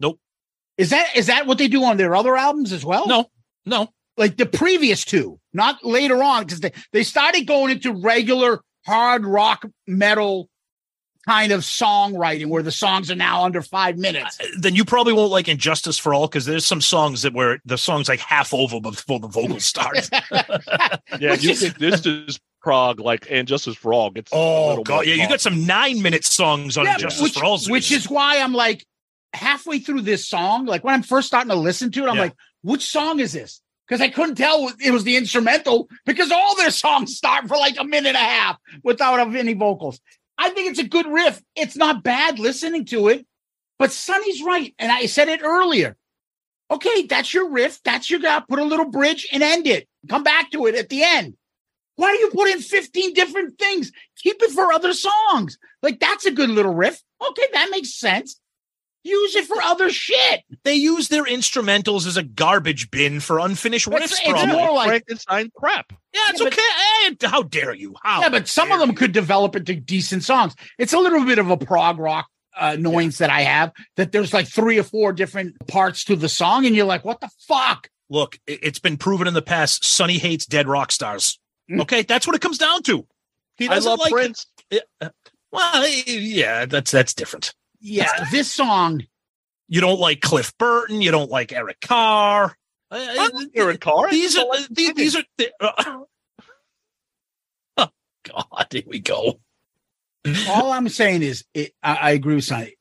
Nope. 0.00 0.20
Is 0.76 0.90
that 0.90 1.16
is 1.16 1.26
that 1.26 1.46
what 1.46 1.56
they 1.56 1.68
do 1.68 1.82
on 1.84 1.96
their 1.96 2.14
other 2.14 2.36
albums 2.36 2.72
as 2.72 2.84
well? 2.84 3.06
No, 3.06 3.30
no. 3.64 3.88
Like 4.18 4.36
the 4.36 4.46
previous 4.46 5.04
two, 5.04 5.40
not 5.54 5.82
later 5.82 6.22
on, 6.22 6.44
because 6.44 6.60
they, 6.60 6.72
they 6.92 7.02
started 7.02 7.46
going 7.46 7.70
into 7.70 7.92
regular 7.92 8.60
hard 8.84 9.24
rock 9.24 9.64
metal 9.86 10.48
kind 11.26 11.52
of 11.52 11.60
songwriting 11.62 12.46
where 12.46 12.62
the 12.62 12.70
songs 12.70 13.10
are 13.10 13.16
now 13.16 13.44
under 13.44 13.60
five 13.62 13.98
minutes. 13.98 14.38
Uh, 14.40 14.46
then 14.58 14.74
you 14.74 14.84
probably 14.84 15.12
won't 15.12 15.30
like 15.32 15.48
And 15.48 15.58
Justice 15.58 15.98
for 15.98 16.14
All 16.14 16.28
because 16.28 16.44
there's 16.44 16.64
some 16.66 16.80
songs 16.80 17.22
that 17.22 17.32
where 17.34 17.60
the 17.64 17.76
song's 17.76 18.08
like 18.08 18.20
half 18.20 18.54
over 18.54 18.80
before 18.80 19.18
the 19.18 19.28
vocals 19.28 19.64
start. 19.64 20.08
Yeah, 21.20 21.34
you 21.34 21.54
think 21.54 21.78
this 21.78 22.04
is 22.04 22.38
prog 22.60 23.00
like 23.00 23.26
and 23.30 23.46
Justice 23.48 23.76
for 23.76 23.92
All 23.92 24.10
gets 24.10 24.32
a 24.32 24.36
oh 24.36 24.68
little 24.68 24.84
god, 24.84 24.94
more 24.94 25.04
yeah, 25.04 25.14
you 25.14 25.28
got 25.28 25.40
some 25.40 25.66
nine 25.66 26.02
minute 26.02 26.24
songs 26.24 26.76
on 26.76 26.84
Yeah, 26.84 26.92
And 26.92 27.00
Justice 27.02 27.22
which, 27.22 27.34
for 27.34 27.44
All. 27.44 27.58
which 27.68 27.90
is 27.92 28.08
why 28.10 28.38
I'm 28.40 28.52
like 28.52 28.84
halfway 29.32 29.78
through 29.78 30.02
this 30.02 30.26
song, 30.26 30.66
like 30.66 30.84
when 30.84 30.94
I'm 30.94 31.02
first 31.02 31.26
starting 31.28 31.50
to 31.50 31.56
listen 31.56 31.90
to 31.92 32.04
it, 32.04 32.08
I'm 32.08 32.16
Yeah. 32.16 32.22
like, 32.22 32.34
which 32.62 32.84
song 32.86 33.20
is 33.20 33.32
this? 33.32 33.60
Because 33.86 34.00
I 34.00 34.08
couldn't 34.08 34.34
tell 34.34 34.72
it 34.80 34.90
was 34.90 35.04
the 35.04 35.16
instrumental 35.16 35.88
because 36.04 36.32
all 36.32 36.56
their 36.56 36.70
songs 36.72 37.16
start 37.16 37.46
for 37.46 37.56
like 37.56 37.76
a 37.78 37.84
minute 37.84 38.08
and 38.08 38.16
a 38.16 38.20
half 38.20 38.58
without 38.82 39.20
any 39.34 39.54
vocals. 39.54 40.00
I 40.38 40.50
think 40.50 40.70
it's 40.70 40.78
a 40.78 40.88
good 40.88 41.06
riff. 41.06 41.42
It's 41.54 41.76
not 41.76 42.02
bad 42.02 42.38
listening 42.38 42.84
to 42.86 43.08
it, 43.08 43.26
but 43.78 43.92
Sonny's 43.92 44.42
right. 44.42 44.74
And 44.78 44.92
I 44.92 45.06
said 45.06 45.28
it 45.28 45.40
earlier. 45.42 45.96
Okay, 46.70 47.06
that's 47.06 47.32
your 47.32 47.50
riff. 47.50 47.80
That's 47.84 48.10
your 48.10 48.20
guy. 48.20 48.42
Put 48.48 48.58
a 48.58 48.64
little 48.64 48.90
bridge 48.90 49.28
and 49.32 49.42
end 49.42 49.66
it. 49.66 49.88
Come 50.08 50.24
back 50.24 50.50
to 50.50 50.66
it 50.66 50.74
at 50.74 50.88
the 50.88 51.02
end. 51.02 51.36
Why 51.96 52.12
do 52.12 52.18
you 52.18 52.30
put 52.30 52.48
in 52.48 52.60
15 52.60 53.14
different 53.14 53.58
things? 53.58 53.92
Keep 54.18 54.42
it 54.42 54.50
for 54.50 54.72
other 54.72 54.92
songs. 54.92 55.58
Like 55.82 56.00
that's 56.00 56.26
a 56.26 56.30
good 56.30 56.50
little 56.50 56.74
riff. 56.74 57.00
Okay, 57.26 57.46
that 57.52 57.68
makes 57.70 57.94
sense. 57.94 58.38
Use 59.06 59.36
it 59.36 59.44
for 59.46 59.60
other 59.62 59.88
shit. 59.90 60.42
They 60.64 60.74
use 60.74 61.08
their 61.08 61.24
instrumentals 61.24 62.06
as 62.06 62.16
a 62.16 62.22
garbage 62.24 62.90
bin 62.90 63.20
for 63.20 63.38
unfinished 63.38 63.86
It's- 63.86 64.02
riffs. 64.10 64.12
it's 64.20 64.28
probably. 64.30 64.52
more 64.56 64.72
like- 64.72 64.88
Frankenstein 64.88 65.50
crap. 65.56 65.92
yeah, 66.12 66.20
it's 66.30 66.40
Yeah, 66.40 66.44
but- 66.46 66.52
okay. 66.54 67.16
Hey, 67.22 67.28
how 67.28 67.42
dare 67.42 67.74
you? 67.74 67.94
How? 68.02 68.22
Yeah, 68.22 68.30
but 68.30 68.48
some 68.48 68.64
of 68.72 68.78
dare 68.78 68.78
them 68.80 68.90
you. 68.90 68.96
could 68.96 69.12
develop 69.12 69.54
into 69.54 69.74
decent 69.76 70.24
songs. 70.24 70.54
It's 70.78 70.92
a 70.92 70.98
little 70.98 71.24
bit 71.24 71.38
of 71.38 71.50
a 71.50 71.56
prog 71.56 71.98
rock 71.98 72.26
uh, 72.58 72.72
annoyance 72.74 73.18
that 73.18 73.30
I 73.30 73.42
have 73.42 73.70
that 73.96 74.12
there's 74.12 74.32
like 74.32 74.48
three 74.48 74.78
or 74.78 74.82
four 74.82 75.12
different 75.12 75.54
parts 75.68 76.04
to 76.04 76.16
the 76.16 76.28
song, 76.28 76.66
and 76.66 76.74
you're 76.74 76.86
like, 76.86 77.04
what 77.04 77.20
the 77.20 77.30
fuck? 77.46 77.88
Look, 78.10 78.38
it- 78.46 78.60
it's 78.62 78.78
been 78.78 78.96
proven 78.96 79.28
in 79.28 79.34
the 79.34 79.42
past. 79.42 79.84
Sonny 79.84 80.18
hates 80.18 80.46
dead 80.46 80.66
rock 80.66 80.90
stars. 80.90 81.38
Mm. 81.70 81.82
Okay, 81.82 82.02
that's 82.02 82.26
what 82.26 82.34
it 82.34 82.42
comes 82.42 82.58
down 82.58 82.82
to. 82.84 83.06
He 83.56 83.68
I 83.68 83.74
doesn't 83.74 83.88
love 83.90 83.98
like 84.00 84.10
Prince. 84.12 84.46
Yeah, 84.70 84.80
well, 85.52 85.88
yeah, 86.06 86.66
that's 86.66 86.90
that's 86.90 87.14
different. 87.14 87.54
Yeah, 87.88 88.26
this 88.32 88.52
song. 88.52 89.06
You 89.68 89.80
don't 89.80 90.00
like 90.00 90.20
Cliff 90.20 90.56
Burton. 90.58 91.02
You 91.02 91.12
don't 91.12 91.30
like 91.30 91.52
Eric 91.52 91.80
Carr. 91.80 92.56
Uh, 92.90 92.96
I 92.98 93.30
like 93.32 93.48
Eric 93.54 93.80
Carr. 93.80 94.10
These 94.10 94.36
are 94.36 94.46
like 94.46 94.66
these, 94.70 94.94
these 94.94 95.16
are. 95.16 95.22
the- 95.38 95.52
uh, 95.60 96.00
oh 97.76 97.88
God, 98.24 98.66
here 98.70 98.82
we 98.86 98.98
go. 98.98 99.40
All 100.48 100.72
I'm 100.72 100.88
saying 100.88 101.22
is, 101.22 101.44
it, 101.54 101.74
I, 101.82 101.94
I 101.94 102.10
agree 102.10 102.34
with 102.34 102.44
Sonny. 102.44 102.74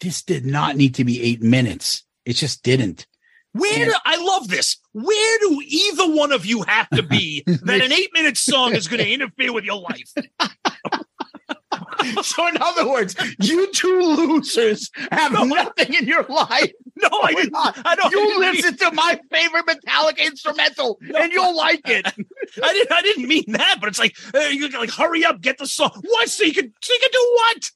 This 0.00 0.22
did 0.22 0.46
not 0.46 0.76
need 0.76 0.94
to 0.94 1.04
be 1.04 1.22
eight 1.22 1.42
minutes. 1.42 2.04
It 2.24 2.34
just 2.34 2.62
didn't. 2.62 3.06
Where 3.52 3.84
do 3.84 3.94
I 4.06 4.16
love 4.16 4.48
this? 4.48 4.78
Where 4.92 5.38
do 5.40 5.60
either 5.66 6.10
one 6.10 6.32
of 6.32 6.46
you 6.46 6.62
have 6.62 6.88
to 6.90 7.02
be 7.02 7.42
that 7.46 7.82
an 7.82 7.92
eight 7.92 8.10
minute 8.14 8.38
song 8.38 8.74
is 8.74 8.88
going 8.88 9.02
to 9.02 9.10
interfere 9.10 9.52
with 9.52 9.64
your 9.64 9.80
life? 9.80 10.10
So, 12.22 12.46
in 12.46 12.56
other 12.60 12.88
words, 12.88 13.16
you 13.40 13.70
two 13.72 14.00
losers 14.00 14.90
have 15.10 15.32
nothing 15.32 15.94
in 15.94 16.06
your 16.06 16.24
life. 16.24 16.72
No, 16.96 17.08
I 17.22 17.34
didn't. 17.34 17.54
I 17.56 17.94
don't. 17.96 18.12
You 18.12 18.38
listen 18.38 18.76
to 18.78 18.92
my 18.92 19.18
favorite 19.30 19.66
Metallica 19.66 20.18
instrumental, 20.18 20.98
and 21.18 21.32
you'll 21.32 21.56
like 21.56 21.80
it. 21.86 22.06
I 22.62 22.72
didn't. 22.72 22.92
I 22.92 23.02
didn't 23.02 23.28
mean 23.28 23.44
that. 23.48 23.78
But 23.80 23.88
it's 23.88 23.98
like 23.98 24.16
uh, 24.34 24.38
you 24.38 24.68
like 24.68 24.90
hurry 24.90 25.24
up, 25.24 25.40
get 25.40 25.58
the 25.58 25.66
song. 25.66 26.00
What? 26.02 26.28
So 26.28 26.44
you 26.44 26.52
can. 26.52 26.72
So 26.80 26.92
you 26.92 27.00
can 27.00 27.10
do 27.12 27.36
what? 27.36 27.70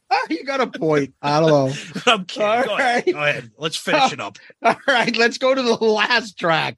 you 0.30 0.44
got 0.44 0.60
a 0.60 0.66
point. 0.66 1.14
I 1.22 1.40
don't 1.40 1.48
know. 1.48 1.72
I'm 2.06 2.24
kidding. 2.24 2.48
All 2.48 2.64
go, 2.64 2.76
right. 2.76 2.80
ahead. 2.80 3.14
go 3.14 3.22
ahead. 3.22 3.50
Let's 3.56 3.76
finish 3.76 4.12
it 4.12 4.20
up. 4.20 4.38
All 4.62 4.76
right, 4.86 5.16
let's 5.16 5.38
go 5.38 5.54
to 5.54 5.62
the 5.62 5.74
last 5.74 6.38
track. 6.38 6.76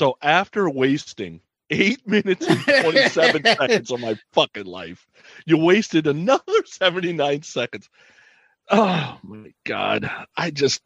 So 0.00 0.16
after 0.22 0.70
wasting 0.70 1.42
eight 1.68 2.08
minutes 2.08 2.46
and 2.48 2.58
27 2.58 3.44
seconds 3.58 3.90
of 3.90 4.00
my 4.00 4.18
fucking 4.32 4.64
life, 4.64 5.06
you 5.44 5.58
wasted 5.58 6.06
another 6.06 6.54
79 6.64 7.42
seconds. 7.42 7.86
Oh 8.70 9.18
my 9.22 9.52
God. 9.66 10.10
I 10.34 10.52
just, 10.52 10.80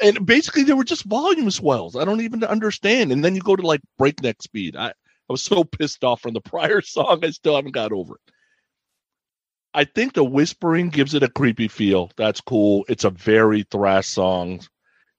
and 0.00 0.24
basically 0.24 0.62
they 0.62 0.72
were 0.72 0.84
just 0.84 1.04
volume 1.04 1.50
swells. 1.50 1.94
I 1.94 2.06
don't 2.06 2.22
even 2.22 2.42
understand. 2.42 3.12
And 3.12 3.22
then 3.22 3.34
you 3.34 3.42
go 3.42 3.54
to 3.54 3.66
like 3.66 3.82
breakneck 3.98 4.40
speed. 4.40 4.76
I, 4.76 4.86
I 4.88 4.92
was 5.28 5.42
so 5.42 5.62
pissed 5.62 6.02
off 6.02 6.22
from 6.22 6.32
the 6.32 6.40
prior 6.50 6.80
song. 6.80 7.22
I 7.22 7.28
still 7.32 7.54
haven't 7.54 7.72
got 7.72 7.92
over 7.92 8.14
it. 8.14 8.32
I 9.74 9.84
think 9.84 10.14
the 10.14 10.24
whispering 10.24 10.88
gives 10.88 11.12
it 11.12 11.22
a 11.22 11.28
creepy 11.28 11.68
feel. 11.68 12.10
That's 12.16 12.40
cool. 12.40 12.86
It's 12.88 13.04
a 13.04 13.10
very 13.10 13.64
thrash 13.64 14.06
song. 14.06 14.62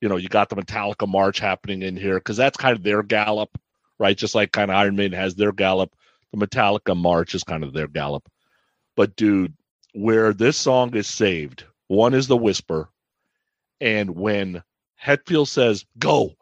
You 0.01 0.09
know, 0.09 0.17
you 0.17 0.29
got 0.29 0.49
the 0.49 0.55
Metallica 0.55 1.07
march 1.07 1.39
happening 1.39 1.81
in 1.81 1.97
here 1.97 2.15
because 2.15 2.37
that's 2.37 2.57
kind 2.57 2.75
of 2.75 2.83
their 2.83 3.03
gallop, 3.03 3.57
right? 3.99 4.17
Just 4.17 4.35
like 4.35 4.51
kind 4.51 4.71
of 4.71 4.77
Iron 4.77 4.95
Maiden 4.95 5.17
has 5.19 5.35
their 5.35 5.51
gallop. 5.51 5.95
The 6.31 6.45
Metallica 6.45 6.95
march 6.95 7.35
is 7.35 7.43
kind 7.43 7.63
of 7.63 7.73
their 7.73 7.87
gallop. 7.87 8.29
But 8.95 9.15
dude, 9.15 9.53
where 9.93 10.33
this 10.33 10.57
song 10.57 10.95
is 10.95 11.07
saved, 11.07 11.63
one 11.87 12.13
is 12.13 12.27
the 12.27 12.37
whisper, 12.37 12.89
and 13.81 14.15
when 14.15 14.63
Hetfield 15.03 15.47
says 15.47 15.85
"go" 15.97 16.35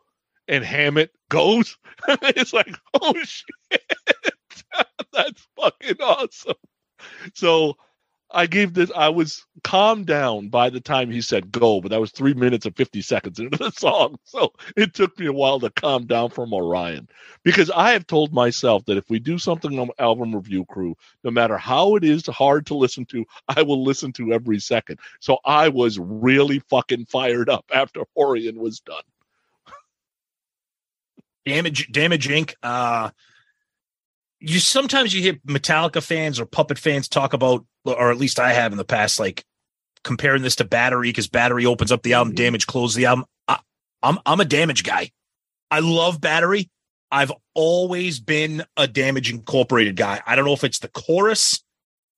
and 0.47 0.63
Hammett 0.63 1.11
goes, 1.29 1.77
it's 2.07 2.53
like, 2.53 2.75
oh 3.01 3.13
shit. 3.23 3.81
That's 5.13 5.47
fucking 5.55 6.01
awesome. 6.01 6.55
So 7.33 7.77
I 8.31 8.45
gave 8.47 8.73
this. 8.73 8.91
I 8.95 9.09
was 9.09 9.45
calmed 9.63 10.05
down 10.07 10.49
by 10.49 10.69
the 10.69 10.81
time 10.81 11.09
he 11.09 11.21
said 11.21 11.51
go, 11.51 11.79
but 11.81 11.91
that 11.91 12.01
was 12.01 12.11
three 12.11 12.33
minutes 12.33 12.65
and 12.65 12.75
fifty 12.75 13.01
seconds 13.01 13.39
into 13.39 13.57
the 13.57 13.71
song. 13.77 14.17
So 14.25 14.53
it 14.75 14.93
took 14.93 15.17
me 15.17 15.27
a 15.27 15.33
while 15.33 15.59
to 15.61 15.69
calm 15.69 16.05
down 16.07 16.29
from 16.31 16.53
Orion, 16.53 17.07
because 17.43 17.71
I 17.71 17.91
have 17.91 18.05
told 18.05 18.33
myself 18.33 18.83
that 18.85 18.97
if 18.97 19.09
we 19.09 19.19
do 19.19 19.37
something 19.37 19.79
on 19.79 19.89
album 19.97 20.35
review 20.35 20.65
crew, 20.65 20.95
no 21.23 21.31
matter 21.31 21.57
how 21.57 21.95
it 21.95 22.03
is 22.03 22.25
hard 22.27 22.65
to 22.67 22.75
listen 22.75 23.05
to, 23.05 23.25
I 23.47 23.61
will 23.61 23.83
listen 23.83 24.11
to 24.13 24.33
every 24.33 24.59
second. 24.59 24.99
So 25.21 25.37
I 25.45 25.69
was 25.69 25.97
really 25.97 26.59
fucking 26.59 27.05
fired 27.05 27.49
up 27.49 27.65
after 27.73 28.03
Orion 28.17 28.59
was 28.59 28.81
done. 28.81 29.03
Damage, 31.45 31.91
Damage 31.93 32.27
Inc. 32.27 32.55
Uh, 32.61 33.11
you 34.39 34.59
sometimes 34.59 35.13
you 35.13 35.21
hear 35.21 35.33
Metallica 35.47 36.03
fans 36.03 36.39
or 36.39 36.45
Puppet 36.45 36.77
fans 36.77 37.07
talk 37.07 37.33
about, 37.33 37.65
or 37.85 38.11
at 38.11 38.17
least 38.17 38.39
I 38.39 38.53
have 38.53 38.71
in 38.71 38.77
the 38.77 38.85
past, 38.85 39.19
like 39.19 39.43
comparing 40.03 40.43
this 40.43 40.57
to 40.57 40.63
Battery 40.63 41.09
because 41.09 41.27
Battery 41.27 41.65
opens 41.65 41.91
up 41.91 42.03
the 42.03 42.13
album, 42.13 42.33
mm-hmm. 42.33 42.43
Damage 42.43 42.67
closes 42.67 42.95
the 42.95 43.05
album. 43.05 43.25
I, 43.47 43.59
I'm 44.03 44.19
I'm 44.25 44.39
a 44.39 44.45
Damage 44.45 44.83
guy. 44.83 45.11
I 45.71 45.79
love 45.79 46.21
Battery. 46.21 46.69
I've 47.11 47.31
always 47.53 48.19
been 48.19 48.63
a 48.75 48.87
Damage 48.87 49.31
Incorporated 49.31 49.95
guy. 49.95 50.21
I 50.25 50.35
don't 50.35 50.45
know 50.45 50.53
if 50.53 50.63
it's 50.63 50.79
the 50.79 50.89
chorus. 50.89 51.63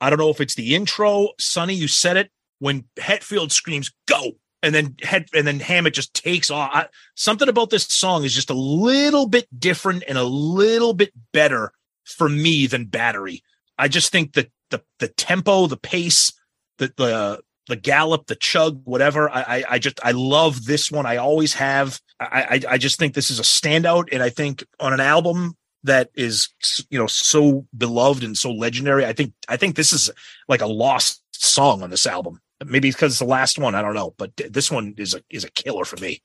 I 0.01 0.09
don't 0.09 0.19
know 0.19 0.29
if 0.29 0.41
it's 0.41 0.55
the 0.55 0.75
intro. 0.75 1.29
Sonny, 1.39 1.73
you 1.73 1.87
said 1.87 2.17
it 2.17 2.31
when 2.59 2.85
Hetfield 2.97 3.51
screams 3.51 3.91
"Go," 4.07 4.31
and 4.61 4.73
then 4.75 4.95
head 5.01 5.27
and 5.33 5.47
then 5.47 5.59
Hammett 5.59 5.93
just 5.93 6.13
takes 6.13 6.51
off. 6.51 6.71
I, 6.73 6.87
something 7.15 7.47
about 7.47 7.69
this 7.69 7.85
song 7.85 8.23
is 8.25 8.33
just 8.33 8.49
a 8.49 8.55
little 8.55 9.27
bit 9.27 9.47
different 9.57 10.03
and 10.07 10.17
a 10.17 10.23
little 10.23 10.93
bit 10.93 11.13
better 11.31 11.71
for 12.17 12.29
me 12.29 12.67
than 12.67 12.85
Battery. 12.85 13.41
I 13.77 13.87
just 13.87 14.11
think 14.11 14.33
that 14.33 14.51
the 14.69 14.83
the 14.99 15.07
tempo, 15.07 15.67
the 15.67 15.77
pace, 15.77 16.33
the 16.77 16.91
the 16.97 17.41
the 17.67 17.75
gallop, 17.75 18.25
the 18.27 18.35
chug, 18.35 18.81
whatever. 18.83 19.29
I, 19.29 19.41
I, 19.41 19.63
I 19.69 19.79
just 19.79 19.99
I 20.03 20.11
love 20.11 20.65
this 20.65 20.91
one. 20.91 21.05
I 21.05 21.17
always 21.17 21.53
have. 21.53 21.99
I, 22.19 22.61
I 22.67 22.73
I 22.73 22.77
just 22.77 22.99
think 22.99 23.13
this 23.13 23.29
is 23.29 23.39
a 23.39 23.43
standout, 23.43 24.09
and 24.11 24.21
I 24.21 24.29
think 24.29 24.63
on 24.79 24.93
an 24.93 24.99
album 24.99 25.55
that 25.83 26.09
is 26.15 26.49
you 26.89 26.99
know 26.99 27.07
so 27.07 27.65
beloved 27.77 28.23
and 28.23 28.37
so 28.37 28.51
legendary, 28.51 29.05
I 29.05 29.13
think 29.13 29.33
I 29.47 29.55
think 29.57 29.75
this 29.75 29.93
is 29.93 30.09
like 30.47 30.61
a 30.61 30.67
lost 30.67 31.23
song 31.31 31.83
on 31.83 31.89
this 31.89 32.05
album. 32.05 32.41
Maybe 32.65 32.91
because 32.91 33.13
it's 33.13 33.19
the 33.19 33.25
last 33.25 33.57
one. 33.57 33.73
I 33.75 33.81
don't 33.81 33.93
know, 33.93 34.13
but 34.17 34.35
this 34.35 34.69
one 34.69 34.93
is 34.97 35.13
a 35.13 35.21
is 35.29 35.45
a 35.45 35.51
killer 35.51 35.85
for 35.85 35.95
me. 35.97 36.21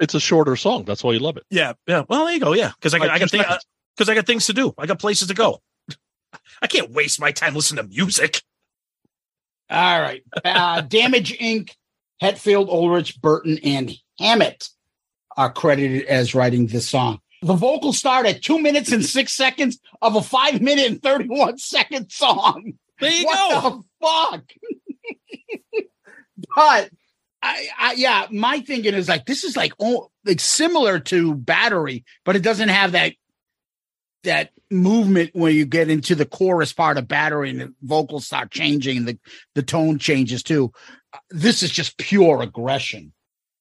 It's 0.00 0.14
a 0.14 0.20
shorter 0.20 0.56
song. 0.56 0.84
That's 0.84 1.04
why 1.04 1.12
you 1.12 1.18
love 1.18 1.36
it. 1.36 1.44
Yeah, 1.50 1.74
yeah. 1.86 2.04
Well, 2.08 2.24
there 2.24 2.34
you 2.34 2.40
go. 2.40 2.54
Yeah, 2.54 2.72
because 2.74 2.94
I 2.94 2.98
Like 2.98 3.10
I 3.10 3.18
got 3.18 3.30
think, 3.30 3.44
seconds. 3.44 3.64
Uh, 3.64 3.68
because 3.96 4.08
I 4.08 4.14
got 4.14 4.26
things 4.26 4.46
to 4.46 4.52
do. 4.52 4.74
I 4.78 4.86
got 4.86 4.98
places 4.98 5.28
to 5.28 5.34
go. 5.34 5.60
I 6.62 6.66
can't 6.66 6.90
waste 6.90 7.20
my 7.20 7.32
time 7.32 7.54
listening 7.54 7.84
to 7.84 7.88
music. 7.88 8.42
All 9.70 10.00
right. 10.00 10.22
Uh, 10.44 10.80
Damage 10.82 11.38
Inc., 11.38 11.70
Hetfield, 12.22 12.68
Ulrich, 12.68 13.20
Burton, 13.20 13.58
and 13.62 13.92
Hammett 14.18 14.68
are 15.36 15.52
credited 15.52 16.06
as 16.06 16.34
writing 16.34 16.66
this 16.66 16.88
song. 16.88 17.20
The 17.42 17.54
vocals 17.54 17.98
start 17.98 18.26
at 18.26 18.42
two 18.42 18.58
minutes 18.58 18.92
and 18.92 19.04
six 19.04 19.32
seconds 19.32 19.78
of 20.00 20.16
a 20.16 20.22
five 20.22 20.62
minute 20.62 20.86
and 20.86 21.02
31 21.02 21.58
second 21.58 22.10
song. 22.10 22.74
There 23.00 23.10
you 23.10 23.26
what 23.26 23.62
go. 23.62 23.84
the 24.00 24.06
fuck? 24.06 24.44
but 26.54 26.90
I, 27.42 27.68
I, 27.78 27.92
yeah, 27.94 28.26
my 28.30 28.60
thinking 28.60 28.94
is 28.94 29.08
like 29.08 29.26
this 29.26 29.44
is 29.44 29.56
like 29.56 29.72
oh, 29.78 30.10
like 30.24 30.40
similar 30.40 31.00
to 31.00 31.34
Battery, 31.34 32.04
but 32.24 32.36
it 32.36 32.42
doesn't 32.42 32.70
have 32.70 32.92
that 32.92 33.14
that 34.24 34.50
movement 34.70 35.30
where 35.34 35.50
you 35.50 35.64
get 35.64 35.88
into 35.88 36.14
the 36.14 36.26
chorus 36.26 36.72
part 36.72 36.98
of 36.98 37.08
Battery 37.08 37.50
and 37.50 37.60
the 37.60 37.74
vocals 37.82 38.26
start 38.26 38.50
changing 38.50 38.98
and 38.98 39.08
the 39.08 39.18
the 39.54 39.62
tone 39.62 39.98
changes 39.98 40.42
too. 40.42 40.72
Uh, 41.12 41.18
This 41.30 41.62
is 41.62 41.70
just 41.70 41.96
pure 41.96 42.42
aggression. 42.42 43.12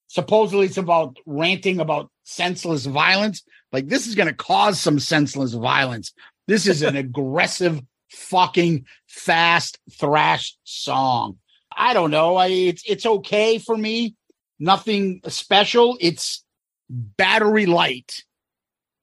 Supposedly, 0.07 0.67
it's 0.67 0.77
about 0.77 1.17
ranting 1.25 1.79
about 1.79 2.09
senseless 2.23 2.85
violence. 2.85 3.43
Like 3.71 3.87
this 3.87 4.07
is 4.07 4.15
going 4.15 4.27
to 4.27 4.33
cause 4.33 4.79
some 4.79 4.99
senseless 4.99 5.53
violence. 5.53 6.13
This 6.47 6.67
is 6.67 6.81
an 6.81 6.95
aggressive, 7.05 7.81
fucking 8.09 8.85
fast 9.07 9.79
thrash 9.91 10.55
song. 10.63 11.37
I 11.75 11.93
don't 11.93 12.11
know. 12.11 12.35
I 12.35 12.47
it's 12.47 12.83
it's 12.87 13.05
okay 13.05 13.57
for 13.57 13.75
me. 13.75 14.15
Nothing 14.59 15.21
special. 15.27 15.97
It's 15.99 16.43
battery 16.89 17.65
light, 17.65 18.23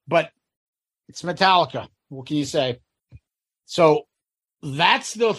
but 0.07 0.31
it's 1.11 1.23
Metallica. 1.23 1.89
What 2.07 2.25
can 2.25 2.37
you 2.37 2.45
say? 2.45 2.79
So 3.65 4.03
that's 4.63 5.13
the 5.13 5.35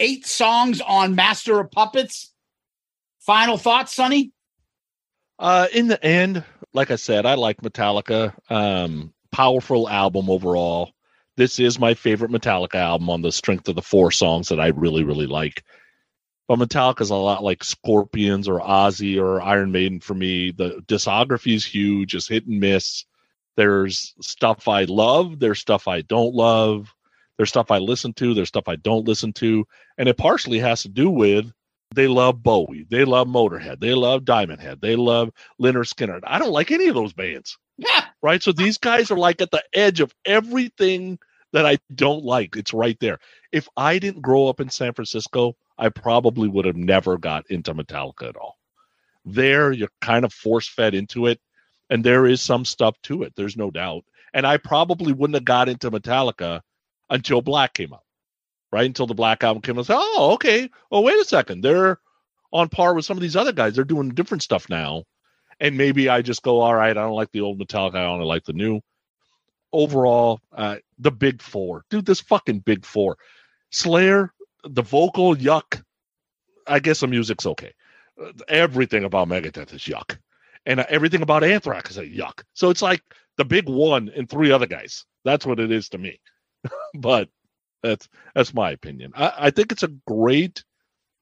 eight 0.00 0.26
songs 0.26 0.80
on 0.80 1.14
Master 1.14 1.60
of 1.60 1.70
Puppets. 1.70 2.34
Final 3.20 3.56
thoughts, 3.56 3.94
Sonny? 3.94 4.32
Uh, 5.38 5.68
in 5.72 5.86
the 5.86 6.04
end, 6.04 6.42
like 6.72 6.90
I 6.90 6.96
said, 6.96 7.26
I 7.26 7.34
like 7.34 7.62
Metallica. 7.62 8.34
Um, 8.50 9.12
powerful 9.30 9.88
album 9.88 10.28
overall. 10.28 10.90
This 11.36 11.60
is 11.60 11.78
my 11.78 11.94
favorite 11.94 12.32
Metallica 12.32 12.74
album 12.74 13.08
on 13.08 13.22
the 13.22 13.30
strength 13.30 13.68
of 13.68 13.76
the 13.76 13.82
four 13.82 14.10
songs 14.10 14.48
that 14.48 14.58
I 14.58 14.68
really, 14.68 15.04
really 15.04 15.26
like. 15.26 15.62
But 16.48 16.58
Metallica's 16.58 17.10
a 17.10 17.14
lot 17.14 17.44
like 17.44 17.62
Scorpions 17.62 18.48
or 18.48 18.58
Ozzy 18.58 19.20
or 19.20 19.40
Iron 19.40 19.70
Maiden 19.70 20.00
for 20.00 20.14
me. 20.14 20.50
The 20.50 20.82
discography 20.88 21.54
is 21.54 21.64
huge, 21.64 22.16
it's 22.16 22.26
hit 22.26 22.48
and 22.48 22.58
miss. 22.58 23.04
There's 23.56 24.14
stuff 24.20 24.68
I 24.68 24.84
love, 24.84 25.38
there's 25.38 25.60
stuff 25.60 25.86
I 25.88 26.00
don't 26.02 26.34
love, 26.34 26.92
there's 27.36 27.48
stuff 27.48 27.70
I 27.70 27.78
listen 27.78 28.12
to, 28.14 28.34
there's 28.34 28.48
stuff 28.48 28.68
I 28.68 28.76
don't 28.76 29.06
listen 29.06 29.32
to. 29.34 29.66
And 29.98 30.08
it 30.08 30.16
partially 30.16 30.58
has 30.58 30.82
to 30.82 30.88
do 30.88 31.08
with 31.10 31.52
they 31.94 32.08
love 32.08 32.42
Bowie, 32.42 32.86
they 32.90 33.04
love 33.04 33.28
Motorhead, 33.28 33.80
they 33.80 33.94
love 33.94 34.24
Diamond 34.24 34.60
Head, 34.60 34.80
they 34.80 34.96
love 34.96 35.30
Lynyrd 35.60 35.92
Skynyrd. 35.92 36.22
I 36.24 36.38
don't 36.38 36.52
like 36.52 36.70
any 36.70 36.88
of 36.88 36.94
those 36.94 37.12
bands. 37.12 37.58
Yeah. 37.78 38.04
Right. 38.22 38.42
So 38.42 38.52
these 38.52 38.78
guys 38.78 39.10
are 39.10 39.18
like 39.18 39.42
at 39.42 39.50
the 39.50 39.62
edge 39.74 40.00
of 40.00 40.14
everything 40.24 41.18
that 41.52 41.66
I 41.66 41.76
don't 41.94 42.24
like. 42.24 42.56
It's 42.56 42.72
right 42.72 42.96
there. 42.98 43.18
If 43.52 43.68
I 43.76 43.98
didn't 43.98 44.22
grow 44.22 44.48
up 44.48 44.60
in 44.60 44.70
San 44.70 44.94
Francisco, 44.94 45.56
I 45.76 45.90
probably 45.90 46.48
would 46.48 46.64
have 46.64 46.74
never 46.74 47.18
got 47.18 47.50
into 47.50 47.74
Metallica 47.74 48.30
at 48.30 48.36
all. 48.36 48.56
There, 49.26 49.72
you're 49.72 49.90
kind 50.00 50.24
of 50.24 50.32
force 50.32 50.66
fed 50.66 50.94
into 50.94 51.26
it, 51.26 51.38
and 51.90 52.04
there 52.04 52.26
is 52.26 52.40
some 52.40 52.64
stuff 52.64 53.00
to 53.02 53.22
it. 53.22 53.32
There's 53.36 53.56
no 53.56 53.70
doubt. 53.70 54.04
And 54.32 54.46
I 54.46 54.56
probably 54.56 55.12
wouldn't 55.12 55.36
have 55.36 55.44
got 55.44 55.68
into 55.68 55.90
Metallica 55.90 56.60
until 57.10 57.40
Black 57.40 57.74
came 57.74 57.92
out, 57.92 58.04
right? 58.72 58.86
Until 58.86 59.06
the 59.06 59.14
Black 59.14 59.44
album 59.44 59.62
came 59.62 59.78
out. 59.78 59.86
Oh, 59.88 60.30
okay. 60.34 60.70
Oh, 60.90 61.02
wait 61.02 61.20
a 61.20 61.24
second. 61.24 61.62
They're 61.62 61.98
on 62.52 62.68
par 62.68 62.94
with 62.94 63.04
some 63.04 63.16
of 63.16 63.22
these 63.22 63.36
other 63.36 63.52
guys. 63.52 63.74
They're 63.74 63.84
doing 63.84 64.10
different 64.10 64.42
stuff 64.42 64.68
now. 64.68 65.04
And 65.60 65.76
maybe 65.76 66.08
I 66.08 66.22
just 66.22 66.42
go, 66.42 66.60
all 66.60 66.74
right, 66.74 66.90
I 66.90 67.00
don't 67.00 67.12
like 67.12 67.30
the 67.30 67.42
old 67.42 67.60
Metallica. 67.60 67.96
I 67.96 68.04
only 68.06 68.26
like 68.26 68.44
the 68.44 68.52
new. 68.52 68.80
Overall, 69.72 70.40
uh, 70.52 70.76
the 70.98 71.10
big 71.10 71.42
four. 71.42 71.84
Dude, 71.90 72.06
this 72.06 72.20
fucking 72.20 72.60
big 72.60 72.84
four. 72.84 73.16
Slayer, 73.70 74.32
the 74.64 74.82
vocal, 74.82 75.36
yuck. 75.36 75.82
I 76.66 76.78
guess 76.80 77.00
the 77.00 77.06
music's 77.06 77.46
okay. 77.46 77.72
Uh, 78.20 78.32
Everything 78.48 79.04
about 79.04 79.28
Megadeth 79.28 79.74
is 79.74 79.82
yuck. 79.82 80.18
And 80.66 80.80
uh, 80.80 80.86
everything 80.88 81.22
about 81.22 81.44
Anthrax 81.44 81.90
is 81.90 81.98
a 81.98 82.06
yuck. 82.06 82.42
So 82.54 82.70
it's 82.70 82.82
like 82.82 83.02
the 83.36 83.44
big 83.44 83.68
one 83.68 84.10
and 84.14 84.28
three 84.28 84.50
other 84.50 84.66
guys. 84.66 85.04
That's 85.24 85.46
what 85.46 85.60
it 85.60 85.70
is 85.70 85.88
to 85.90 85.98
me. 85.98 86.20
but 86.94 87.28
that's 87.82 88.08
that's 88.34 88.54
my 88.54 88.70
opinion. 88.70 89.12
I, 89.14 89.32
I 89.38 89.50
think 89.50 89.72
it's 89.72 89.82
a 89.82 89.88
great, 90.06 90.64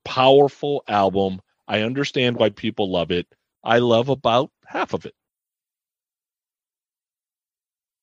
powerful 0.04 0.84
album. 0.86 1.40
I 1.66 1.80
understand 1.80 2.36
why 2.36 2.50
people 2.50 2.90
love 2.90 3.10
it. 3.10 3.26
I 3.64 3.78
love 3.78 4.08
about 4.08 4.50
half 4.66 4.94
of 4.94 5.06
it. 5.06 5.14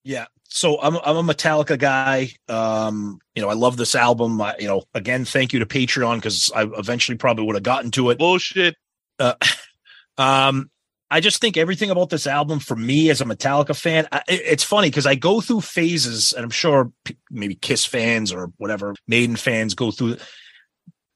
Yeah. 0.03 0.25
So 0.49 0.81
I'm 0.81 0.97
I'm 0.97 1.29
a 1.29 1.33
Metallica 1.33 1.77
guy. 1.77 2.31
Um, 2.47 3.19
you 3.35 3.41
know, 3.41 3.49
I 3.49 3.53
love 3.53 3.77
this 3.77 3.95
album. 3.95 4.41
I, 4.41 4.55
you 4.59 4.67
know, 4.67 4.83
again, 4.93 5.23
thank 5.23 5.53
you 5.53 5.59
to 5.59 5.65
Patreon 5.65 6.15
because 6.15 6.51
I 6.55 6.63
eventually 6.63 7.17
probably 7.17 7.45
would 7.45 7.55
have 7.55 7.63
gotten 7.63 7.91
to 7.91 8.09
it. 8.09 8.17
Bullshit. 8.17 8.75
Uh, 9.19 9.35
um, 10.17 10.71
I 11.11 11.19
just 11.19 11.41
think 11.41 11.57
everything 11.57 11.89
about 11.89 12.09
this 12.09 12.27
album 12.27 12.59
for 12.59 12.75
me 12.75 13.09
as 13.09 13.19
a 13.19 13.25
Metallica 13.25 13.75
fan, 13.75 14.07
I, 14.11 14.21
it's 14.27 14.63
funny 14.63 14.89
because 14.89 15.07
I 15.07 15.15
go 15.15 15.41
through 15.41 15.61
phases, 15.61 16.33
and 16.33 16.43
I'm 16.43 16.51
sure 16.51 16.91
maybe 17.31 17.55
Kiss 17.55 17.85
fans 17.85 18.31
or 18.31 18.51
whatever 18.57 18.93
Maiden 19.07 19.35
fans 19.35 19.73
go 19.73 19.91
through. 19.91 20.17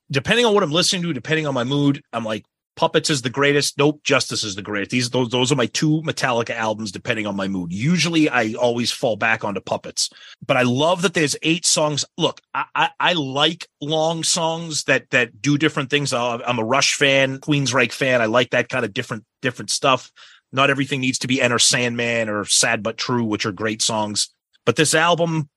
Depending 0.10 0.46
on 0.46 0.54
what 0.54 0.64
I'm 0.64 0.72
listening 0.72 1.04
to, 1.04 1.14
depending 1.14 1.48
on 1.48 1.54
my 1.54 1.64
mood, 1.64 2.02
I'm 2.12 2.26
like 2.26 2.44
Puppets 2.76 3.10
is 3.10 3.22
the 3.22 3.30
greatest. 3.30 3.78
Nope, 3.78 4.02
Justice 4.04 4.44
is 4.44 4.56
the 4.56 4.62
greatest. 4.64 4.92
These 4.92 5.10
those 5.12 5.30
those 5.30 5.52
are 5.52 5.56
my 5.56 5.68
two 5.68 6.02
Metallica 6.02 6.56
albums, 6.56 6.92
depending 6.92 7.28
on 7.28 7.36
my 7.36 7.48
mood. 7.48 7.72
Usually, 7.72 8.30
I 8.30 8.54
always 8.54 8.92
fall 8.92 9.16
back 9.16 9.44
onto 9.44 9.62
Puppets, 9.62 10.10
but 10.46 10.58
I 10.58 10.64
love 10.64 11.04
that 11.04 11.14
there's 11.14 11.36
eight 11.44 11.66
songs. 11.66 12.04
Look, 12.18 12.42
I 12.54 12.66
I, 12.74 12.90
I 13.00 13.14
like 13.14 13.68
long 13.80 14.24
songs 14.24 14.86
that 14.86 15.12
that 15.12 15.40
do 15.40 15.58
different 15.58 15.92
things. 15.92 16.14
I'm 16.14 16.60
a 16.60 16.66
Rush 16.66 16.96
fan, 16.96 17.38
Queensryche 17.40 17.94
fan. 17.94 18.22
I 18.22 18.26
like 18.26 18.50
that 18.52 18.70
kind 18.70 18.86
of 18.86 18.94
different 18.94 19.24
different 19.42 19.70
stuff. 19.70 20.12
Not 20.52 20.70
everything 20.70 21.02
needs 21.02 21.20
to 21.20 21.28
be 21.28 21.42
Enter 21.42 21.60
Sandman 21.60 22.30
or 22.30 22.46
Sad 22.46 22.82
but 22.82 22.98
True, 22.98 23.24
which 23.24 23.46
are 23.46 23.52
great 23.52 23.82
songs. 23.84 24.30
But 24.66 24.78
this 24.78 24.96
album, 24.96 25.50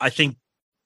I 0.00 0.10
think 0.10 0.36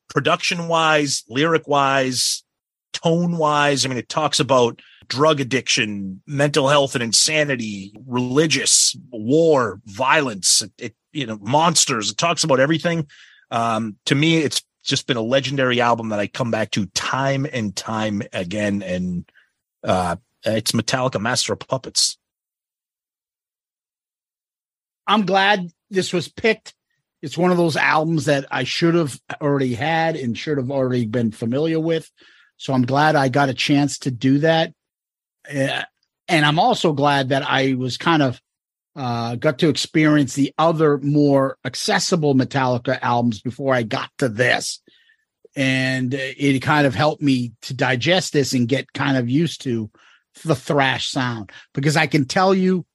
production 0.08 0.68
wise, 0.68 1.24
lyric 1.28 1.66
wise, 1.66 2.44
tone 2.92 3.36
wise. 3.36 3.84
I 3.84 3.88
mean, 3.88 3.98
it 3.98 4.08
talks 4.08 4.38
about 4.38 4.80
drug 5.12 5.40
addiction, 5.40 6.22
mental 6.26 6.68
health 6.68 6.94
and 6.94 7.04
insanity, 7.04 7.92
religious, 8.06 8.96
war, 9.10 9.78
violence, 9.84 10.62
it, 10.62 10.72
it 10.78 10.94
you 11.12 11.26
know, 11.26 11.38
monsters. 11.42 12.10
It 12.10 12.16
talks 12.16 12.44
about 12.44 12.60
everything. 12.60 13.06
Um, 13.50 13.96
to 14.06 14.14
me, 14.14 14.38
it's 14.38 14.62
just 14.82 15.06
been 15.06 15.18
a 15.18 15.22
legendary 15.22 15.82
album 15.82 16.08
that 16.08 16.18
I 16.18 16.28
come 16.28 16.50
back 16.50 16.70
to 16.70 16.86
time 16.86 17.46
and 17.52 17.76
time 17.76 18.22
again. 18.32 18.82
And 18.82 19.30
uh, 19.84 20.16
it's 20.44 20.72
Metallica 20.72 21.20
Master 21.20 21.52
of 21.52 21.58
Puppets. 21.58 22.16
I'm 25.06 25.26
glad 25.26 25.68
this 25.90 26.10
was 26.14 26.28
picked. 26.28 26.72
It's 27.20 27.36
one 27.36 27.50
of 27.50 27.58
those 27.58 27.76
albums 27.76 28.24
that 28.24 28.46
I 28.50 28.64
should 28.64 28.94
have 28.94 29.20
already 29.42 29.74
had 29.74 30.16
and 30.16 30.38
should 30.38 30.56
have 30.56 30.70
already 30.70 31.04
been 31.04 31.32
familiar 31.32 31.78
with. 31.78 32.10
So 32.56 32.72
I'm 32.72 32.86
glad 32.86 33.14
I 33.14 33.28
got 33.28 33.50
a 33.50 33.54
chance 33.54 33.98
to 33.98 34.10
do 34.10 34.38
that. 34.38 34.72
Uh, 35.48 35.82
and 36.28 36.46
I'm 36.46 36.58
also 36.58 36.92
glad 36.92 37.30
that 37.30 37.42
I 37.48 37.74
was 37.74 37.96
kind 37.96 38.22
of 38.22 38.40
uh, 38.94 39.36
got 39.36 39.58
to 39.58 39.68
experience 39.68 40.34
the 40.34 40.52
other 40.58 40.98
more 40.98 41.56
accessible 41.64 42.34
Metallica 42.34 42.98
albums 43.00 43.40
before 43.40 43.74
I 43.74 43.82
got 43.82 44.10
to 44.18 44.28
this. 44.28 44.80
And 45.54 46.14
it 46.14 46.60
kind 46.60 46.86
of 46.86 46.94
helped 46.94 47.22
me 47.22 47.52
to 47.62 47.74
digest 47.74 48.32
this 48.32 48.54
and 48.54 48.68
get 48.68 48.92
kind 48.92 49.16
of 49.16 49.28
used 49.28 49.62
to 49.62 49.90
the 50.44 50.54
thrash 50.54 51.08
sound 51.08 51.52
because 51.74 51.96
I 51.96 52.06
can 52.06 52.24
tell 52.24 52.54
you, 52.54 52.86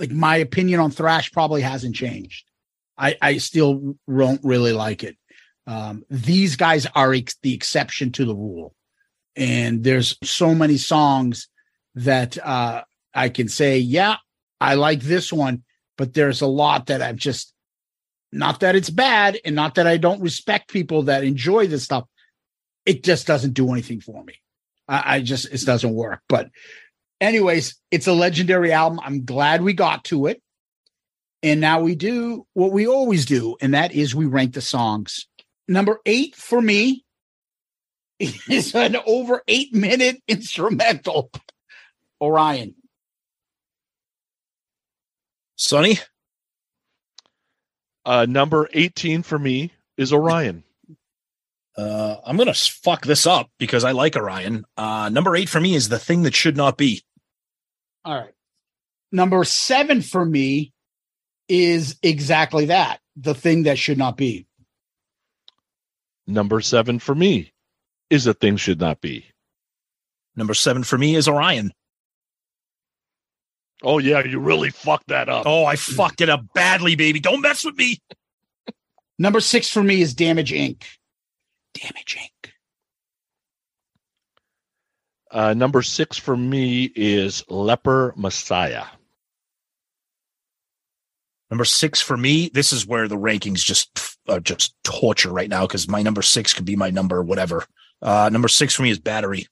like, 0.00 0.10
my 0.10 0.36
opinion 0.36 0.80
on 0.80 0.90
thrash 0.90 1.32
probably 1.32 1.60
hasn't 1.60 1.96
changed. 1.96 2.46
I, 2.96 3.16
I 3.20 3.38
still 3.38 3.96
don't 4.08 4.40
really 4.42 4.72
like 4.72 5.04
it. 5.04 5.16
Um, 5.66 6.04
these 6.08 6.56
guys 6.56 6.86
are 6.94 7.12
ex- 7.12 7.36
the 7.42 7.52
exception 7.52 8.10
to 8.12 8.24
the 8.24 8.34
rule. 8.34 8.74
And 9.36 9.84
there's 9.84 10.16
so 10.24 10.54
many 10.54 10.78
songs 10.78 11.48
that 11.98 12.38
uh, 12.38 12.82
I 13.14 13.28
can 13.28 13.48
say, 13.48 13.78
yeah, 13.78 14.16
I 14.60 14.74
like 14.74 15.00
this 15.00 15.32
one, 15.32 15.64
but 15.96 16.14
there's 16.14 16.40
a 16.40 16.46
lot 16.46 16.86
that 16.86 17.02
I've 17.02 17.16
just 17.16 17.52
not 18.30 18.60
that 18.60 18.76
it's 18.76 18.90
bad 18.90 19.38
and 19.44 19.56
not 19.56 19.76
that 19.76 19.86
I 19.86 19.96
don't 19.96 20.20
respect 20.20 20.70
people 20.70 21.04
that 21.04 21.24
enjoy 21.24 21.66
this 21.66 21.84
stuff. 21.84 22.04
It 22.84 23.02
just 23.02 23.26
doesn't 23.26 23.54
do 23.54 23.72
anything 23.72 24.00
for 24.00 24.22
me. 24.22 24.34
I, 24.86 25.16
I 25.16 25.20
just 25.22 25.52
it 25.52 25.60
doesn't 25.64 25.94
work. 25.94 26.20
But 26.28 26.50
anyways, 27.20 27.76
it's 27.90 28.06
a 28.06 28.12
legendary 28.12 28.72
album. 28.72 29.00
I'm 29.02 29.24
glad 29.24 29.62
we 29.62 29.72
got 29.72 30.04
to 30.04 30.26
it. 30.26 30.42
And 31.42 31.60
now 31.60 31.80
we 31.80 31.94
do 31.94 32.46
what 32.54 32.72
we 32.72 32.88
always 32.88 33.24
do, 33.24 33.56
and 33.60 33.74
that 33.74 33.92
is 33.92 34.14
we 34.14 34.26
rank 34.26 34.54
the 34.54 34.60
songs. 34.60 35.28
Number 35.68 36.00
eight 36.04 36.34
for 36.34 36.60
me 36.60 37.04
is 38.18 38.74
an 38.74 38.96
over 39.06 39.42
eight 39.46 39.72
minute 39.72 40.20
instrumental. 40.26 41.30
Orion. 42.20 42.74
Sonny? 45.56 45.98
Uh, 48.04 48.26
number 48.28 48.68
18 48.72 49.22
for 49.22 49.38
me 49.38 49.72
is 49.96 50.12
Orion. 50.12 50.64
Uh, 51.76 52.16
I'm 52.24 52.36
going 52.36 52.52
to 52.52 52.54
fuck 52.54 53.04
this 53.04 53.26
up 53.26 53.50
because 53.58 53.84
I 53.84 53.92
like 53.92 54.16
Orion. 54.16 54.64
Uh, 54.76 55.10
number 55.10 55.36
eight 55.36 55.48
for 55.48 55.60
me 55.60 55.76
is 55.76 55.88
The 55.88 55.98
Thing 55.98 56.22
That 56.22 56.34
Should 56.34 56.56
Not 56.56 56.76
Be. 56.76 57.02
All 58.04 58.14
right. 58.14 58.34
Number 59.12 59.44
seven 59.44 60.02
for 60.02 60.24
me 60.24 60.72
is 61.48 61.96
exactly 62.02 62.66
that 62.66 63.00
the 63.16 63.34
thing 63.34 63.64
that 63.64 63.78
should 63.78 63.98
not 63.98 64.16
be. 64.16 64.46
Number 66.26 66.60
seven 66.60 66.98
for 66.98 67.14
me 67.14 67.52
is 68.10 68.26
a 68.26 68.34
thing 68.34 68.56
should 68.56 68.80
not 68.80 69.00
be. 69.00 69.24
Number 70.36 70.54
seven 70.54 70.84
for 70.84 70.98
me 70.98 71.14
is 71.14 71.28
Orion. 71.28 71.72
Oh 73.82 73.98
yeah, 73.98 74.24
you 74.24 74.40
really 74.40 74.70
fucked 74.70 75.08
that 75.08 75.28
up. 75.28 75.44
Oh, 75.46 75.64
I 75.64 75.76
fucked 75.76 76.20
it 76.20 76.28
up 76.28 76.44
badly, 76.54 76.96
baby. 76.96 77.20
Don't 77.20 77.40
mess 77.40 77.64
with 77.64 77.76
me. 77.76 78.00
Number 79.18 79.40
six 79.40 79.68
for 79.68 79.82
me 79.82 80.00
is 80.00 80.14
Damage 80.14 80.52
Inc. 80.52 80.82
Damage 81.74 82.18
Inc. 82.18 82.50
Uh, 85.30 85.52
number 85.52 85.82
six 85.82 86.16
for 86.16 86.34
me 86.34 86.90
is 86.96 87.44
Leper 87.50 88.14
Messiah. 88.16 88.86
Number 91.50 91.64
six 91.64 92.00
for 92.00 92.16
me, 92.16 92.50
this 92.52 92.72
is 92.72 92.86
where 92.86 93.08
the 93.08 93.16
rankings 93.16 93.58
just 93.58 94.16
are 94.28 94.40
just 94.40 94.74
torture 94.84 95.30
right 95.30 95.48
now 95.48 95.66
because 95.66 95.88
my 95.88 96.02
number 96.02 96.22
six 96.22 96.54
could 96.54 96.64
be 96.64 96.76
my 96.76 96.90
number 96.90 97.22
whatever. 97.22 97.66
Uh, 98.00 98.30
number 98.32 98.48
six 98.48 98.74
for 98.74 98.82
me 98.82 98.90
is 98.90 98.98
Battery. 98.98 99.46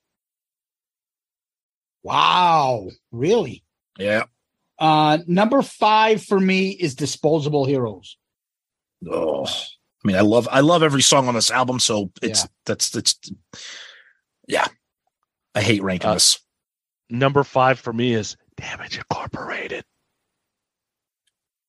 Wow, 2.03 2.89
really? 3.13 3.63
Yeah. 3.99 4.25
Uh, 4.79 5.19
number 5.27 5.63
five 5.63 6.23
for 6.23 6.39
me 6.39 6.71
is 6.71 6.95
Disposable 6.95 7.65
Heroes. 7.65 8.17
Oh, 9.11 9.45
I 9.47 10.07
mean, 10.07 10.17
I 10.17 10.21
love 10.21 10.49
I 10.51 10.61
love 10.61 10.83
every 10.83 11.03
song 11.03 11.29
on 11.29 11.35
this 11.35 11.51
album, 11.51 11.79
so 11.81 12.11
it's 12.23 12.43
Yeah. 12.43 12.49
that's 12.67 12.91
that's 12.91 13.19
yeah. 14.47 14.67
I 15.55 15.63
hate 15.63 15.83
ranking 15.83 16.11
Uh, 16.11 16.15
this. 16.15 16.39
Number 17.09 17.43
five 17.45 17.79
for 17.79 17.93
me 17.93 18.13
is 18.13 18.37
Damage 18.57 18.99
Incorporated. 18.99 19.85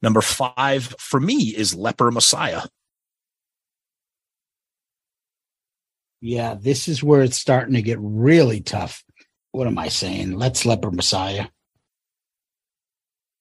Number 0.02 0.22
five 0.22 0.94
for 0.99 1.20
me 1.20 1.56
is 1.56 1.74
Leper 1.74 2.12
Messiah. 2.12 2.64
Yeah, 6.22 6.56
this 6.60 6.88
is 6.88 7.04
where 7.04 7.22
it's 7.22 7.38
starting 7.38 7.76
to 7.76 7.82
get 7.82 7.99
really 8.02 8.62
tough. 8.62 9.04
What 9.52 9.68
am 9.68 9.78
I 9.78 9.90
saying? 9.90 10.34
Let's 10.34 10.66
Leper 10.66 10.91
Messiah. 10.91 11.48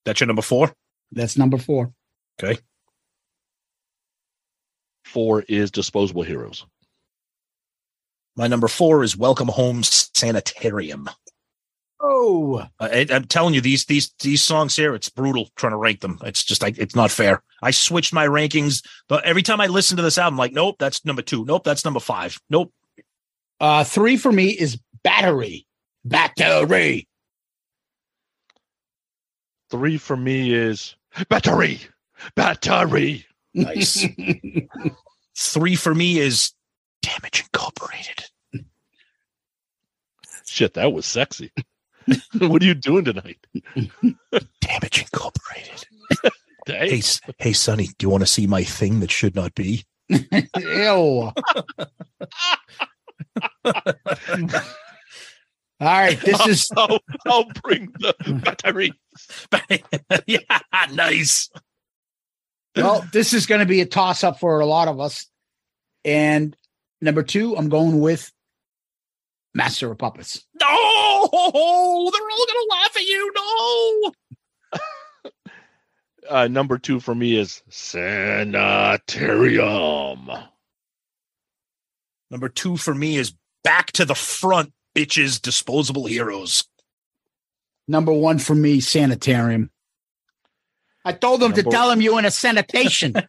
That's 0.07 0.21
your 0.21 0.29
number 0.29 0.41
four. 0.41 0.73
That's 1.13 1.37
number 1.37 1.59
four. 1.59 1.93
Okay. 2.43 2.59
Four 5.05 5.43
is 5.49 5.71
Disposable 5.71 6.23
Heroes. 6.23 6.65
My 8.37 8.47
number 8.47 8.69
four 8.69 9.03
is 9.03 9.17
Welcome 9.17 9.49
Home 9.49 9.83
Sanitarium. 9.83 11.11
Oh, 12.01 12.65
I, 12.79 13.07
I'm 13.11 13.25
telling 13.25 13.55
you, 13.55 13.61
these 13.61 13.87
these 13.87 14.13
these 14.21 14.43
songs 14.43 14.77
here, 14.77 14.95
it's 14.95 15.09
brutal 15.09 15.49
trying 15.57 15.73
to 15.73 15.79
rank 15.79 16.01
them. 16.01 16.19
It's 16.23 16.45
just 16.45 16.63
like 16.63 16.79
it's 16.79 16.95
not 16.95 17.11
fair. 17.11 17.43
I 17.63 17.71
switched 17.71 18.13
my 18.13 18.27
rankings, 18.27 18.87
but 19.09 19.25
every 19.25 19.43
time 19.43 19.61
I 19.61 19.67
listen 19.67 19.97
to 19.97 20.03
this 20.03 20.19
album, 20.19 20.39
like, 20.39 20.53
nope, 20.53 20.77
that's 20.79 21.05
number 21.05 21.23
two. 21.23 21.45
Nope, 21.47 21.65
that's 21.65 21.85
number 21.85 22.01
five. 22.01 22.39
Nope. 22.51 22.73
uh, 23.61 23.83
three 23.83 24.17
for 24.17 24.31
me 24.31 24.51
is 24.51 24.79
Battery. 25.03 25.67
Battery. 26.05 27.09
Three 29.71 29.99
for 29.99 30.17
me 30.17 30.53
is 30.55 30.95
Battery. 31.29 31.81
Battery. 32.35 33.27
Nice. 33.55 34.07
Three 35.37 35.75
for 35.77 35.95
me 35.95 36.19
is 36.19 36.53
Damage 37.03 37.41
Incorporated. 37.41 38.25
Shit, 40.47 40.75
that 40.75 40.93
was 40.93 41.07
sexy. 41.07 41.53
what 42.39 42.63
are 42.63 42.67
you 42.67 42.75
doing 42.75 43.05
tonight? 43.05 43.39
Damage 44.61 45.03
Incorporated. 45.03 45.85
Hey, 46.69 46.97
Hey, 46.97 47.03
hey, 47.39 47.53
Sonny, 47.53 47.87
do 47.97 48.07
you 48.07 48.11
want 48.11 48.23
to 48.23 48.27
see 48.27 48.49
my 48.49 48.65
thing 48.65 48.99
that 48.99 49.13
should 49.13 49.37
not 49.37 49.55
be? 49.55 49.85
Ew. 50.09 51.31
All 55.81 55.87
right, 55.87 56.21
this 56.25 56.47
is 56.47 56.69
I'll, 56.77 56.99
I'll 57.27 57.49
bring 57.63 57.93
the 57.99 58.15
battery. 58.45 58.93
yeah, 60.27 60.41
nice. 60.93 61.51
well, 62.75 63.07
this 63.13 63.33
is 63.33 63.47
going 63.47 63.61
to 63.61 63.67
be 63.67 63.81
a 63.81 63.87
toss 63.87 64.25
up 64.25 64.41
for 64.41 64.61
a 64.61 64.67
lot 64.67 64.89
of 64.89 65.01
us. 65.01 65.27
And 66.05 66.57
number 67.01 67.23
two, 67.23 67.57
I'm 67.57 67.69
going 67.69 68.01
with 68.01 68.33
Master 69.55 69.91
of 69.91 69.99
Puppets. 69.99 70.45
No, 70.61 70.67
they're 70.67 70.71
all 70.71 72.11
gonna 72.11 72.67
laugh 72.71 72.97
at 72.97 73.03
you. 73.03 73.33
No. 73.35 74.13
Uh, 76.29 76.49
number 76.49 76.77
two 76.79 77.01
for 77.01 77.15
me 77.15 77.37
is 77.37 77.63
Sanitarium. 77.69 80.31
Number 82.31 82.49
two 82.49 82.77
for 82.77 82.95
me 82.95 83.17
is 83.17 83.35
Back 83.63 83.93
to 83.93 84.05
the 84.05 84.15
Front, 84.15 84.73
bitches. 84.97 85.41
Disposable 85.41 86.07
Heroes. 86.07 86.65
Number 87.89 88.13
one 88.13 88.39
for 88.39 88.55
me, 88.55 88.81
Sanitarium. 88.81 89.71
I 91.05 91.13
told 91.13 91.41
him 91.43 91.53
to 91.53 91.63
Number- 91.63 91.71
tell 91.71 91.91
him 91.91 92.01
you 92.01 92.19
in 92.19 92.25
a 92.25 92.31
sanitation. 92.33 93.15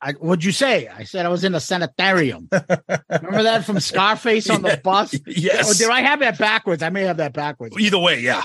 I, 0.00 0.12
what'd 0.20 0.44
you 0.44 0.52
say? 0.52 0.86
I 0.86 1.02
said 1.04 1.26
I 1.26 1.30
was 1.30 1.42
in 1.44 1.54
a 1.54 1.60
sanitarium. 1.60 2.48
Remember 2.52 3.42
that 3.42 3.64
from 3.64 3.80
Scarface 3.80 4.48
on 4.50 4.62
the 4.62 4.78
bus? 4.84 5.18
Yes. 5.26 5.68
Oh, 5.68 5.72
did 5.72 5.90
I 5.90 6.02
have 6.02 6.20
that 6.20 6.38
backwards? 6.38 6.82
I 6.82 6.90
may 6.90 7.02
have 7.04 7.16
that 7.16 7.32
backwards. 7.32 7.76
Either 7.78 7.98
way, 7.98 8.20
yeah. 8.20 8.42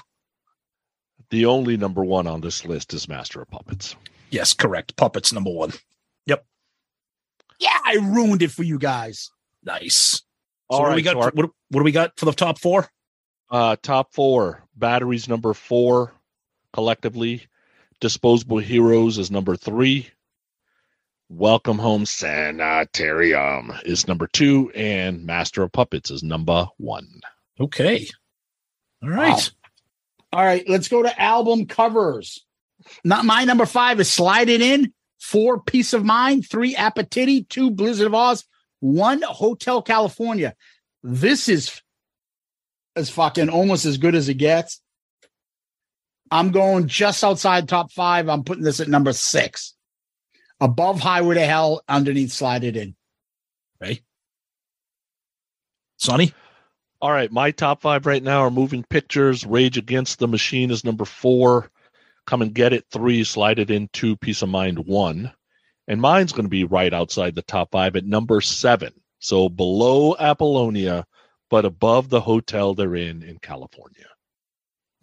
The 1.29 1.45
only 1.45 1.77
number 1.77 2.03
one 2.03 2.25
on 2.25 2.41
this 2.41 2.65
list 2.65 2.93
is 2.93 3.07
Master 3.07 3.41
of 3.41 3.49
Puppets. 3.51 3.95
Yes, 4.31 4.53
correct. 4.53 4.95
Puppets 4.95 5.31
number 5.33 5.51
one. 5.51 5.73
Yep. 6.25 6.43
Yeah, 7.59 7.77
I 7.85 7.95
ruined 8.01 8.41
it 8.41 8.51
for 8.51 8.63
you 8.63 8.79
guys. 8.79 9.29
Nice. 9.63 10.23
So 10.71 10.77
All 10.77 10.83
what 10.83 10.89
do 10.91 10.95
we 10.97 11.01
got? 11.01 11.13
so 11.13 11.21
our- 11.21 11.31
what, 11.33 11.49
what 11.69 11.79
do 11.79 11.83
we 11.83 11.91
got 11.91 12.19
for 12.19 12.25
the 12.25 12.31
top 12.31 12.59
four? 12.59 12.87
Uh, 13.49 13.75
top 13.81 14.13
four 14.13 14.63
batteries 14.75 15.27
number 15.27 15.55
four 15.55 16.13
collectively. 16.73 17.47
Disposable 17.99 18.59
Heroes 18.59 19.17
is 19.17 19.31
number 19.31 19.55
three. 19.55 20.07
Welcome 21.27 21.79
Home 21.79 22.05
Sanitarium 22.05 23.71
is 23.83 24.07
number 24.07 24.27
two, 24.27 24.71
and 24.75 25.25
Master 25.25 25.63
of 25.63 25.71
Puppets 25.71 26.11
is 26.11 26.21
number 26.21 26.67
one. 26.77 27.07
Okay. 27.59 28.07
All 29.01 29.09
right. 29.09 29.29
Wow. 29.31 29.39
All 30.31 30.45
right, 30.45 30.67
let's 30.69 30.87
go 30.87 31.01
to 31.01 31.19
album 31.21 31.65
covers. 31.65 32.45
Not 33.03 33.25
my 33.25 33.43
number 33.43 33.65
five 33.65 33.99
is 33.99 34.11
Slide 34.11 34.49
It 34.49 34.61
In, 34.61 34.93
four 35.19 35.59
Peace 35.59 35.93
of 35.93 36.05
Mind, 36.05 36.47
three 36.47 36.75
Appetite, 36.75 37.49
two 37.49 37.71
Blizzard 37.71 38.05
of 38.07 38.13
Oz, 38.13 38.45
one 38.79 39.21
Hotel 39.21 39.81
California. 39.81 40.55
This 41.03 41.49
is 41.49 41.81
as 42.95 43.09
fucking 43.09 43.49
almost 43.49 43.85
as 43.85 43.97
good 43.97 44.15
as 44.15 44.29
it 44.29 44.35
gets. 44.35 44.81
I'm 46.31 46.51
going 46.51 46.87
just 46.87 47.23
outside 47.23 47.67
top 47.67 47.91
five. 47.91 48.29
I'm 48.29 48.43
putting 48.43 48.63
this 48.63 48.79
at 48.79 48.87
number 48.87 49.13
six. 49.13 49.75
Above 50.61 50.99
Highway 50.99 51.35
to 51.35 51.45
Hell, 51.45 51.81
underneath 51.87 52.31
Slide 52.31 52.63
It 52.63 52.75
In. 52.75 52.95
Okay. 53.81 54.01
Sonny? 55.97 56.33
All 57.01 57.11
right, 57.11 57.31
my 57.31 57.51
top 57.51 57.81
five 57.81 58.05
right 58.05 58.21
now 58.21 58.41
are 58.41 58.51
Moving 58.51 58.83
Pictures. 58.83 59.45
Rage 59.45 59.77
Against 59.77 60.19
the 60.19 60.27
Machine 60.27 60.69
is 60.69 60.83
number 60.83 61.05
four. 61.05 61.71
Come 62.27 62.41
and 62.41 62.53
Get 62.53 62.73
It 62.73 62.85
three. 62.91 63.23
Slide 63.23 63.57
It 63.57 63.71
In 63.71 63.89
two. 63.93 64.17
Peace 64.17 64.41
of 64.41 64.49
Mind 64.49 64.79
one. 64.85 65.31
And 65.89 65.99
mine's 65.99 66.31
going 66.31 66.45
to 66.45 66.49
be 66.49 66.63
right 66.63 66.93
outside 66.93 67.33
the 67.33 67.41
top 67.41 67.71
five 67.71 67.95
at 67.95 68.05
number 68.05 68.39
seven. 68.41 68.93
So 69.17 69.49
below 69.49 70.15
Apollonia, 70.17 71.05
but 71.49 71.65
above 71.65 72.09
the 72.09 72.21
hotel 72.21 72.75
they're 72.75 72.95
in 72.95 73.23
in 73.23 73.39
California. 73.39 74.05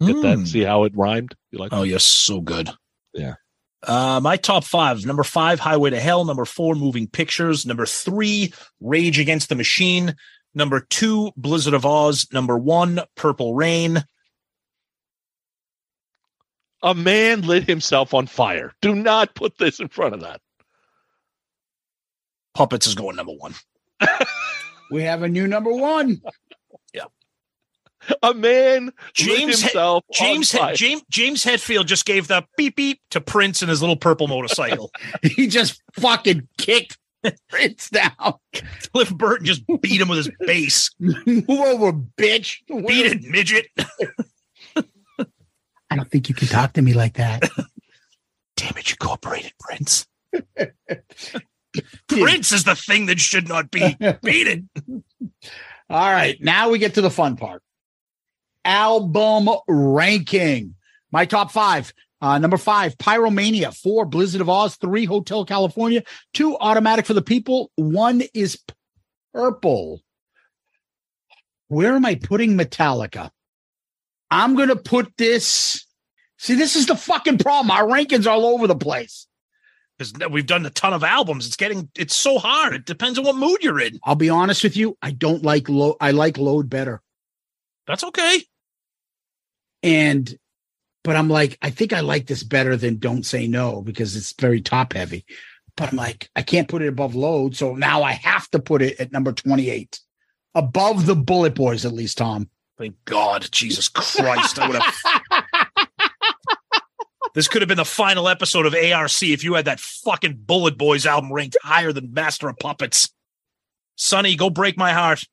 Get 0.01 0.15
Hmm. 0.15 0.21
that? 0.21 0.47
See 0.47 0.61
how 0.61 0.85
it 0.85 0.95
rhymed? 0.95 1.35
You 1.51 1.59
like? 1.59 1.73
Oh, 1.73 1.83
yes, 1.83 2.05
so 2.05 2.39
good. 2.39 2.69
Yeah. 3.13 3.35
Uh, 3.83 4.19
my 4.23 4.37
top 4.37 4.63
five: 4.63 5.05
number 5.05 5.23
five, 5.23 5.59
Highway 5.59 5.89
to 5.89 5.99
Hell; 5.99 6.23
number 6.25 6.45
four, 6.45 6.73
Moving 6.73 7.07
Pictures; 7.07 7.65
number 7.65 7.85
three, 7.85 8.53
Rage 8.79 9.19
Against 9.19 9.49
the 9.49 9.55
Machine; 9.55 10.15
number 10.55 10.79
two, 10.79 11.31
Blizzard 11.35 11.73
of 11.73 11.85
Oz; 11.85 12.27
number 12.31 12.57
one, 12.57 13.01
Purple 13.15 13.53
Rain. 13.53 14.03
A 16.81 16.95
man 16.95 17.41
lit 17.41 17.65
himself 17.65 18.13
on 18.13 18.25
fire. 18.27 18.73
Do 18.81 18.95
not 18.95 19.35
put 19.35 19.57
this 19.57 19.79
in 19.79 19.89
front 19.89 20.13
of 20.15 20.21
that. 20.21 20.41
Puppets 22.57 22.87
is 22.87 22.95
going 22.95 23.15
number 23.15 23.33
one. 23.33 23.53
We 24.89 25.03
have 25.03 25.21
a 25.21 25.27
new 25.27 25.47
number 25.47 25.71
one. 25.73 26.21
Yeah. 26.93 27.03
A 28.23 28.33
man 28.33 28.85
lit 28.85 28.93
James 29.13 29.37
He- 29.59 29.63
himself 29.63 30.05
James 30.13 30.55
on 30.55 30.69
He- 30.69 30.75
James 30.75 31.01
James 31.09 31.43
Hetfield 31.43 31.87
just 31.87 32.05
gave 32.05 32.29
the 32.29 32.45
beep 32.55 32.77
beep 32.77 33.01
to 33.11 33.19
Prince 33.19 33.61
and 33.61 33.69
his 33.69 33.81
little 33.81 33.97
purple 33.97 34.29
motorcycle. 34.29 34.91
he 35.23 35.47
just 35.47 35.81
fucking 35.99 36.47
kicked 36.57 36.97
Prince 37.49 37.89
down. 37.89 38.35
Cliff 38.93 39.13
Burton 39.13 39.45
just 39.45 39.63
beat 39.81 39.99
him 39.99 40.07
with 40.07 40.19
his 40.19 40.31
bass. 40.39 40.89
Move 40.99 41.49
over, 41.49 41.91
bitch. 41.91 42.59
Beat 42.87 43.07
it, 43.07 43.23
midget. 43.23 43.67
I 45.89 45.95
don't 45.97 46.09
think 46.09 46.29
you 46.29 46.35
can 46.35 46.47
talk 46.47 46.71
to 46.73 46.81
me 46.81 46.93
like 46.93 47.15
that. 47.15 47.43
Damage 48.55 48.91
Incorporated, 48.93 49.51
Prince. 49.59 50.07
Prince 52.07 52.51
is 52.51 52.63
the 52.63 52.75
thing 52.75 53.07
that 53.07 53.19
should 53.19 53.47
not 53.47 53.71
be. 53.71 53.95
beaten. 54.23 54.69
All 55.89 56.11
right, 56.11 56.37
now 56.41 56.69
we 56.69 56.79
get 56.79 56.95
to 56.95 57.01
the 57.01 57.09
fun 57.09 57.37
part. 57.37 57.61
Album 58.65 59.49
ranking. 59.67 60.75
My 61.11 61.25
top 61.25 61.51
five. 61.51 61.93
Uh, 62.19 62.39
number 62.39 62.57
five, 62.57 62.97
Pyromania. 62.97 63.75
Four, 63.75 64.05
Blizzard 64.05 64.41
of 64.41 64.49
Oz. 64.49 64.75
Three, 64.75 65.05
Hotel 65.05 65.45
California. 65.45 66.03
Two, 66.33 66.57
Automatic 66.57 67.05
for 67.05 67.13
the 67.13 67.21
People. 67.21 67.71
One 67.75 68.23
is 68.33 68.59
Purple. 69.33 70.01
Where 71.67 71.93
am 71.93 72.05
I 72.05 72.15
putting 72.15 72.57
Metallica? 72.57 73.29
I'm 74.31 74.55
going 74.55 74.69
to 74.69 74.75
put 74.75 75.15
this. 75.17 75.85
See, 76.37 76.55
this 76.55 76.75
is 76.75 76.87
the 76.87 76.95
fucking 76.95 77.37
problem. 77.39 77.71
Our 77.71 77.87
rankings 77.87 78.25
are 78.25 78.31
all 78.31 78.45
over 78.45 78.67
the 78.67 78.75
place. 78.75 79.26
Because 79.97 80.29
we've 80.29 80.45
done 80.45 80.65
a 80.65 80.69
ton 80.69 80.93
of 80.93 81.03
albums. 81.03 81.47
It's 81.47 81.55
getting 81.55 81.89
it's 81.97 82.15
so 82.15 82.37
hard. 82.37 82.73
It 82.73 82.85
depends 82.85 83.17
on 83.17 83.25
what 83.25 83.35
mood 83.35 83.63
you're 83.63 83.79
in. 83.79 83.99
I'll 84.03 84.15
be 84.15 84.29
honest 84.29 84.63
with 84.63 84.77
you. 84.77 84.97
I 85.01 85.11
don't 85.11 85.43
like 85.43 85.69
load. 85.69 85.95
I 85.99 86.11
like 86.11 86.37
load 86.37 86.69
better. 86.69 87.01
That's 87.87 88.03
okay. 88.03 88.43
And, 89.81 90.37
but 91.03 91.15
I'm 91.15 91.29
like, 91.29 91.57
I 91.61 91.69
think 91.69 91.93
I 91.93 92.01
like 92.01 92.27
this 92.27 92.43
better 92.43 92.75
than 92.75 92.97
Don't 92.97 93.25
Say 93.25 93.47
No 93.47 93.81
because 93.81 94.15
it's 94.15 94.33
very 94.39 94.61
top 94.61 94.93
heavy. 94.93 95.25
But 95.75 95.89
I'm 95.91 95.97
like, 95.97 96.29
I 96.35 96.41
can't 96.41 96.67
put 96.67 96.81
it 96.81 96.87
above 96.87 97.15
load. 97.15 97.55
So 97.55 97.75
now 97.75 98.03
I 98.03 98.13
have 98.13 98.49
to 98.49 98.59
put 98.59 98.81
it 98.81 98.99
at 98.99 99.11
number 99.11 99.31
28, 99.31 99.99
above 100.55 101.05
the 101.05 101.15
Bullet 101.15 101.55
Boys, 101.55 101.85
at 101.85 101.93
least, 101.93 102.17
Tom. 102.17 102.49
Thank 102.77 102.95
God, 103.05 103.47
Jesus 103.51 103.87
Christ! 103.87 104.59
I 104.59 104.67
would 104.67 104.81
have. 104.81 105.21
this 107.37 107.47
could 107.47 107.61
have 107.61 107.69
been 107.69 107.77
the 107.77 107.85
final 107.85 108.27
episode 108.27 108.65
of 108.65 108.73
ARC 108.73 109.21
if 109.21 109.43
you 109.43 109.53
had 109.53 109.65
that 109.65 109.79
fucking 109.79 110.39
Bullet 110.47 110.75
Boys 110.75 111.05
album 111.05 111.31
ranked 111.31 111.55
higher 111.61 111.93
than 111.93 112.11
Master 112.11 112.49
of 112.49 112.57
Puppets. 112.57 113.13
Sonny, 113.95 114.35
go 114.35 114.49
break 114.49 114.75
my 114.75 114.91
heart. 114.91 115.23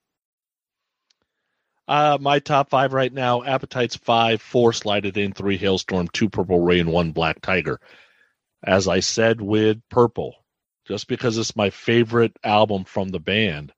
Uh, 1.88 2.18
my 2.20 2.40
top 2.40 2.68
five 2.68 2.92
right 2.92 3.10
now: 3.10 3.42
Appetites 3.42 3.96
five, 3.96 4.42
four 4.42 4.74
Slide 4.74 5.06
It 5.06 5.16
In, 5.16 5.32
three 5.32 5.58
Halestorm, 5.58 6.12
two 6.12 6.28
Purple 6.28 6.60
Rain, 6.60 6.90
one 6.90 7.12
Black 7.12 7.40
Tiger. 7.40 7.80
As 8.62 8.86
I 8.86 9.00
said 9.00 9.40
with 9.40 9.78
Purple, 9.88 10.34
just 10.86 11.08
because 11.08 11.38
it's 11.38 11.56
my 11.56 11.70
favorite 11.70 12.36
album 12.44 12.84
from 12.84 13.08
the 13.08 13.18
band, 13.18 13.72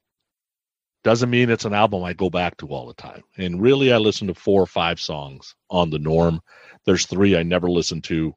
doesn't 1.05 1.31
mean 1.31 1.49
it's 1.49 1.65
an 1.65 1.75
album 1.75 2.03
I 2.03 2.13
go 2.13 2.29
back 2.29 2.57
to 2.57 2.67
all 2.67 2.89
the 2.89 2.95
time. 2.95 3.23
And 3.37 3.63
really, 3.63 3.93
I 3.93 3.99
listen 3.99 4.27
to 4.27 4.35
four 4.35 4.61
or 4.61 4.67
five 4.67 4.99
songs 4.99 5.55
on 5.71 5.91
the 5.91 6.01
norm. 6.01 6.41
There's 6.87 7.07
three 7.07 7.37
I 7.37 7.43
never 7.43 7.71
listened 7.71 8.05
to. 8.05 8.35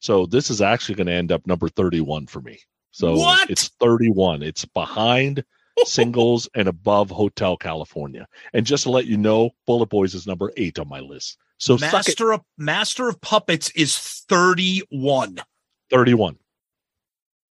So 0.00 0.26
this 0.26 0.50
is 0.50 0.60
actually 0.62 0.94
going 0.94 1.06
to 1.08 1.12
end 1.12 1.32
up 1.32 1.46
number 1.46 1.68
31 1.68 2.26
for 2.26 2.40
me. 2.40 2.60
So 2.90 3.16
What? 3.16 3.50
it's 3.50 3.68
31. 3.80 4.42
It's 4.42 4.64
behind 4.64 5.42
singles 5.84 6.48
and 6.54 6.68
above 6.68 7.10
Hotel 7.10 7.56
California. 7.56 8.26
And 8.52 8.64
just 8.66 8.84
to 8.84 8.90
let 8.90 9.06
you 9.06 9.16
know, 9.16 9.50
Bullet 9.66 9.88
Boys 9.88 10.14
is 10.14 10.26
number 10.26 10.52
eight 10.56 10.78
on 10.78 10.88
my 10.88 11.00
list. 11.00 11.38
So. 11.58 11.76
Master 11.78 12.32
of 12.32 12.42
Master 12.56 13.08
of 13.08 13.20
Puppets 13.20 13.70
is 13.70 13.96
thirty-one. 13.98 15.38
31. 15.90 16.36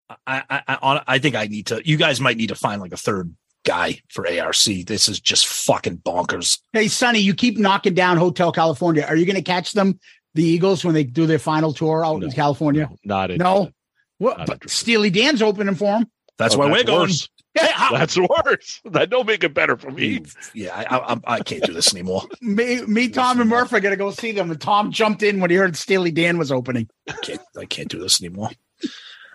I, 0.09 0.43
I, 0.49 0.61
I, 0.67 1.01
I 1.07 1.19
think 1.19 1.35
I 1.35 1.47
need 1.47 1.65
to. 1.67 1.81
You 1.85 1.97
guys 1.97 2.21
might 2.21 2.37
need 2.37 2.47
to 2.47 2.55
find 2.55 2.79
like 2.81 2.93
a 2.93 2.97
third 2.97 3.35
guy 3.65 3.99
for 4.09 4.25
ARC. 4.25 4.55
This 4.85 5.09
is 5.09 5.19
just 5.19 5.47
fucking 5.47 5.97
bonkers. 5.97 6.59
Hey, 6.71 6.87
Sonny, 6.87 7.19
you 7.19 7.33
keep 7.33 7.57
knocking 7.57 7.93
down 7.93 8.15
Hotel 8.17 8.51
California. 8.53 9.03
Are 9.05 9.15
you 9.17 9.25
going 9.25 9.35
to 9.35 9.41
catch 9.41 9.73
them, 9.73 9.99
the 10.37 10.43
Eagles, 10.43 10.85
when 10.85 10.93
they 10.93 11.03
do 11.03 11.25
their 11.25 11.39
final 11.39 11.73
tour 11.73 12.05
out 12.05 12.23
in 12.23 12.31
California? 12.31 12.89
Not 13.03 13.31
it. 13.31 13.39
No. 13.39 13.71
What? 14.19 14.37
Not 14.37 14.47
But. 14.47 14.69
Steely 14.69 15.09
Dan's 15.09 15.41
opening 15.41 15.75
for 15.75 15.99
them. 15.99 16.09
That's 16.37 16.55
Oh, 16.55 16.59
why 16.59 16.65
we're 16.67 16.77
that's 16.77 16.83
going. 16.85 16.99
worse. 17.01 17.29
Yeah, 17.55 17.67
how- 17.73 17.91
That's 17.97 18.17
worse. 18.17 18.81
That 18.85 19.09
don't 19.09 19.25
make 19.27 19.43
it 19.43 19.53
better 19.53 19.75
for 19.75 19.89
me. 19.91 20.21
yeah, 20.53 20.75
I, 20.89 20.97
I, 20.97 21.17
I'm- 21.25 21.43
can't 21.43 21.63
do 21.63 21.73
this 21.73 21.93
anymore. 21.93 22.23
Me, 22.41 22.81
me 22.83 23.09
Tom, 23.09 23.41
and 23.41 23.49
Murphy 23.49 23.75
are 23.75 23.79
going 23.79 23.91
to 23.93 23.97
go 23.97 24.11
see 24.11 24.31
them. 24.31 24.51
And 24.51 24.61
Tom 24.61 24.91
jumped 24.91 25.23
in 25.23 25.39
when 25.39 25.49
he 25.49 25.55
heard 25.57 25.75
Steely 25.75 26.11
Dan 26.11 26.37
was 26.37 26.51
opening. 26.51 26.87
I 27.09 27.13
can't, 27.13 27.41
I 27.59 27.65
can't 27.65 27.89
do 27.89 27.99
this 27.99 28.21
anymore. 28.21 28.49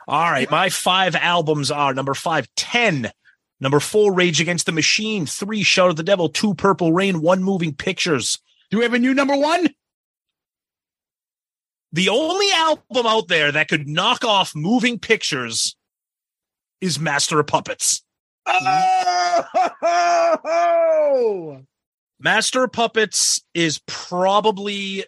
All 0.08 0.30
right, 0.30 0.50
my 0.50 0.68
five 0.68 1.14
albums 1.16 1.70
are 1.70 1.92
number 1.94 2.14
five, 2.14 2.46
ten. 2.56 3.10
Number 3.60 3.78
four, 3.78 4.12
Rage 4.12 4.40
Against 4.40 4.66
the 4.66 4.72
Machine. 4.72 5.26
Three, 5.26 5.62
Shout 5.62 5.90
at 5.90 5.96
the 5.96 6.02
Devil. 6.02 6.28
Two, 6.28 6.54
Purple 6.54 6.92
Rain. 6.92 7.20
One, 7.22 7.42
Moving 7.44 7.72
Pictures. 7.74 8.38
Do 8.70 8.78
we 8.78 8.82
have 8.84 8.94
a 8.94 8.98
new 8.98 9.14
number 9.14 9.36
one? 9.36 9.68
The 11.92 12.08
only 12.08 12.46
album 12.54 13.06
out 13.06 13.28
there 13.28 13.52
that 13.52 13.68
could 13.68 13.86
knock 13.86 14.24
off 14.24 14.54
Moving 14.54 14.98
Pictures 14.98 15.76
is 16.80 16.98
Master 16.98 17.38
of 17.38 17.46
Puppets. 17.46 18.02
Oh! 18.46 19.44
Master 22.18 22.64
of 22.64 22.72
Puppets 22.72 23.42
is 23.54 23.80
probably 23.86 25.04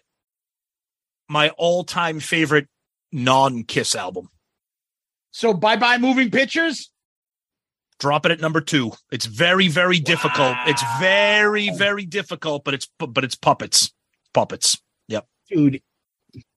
my 1.27 1.49
all-time 1.57 2.19
favorite 2.19 2.67
non-Kiss 3.11 3.95
album. 3.95 4.29
So 5.31 5.53
bye 5.53 5.75
bye 5.75 5.97
moving 5.97 6.31
pictures. 6.31 6.91
Drop 7.99 8.25
it 8.25 8.31
at 8.31 8.39
number 8.41 8.61
two. 8.61 8.91
It's 9.11 9.25
very, 9.25 9.67
very 9.69 9.99
difficult. 9.99 10.55
It's 10.65 10.83
very, 10.99 11.71
very 11.71 12.05
difficult, 12.05 12.63
but 12.63 12.73
it's 12.73 12.87
but 12.99 13.23
it's 13.23 13.35
puppets. 13.35 13.91
Puppets. 14.33 14.81
Yep. 15.07 15.25
Dude, 15.49 15.81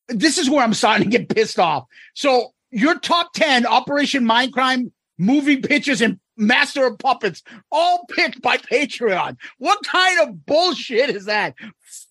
this 0.08 0.38
is 0.38 0.50
where 0.50 0.62
I'm 0.62 0.74
starting 0.74 1.10
to 1.10 1.18
get 1.18 1.28
pissed 1.28 1.58
off. 1.58 1.84
So 2.14 2.52
your 2.70 2.98
top 2.98 3.32
10 3.34 3.66
Operation 3.66 4.24
Mindcrime 4.24 4.90
Moving 5.18 5.62
Pictures 5.62 6.00
and 6.00 6.18
Master 6.36 6.86
of 6.86 6.98
Puppets, 6.98 7.42
all 7.72 8.06
picked 8.10 8.40
by 8.40 8.56
Patreon. 8.56 9.36
What 9.58 9.84
kind 9.84 10.20
of 10.20 10.46
bullshit 10.46 11.10
is 11.10 11.24
that? 11.24 11.54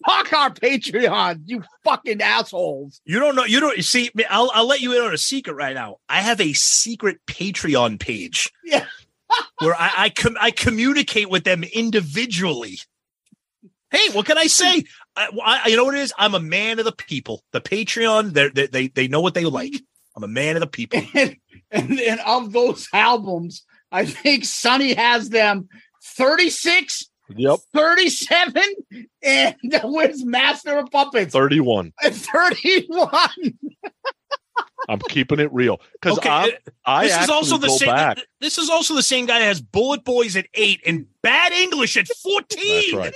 Fuck 0.05 0.33
our 0.33 0.49
Patreon, 0.49 1.43
you 1.45 1.63
fucking 1.85 2.21
assholes. 2.21 2.99
You 3.05 3.19
don't 3.19 3.35
know. 3.35 3.45
You 3.45 3.61
don't 3.61 3.81
see. 3.83 4.11
I'll 4.29 4.51
I'll 4.53 4.67
let 4.67 4.81
you 4.81 4.93
in 4.93 5.01
on 5.01 5.13
a 5.13 5.17
secret 5.17 5.53
right 5.53 5.73
now. 5.73 5.97
I 6.09 6.21
have 6.21 6.41
a 6.41 6.51
secret 6.53 7.19
Patreon 7.25 7.99
page. 7.99 8.51
Yeah. 8.65 8.85
where 9.59 9.75
I 9.75 9.91
I, 9.97 10.09
com- 10.09 10.37
I 10.39 10.51
communicate 10.51 11.29
with 11.29 11.45
them 11.45 11.63
individually. 11.63 12.79
Hey, 13.91 14.09
what 14.11 14.25
can 14.25 14.37
I 14.37 14.47
say? 14.47 14.83
I, 15.18 15.61
I, 15.65 15.68
you 15.69 15.76
know 15.76 15.84
what 15.85 15.95
it 15.95 16.02
is? 16.02 16.14
I'm 16.18 16.35
a 16.35 16.39
man 16.39 16.80
of 16.80 16.85
the 16.85 16.91
people. 16.91 17.44
The 17.52 17.61
Patreon, 17.61 18.34
they 18.34 18.49
they 18.49 18.68
they 18.68 18.88
they 18.88 19.07
know 19.07 19.19
what 19.22 19.34
they 19.34 19.45
like. 19.45 19.73
I'm 20.15 20.23
a 20.23 20.27
man 20.27 20.56
of 20.56 20.61
the 20.61 20.68
people. 20.68 21.02
And, 21.69 21.89
and, 21.91 21.99
and 21.99 22.19
of 22.26 22.53
those 22.53 22.88
albums, 22.94 23.65
I 23.91 24.06
think 24.06 24.45
Sonny 24.45 24.94
has 24.94 25.27
them 25.30 25.68
36, 26.15 27.10
Yep. 27.35 27.60
37, 27.73 28.64
and 29.22 29.56
where's 29.84 30.23
Master 30.23 30.77
of 30.77 30.89
Puppets? 30.91 31.34
31. 31.34 31.91
31. 32.03 33.10
I'm 34.89 34.99
keeping 35.10 35.39
it 35.41 35.52
real 35.52 35.81
because 35.94 36.18
Okay, 36.19 36.30
I, 36.30 36.52
I 36.85 37.07
this 37.07 37.23
is 37.23 37.30
also 37.30 37.57
the 37.57 37.69
same. 37.69 37.89
back. 37.89 38.19
This 38.39 38.57
is 38.57 38.69
also 38.69 38.94
the 38.95 39.03
same 39.03 39.26
guy 39.26 39.39
that 39.39 39.45
has 39.45 39.60
Bullet 39.60 40.06
Boys 40.06 40.38
at 40.38 40.45
eight 40.53 40.81
and 40.85 41.06
Bad 41.22 41.52
English 41.52 41.98
at 41.98 42.07
fourteen. 42.07 42.81
That's 42.81 42.94
right. 42.94 43.14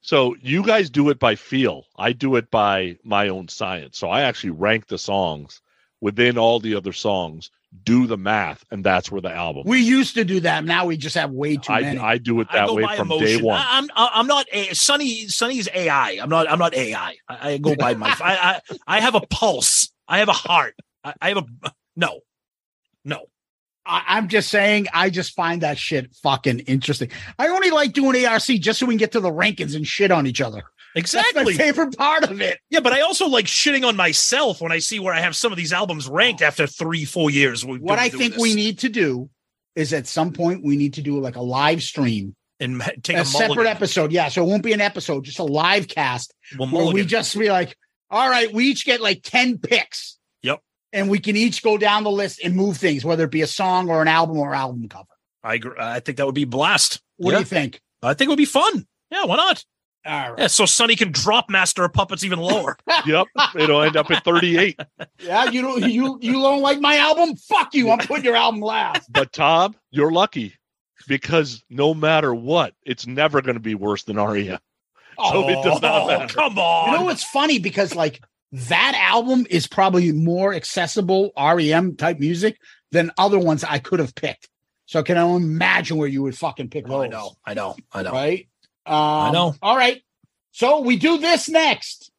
So 0.00 0.36
you 0.42 0.62
guys 0.62 0.90
do 0.90 1.08
it 1.08 1.18
by 1.18 1.34
feel. 1.34 1.86
I 1.96 2.12
do 2.12 2.36
it 2.36 2.50
by 2.50 2.98
my 3.04 3.28
own 3.28 3.48
science. 3.48 3.96
So 3.96 4.10
I 4.10 4.20
actually 4.20 4.50
rank 4.50 4.88
the 4.88 4.98
songs 4.98 5.62
within 6.02 6.36
all 6.36 6.60
the 6.60 6.74
other 6.74 6.92
songs, 6.92 7.50
do 7.82 8.06
the 8.06 8.18
math, 8.18 8.64
and 8.70 8.84
that's 8.84 9.10
where 9.10 9.22
the 9.22 9.32
album. 9.32 9.62
We 9.64 9.80
used 9.80 10.14
to 10.16 10.24
do 10.24 10.40
that. 10.40 10.64
Now 10.64 10.84
we 10.84 10.98
just 10.98 11.14
have 11.14 11.30
way 11.30 11.56
too 11.56 11.72
I, 11.72 11.80
many. 11.80 11.98
I 11.98 12.18
do 12.18 12.38
it 12.40 12.48
that 12.52 12.72
way 12.72 12.84
from 12.96 13.10
emotion. 13.10 13.26
day 13.26 13.42
one. 13.42 13.58
I, 13.58 13.78
I'm 13.78 13.88
I'm 13.96 14.26
not 14.26 14.46
a 14.52 14.74
Sonny. 14.74 15.26
Sonny's 15.28 15.68
AI. 15.74 16.18
I'm 16.20 16.28
not. 16.28 16.50
I'm 16.50 16.58
not 16.58 16.74
AI. 16.74 17.16
I, 17.26 17.52
I 17.52 17.58
go 17.58 17.74
by 17.74 17.94
my. 17.94 18.14
I, 18.20 18.60
I 18.68 18.76
I 18.86 19.00
have 19.00 19.14
a 19.14 19.22
pulse. 19.22 19.90
I 20.06 20.18
have 20.18 20.28
a 20.28 20.32
heart. 20.32 20.74
I, 21.02 21.14
I 21.22 21.28
have 21.30 21.38
a 21.38 21.72
no, 21.96 22.20
no. 23.04 23.24
I, 23.86 24.02
I'm 24.08 24.28
just 24.28 24.50
saying, 24.50 24.86
I 24.92 25.10
just 25.10 25.34
find 25.34 25.62
that 25.62 25.78
shit 25.78 26.14
fucking 26.22 26.60
interesting. 26.60 27.10
I 27.38 27.48
only 27.48 27.70
like 27.70 27.92
doing 27.92 28.24
ARC 28.24 28.42
just 28.42 28.78
so 28.78 28.86
we 28.86 28.94
can 28.94 28.98
get 28.98 29.12
to 29.12 29.20
the 29.20 29.30
rankings 29.30 29.74
and 29.74 29.86
shit 29.86 30.10
on 30.10 30.26
each 30.26 30.40
other. 30.40 30.62
That's 30.94 31.12
Exactly. 31.12 31.44
my 31.44 31.52
favorite 31.52 31.96
part 31.96 32.24
of 32.24 32.40
it. 32.40 32.60
Yeah, 32.70 32.80
but 32.80 32.92
I 32.92 33.00
also 33.00 33.26
like 33.26 33.46
shitting 33.46 33.86
on 33.86 33.96
myself 33.96 34.60
when 34.60 34.70
I 34.70 34.78
see 34.78 35.00
where 35.00 35.12
I 35.12 35.20
have 35.20 35.34
some 35.34 35.50
of 35.50 35.58
these 35.58 35.72
albums 35.72 36.08
ranked 36.08 36.42
oh. 36.42 36.46
after 36.46 36.66
three, 36.66 37.04
four 37.04 37.30
years. 37.30 37.64
What 37.64 37.98
I 37.98 38.08
think 38.08 38.34
this. 38.34 38.42
we 38.42 38.54
need 38.54 38.78
to 38.80 38.88
do 38.88 39.28
is 39.74 39.92
at 39.92 40.06
some 40.06 40.32
point 40.32 40.64
we 40.64 40.76
need 40.76 40.94
to 40.94 41.02
do 41.02 41.20
like 41.20 41.34
a 41.34 41.42
live 41.42 41.82
stream, 41.82 42.36
and 42.60 42.80
take 43.02 43.16
a, 43.16 43.22
a, 43.22 43.24
separate 43.24 43.66
episode. 43.66 44.12
Yeah, 44.12 44.28
so 44.28 44.44
it 44.44 44.48
won't 44.48 44.62
be 44.62 44.72
an 44.72 44.80
episode, 44.80 45.24
just 45.24 45.38
a 45.38 45.44
live 45.44 45.88
cast 45.88 46.32
Well, 46.58 46.68
where 46.68 46.92
we 46.92 47.04
just 47.04 47.36
be 47.38 47.50
like, 47.50 47.76
all 48.10 48.28
right, 48.28 48.52
we 48.52 48.66
each 48.66 48.84
get 48.86 49.00
like 49.00 49.22
10 49.22 49.58
picks. 49.58 50.18
Yep. 50.94 51.00
And 51.02 51.10
we 51.10 51.18
can 51.18 51.36
each 51.36 51.62
go 51.62 51.76
down 51.76 52.04
the 52.04 52.10
list 52.10 52.40
and 52.44 52.54
move 52.54 52.76
things, 52.76 53.04
whether 53.04 53.24
it 53.24 53.30
be 53.30 53.42
a 53.42 53.46
song 53.46 53.90
or 53.90 54.00
an 54.02 54.08
album 54.08 54.38
or 54.38 54.54
album 54.54 54.88
cover. 54.88 55.08
I 55.42 55.54
agree. 55.54 55.72
I 55.78 56.00
think 56.00 56.18
that 56.18 56.26
would 56.26 56.34
be 56.34 56.44
blast. 56.44 57.00
What 57.16 57.32
Yeah. 57.32 57.38
do 57.38 57.40
you 57.40 57.46
think? 57.46 57.80
I 58.02 58.14
think 58.14 58.28
it 58.28 58.30
would 58.30 58.36
be 58.38 58.44
fun. 58.44 58.86
Yeah, 59.10 59.24
why 59.24 59.36
not? 59.36 59.64
All 60.06 60.30
right. 60.32 60.38
Yeah, 60.40 60.46
so 60.48 60.66
Sonny 60.66 60.96
can 60.96 61.12
drop 61.12 61.48
Master 61.48 61.82
of 61.84 61.92
Puppets 61.94 62.24
even 62.24 62.38
lower. 62.38 62.76
yep. 63.06 63.26
It'll 63.54 63.82
end 63.82 63.96
up 63.96 64.10
at 64.10 64.22
38. 64.24 64.78
Yeah, 65.20 65.44
you 65.50 65.62
don't 65.62 65.82
you 65.90 66.18
you 66.20 66.32
don't 66.34 66.60
like 66.60 66.78
my 66.80 66.96
album? 66.98 67.36
Fuck 67.36 67.74
you. 67.74 67.90
I'm 67.90 67.98
putting 67.98 68.24
your 68.24 68.36
album 68.36 68.60
last. 68.60 69.10
But 69.10 69.32
Tom, 69.32 69.74
you're 69.90 70.12
lucky 70.12 70.54
because 71.08 71.64
no 71.70 71.94
matter 71.94 72.34
what, 72.34 72.74
it's 72.84 73.06
never 73.06 73.40
going 73.40 73.54
to 73.54 73.60
be 73.60 73.74
worse 73.74 74.04
than 74.04 74.18
Aria. 74.18 74.60
So 75.30 75.48
it 75.48 75.62
does 75.62 75.80
not 75.80 76.02
Oh, 76.02 76.06
matter. 76.08 76.34
come 76.34 76.58
on. 76.58 76.90
You 76.92 76.98
know 76.98 77.04
what's 77.04 77.24
funny 77.24 77.58
because 77.58 77.94
like 77.94 78.20
that 78.54 78.94
album 79.10 79.46
is 79.50 79.66
probably 79.66 80.12
more 80.12 80.54
accessible 80.54 81.32
REM 81.36 81.96
type 81.96 82.20
music 82.20 82.56
than 82.92 83.10
other 83.18 83.38
ones 83.38 83.64
I 83.64 83.78
could 83.80 83.98
have 83.98 84.14
picked. 84.14 84.48
So 84.86 85.02
can 85.02 85.16
I 85.16 85.26
imagine 85.26 85.96
where 85.96 86.06
you 86.08 86.22
would 86.22 86.38
fucking 86.38 86.70
pick 86.70 86.84
Oh, 86.88 86.98
those? 86.98 87.04
I 87.04 87.08
know. 87.08 87.32
I 87.44 87.54
know. 87.54 87.76
I 87.92 88.02
know. 88.02 88.12
Right? 88.12 88.48
Um, 88.86 88.94
I 88.94 89.30
know. 89.32 89.54
All 89.60 89.76
right. 89.76 90.02
So 90.52 90.80
we 90.80 90.96
do 90.96 91.18
this 91.18 91.48
next. 91.48 92.12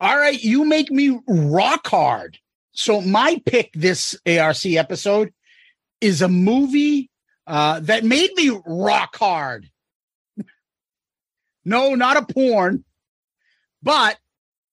All 0.00 0.16
right, 0.16 0.42
you 0.42 0.64
make 0.64 0.90
me 0.90 1.18
rock 1.26 1.86
hard. 1.86 2.38
So 2.72 3.00
my 3.00 3.40
pick 3.46 3.70
this 3.74 4.16
ARC 4.26 4.66
episode 4.66 5.32
is 6.00 6.22
a 6.22 6.28
movie 6.28 7.10
uh, 7.46 7.80
that 7.80 8.04
made 8.04 8.34
me 8.34 8.58
rock 8.66 9.16
hard. 9.16 9.70
no, 11.64 11.94
not 11.94 12.16
a 12.16 12.32
porn, 12.32 12.84
but 13.82 14.18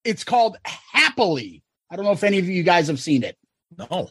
it's 0.04 0.24
called 0.24 0.58
Happily. 0.66 1.64
I 1.90 1.96
don't 1.96 2.06
know 2.06 2.12
if 2.12 2.24
any 2.24 2.40
of 2.40 2.46
you 2.46 2.64
guys 2.64 2.88
have 2.88 3.00
seen 3.00 3.24
it. 3.24 3.38
No. 3.78 4.10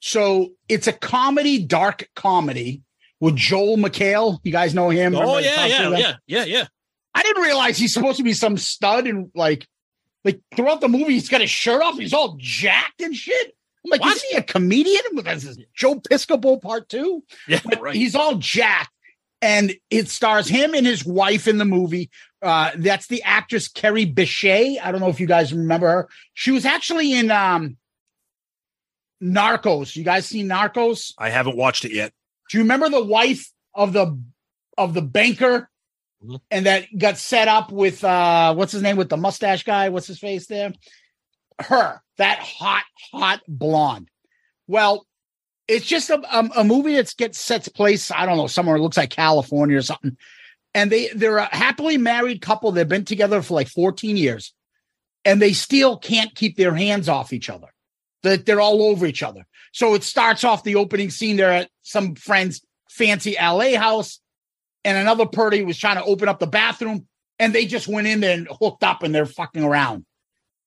So 0.00 0.50
it's 0.68 0.86
a 0.86 0.92
comedy, 0.92 1.64
dark 1.64 2.08
comedy 2.14 2.82
with 3.20 3.36
Joel 3.36 3.76
McHale. 3.76 4.38
You 4.42 4.52
guys 4.52 4.74
know 4.74 4.90
him? 4.90 5.14
Oh 5.16 5.38
yeah, 5.38 5.66
yeah, 5.66 5.88
yeah, 5.96 6.14
yeah, 6.26 6.44
yeah. 6.44 6.66
I 7.14 7.22
didn't 7.22 7.42
realize 7.42 7.78
he's 7.78 7.94
supposed 7.94 8.16
to 8.16 8.24
be 8.24 8.32
some 8.32 8.56
stud 8.56 9.06
and 9.06 9.30
like, 9.34 9.66
like 10.24 10.40
throughout 10.54 10.80
the 10.80 10.88
movie, 10.88 11.14
he's 11.14 11.28
got 11.28 11.40
his 11.40 11.50
shirt 11.50 11.82
off. 11.82 11.98
He's 11.98 12.12
all 12.12 12.36
jacked 12.38 13.00
and 13.00 13.14
shit. 13.14 13.54
I'm 13.84 13.90
like, 13.90 14.00
What? 14.00 14.16
is 14.16 14.22
he 14.22 14.36
a 14.36 14.42
comedian? 14.42 15.02
This 15.16 15.44
is 15.44 15.58
Joe 15.74 15.96
Piscopo 15.96 16.60
part 16.62 16.88
two. 16.88 17.24
Yeah, 17.48 17.60
right. 17.80 17.94
He's 17.94 18.14
all 18.14 18.36
jacked, 18.36 18.92
and 19.40 19.74
it 19.90 20.08
stars 20.08 20.48
him 20.48 20.74
and 20.74 20.86
his 20.86 21.04
wife 21.04 21.48
in 21.48 21.58
the 21.58 21.64
movie. 21.64 22.10
Uh, 22.40 22.70
that's 22.76 23.06
the 23.08 23.22
actress 23.22 23.68
Kerry 23.68 24.06
Bishé. 24.06 24.78
I 24.82 24.90
don't 24.92 25.00
know 25.00 25.08
if 25.08 25.20
you 25.20 25.26
guys 25.26 25.52
remember 25.52 25.88
her. 25.88 26.08
She 26.34 26.50
was 26.50 26.64
actually 26.64 27.12
in 27.12 27.30
um, 27.30 27.76
Narcos. 29.22 29.96
You 29.96 30.04
guys 30.04 30.26
seen 30.26 30.48
Narcos? 30.48 31.12
I 31.18 31.30
haven't 31.30 31.56
watched 31.56 31.84
it 31.84 31.92
yet. 31.92 32.12
Do 32.50 32.58
you 32.58 32.64
remember 32.64 32.88
the 32.88 33.04
wife 33.04 33.50
of 33.74 33.92
the 33.92 34.18
of 34.78 34.94
the 34.94 35.02
banker 35.02 35.68
And 36.50 36.66
that 36.66 36.86
got 36.96 37.18
set 37.18 37.48
up 37.48 37.72
with 37.72 38.04
uh 38.04 38.54
what's 38.54 38.72
his 38.72 38.82
name 38.82 38.96
with 38.96 39.08
the 39.08 39.16
mustache 39.16 39.64
guy? 39.64 39.88
What's 39.88 40.06
his 40.06 40.18
face 40.18 40.46
there? 40.46 40.72
Her, 41.58 42.00
that 42.16 42.38
hot, 42.38 42.84
hot 43.12 43.40
blonde. 43.46 44.08
Well, 44.66 45.06
it's 45.68 45.86
just 45.86 46.10
a, 46.10 46.20
a, 46.36 46.60
a 46.60 46.64
movie 46.64 46.96
that 46.96 47.12
gets 47.16 47.40
sets 47.40 47.68
place, 47.68 48.10
I 48.10 48.26
don't 48.26 48.36
know, 48.36 48.46
somewhere 48.46 48.78
looks 48.78 48.96
like 48.96 49.10
California 49.10 49.78
or 49.78 49.82
something. 49.82 50.16
And 50.74 50.90
they 50.90 51.08
they're 51.08 51.38
a 51.38 51.54
happily 51.54 51.98
married 51.98 52.40
couple. 52.40 52.72
They've 52.72 52.88
been 52.88 53.04
together 53.04 53.42
for 53.42 53.54
like 53.54 53.68
14 53.68 54.16
years, 54.16 54.54
and 55.24 55.40
they 55.40 55.52
still 55.52 55.98
can't 55.98 56.34
keep 56.34 56.56
their 56.56 56.74
hands 56.74 57.08
off 57.08 57.32
each 57.32 57.50
other. 57.50 57.68
That 58.22 58.46
they're 58.46 58.60
all 58.60 58.82
over 58.82 59.04
each 59.04 59.22
other. 59.22 59.46
So 59.72 59.94
it 59.94 60.02
starts 60.02 60.44
off 60.44 60.64
the 60.64 60.76
opening 60.76 61.10
scene. 61.10 61.36
They're 61.36 61.52
at 61.52 61.70
some 61.82 62.14
friend's 62.14 62.62
fancy 62.88 63.36
LA 63.40 63.76
house, 63.76 64.20
and 64.84 64.96
another 64.96 65.26
party 65.26 65.64
was 65.64 65.78
trying 65.78 65.96
to 65.96 66.04
open 66.04 66.28
up 66.28 66.38
the 66.38 66.46
bathroom, 66.46 67.06
and 67.38 67.54
they 67.54 67.66
just 67.66 67.88
went 67.88 68.06
in 68.06 68.20
there 68.20 68.36
and 68.36 68.48
hooked 68.60 68.84
up, 68.84 69.02
and 69.02 69.14
they're 69.14 69.26
fucking 69.26 69.62
around. 69.62 70.04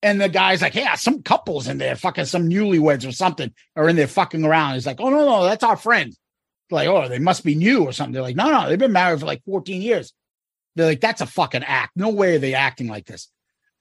And 0.02 0.22
the 0.22 0.30
guy's 0.30 0.62
like, 0.62 0.76
"Yeah, 0.76 0.96
some 0.96 1.24
couples 1.24 1.68
in 1.68 1.78
there, 1.78 1.96
fucking 1.96 2.26
some 2.26 2.50
newlyweds 2.50 3.08
or 3.08 3.12
something, 3.12 3.54
are 3.76 3.90
in 3.90 3.96
there 3.96 4.08
fucking 4.08 4.44
around." 4.44 4.76
He's 4.76 4.86
like, 4.86 5.00
"Oh 5.00 5.10
no, 5.10 5.26
no, 5.26 5.44
that's 5.44 5.64
our 5.64 5.78
friend." 5.78 6.16
Like, 6.72 6.88
oh, 6.88 7.08
they 7.08 7.20
must 7.20 7.44
be 7.44 7.56
new 7.56 7.84
or 7.84 7.92
something. 7.92 8.14
They're 8.14 8.22
like, 8.22 8.36
"No, 8.36 8.52
no, 8.52 8.70
they've 8.70 8.80
been 8.80 8.92
married 8.92 9.20
for 9.20 9.26
like 9.26 9.44
14 9.46 9.82
years." 9.82 10.14
They're 10.76 10.88
like, 10.88 11.02
"That's 11.02 11.22
a 11.22 11.26
fucking 11.26 11.64
act. 11.64 11.94
No 11.96 12.10
way 12.10 12.36
are 12.36 12.40
they 12.40 12.54
acting 12.54 12.88
like 12.88 13.06
this." 13.06 13.30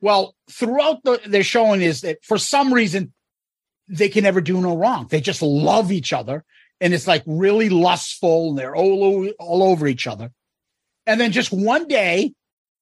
Well, 0.00 0.34
throughout 0.50 1.02
the 1.04 1.20
they're 1.26 1.42
showing 1.42 1.80
is 1.80 2.02
that 2.02 2.18
for 2.22 2.38
some 2.38 2.72
reason 2.72 3.12
they 3.88 4.08
can 4.08 4.24
never 4.24 4.40
do 4.40 4.60
no 4.60 4.76
wrong. 4.76 5.06
They 5.08 5.20
just 5.20 5.42
love 5.42 5.92
each 5.92 6.12
other, 6.12 6.44
and 6.80 6.92
it's 6.94 7.06
like 7.06 7.22
really 7.26 7.68
lustful. 7.68 8.50
And 8.50 8.58
they're 8.58 8.76
all 8.76 9.28
all 9.38 9.62
over 9.62 9.86
each 9.86 10.06
other. 10.06 10.30
And 11.06 11.20
then 11.20 11.32
just 11.32 11.52
one 11.52 11.86
day, 11.88 12.32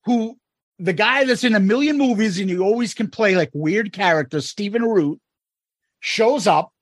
who 0.05 0.39
the 0.79 0.93
guy 0.93 1.25
that's 1.25 1.45
in 1.45 1.55
a 1.55 1.61
million 1.61 1.99
movies 1.99 2.39
and 2.39 2.51
you 2.51 2.63
always 2.63 2.95
can 2.95 3.09
play 3.09 3.37
like 3.37 3.51
weird 3.53 3.93
characters, 3.93 4.49
Stephen 4.49 4.83
Root, 4.83 5.21
shows 6.01 6.47
up 6.47 6.73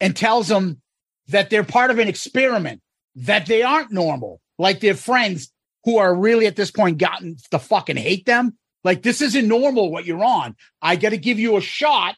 and 0.00 0.16
tells 0.16 0.48
them 0.48 0.80
that 1.28 1.48
they're 1.50 1.64
part 1.64 1.90
of 1.90 1.98
an 1.98 2.08
experiment, 2.08 2.82
that 3.14 3.46
they 3.46 3.62
aren't 3.62 3.92
normal, 3.92 4.40
like 4.58 4.80
their 4.80 4.94
friends 4.94 5.52
who 5.84 5.98
are 5.98 6.14
really 6.14 6.46
at 6.46 6.56
this 6.56 6.70
point 6.70 6.98
gotten 6.98 7.36
to 7.50 7.58
fucking 7.58 7.96
hate 7.96 8.26
them 8.26 8.58
Like 8.84 9.02
this 9.02 9.20
isn't 9.20 9.46
normal 9.46 9.90
what 9.90 10.04
you're 10.04 10.24
on. 10.24 10.56
I 10.80 10.96
got 10.96 11.10
to 11.10 11.18
give 11.18 11.38
you 11.38 11.56
a 11.56 11.60
shot 11.60 12.16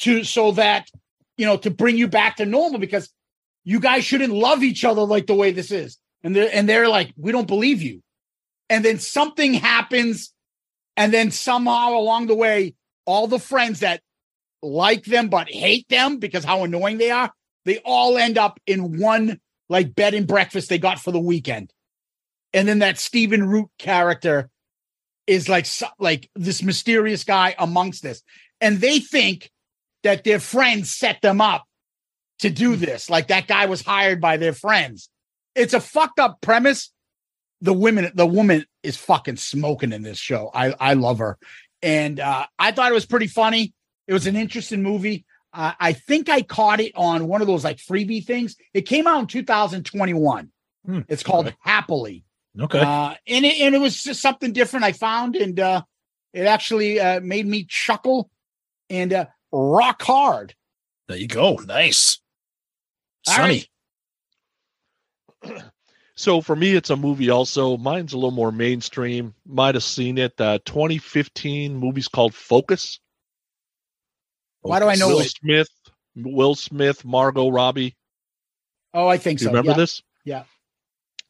to 0.00 0.24
so 0.24 0.52
that 0.52 0.88
you 1.36 1.46
know 1.46 1.56
to 1.58 1.70
bring 1.70 1.96
you 1.96 2.08
back 2.08 2.36
to 2.36 2.46
normal 2.46 2.78
because 2.78 3.10
you 3.64 3.80
guys 3.80 4.04
shouldn't 4.04 4.32
love 4.32 4.62
each 4.62 4.84
other 4.84 5.02
like 5.02 5.26
the 5.26 5.34
way 5.34 5.50
this 5.50 5.70
is. 5.70 5.98
And 6.22 6.36
they're 6.36 6.50
and 6.52 6.68
they're 6.68 6.88
like, 6.88 7.12
we 7.16 7.32
don't 7.32 7.48
believe 7.48 7.82
you. 7.82 8.02
And 8.70 8.84
then 8.84 8.98
something 8.98 9.54
happens, 9.54 10.32
and 10.96 11.12
then 11.12 11.30
somehow 11.30 11.94
along 11.94 12.28
the 12.28 12.34
way, 12.34 12.74
all 13.04 13.26
the 13.26 13.38
friends 13.38 13.80
that 13.80 14.00
like 14.62 15.04
them 15.04 15.28
but 15.28 15.50
hate 15.50 15.86
them 15.88 16.18
because 16.18 16.44
how 16.44 16.64
annoying 16.64 16.98
they 16.98 17.10
are, 17.10 17.30
they 17.64 17.78
all 17.84 18.16
end 18.16 18.38
up 18.38 18.58
in 18.66 18.98
one 18.98 19.38
like 19.68 19.94
bed 19.94 20.14
and 20.14 20.26
breakfast 20.26 20.68
they 20.68 20.78
got 20.78 20.98
for 20.98 21.10
the 21.10 21.20
weekend. 21.20 21.72
And 22.52 22.68
then 22.68 22.78
that 22.78 22.98
Stephen 22.98 23.46
Root 23.46 23.68
character 23.78 24.48
is 25.26 25.48
like 25.48 25.66
like 25.98 26.30
this 26.34 26.62
mysterious 26.62 27.24
guy 27.24 27.54
amongst 27.58 28.02
this. 28.02 28.22
And 28.60 28.80
they 28.80 29.00
think 29.00 29.50
that 30.02 30.24
their 30.24 30.40
friends 30.40 30.94
set 30.94 31.20
them 31.20 31.40
up 31.40 31.64
to 32.40 32.50
do 32.50 32.76
this. 32.76 33.08
Like 33.10 33.28
that 33.28 33.46
guy 33.46 33.66
was 33.66 33.82
hired 33.82 34.20
by 34.20 34.36
their 34.36 34.52
friends. 34.52 35.08
It's 35.54 35.74
a 35.74 35.80
fucked 35.80 36.18
up 36.18 36.40
premise. 36.40 36.90
The 37.60 37.72
women, 37.72 38.10
the 38.14 38.26
woman 38.26 38.66
is 38.82 38.96
fucking 38.96 39.36
smoking 39.36 39.92
in 39.92 40.02
this 40.02 40.18
show. 40.18 40.50
I 40.52 40.74
I 40.78 40.94
love 40.94 41.18
her, 41.18 41.38
and 41.82 42.20
uh, 42.20 42.46
I 42.58 42.72
thought 42.72 42.90
it 42.90 42.94
was 42.94 43.06
pretty 43.06 43.28
funny. 43.28 43.72
It 44.06 44.12
was 44.12 44.26
an 44.26 44.36
interesting 44.36 44.82
movie. 44.82 45.24
Uh, 45.52 45.72
I 45.78 45.92
think 45.92 46.28
I 46.28 46.42
caught 46.42 46.80
it 46.80 46.92
on 46.96 47.28
one 47.28 47.40
of 47.40 47.46
those 47.46 47.62
like 47.64 47.78
freebie 47.78 48.24
things. 48.24 48.56
It 48.74 48.82
came 48.82 49.06
out 49.06 49.20
in 49.20 49.26
2021. 49.28 50.50
Hmm, 50.84 51.00
It's 51.08 51.22
called 51.22 51.46
okay. 51.46 51.56
Happily. 51.60 52.24
Okay. 52.60 52.80
Uh, 52.80 53.14
and 53.26 53.44
it 53.46 53.60
and 53.60 53.74
it 53.74 53.80
was 53.80 54.02
just 54.02 54.20
something 54.20 54.52
different 54.52 54.84
I 54.84 54.92
found, 54.92 55.36
and 55.36 55.58
uh, 55.58 55.82
it 56.34 56.42
actually 56.46 57.00
uh, 57.00 57.20
made 57.20 57.46
me 57.46 57.64
chuckle 57.64 58.28
and 58.90 59.12
uh, 59.12 59.26
rock 59.52 60.02
hard. 60.02 60.54
there 61.08 61.16
you 61.16 61.28
go. 61.28 61.54
Nice. 61.66 62.20
All 63.28 63.34
Sonny. 63.34 63.64
right. 65.44 65.62
So 66.16 66.40
for 66.40 66.54
me, 66.54 66.74
it's 66.74 66.90
a 66.90 66.96
movie. 66.96 67.30
Also, 67.30 67.76
mine's 67.76 68.12
a 68.12 68.16
little 68.16 68.30
more 68.30 68.52
mainstream. 68.52 69.34
Might 69.44 69.74
have 69.74 69.82
seen 69.82 70.16
it. 70.16 70.40
Uh, 70.40 70.58
2015 70.64 71.74
movie's 71.76 72.06
called 72.06 72.34
Focus. 72.34 73.00
Why 74.62 74.78
do 74.78 74.86
I 74.86 74.94
know 74.94 75.08
Will 75.08 75.20
it? 75.20 75.30
Smith, 75.30 75.68
Will 76.14 76.54
Smith, 76.54 77.04
Margot 77.04 77.48
Robbie. 77.48 77.96
Oh, 78.94 79.08
I 79.08 79.18
think 79.18 79.40
You 79.40 79.46
so. 79.46 79.50
remember 79.50 79.72
yeah. 79.72 79.76
this? 79.76 80.02
Yeah. 80.24 80.42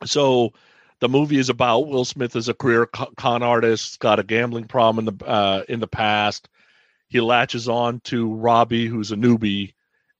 So 0.05 0.53
the 1.01 1.09
movie 1.09 1.39
is 1.39 1.49
about 1.49 1.89
Will 1.89 2.05
Smith 2.05 2.37
as 2.37 2.49
a 2.49 2.55
career 2.55 2.85
con 2.87 3.43
artist, 3.43 3.99
got 4.01 4.19
a 4.19 4.23
gambling 4.23 4.65
problem 4.67 5.09
in 5.09 5.17
the 5.17 5.25
uh, 5.27 5.63
in 5.67 5.81
the 5.81 5.89
past. 5.89 6.49
He 7.09 7.21
latches 7.23 7.71
on 7.71 8.01
to 8.05 8.35
Robbie, 8.35 8.87
who's 8.87 9.13
a 9.13 9.17
newbie, 9.17 9.73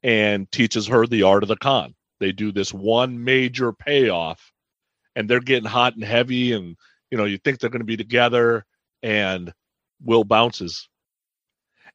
and 0.05 0.53
teaches 0.53 0.87
her 0.87 1.07
the 1.07 1.23
art 1.23 1.43
of 1.43 1.49
the 1.49 1.57
con. 1.57 1.95
They 2.21 2.31
do 2.31 2.53
this 2.53 2.73
one 2.73 3.25
major 3.25 3.73
payoff, 3.73 4.53
and 5.17 5.29
they're 5.29 5.41
getting 5.41 5.69
hot 5.69 5.95
and 5.95 6.05
heavy, 6.05 6.53
and 6.53 6.77
you 7.11 7.19
know 7.19 7.25
you 7.25 7.39
think 7.39 7.59
they're 7.59 7.71
going 7.71 7.81
to 7.81 7.87
be 7.87 7.97
together, 7.97 8.65
and 9.03 9.53
Will 10.05 10.25
bounces, 10.25 10.89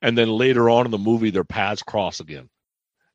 and 0.01 0.17
then 0.17 0.29
later 0.29 0.69
on 0.69 0.85
in 0.85 0.91
the 0.91 0.97
movie 0.97 1.29
their 1.29 1.45
paths 1.45 1.83
cross 1.83 2.19
again, 2.19 2.49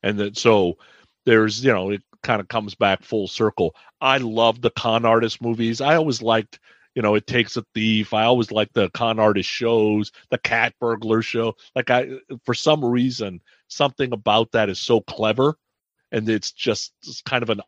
and 0.02 0.18
then 0.18 0.34
so 0.34 0.78
there's 1.26 1.64
you 1.64 1.72
know 1.72 1.90
it 1.90 2.02
kind 2.22 2.40
of 2.40 2.48
comes 2.48 2.74
back 2.74 3.02
full 3.02 3.28
circle. 3.28 3.74
I 4.00 4.18
love 4.18 4.60
the 4.60 4.70
con 4.70 5.04
artist 5.04 5.42
movies. 5.42 5.80
I 5.80 5.96
always 5.96 6.22
liked, 6.22 6.58
you 6.94 7.02
know, 7.02 7.14
it 7.14 7.26
takes 7.26 7.56
a 7.56 7.64
thief. 7.74 8.14
I 8.14 8.24
always 8.24 8.50
liked 8.50 8.74
the 8.74 8.90
con 8.90 9.18
artist 9.18 9.48
shows, 9.48 10.10
the 10.30 10.38
cat 10.38 10.74
burglar 10.80 11.22
show. 11.22 11.54
Like 11.74 11.90
I 11.90 12.08
for 12.44 12.54
some 12.54 12.84
reason, 12.84 13.40
something 13.68 14.12
about 14.12 14.52
that 14.52 14.68
is 14.68 14.78
so 14.78 15.00
clever 15.00 15.56
and 16.12 16.28
it's 16.28 16.52
just 16.52 16.92
it's 17.02 17.22
kind 17.22 17.42
of 17.42 17.50
an 17.50 17.60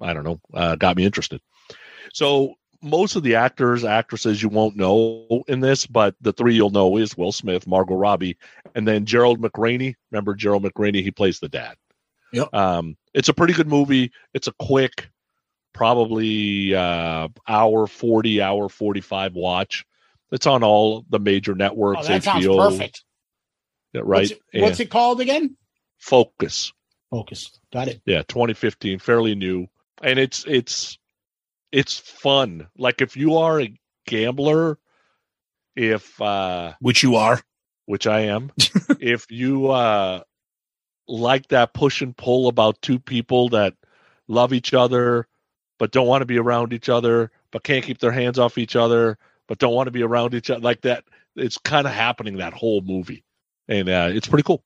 I 0.00 0.14
don't 0.14 0.24
know, 0.24 0.40
uh, 0.54 0.76
got 0.76 0.96
me 0.96 1.04
interested. 1.04 1.40
So 2.14 2.54
most 2.82 3.16
of 3.16 3.22
the 3.22 3.34
actors, 3.34 3.84
actresses 3.84 4.42
you 4.42 4.48
won't 4.48 4.76
know 4.76 5.44
in 5.46 5.60
this, 5.60 5.86
but 5.86 6.14
the 6.20 6.32
three 6.32 6.54
you'll 6.54 6.70
know 6.70 6.96
is 6.96 7.16
Will 7.16 7.32
Smith, 7.32 7.66
Margot 7.66 7.94
Robbie, 7.94 8.38
and 8.74 8.88
then 8.88 9.04
Gerald 9.04 9.40
McRaney. 9.40 9.96
Remember 10.10 10.34
Gerald 10.34 10.64
McRaney? 10.64 11.02
He 11.02 11.10
plays 11.10 11.38
the 11.38 11.48
dad. 11.48 11.76
Yep. 12.32 12.54
Um, 12.54 12.96
it's 13.12 13.28
a 13.28 13.34
pretty 13.34 13.52
good 13.52 13.68
movie. 13.68 14.12
It's 14.32 14.46
a 14.46 14.52
quick, 14.58 15.10
probably 15.74 16.74
uh, 16.74 17.28
hour 17.46 17.86
forty, 17.86 18.40
hour 18.40 18.68
forty 18.68 19.00
five 19.00 19.34
watch. 19.34 19.84
It's 20.32 20.46
on 20.46 20.62
all 20.62 21.04
the 21.10 21.18
major 21.18 21.54
networks. 21.54 22.04
Oh, 22.04 22.08
that 22.08 22.22
sounds 22.22 22.46
perfect. 22.46 23.04
Yeah, 23.92 24.02
right? 24.04 24.20
What's, 24.20 24.30
it, 24.30 24.60
what's 24.60 24.80
it 24.80 24.90
called 24.90 25.20
again? 25.20 25.56
Focus. 25.98 26.72
Focus. 27.10 27.58
Got 27.72 27.88
it. 27.88 28.00
Yeah, 28.06 28.22
2015, 28.22 28.98
fairly 28.98 29.34
new, 29.34 29.66
and 30.02 30.18
it's 30.18 30.44
it's 30.46 30.98
it's 31.72 31.98
fun. 31.98 32.68
Like 32.76 33.00
if 33.00 33.16
you 33.16 33.36
are 33.36 33.60
a 33.60 33.74
gambler, 34.06 34.78
if 35.76 36.20
uh 36.20 36.74
Which 36.80 37.02
you 37.02 37.16
are. 37.16 37.40
which 37.86 38.06
I 38.06 38.20
am, 38.20 38.52
if 39.00 39.30
you 39.30 39.70
uh 39.70 40.22
like 41.08 41.48
that 41.48 41.74
push 41.74 42.02
and 42.02 42.16
pull 42.16 42.48
about 42.48 42.80
two 42.82 42.98
people 43.00 43.48
that 43.50 43.74
love 44.28 44.52
each 44.52 44.72
other 44.72 45.26
but 45.80 45.92
don't 45.92 46.06
want 46.06 46.20
to 46.20 46.26
be 46.26 46.38
around 46.38 46.74
each 46.74 46.90
other, 46.90 47.32
but 47.50 47.64
can't 47.64 47.84
keep 47.84 47.98
their 47.98 48.12
hands 48.12 48.38
off 48.38 48.58
each 48.58 48.76
other, 48.76 49.16
but 49.48 49.58
don't 49.58 49.74
want 49.74 49.86
to 49.86 49.90
be 49.90 50.02
around 50.02 50.34
each 50.34 50.50
other 50.50 50.60
like 50.60 50.82
that, 50.82 51.04
it's 51.34 51.56
kind 51.56 51.86
of 51.86 51.92
happening 51.92 52.36
that 52.36 52.52
whole 52.52 52.82
movie. 52.82 53.24
And 53.70 53.88
uh 53.88 54.10
it's 54.12 54.28
pretty 54.28 54.42
cool. 54.42 54.62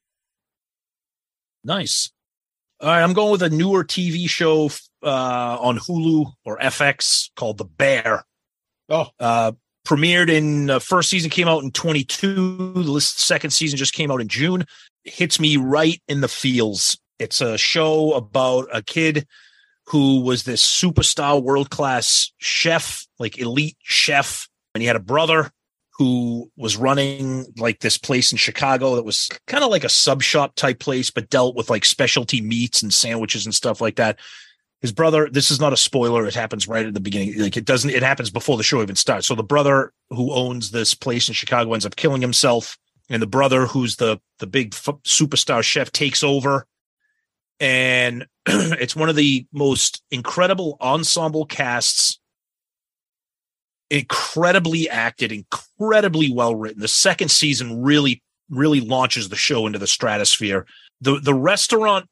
Nice. 1.62 2.10
All 2.80 2.88
right, 2.88 3.02
I'm 3.02 3.12
going 3.12 3.30
with 3.30 3.42
a 3.42 3.48
newer 3.50 3.84
TV 3.84 4.28
show 4.28 4.68
uh, 5.02 5.56
on 5.60 5.78
Hulu 5.78 6.32
or 6.44 6.58
FX 6.58 7.30
called 7.36 7.56
The 7.58 7.64
Bear. 7.64 8.24
Oh, 8.88 9.06
Uh, 9.18 9.52
premiered 9.86 10.28
in 10.28 10.68
uh, 10.70 10.78
first 10.80 11.08
season 11.08 11.30
came 11.30 11.48
out 11.48 11.62
in 11.62 11.70
22. 11.70 12.72
The 12.74 12.80
list- 12.80 13.20
second 13.20 13.50
season 13.50 13.78
just 13.78 13.94
came 13.94 14.10
out 14.10 14.20
in 14.20 14.28
June. 14.28 14.64
Hits 15.04 15.38
me 15.38 15.56
right 15.56 16.02
in 16.08 16.20
the 16.20 16.28
feels. 16.28 16.98
It's 17.18 17.40
a 17.40 17.56
show 17.56 18.12
about 18.14 18.66
a 18.72 18.82
kid 18.82 19.26
who 19.86 20.20
was 20.20 20.42
this 20.42 20.62
superstar 20.62 21.42
world 21.42 21.70
class 21.70 22.32
chef, 22.38 23.06
like 23.18 23.38
elite 23.38 23.76
chef, 23.82 24.48
and 24.74 24.82
he 24.82 24.86
had 24.86 24.96
a 24.96 25.00
brother 25.00 25.50
who 25.96 26.50
was 26.56 26.76
running 26.76 27.46
like 27.56 27.78
this 27.80 27.96
place 27.96 28.32
in 28.32 28.38
Chicago 28.38 28.96
that 28.96 29.04
was 29.04 29.28
kind 29.46 29.62
of 29.62 29.70
like 29.70 29.84
a 29.84 29.88
sub 29.88 30.22
shop 30.22 30.54
type 30.56 30.80
place, 30.80 31.10
but 31.10 31.30
dealt 31.30 31.54
with 31.54 31.70
like 31.70 31.84
specialty 31.84 32.40
meats 32.40 32.82
and 32.82 32.92
sandwiches 32.92 33.46
and 33.46 33.54
stuff 33.54 33.80
like 33.80 33.96
that. 33.96 34.18
His 34.80 34.92
brother, 34.92 35.30
this 35.30 35.50
is 35.50 35.60
not 35.60 35.72
a 35.72 35.78
spoiler. 35.78 36.26
It 36.26 36.34
happens 36.34 36.66
right 36.66 36.84
at 36.84 36.94
the 36.94 37.00
beginning. 37.00 37.40
Like 37.40 37.56
it 37.56 37.64
doesn't, 37.64 37.90
it 37.90 38.02
happens 38.02 38.28
before 38.30 38.56
the 38.56 38.64
show 38.64 38.82
even 38.82 38.96
starts. 38.96 39.28
So 39.28 39.36
the 39.36 39.44
brother 39.44 39.92
who 40.10 40.32
owns 40.32 40.72
this 40.72 40.94
place 40.94 41.28
in 41.28 41.34
Chicago 41.34 41.72
ends 41.72 41.86
up 41.86 41.96
killing 41.96 42.20
himself. 42.20 42.76
And 43.08 43.22
the 43.22 43.26
brother 43.28 43.66
who's 43.66 43.96
the, 43.96 44.20
the 44.40 44.46
big 44.46 44.74
f- 44.74 44.96
superstar 45.04 45.62
chef 45.62 45.92
takes 45.92 46.24
over. 46.24 46.66
And 47.60 48.26
it's 48.46 48.96
one 48.96 49.08
of 49.08 49.16
the 49.16 49.46
most 49.52 50.02
incredible 50.10 50.76
ensemble 50.80 51.46
casts 51.46 52.18
incredibly 53.90 54.88
acted, 54.88 55.32
incredibly 55.32 56.32
well 56.32 56.54
written. 56.54 56.80
The 56.80 56.88
second 56.88 57.30
season 57.30 57.82
really, 57.82 58.22
really 58.50 58.80
launches 58.80 59.28
the 59.28 59.36
show 59.36 59.66
into 59.66 59.78
the 59.78 59.86
stratosphere. 59.86 60.66
The 61.00 61.18
the 61.20 61.34
restaurant 61.34 62.06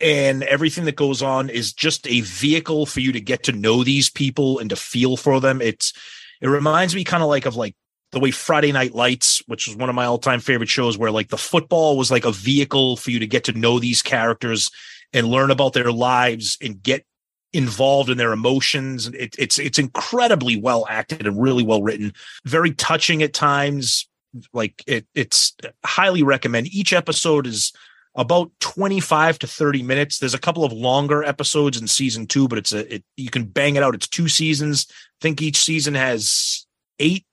and 0.00 0.42
everything 0.44 0.84
that 0.84 0.96
goes 0.96 1.22
on 1.22 1.50
is 1.50 1.72
just 1.72 2.06
a 2.06 2.20
vehicle 2.20 2.86
for 2.86 3.00
you 3.00 3.12
to 3.12 3.20
get 3.20 3.42
to 3.44 3.52
know 3.52 3.82
these 3.82 4.08
people 4.08 4.58
and 4.58 4.70
to 4.70 4.76
feel 4.76 5.16
for 5.16 5.40
them. 5.40 5.60
It's 5.60 5.92
it 6.40 6.48
reminds 6.48 6.94
me 6.94 7.04
kind 7.04 7.22
of 7.22 7.28
like 7.28 7.46
of 7.46 7.56
like 7.56 7.74
the 8.12 8.20
way 8.20 8.30
Friday 8.30 8.72
Night 8.72 8.94
Lights, 8.94 9.42
which 9.46 9.66
was 9.66 9.76
one 9.76 9.88
of 9.88 9.94
my 9.94 10.06
all-time 10.06 10.40
favorite 10.40 10.70
shows, 10.70 10.96
where 10.96 11.10
like 11.10 11.28
the 11.28 11.36
football 11.36 11.96
was 11.98 12.10
like 12.10 12.24
a 12.24 12.32
vehicle 12.32 12.96
for 12.96 13.10
you 13.10 13.18
to 13.18 13.26
get 13.26 13.44
to 13.44 13.52
know 13.52 13.78
these 13.78 14.02
characters 14.02 14.70
and 15.12 15.26
learn 15.26 15.50
about 15.50 15.72
their 15.72 15.92
lives 15.92 16.56
and 16.62 16.82
get 16.82 17.04
involved 17.52 18.10
in 18.10 18.18
their 18.18 18.32
emotions. 18.32 19.06
It, 19.08 19.34
it's 19.38 19.58
it's 19.58 19.78
incredibly 19.78 20.60
well 20.60 20.86
acted 20.88 21.26
and 21.26 21.40
really 21.40 21.62
well 21.62 21.82
written, 21.82 22.12
very 22.44 22.72
touching 22.72 23.22
at 23.22 23.34
times. 23.34 24.08
Like 24.52 24.82
it, 24.86 25.06
it's 25.14 25.56
highly 25.84 26.22
recommend. 26.22 26.68
Each 26.68 26.92
episode 26.92 27.46
is 27.46 27.72
about 28.14 28.50
25 28.60 29.38
to 29.38 29.46
30 29.46 29.82
minutes. 29.82 30.18
There's 30.18 30.34
a 30.34 30.38
couple 30.38 30.64
of 30.64 30.72
longer 30.72 31.22
episodes 31.24 31.80
in 31.80 31.86
season 31.86 32.26
two, 32.26 32.48
but 32.48 32.58
it's 32.58 32.72
a 32.72 32.96
it, 32.96 33.04
you 33.16 33.30
can 33.30 33.44
bang 33.44 33.76
it 33.76 33.82
out. 33.82 33.94
It's 33.94 34.08
two 34.08 34.28
seasons. 34.28 34.86
I 34.90 34.94
think 35.22 35.40
each 35.40 35.58
season 35.58 35.94
has 35.94 36.66
eight 36.98 37.24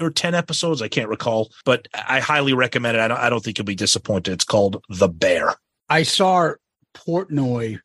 or 0.00 0.10
10 0.10 0.34
episodes. 0.34 0.82
I 0.82 0.88
can't 0.88 1.08
recall, 1.08 1.50
but 1.64 1.86
I 1.94 2.20
highly 2.20 2.54
recommend 2.54 2.96
it. 2.96 3.00
I 3.00 3.08
don't, 3.08 3.18
I 3.18 3.30
don't 3.30 3.44
think 3.44 3.58
you'll 3.58 3.66
be 3.66 3.74
disappointed. 3.74 4.32
It's 4.32 4.44
called 4.44 4.82
The 4.88 5.08
Bear. 5.08 5.54
I 5.88 6.02
saw 6.02 6.52
Portnoy 6.96 7.80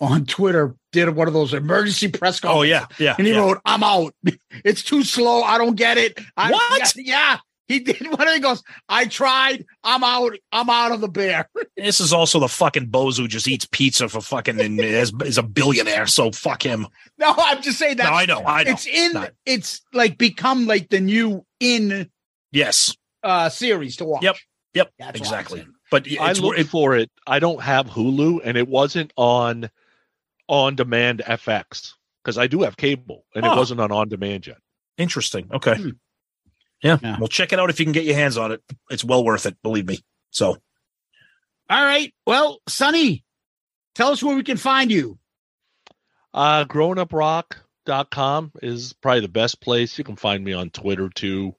on 0.00 0.26
Twitter 0.26 0.74
did 0.92 1.08
one 1.10 1.26
of 1.28 1.34
those 1.34 1.54
emergency 1.54 2.08
press 2.08 2.40
calls. 2.40 2.56
Oh 2.58 2.62
yeah, 2.62 2.86
yeah. 2.98 3.14
And 3.18 3.26
he 3.26 3.32
yeah. 3.32 3.40
wrote, 3.40 3.58
I'm 3.64 3.82
out. 3.82 4.14
It's 4.64 4.82
too 4.82 5.04
slow. 5.04 5.42
I 5.42 5.58
don't 5.58 5.76
get 5.76 5.98
it. 5.98 6.18
I, 6.36 6.50
What? 6.50 6.96
Yeah, 6.96 7.02
yeah. 7.04 7.38
He 7.68 7.80
did 7.80 8.06
one. 8.18 8.26
He 8.28 8.40
goes, 8.40 8.62
I 8.88 9.04
tried. 9.06 9.64
I'm 9.84 10.02
out. 10.04 10.32
I'm 10.52 10.70
out 10.70 10.92
of 10.92 11.00
the 11.00 11.08
bear. 11.08 11.48
This 11.76 12.00
is 12.00 12.12
also 12.14 12.40
the 12.40 12.48
fucking 12.48 12.86
bozo 12.88 13.18
who 13.18 13.28
just 13.28 13.46
eats 13.46 13.66
pizza 13.70 14.08
for 14.08 14.22
fucking 14.22 14.58
and 14.60 14.80
is, 14.80 15.12
is 15.24 15.36
a 15.36 15.42
billionaire. 15.42 16.06
So 16.06 16.32
fuck 16.32 16.62
him. 16.62 16.86
No, 17.18 17.34
I'm 17.36 17.60
just 17.60 17.78
saying 17.78 17.98
that. 17.98 18.08
No, 18.08 18.14
I 18.16 18.24
know, 18.24 18.42
I 18.46 18.64
know. 18.64 18.70
It's 18.70 18.86
in. 18.86 19.12
Not- 19.12 19.32
It's 19.44 19.82
like 19.92 20.16
become 20.16 20.66
like 20.66 20.88
the 20.88 21.00
new 21.00 21.44
in 21.60 22.08
Yes. 22.50 22.96
uh 23.22 23.50
series 23.50 23.96
to 23.96 24.06
watch. 24.06 24.22
Yep. 24.22 24.36
Yep. 24.74 24.92
That's 24.98 25.18
exactly. 25.18 25.60
saying. 25.60 25.72
But 25.90 26.06
I 26.18 26.30
it's 26.30 26.40
looked 26.40 26.58
it, 26.60 26.68
for 26.68 26.96
it. 26.96 27.10
I 27.26 27.38
don't 27.38 27.60
have 27.62 27.86
Hulu, 27.86 28.40
and 28.42 28.56
it 28.56 28.66
wasn't 28.68 29.12
on 29.16 29.68
on 30.48 30.74
demand 30.76 31.22
FX 31.26 31.92
because 32.22 32.38
I 32.38 32.46
do 32.46 32.62
have 32.62 32.76
cable, 32.76 33.24
and 33.34 33.44
Oh. 33.44 33.52
it 33.52 33.56
wasn't 33.56 33.80
on 33.80 33.92
on 33.92 34.08
demand 34.08 34.46
yet. 34.46 34.58
interesting. 34.98 35.48
Okay. 35.52 35.76
Hmm. 35.76 35.88
Yeah. 36.82 36.98
Yeah. 37.02 37.16
Well, 37.18 37.28
check 37.28 37.52
it 37.52 37.58
out 37.58 37.70
if 37.70 37.78
you 37.80 37.86
can 37.86 37.92
get 37.92 38.04
your 38.04 38.14
hands 38.14 38.36
on 38.36 38.52
it. 38.52 38.62
It's 38.90 39.04
well 39.04 39.24
worth 39.24 39.46
it. 39.46 39.56
Believe 39.62 39.86
me. 39.86 40.00
So 40.30 40.56
All 41.68 41.84
right. 41.84 42.14
Well, 42.26 42.60
Sonny, 42.68 43.24
tell 43.94 44.08
us 44.10 44.22
where 44.22 44.36
we 44.36 44.42
can 44.44 44.56
find 44.56 44.90
you. 44.90 45.18
Uh, 46.32 46.64
grownuprock.com 46.64 48.52
is 48.62 48.92
probably 48.94 49.20
the 49.20 49.28
best 49.28 49.60
place. 49.60 49.98
You 49.98 50.04
can 50.04 50.16
find 50.16 50.44
me 50.44 50.52
on 50.52 50.70
Twitter 50.70 51.08
too. 51.08 51.54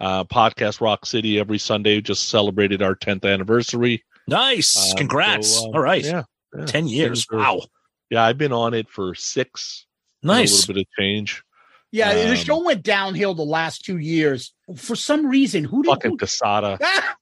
Uh, 0.00 0.24
Podcast 0.24 0.80
Rock 0.80 1.06
City 1.06 1.38
every 1.40 1.58
Sunday. 1.58 2.00
Just 2.00 2.28
celebrated 2.28 2.82
our 2.82 2.94
10th 2.94 3.24
anniversary. 3.24 4.04
nice. 4.28 4.92
Um, 4.92 4.96
Congrats. 4.98 5.48
so, 5.56 5.68
um, 5.68 5.74
All 5.74 5.80
right. 5.80 6.04
Yeah. 6.04 6.22
yeah. 6.56 6.66
10 6.66 6.86
years. 6.88 7.26
Things 7.26 7.26
are- 7.32 7.38
Wow. 7.56 7.62
Yeah, 8.10 8.24
I've 8.24 8.38
been 8.38 8.52
on 8.52 8.74
it 8.74 8.88
for 8.88 9.14
six. 9.14 9.86
with 10.22 10.30
A 10.30 10.42
little 10.42 10.74
bit 10.74 10.80
of 10.82 10.86
change. 10.98 11.42
Yeah, 11.90 12.14
the 12.14 12.30
Um, 12.30 12.36
show 12.36 12.62
went 12.62 12.82
downhill 12.82 13.34
the 13.34 13.42
last 13.44 13.84
two 13.84 13.98
years 13.98 14.52
for 14.76 14.94
some 14.96 15.26
reason. 15.26 15.64
Who 15.64 15.82
did 15.82 15.88
Fucking 15.90 16.10
who, 16.12 16.16
Casada. 16.18 16.78
Ah! 16.82 17.16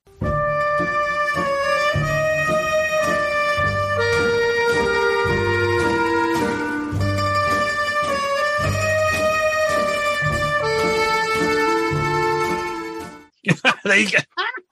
There 13.85 13.99
you 13.99 14.11
go. 14.11 14.19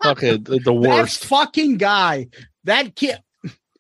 Fucking 0.03 0.43
the, 0.45 0.51
the 0.59 0.59
that 0.59 0.73
worst. 0.73 1.24
fucking 1.27 1.77
guy? 1.78 2.28
That 2.65 2.95
kid. 2.97 3.19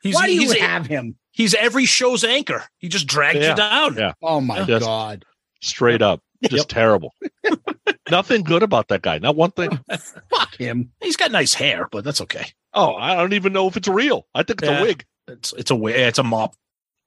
He's, 0.02 0.14
why 0.14 0.26
do 0.26 0.34
you 0.34 0.40
he's, 0.52 0.58
have 0.60 0.86
him? 0.86 1.16
He's 1.34 1.52
every 1.54 1.84
show's 1.84 2.24
anchor. 2.24 2.64
He 2.78 2.88
just 2.88 3.06
drags 3.06 3.38
Yeah. 3.40 3.50
you 3.50 3.56
down. 3.56 3.94
Yeah. 3.96 4.12
Oh 4.22 4.40
my 4.40 4.64
Yes. 4.64 4.82
god! 4.82 5.26
Straight 5.60 6.00
up. 6.00 6.22
Just 6.50 6.68
terrible. 6.70 7.12
Nothing 8.10 8.42
good 8.42 8.62
about 8.62 8.88
that 8.88 9.00
guy. 9.02 9.18
Not 9.18 9.34
one 9.36 9.50
thing. 9.50 9.78
Fuck 10.30 10.56
him. 10.56 10.90
He's 11.02 11.16
got 11.16 11.30
nice 11.32 11.54
hair, 11.54 11.88
but 11.90 12.04
that's 12.04 12.20
okay. 12.22 12.46
Oh, 12.74 12.94
I 12.96 13.14
don't 13.16 13.32
even 13.32 13.52
know 13.52 13.66
if 13.68 13.76
it's 13.76 13.88
real. 13.88 14.26
I 14.34 14.42
think 14.42 14.60
it's 14.62 14.70
Yeah. 14.70 14.80
a 14.80 14.82
wig. 14.82 15.04
It's 15.28 15.52
it's 15.54 15.70
a 15.70 15.74
wig. 15.76 15.94
It's 15.96 16.18
a 16.18 16.22
mop. 16.22 16.54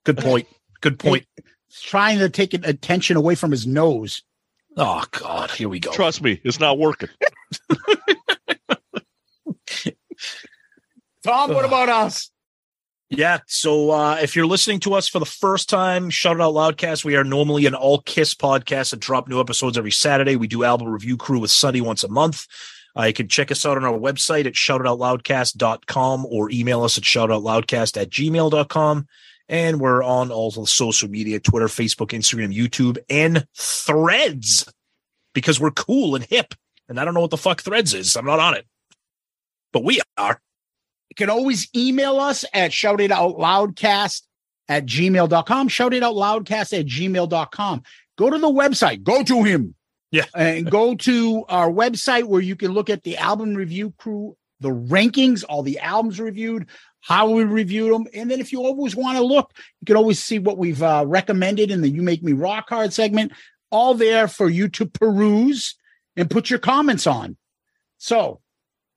Good 0.05 0.17
point. 0.17 0.47
Good 0.81 0.97
point. 0.99 1.25
He's 1.67 1.81
trying 1.81 2.19
to 2.19 2.29
take 2.29 2.53
attention 2.53 3.15
away 3.17 3.35
from 3.35 3.51
his 3.51 3.67
nose. 3.67 4.23
Oh 4.75 5.03
God, 5.11 5.51
here 5.51 5.69
we 5.69 5.79
go. 5.79 5.91
Trust 5.91 6.21
me, 6.21 6.39
it's 6.43 6.59
not 6.59 6.77
working. 6.79 7.09
Tom, 11.23 11.53
what 11.53 11.65
about 11.65 11.89
us? 11.89 12.31
Yeah. 13.09 13.39
So 13.47 13.91
uh, 13.91 14.17
if 14.21 14.35
you're 14.35 14.45
listening 14.45 14.81
to 14.81 14.93
us 14.93 15.07
for 15.07 15.19
the 15.19 15.25
first 15.25 15.69
time, 15.69 16.09
Shout 16.09 16.35
It 16.35 16.41
Out 16.41 16.53
Loudcast, 16.53 17.05
we 17.05 17.15
are 17.15 17.23
normally 17.23 17.65
an 17.65 17.73
all 17.73 18.01
Kiss 18.01 18.33
podcast 18.35 18.91
and 18.91 19.01
drop 19.01 19.29
new 19.29 19.39
episodes 19.39 19.77
every 19.77 19.91
Saturday. 19.91 20.35
We 20.35 20.47
do 20.47 20.65
album 20.65 20.89
review 20.89 21.15
crew 21.15 21.39
with 21.39 21.51
Sonny 21.51 21.79
once 21.79 22.03
a 22.03 22.09
month. 22.09 22.45
Uh, 22.97 23.03
you 23.03 23.13
can 23.13 23.29
check 23.29 23.49
us 23.49 23.65
out 23.65 23.77
on 23.77 23.85
our 23.85 23.97
website 23.97 24.45
at 24.45 24.53
shoutitoutloudcast.com 24.53 26.25
or 26.25 26.51
email 26.51 26.83
us 26.83 26.97
at 26.97 27.03
shoutoutloudcast 27.05 28.01
at 28.01 28.09
gmail.com. 28.09 29.07
And 29.49 29.79
we're 29.79 30.03
on 30.03 30.29
all 30.29 30.51
the 30.51 30.65
social 30.67 31.09
media 31.09 31.39
Twitter, 31.39 31.67
Facebook, 31.67 32.09
Instagram, 32.09 32.53
YouTube, 32.53 32.97
and 33.09 33.47
threads 33.55 34.69
because 35.33 35.61
we're 35.61 35.71
cool 35.71 36.15
and 36.15 36.25
hip. 36.25 36.53
And 36.89 36.99
I 36.99 37.05
don't 37.05 37.13
know 37.13 37.21
what 37.21 37.29
the 37.29 37.37
fuck 37.37 37.61
threads 37.61 37.93
is. 37.93 38.17
I'm 38.17 38.25
not 38.25 38.39
on 38.39 38.55
it. 38.55 38.65
But 39.71 39.85
we 39.85 40.01
are. 40.17 40.41
You 41.09 41.15
can 41.15 41.29
always 41.29 41.67
email 41.75 42.19
us 42.19 42.45
at 42.53 42.71
shoutitoutloudcast 42.71 44.21
at 44.69 44.85
gmail.com. 44.85 45.69
Shoutitoutloudcast 45.69 46.79
at 46.79 46.85
gmail.com. 46.85 47.83
Go 48.17 48.29
to 48.29 48.37
the 48.37 48.47
website. 48.47 49.03
Go 49.03 49.23
to 49.23 49.43
him. 49.43 49.75
Yeah. 50.11 50.25
And 50.35 50.69
go 50.69 50.95
to 50.95 51.45
our 51.49 51.69
website 51.69 52.25
where 52.25 52.41
you 52.41 52.55
can 52.55 52.71
look 52.71 52.89
at 52.89 53.03
the 53.03 53.17
album 53.17 53.55
review 53.55 53.93
crew, 53.97 54.35
the 54.59 54.69
rankings, 54.69 55.43
all 55.47 55.63
the 55.63 55.79
albums 55.79 56.19
reviewed, 56.19 56.67
how 57.01 57.29
we 57.29 57.43
reviewed 57.43 57.93
them. 57.93 58.07
And 58.13 58.29
then 58.29 58.39
if 58.39 58.51
you 58.51 58.61
always 58.61 58.95
want 58.95 59.17
to 59.17 59.23
look, 59.23 59.53
you 59.81 59.85
can 59.85 59.95
always 59.95 60.21
see 60.21 60.39
what 60.39 60.57
we've 60.57 60.81
uh, 60.81 61.05
recommended 61.07 61.71
in 61.71 61.81
the 61.81 61.89
You 61.89 62.01
Make 62.01 62.23
Me 62.23 62.33
Rock 62.33 62.69
Hard 62.69 62.93
segment, 62.93 63.31
all 63.71 63.93
there 63.93 64.27
for 64.27 64.49
you 64.49 64.67
to 64.69 64.85
peruse 64.85 65.75
and 66.15 66.29
put 66.29 66.49
your 66.49 66.59
comments 66.59 67.07
on. 67.07 67.37
So, 67.97 68.41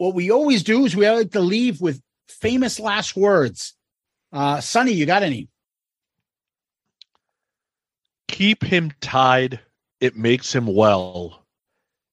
what 0.00 0.14
we 0.14 0.30
always 0.30 0.62
do 0.62 0.86
is 0.86 0.96
we 0.96 1.06
like 1.10 1.32
to 1.32 1.40
leave 1.40 1.78
with 1.82 2.00
famous 2.26 2.80
last 2.80 3.14
words. 3.14 3.74
Uh, 4.32 4.58
Sonny, 4.58 4.92
you 4.92 5.04
got 5.04 5.22
any? 5.22 5.50
Keep 8.26 8.64
him 8.64 8.92
tied. 9.02 9.60
It 10.00 10.16
makes 10.16 10.54
him 10.54 10.74
well. 10.74 11.44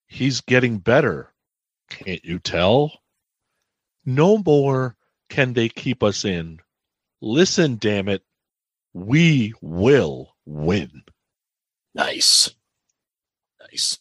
He's 0.06 0.42
getting 0.42 0.80
better. 0.80 1.32
Can't 1.90 2.26
you 2.26 2.40
tell? 2.40 2.92
No 4.06 4.40
more 4.40 4.98
can 5.30 5.54
they 5.54 5.70
keep 5.70 6.04
us 6.04 6.26
in. 6.26 6.60
Listen, 7.22 7.78
damn 7.78 8.10
it. 8.10 8.22
We 8.94 9.54
will 9.62 10.36
win. 10.46 11.04
Nice. 11.96 12.54
Nice. 13.62 13.98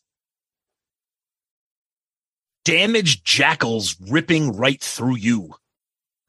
Damaged 2.67 3.25
jackals 3.25 3.95
ripping 4.09 4.57
right 4.57 4.83
through 4.83 5.15
you. 5.19 5.55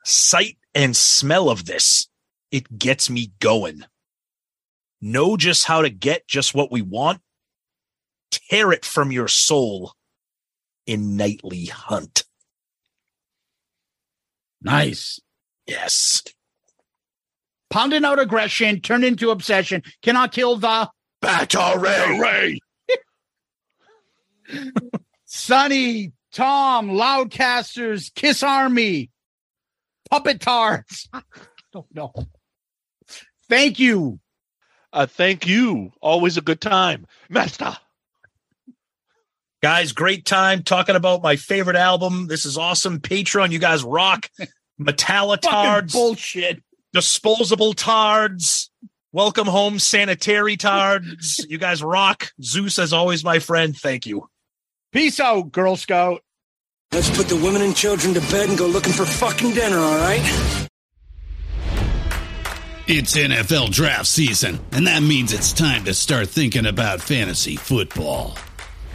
Sight 0.05 0.59
and 0.75 0.95
smell 0.95 1.49
of 1.49 1.65
this. 1.65 2.07
It 2.51 2.77
gets 2.77 3.09
me 3.09 3.31
going. 3.39 3.83
Know 5.01 5.35
just 5.35 5.65
how 5.65 5.81
to 5.81 5.89
get 5.89 6.27
just 6.27 6.53
what 6.53 6.71
we 6.71 6.83
want. 6.83 7.21
Tear 8.29 8.71
it 8.71 8.85
from 8.85 9.11
your 9.11 9.27
soul 9.27 9.93
in 10.85 11.17
nightly 11.17 11.65
hunt. 11.65 12.23
Nice. 14.61 15.19
Yes. 15.65 16.21
Pounding 17.71 18.05
out 18.05 18.19
aggression, 18.19 18.79
turn 18.81 19.03
into 19.03 19.31
obsession, 19.31 19.81
cannot 20.03 20.33
kill 20.33 20.55
the 20.57 20.87
Battery. 21.19 22.59
Sonny, 25.25 26.11
Tom, 26.37 26.91
Loudcasters, 26.91 28.13
Kiss 28.13 28.43
Army, 28.43 29.09
Puppet 30.07 30.39
Tarts. 30.39 31.09
don't 31.73 31.87
know. 31.95 32.13
Thank 33.49 33.79
you. 33.79 34.19
Uh, 34.93 35.07
thank 35.07 35.47
you. 35.47 35.89
Always 35.99 36.37
a 36.37 36.41
good 36.41 36.61
time. 36.61 37.07
Master. 37.27 37.75
Guys, 39.63 39.93
great 39.93 40.25
time 40.25 40.61
talking 40.61 40.95
about 40.95 41.23
my 41.23 41.37
favorite 41.37 41.75
album. 41.75 42.27
This 42.27 42.45
is 42.45 42.55
awesome. 42.55 42.99
Patreon, 42.99 43.49
you 43.49 43.57
guys 43.57 43.83
rock. 43.83 44.29
Metallitards. 44.79 45.43
Fucking 45.45 45.87
bullshit. 45.91 46.63
disposable 46.93 47.73
tards. 47.73 48.69
Welcome 49.11 49.47
home, 49.47 49.79
sanitary 49.79 50.55
tards. 50.55 51.43
You 51.49 51.57
guys 51.57 51.81
rock. 51.81 52.29
Zeus, 52.43 52.77
as 52.77 52.93
always, 52.93 53.23
my 53.23 53.39
friend. 53.39 53.75
Thank 53.75 54.05
you. 54.05 54.29
Peace 54.91 55.19
out, 55.19 55.51
Girl 55.51 55.75
Scout. 55.75 56.21
Let's 56.91 57.15
put 57.15 57.27
the 57.27 57.35
women 57.35 57.61
and 57.61 57.75
children 57.75 58.13
to 58.13 58.21
bed 58.31 58.49
and 58.49 58.57
go 58.57 58.65
looking 58.65 58.93
for 58.93 59.05
fucking 59.05 59.53
dinner, 59.53 59.77
all 59.77 59.97
right? 59.99 60.67
It's 62.87 63.17
NFL 63.17 63.71
draft 63.71 64.07
season, 64.07 64.59
and 64.71 64.87
that 64.87 65.03
means 65.03 65.33
it's 65.33 65.51
time 65.51 65.83
to 65.83 65.93
start 65.93 66.29
thinking 66.29 66.65
about 66.65 67.01
fantasy 67.01 67.57
football. 67.57 68.37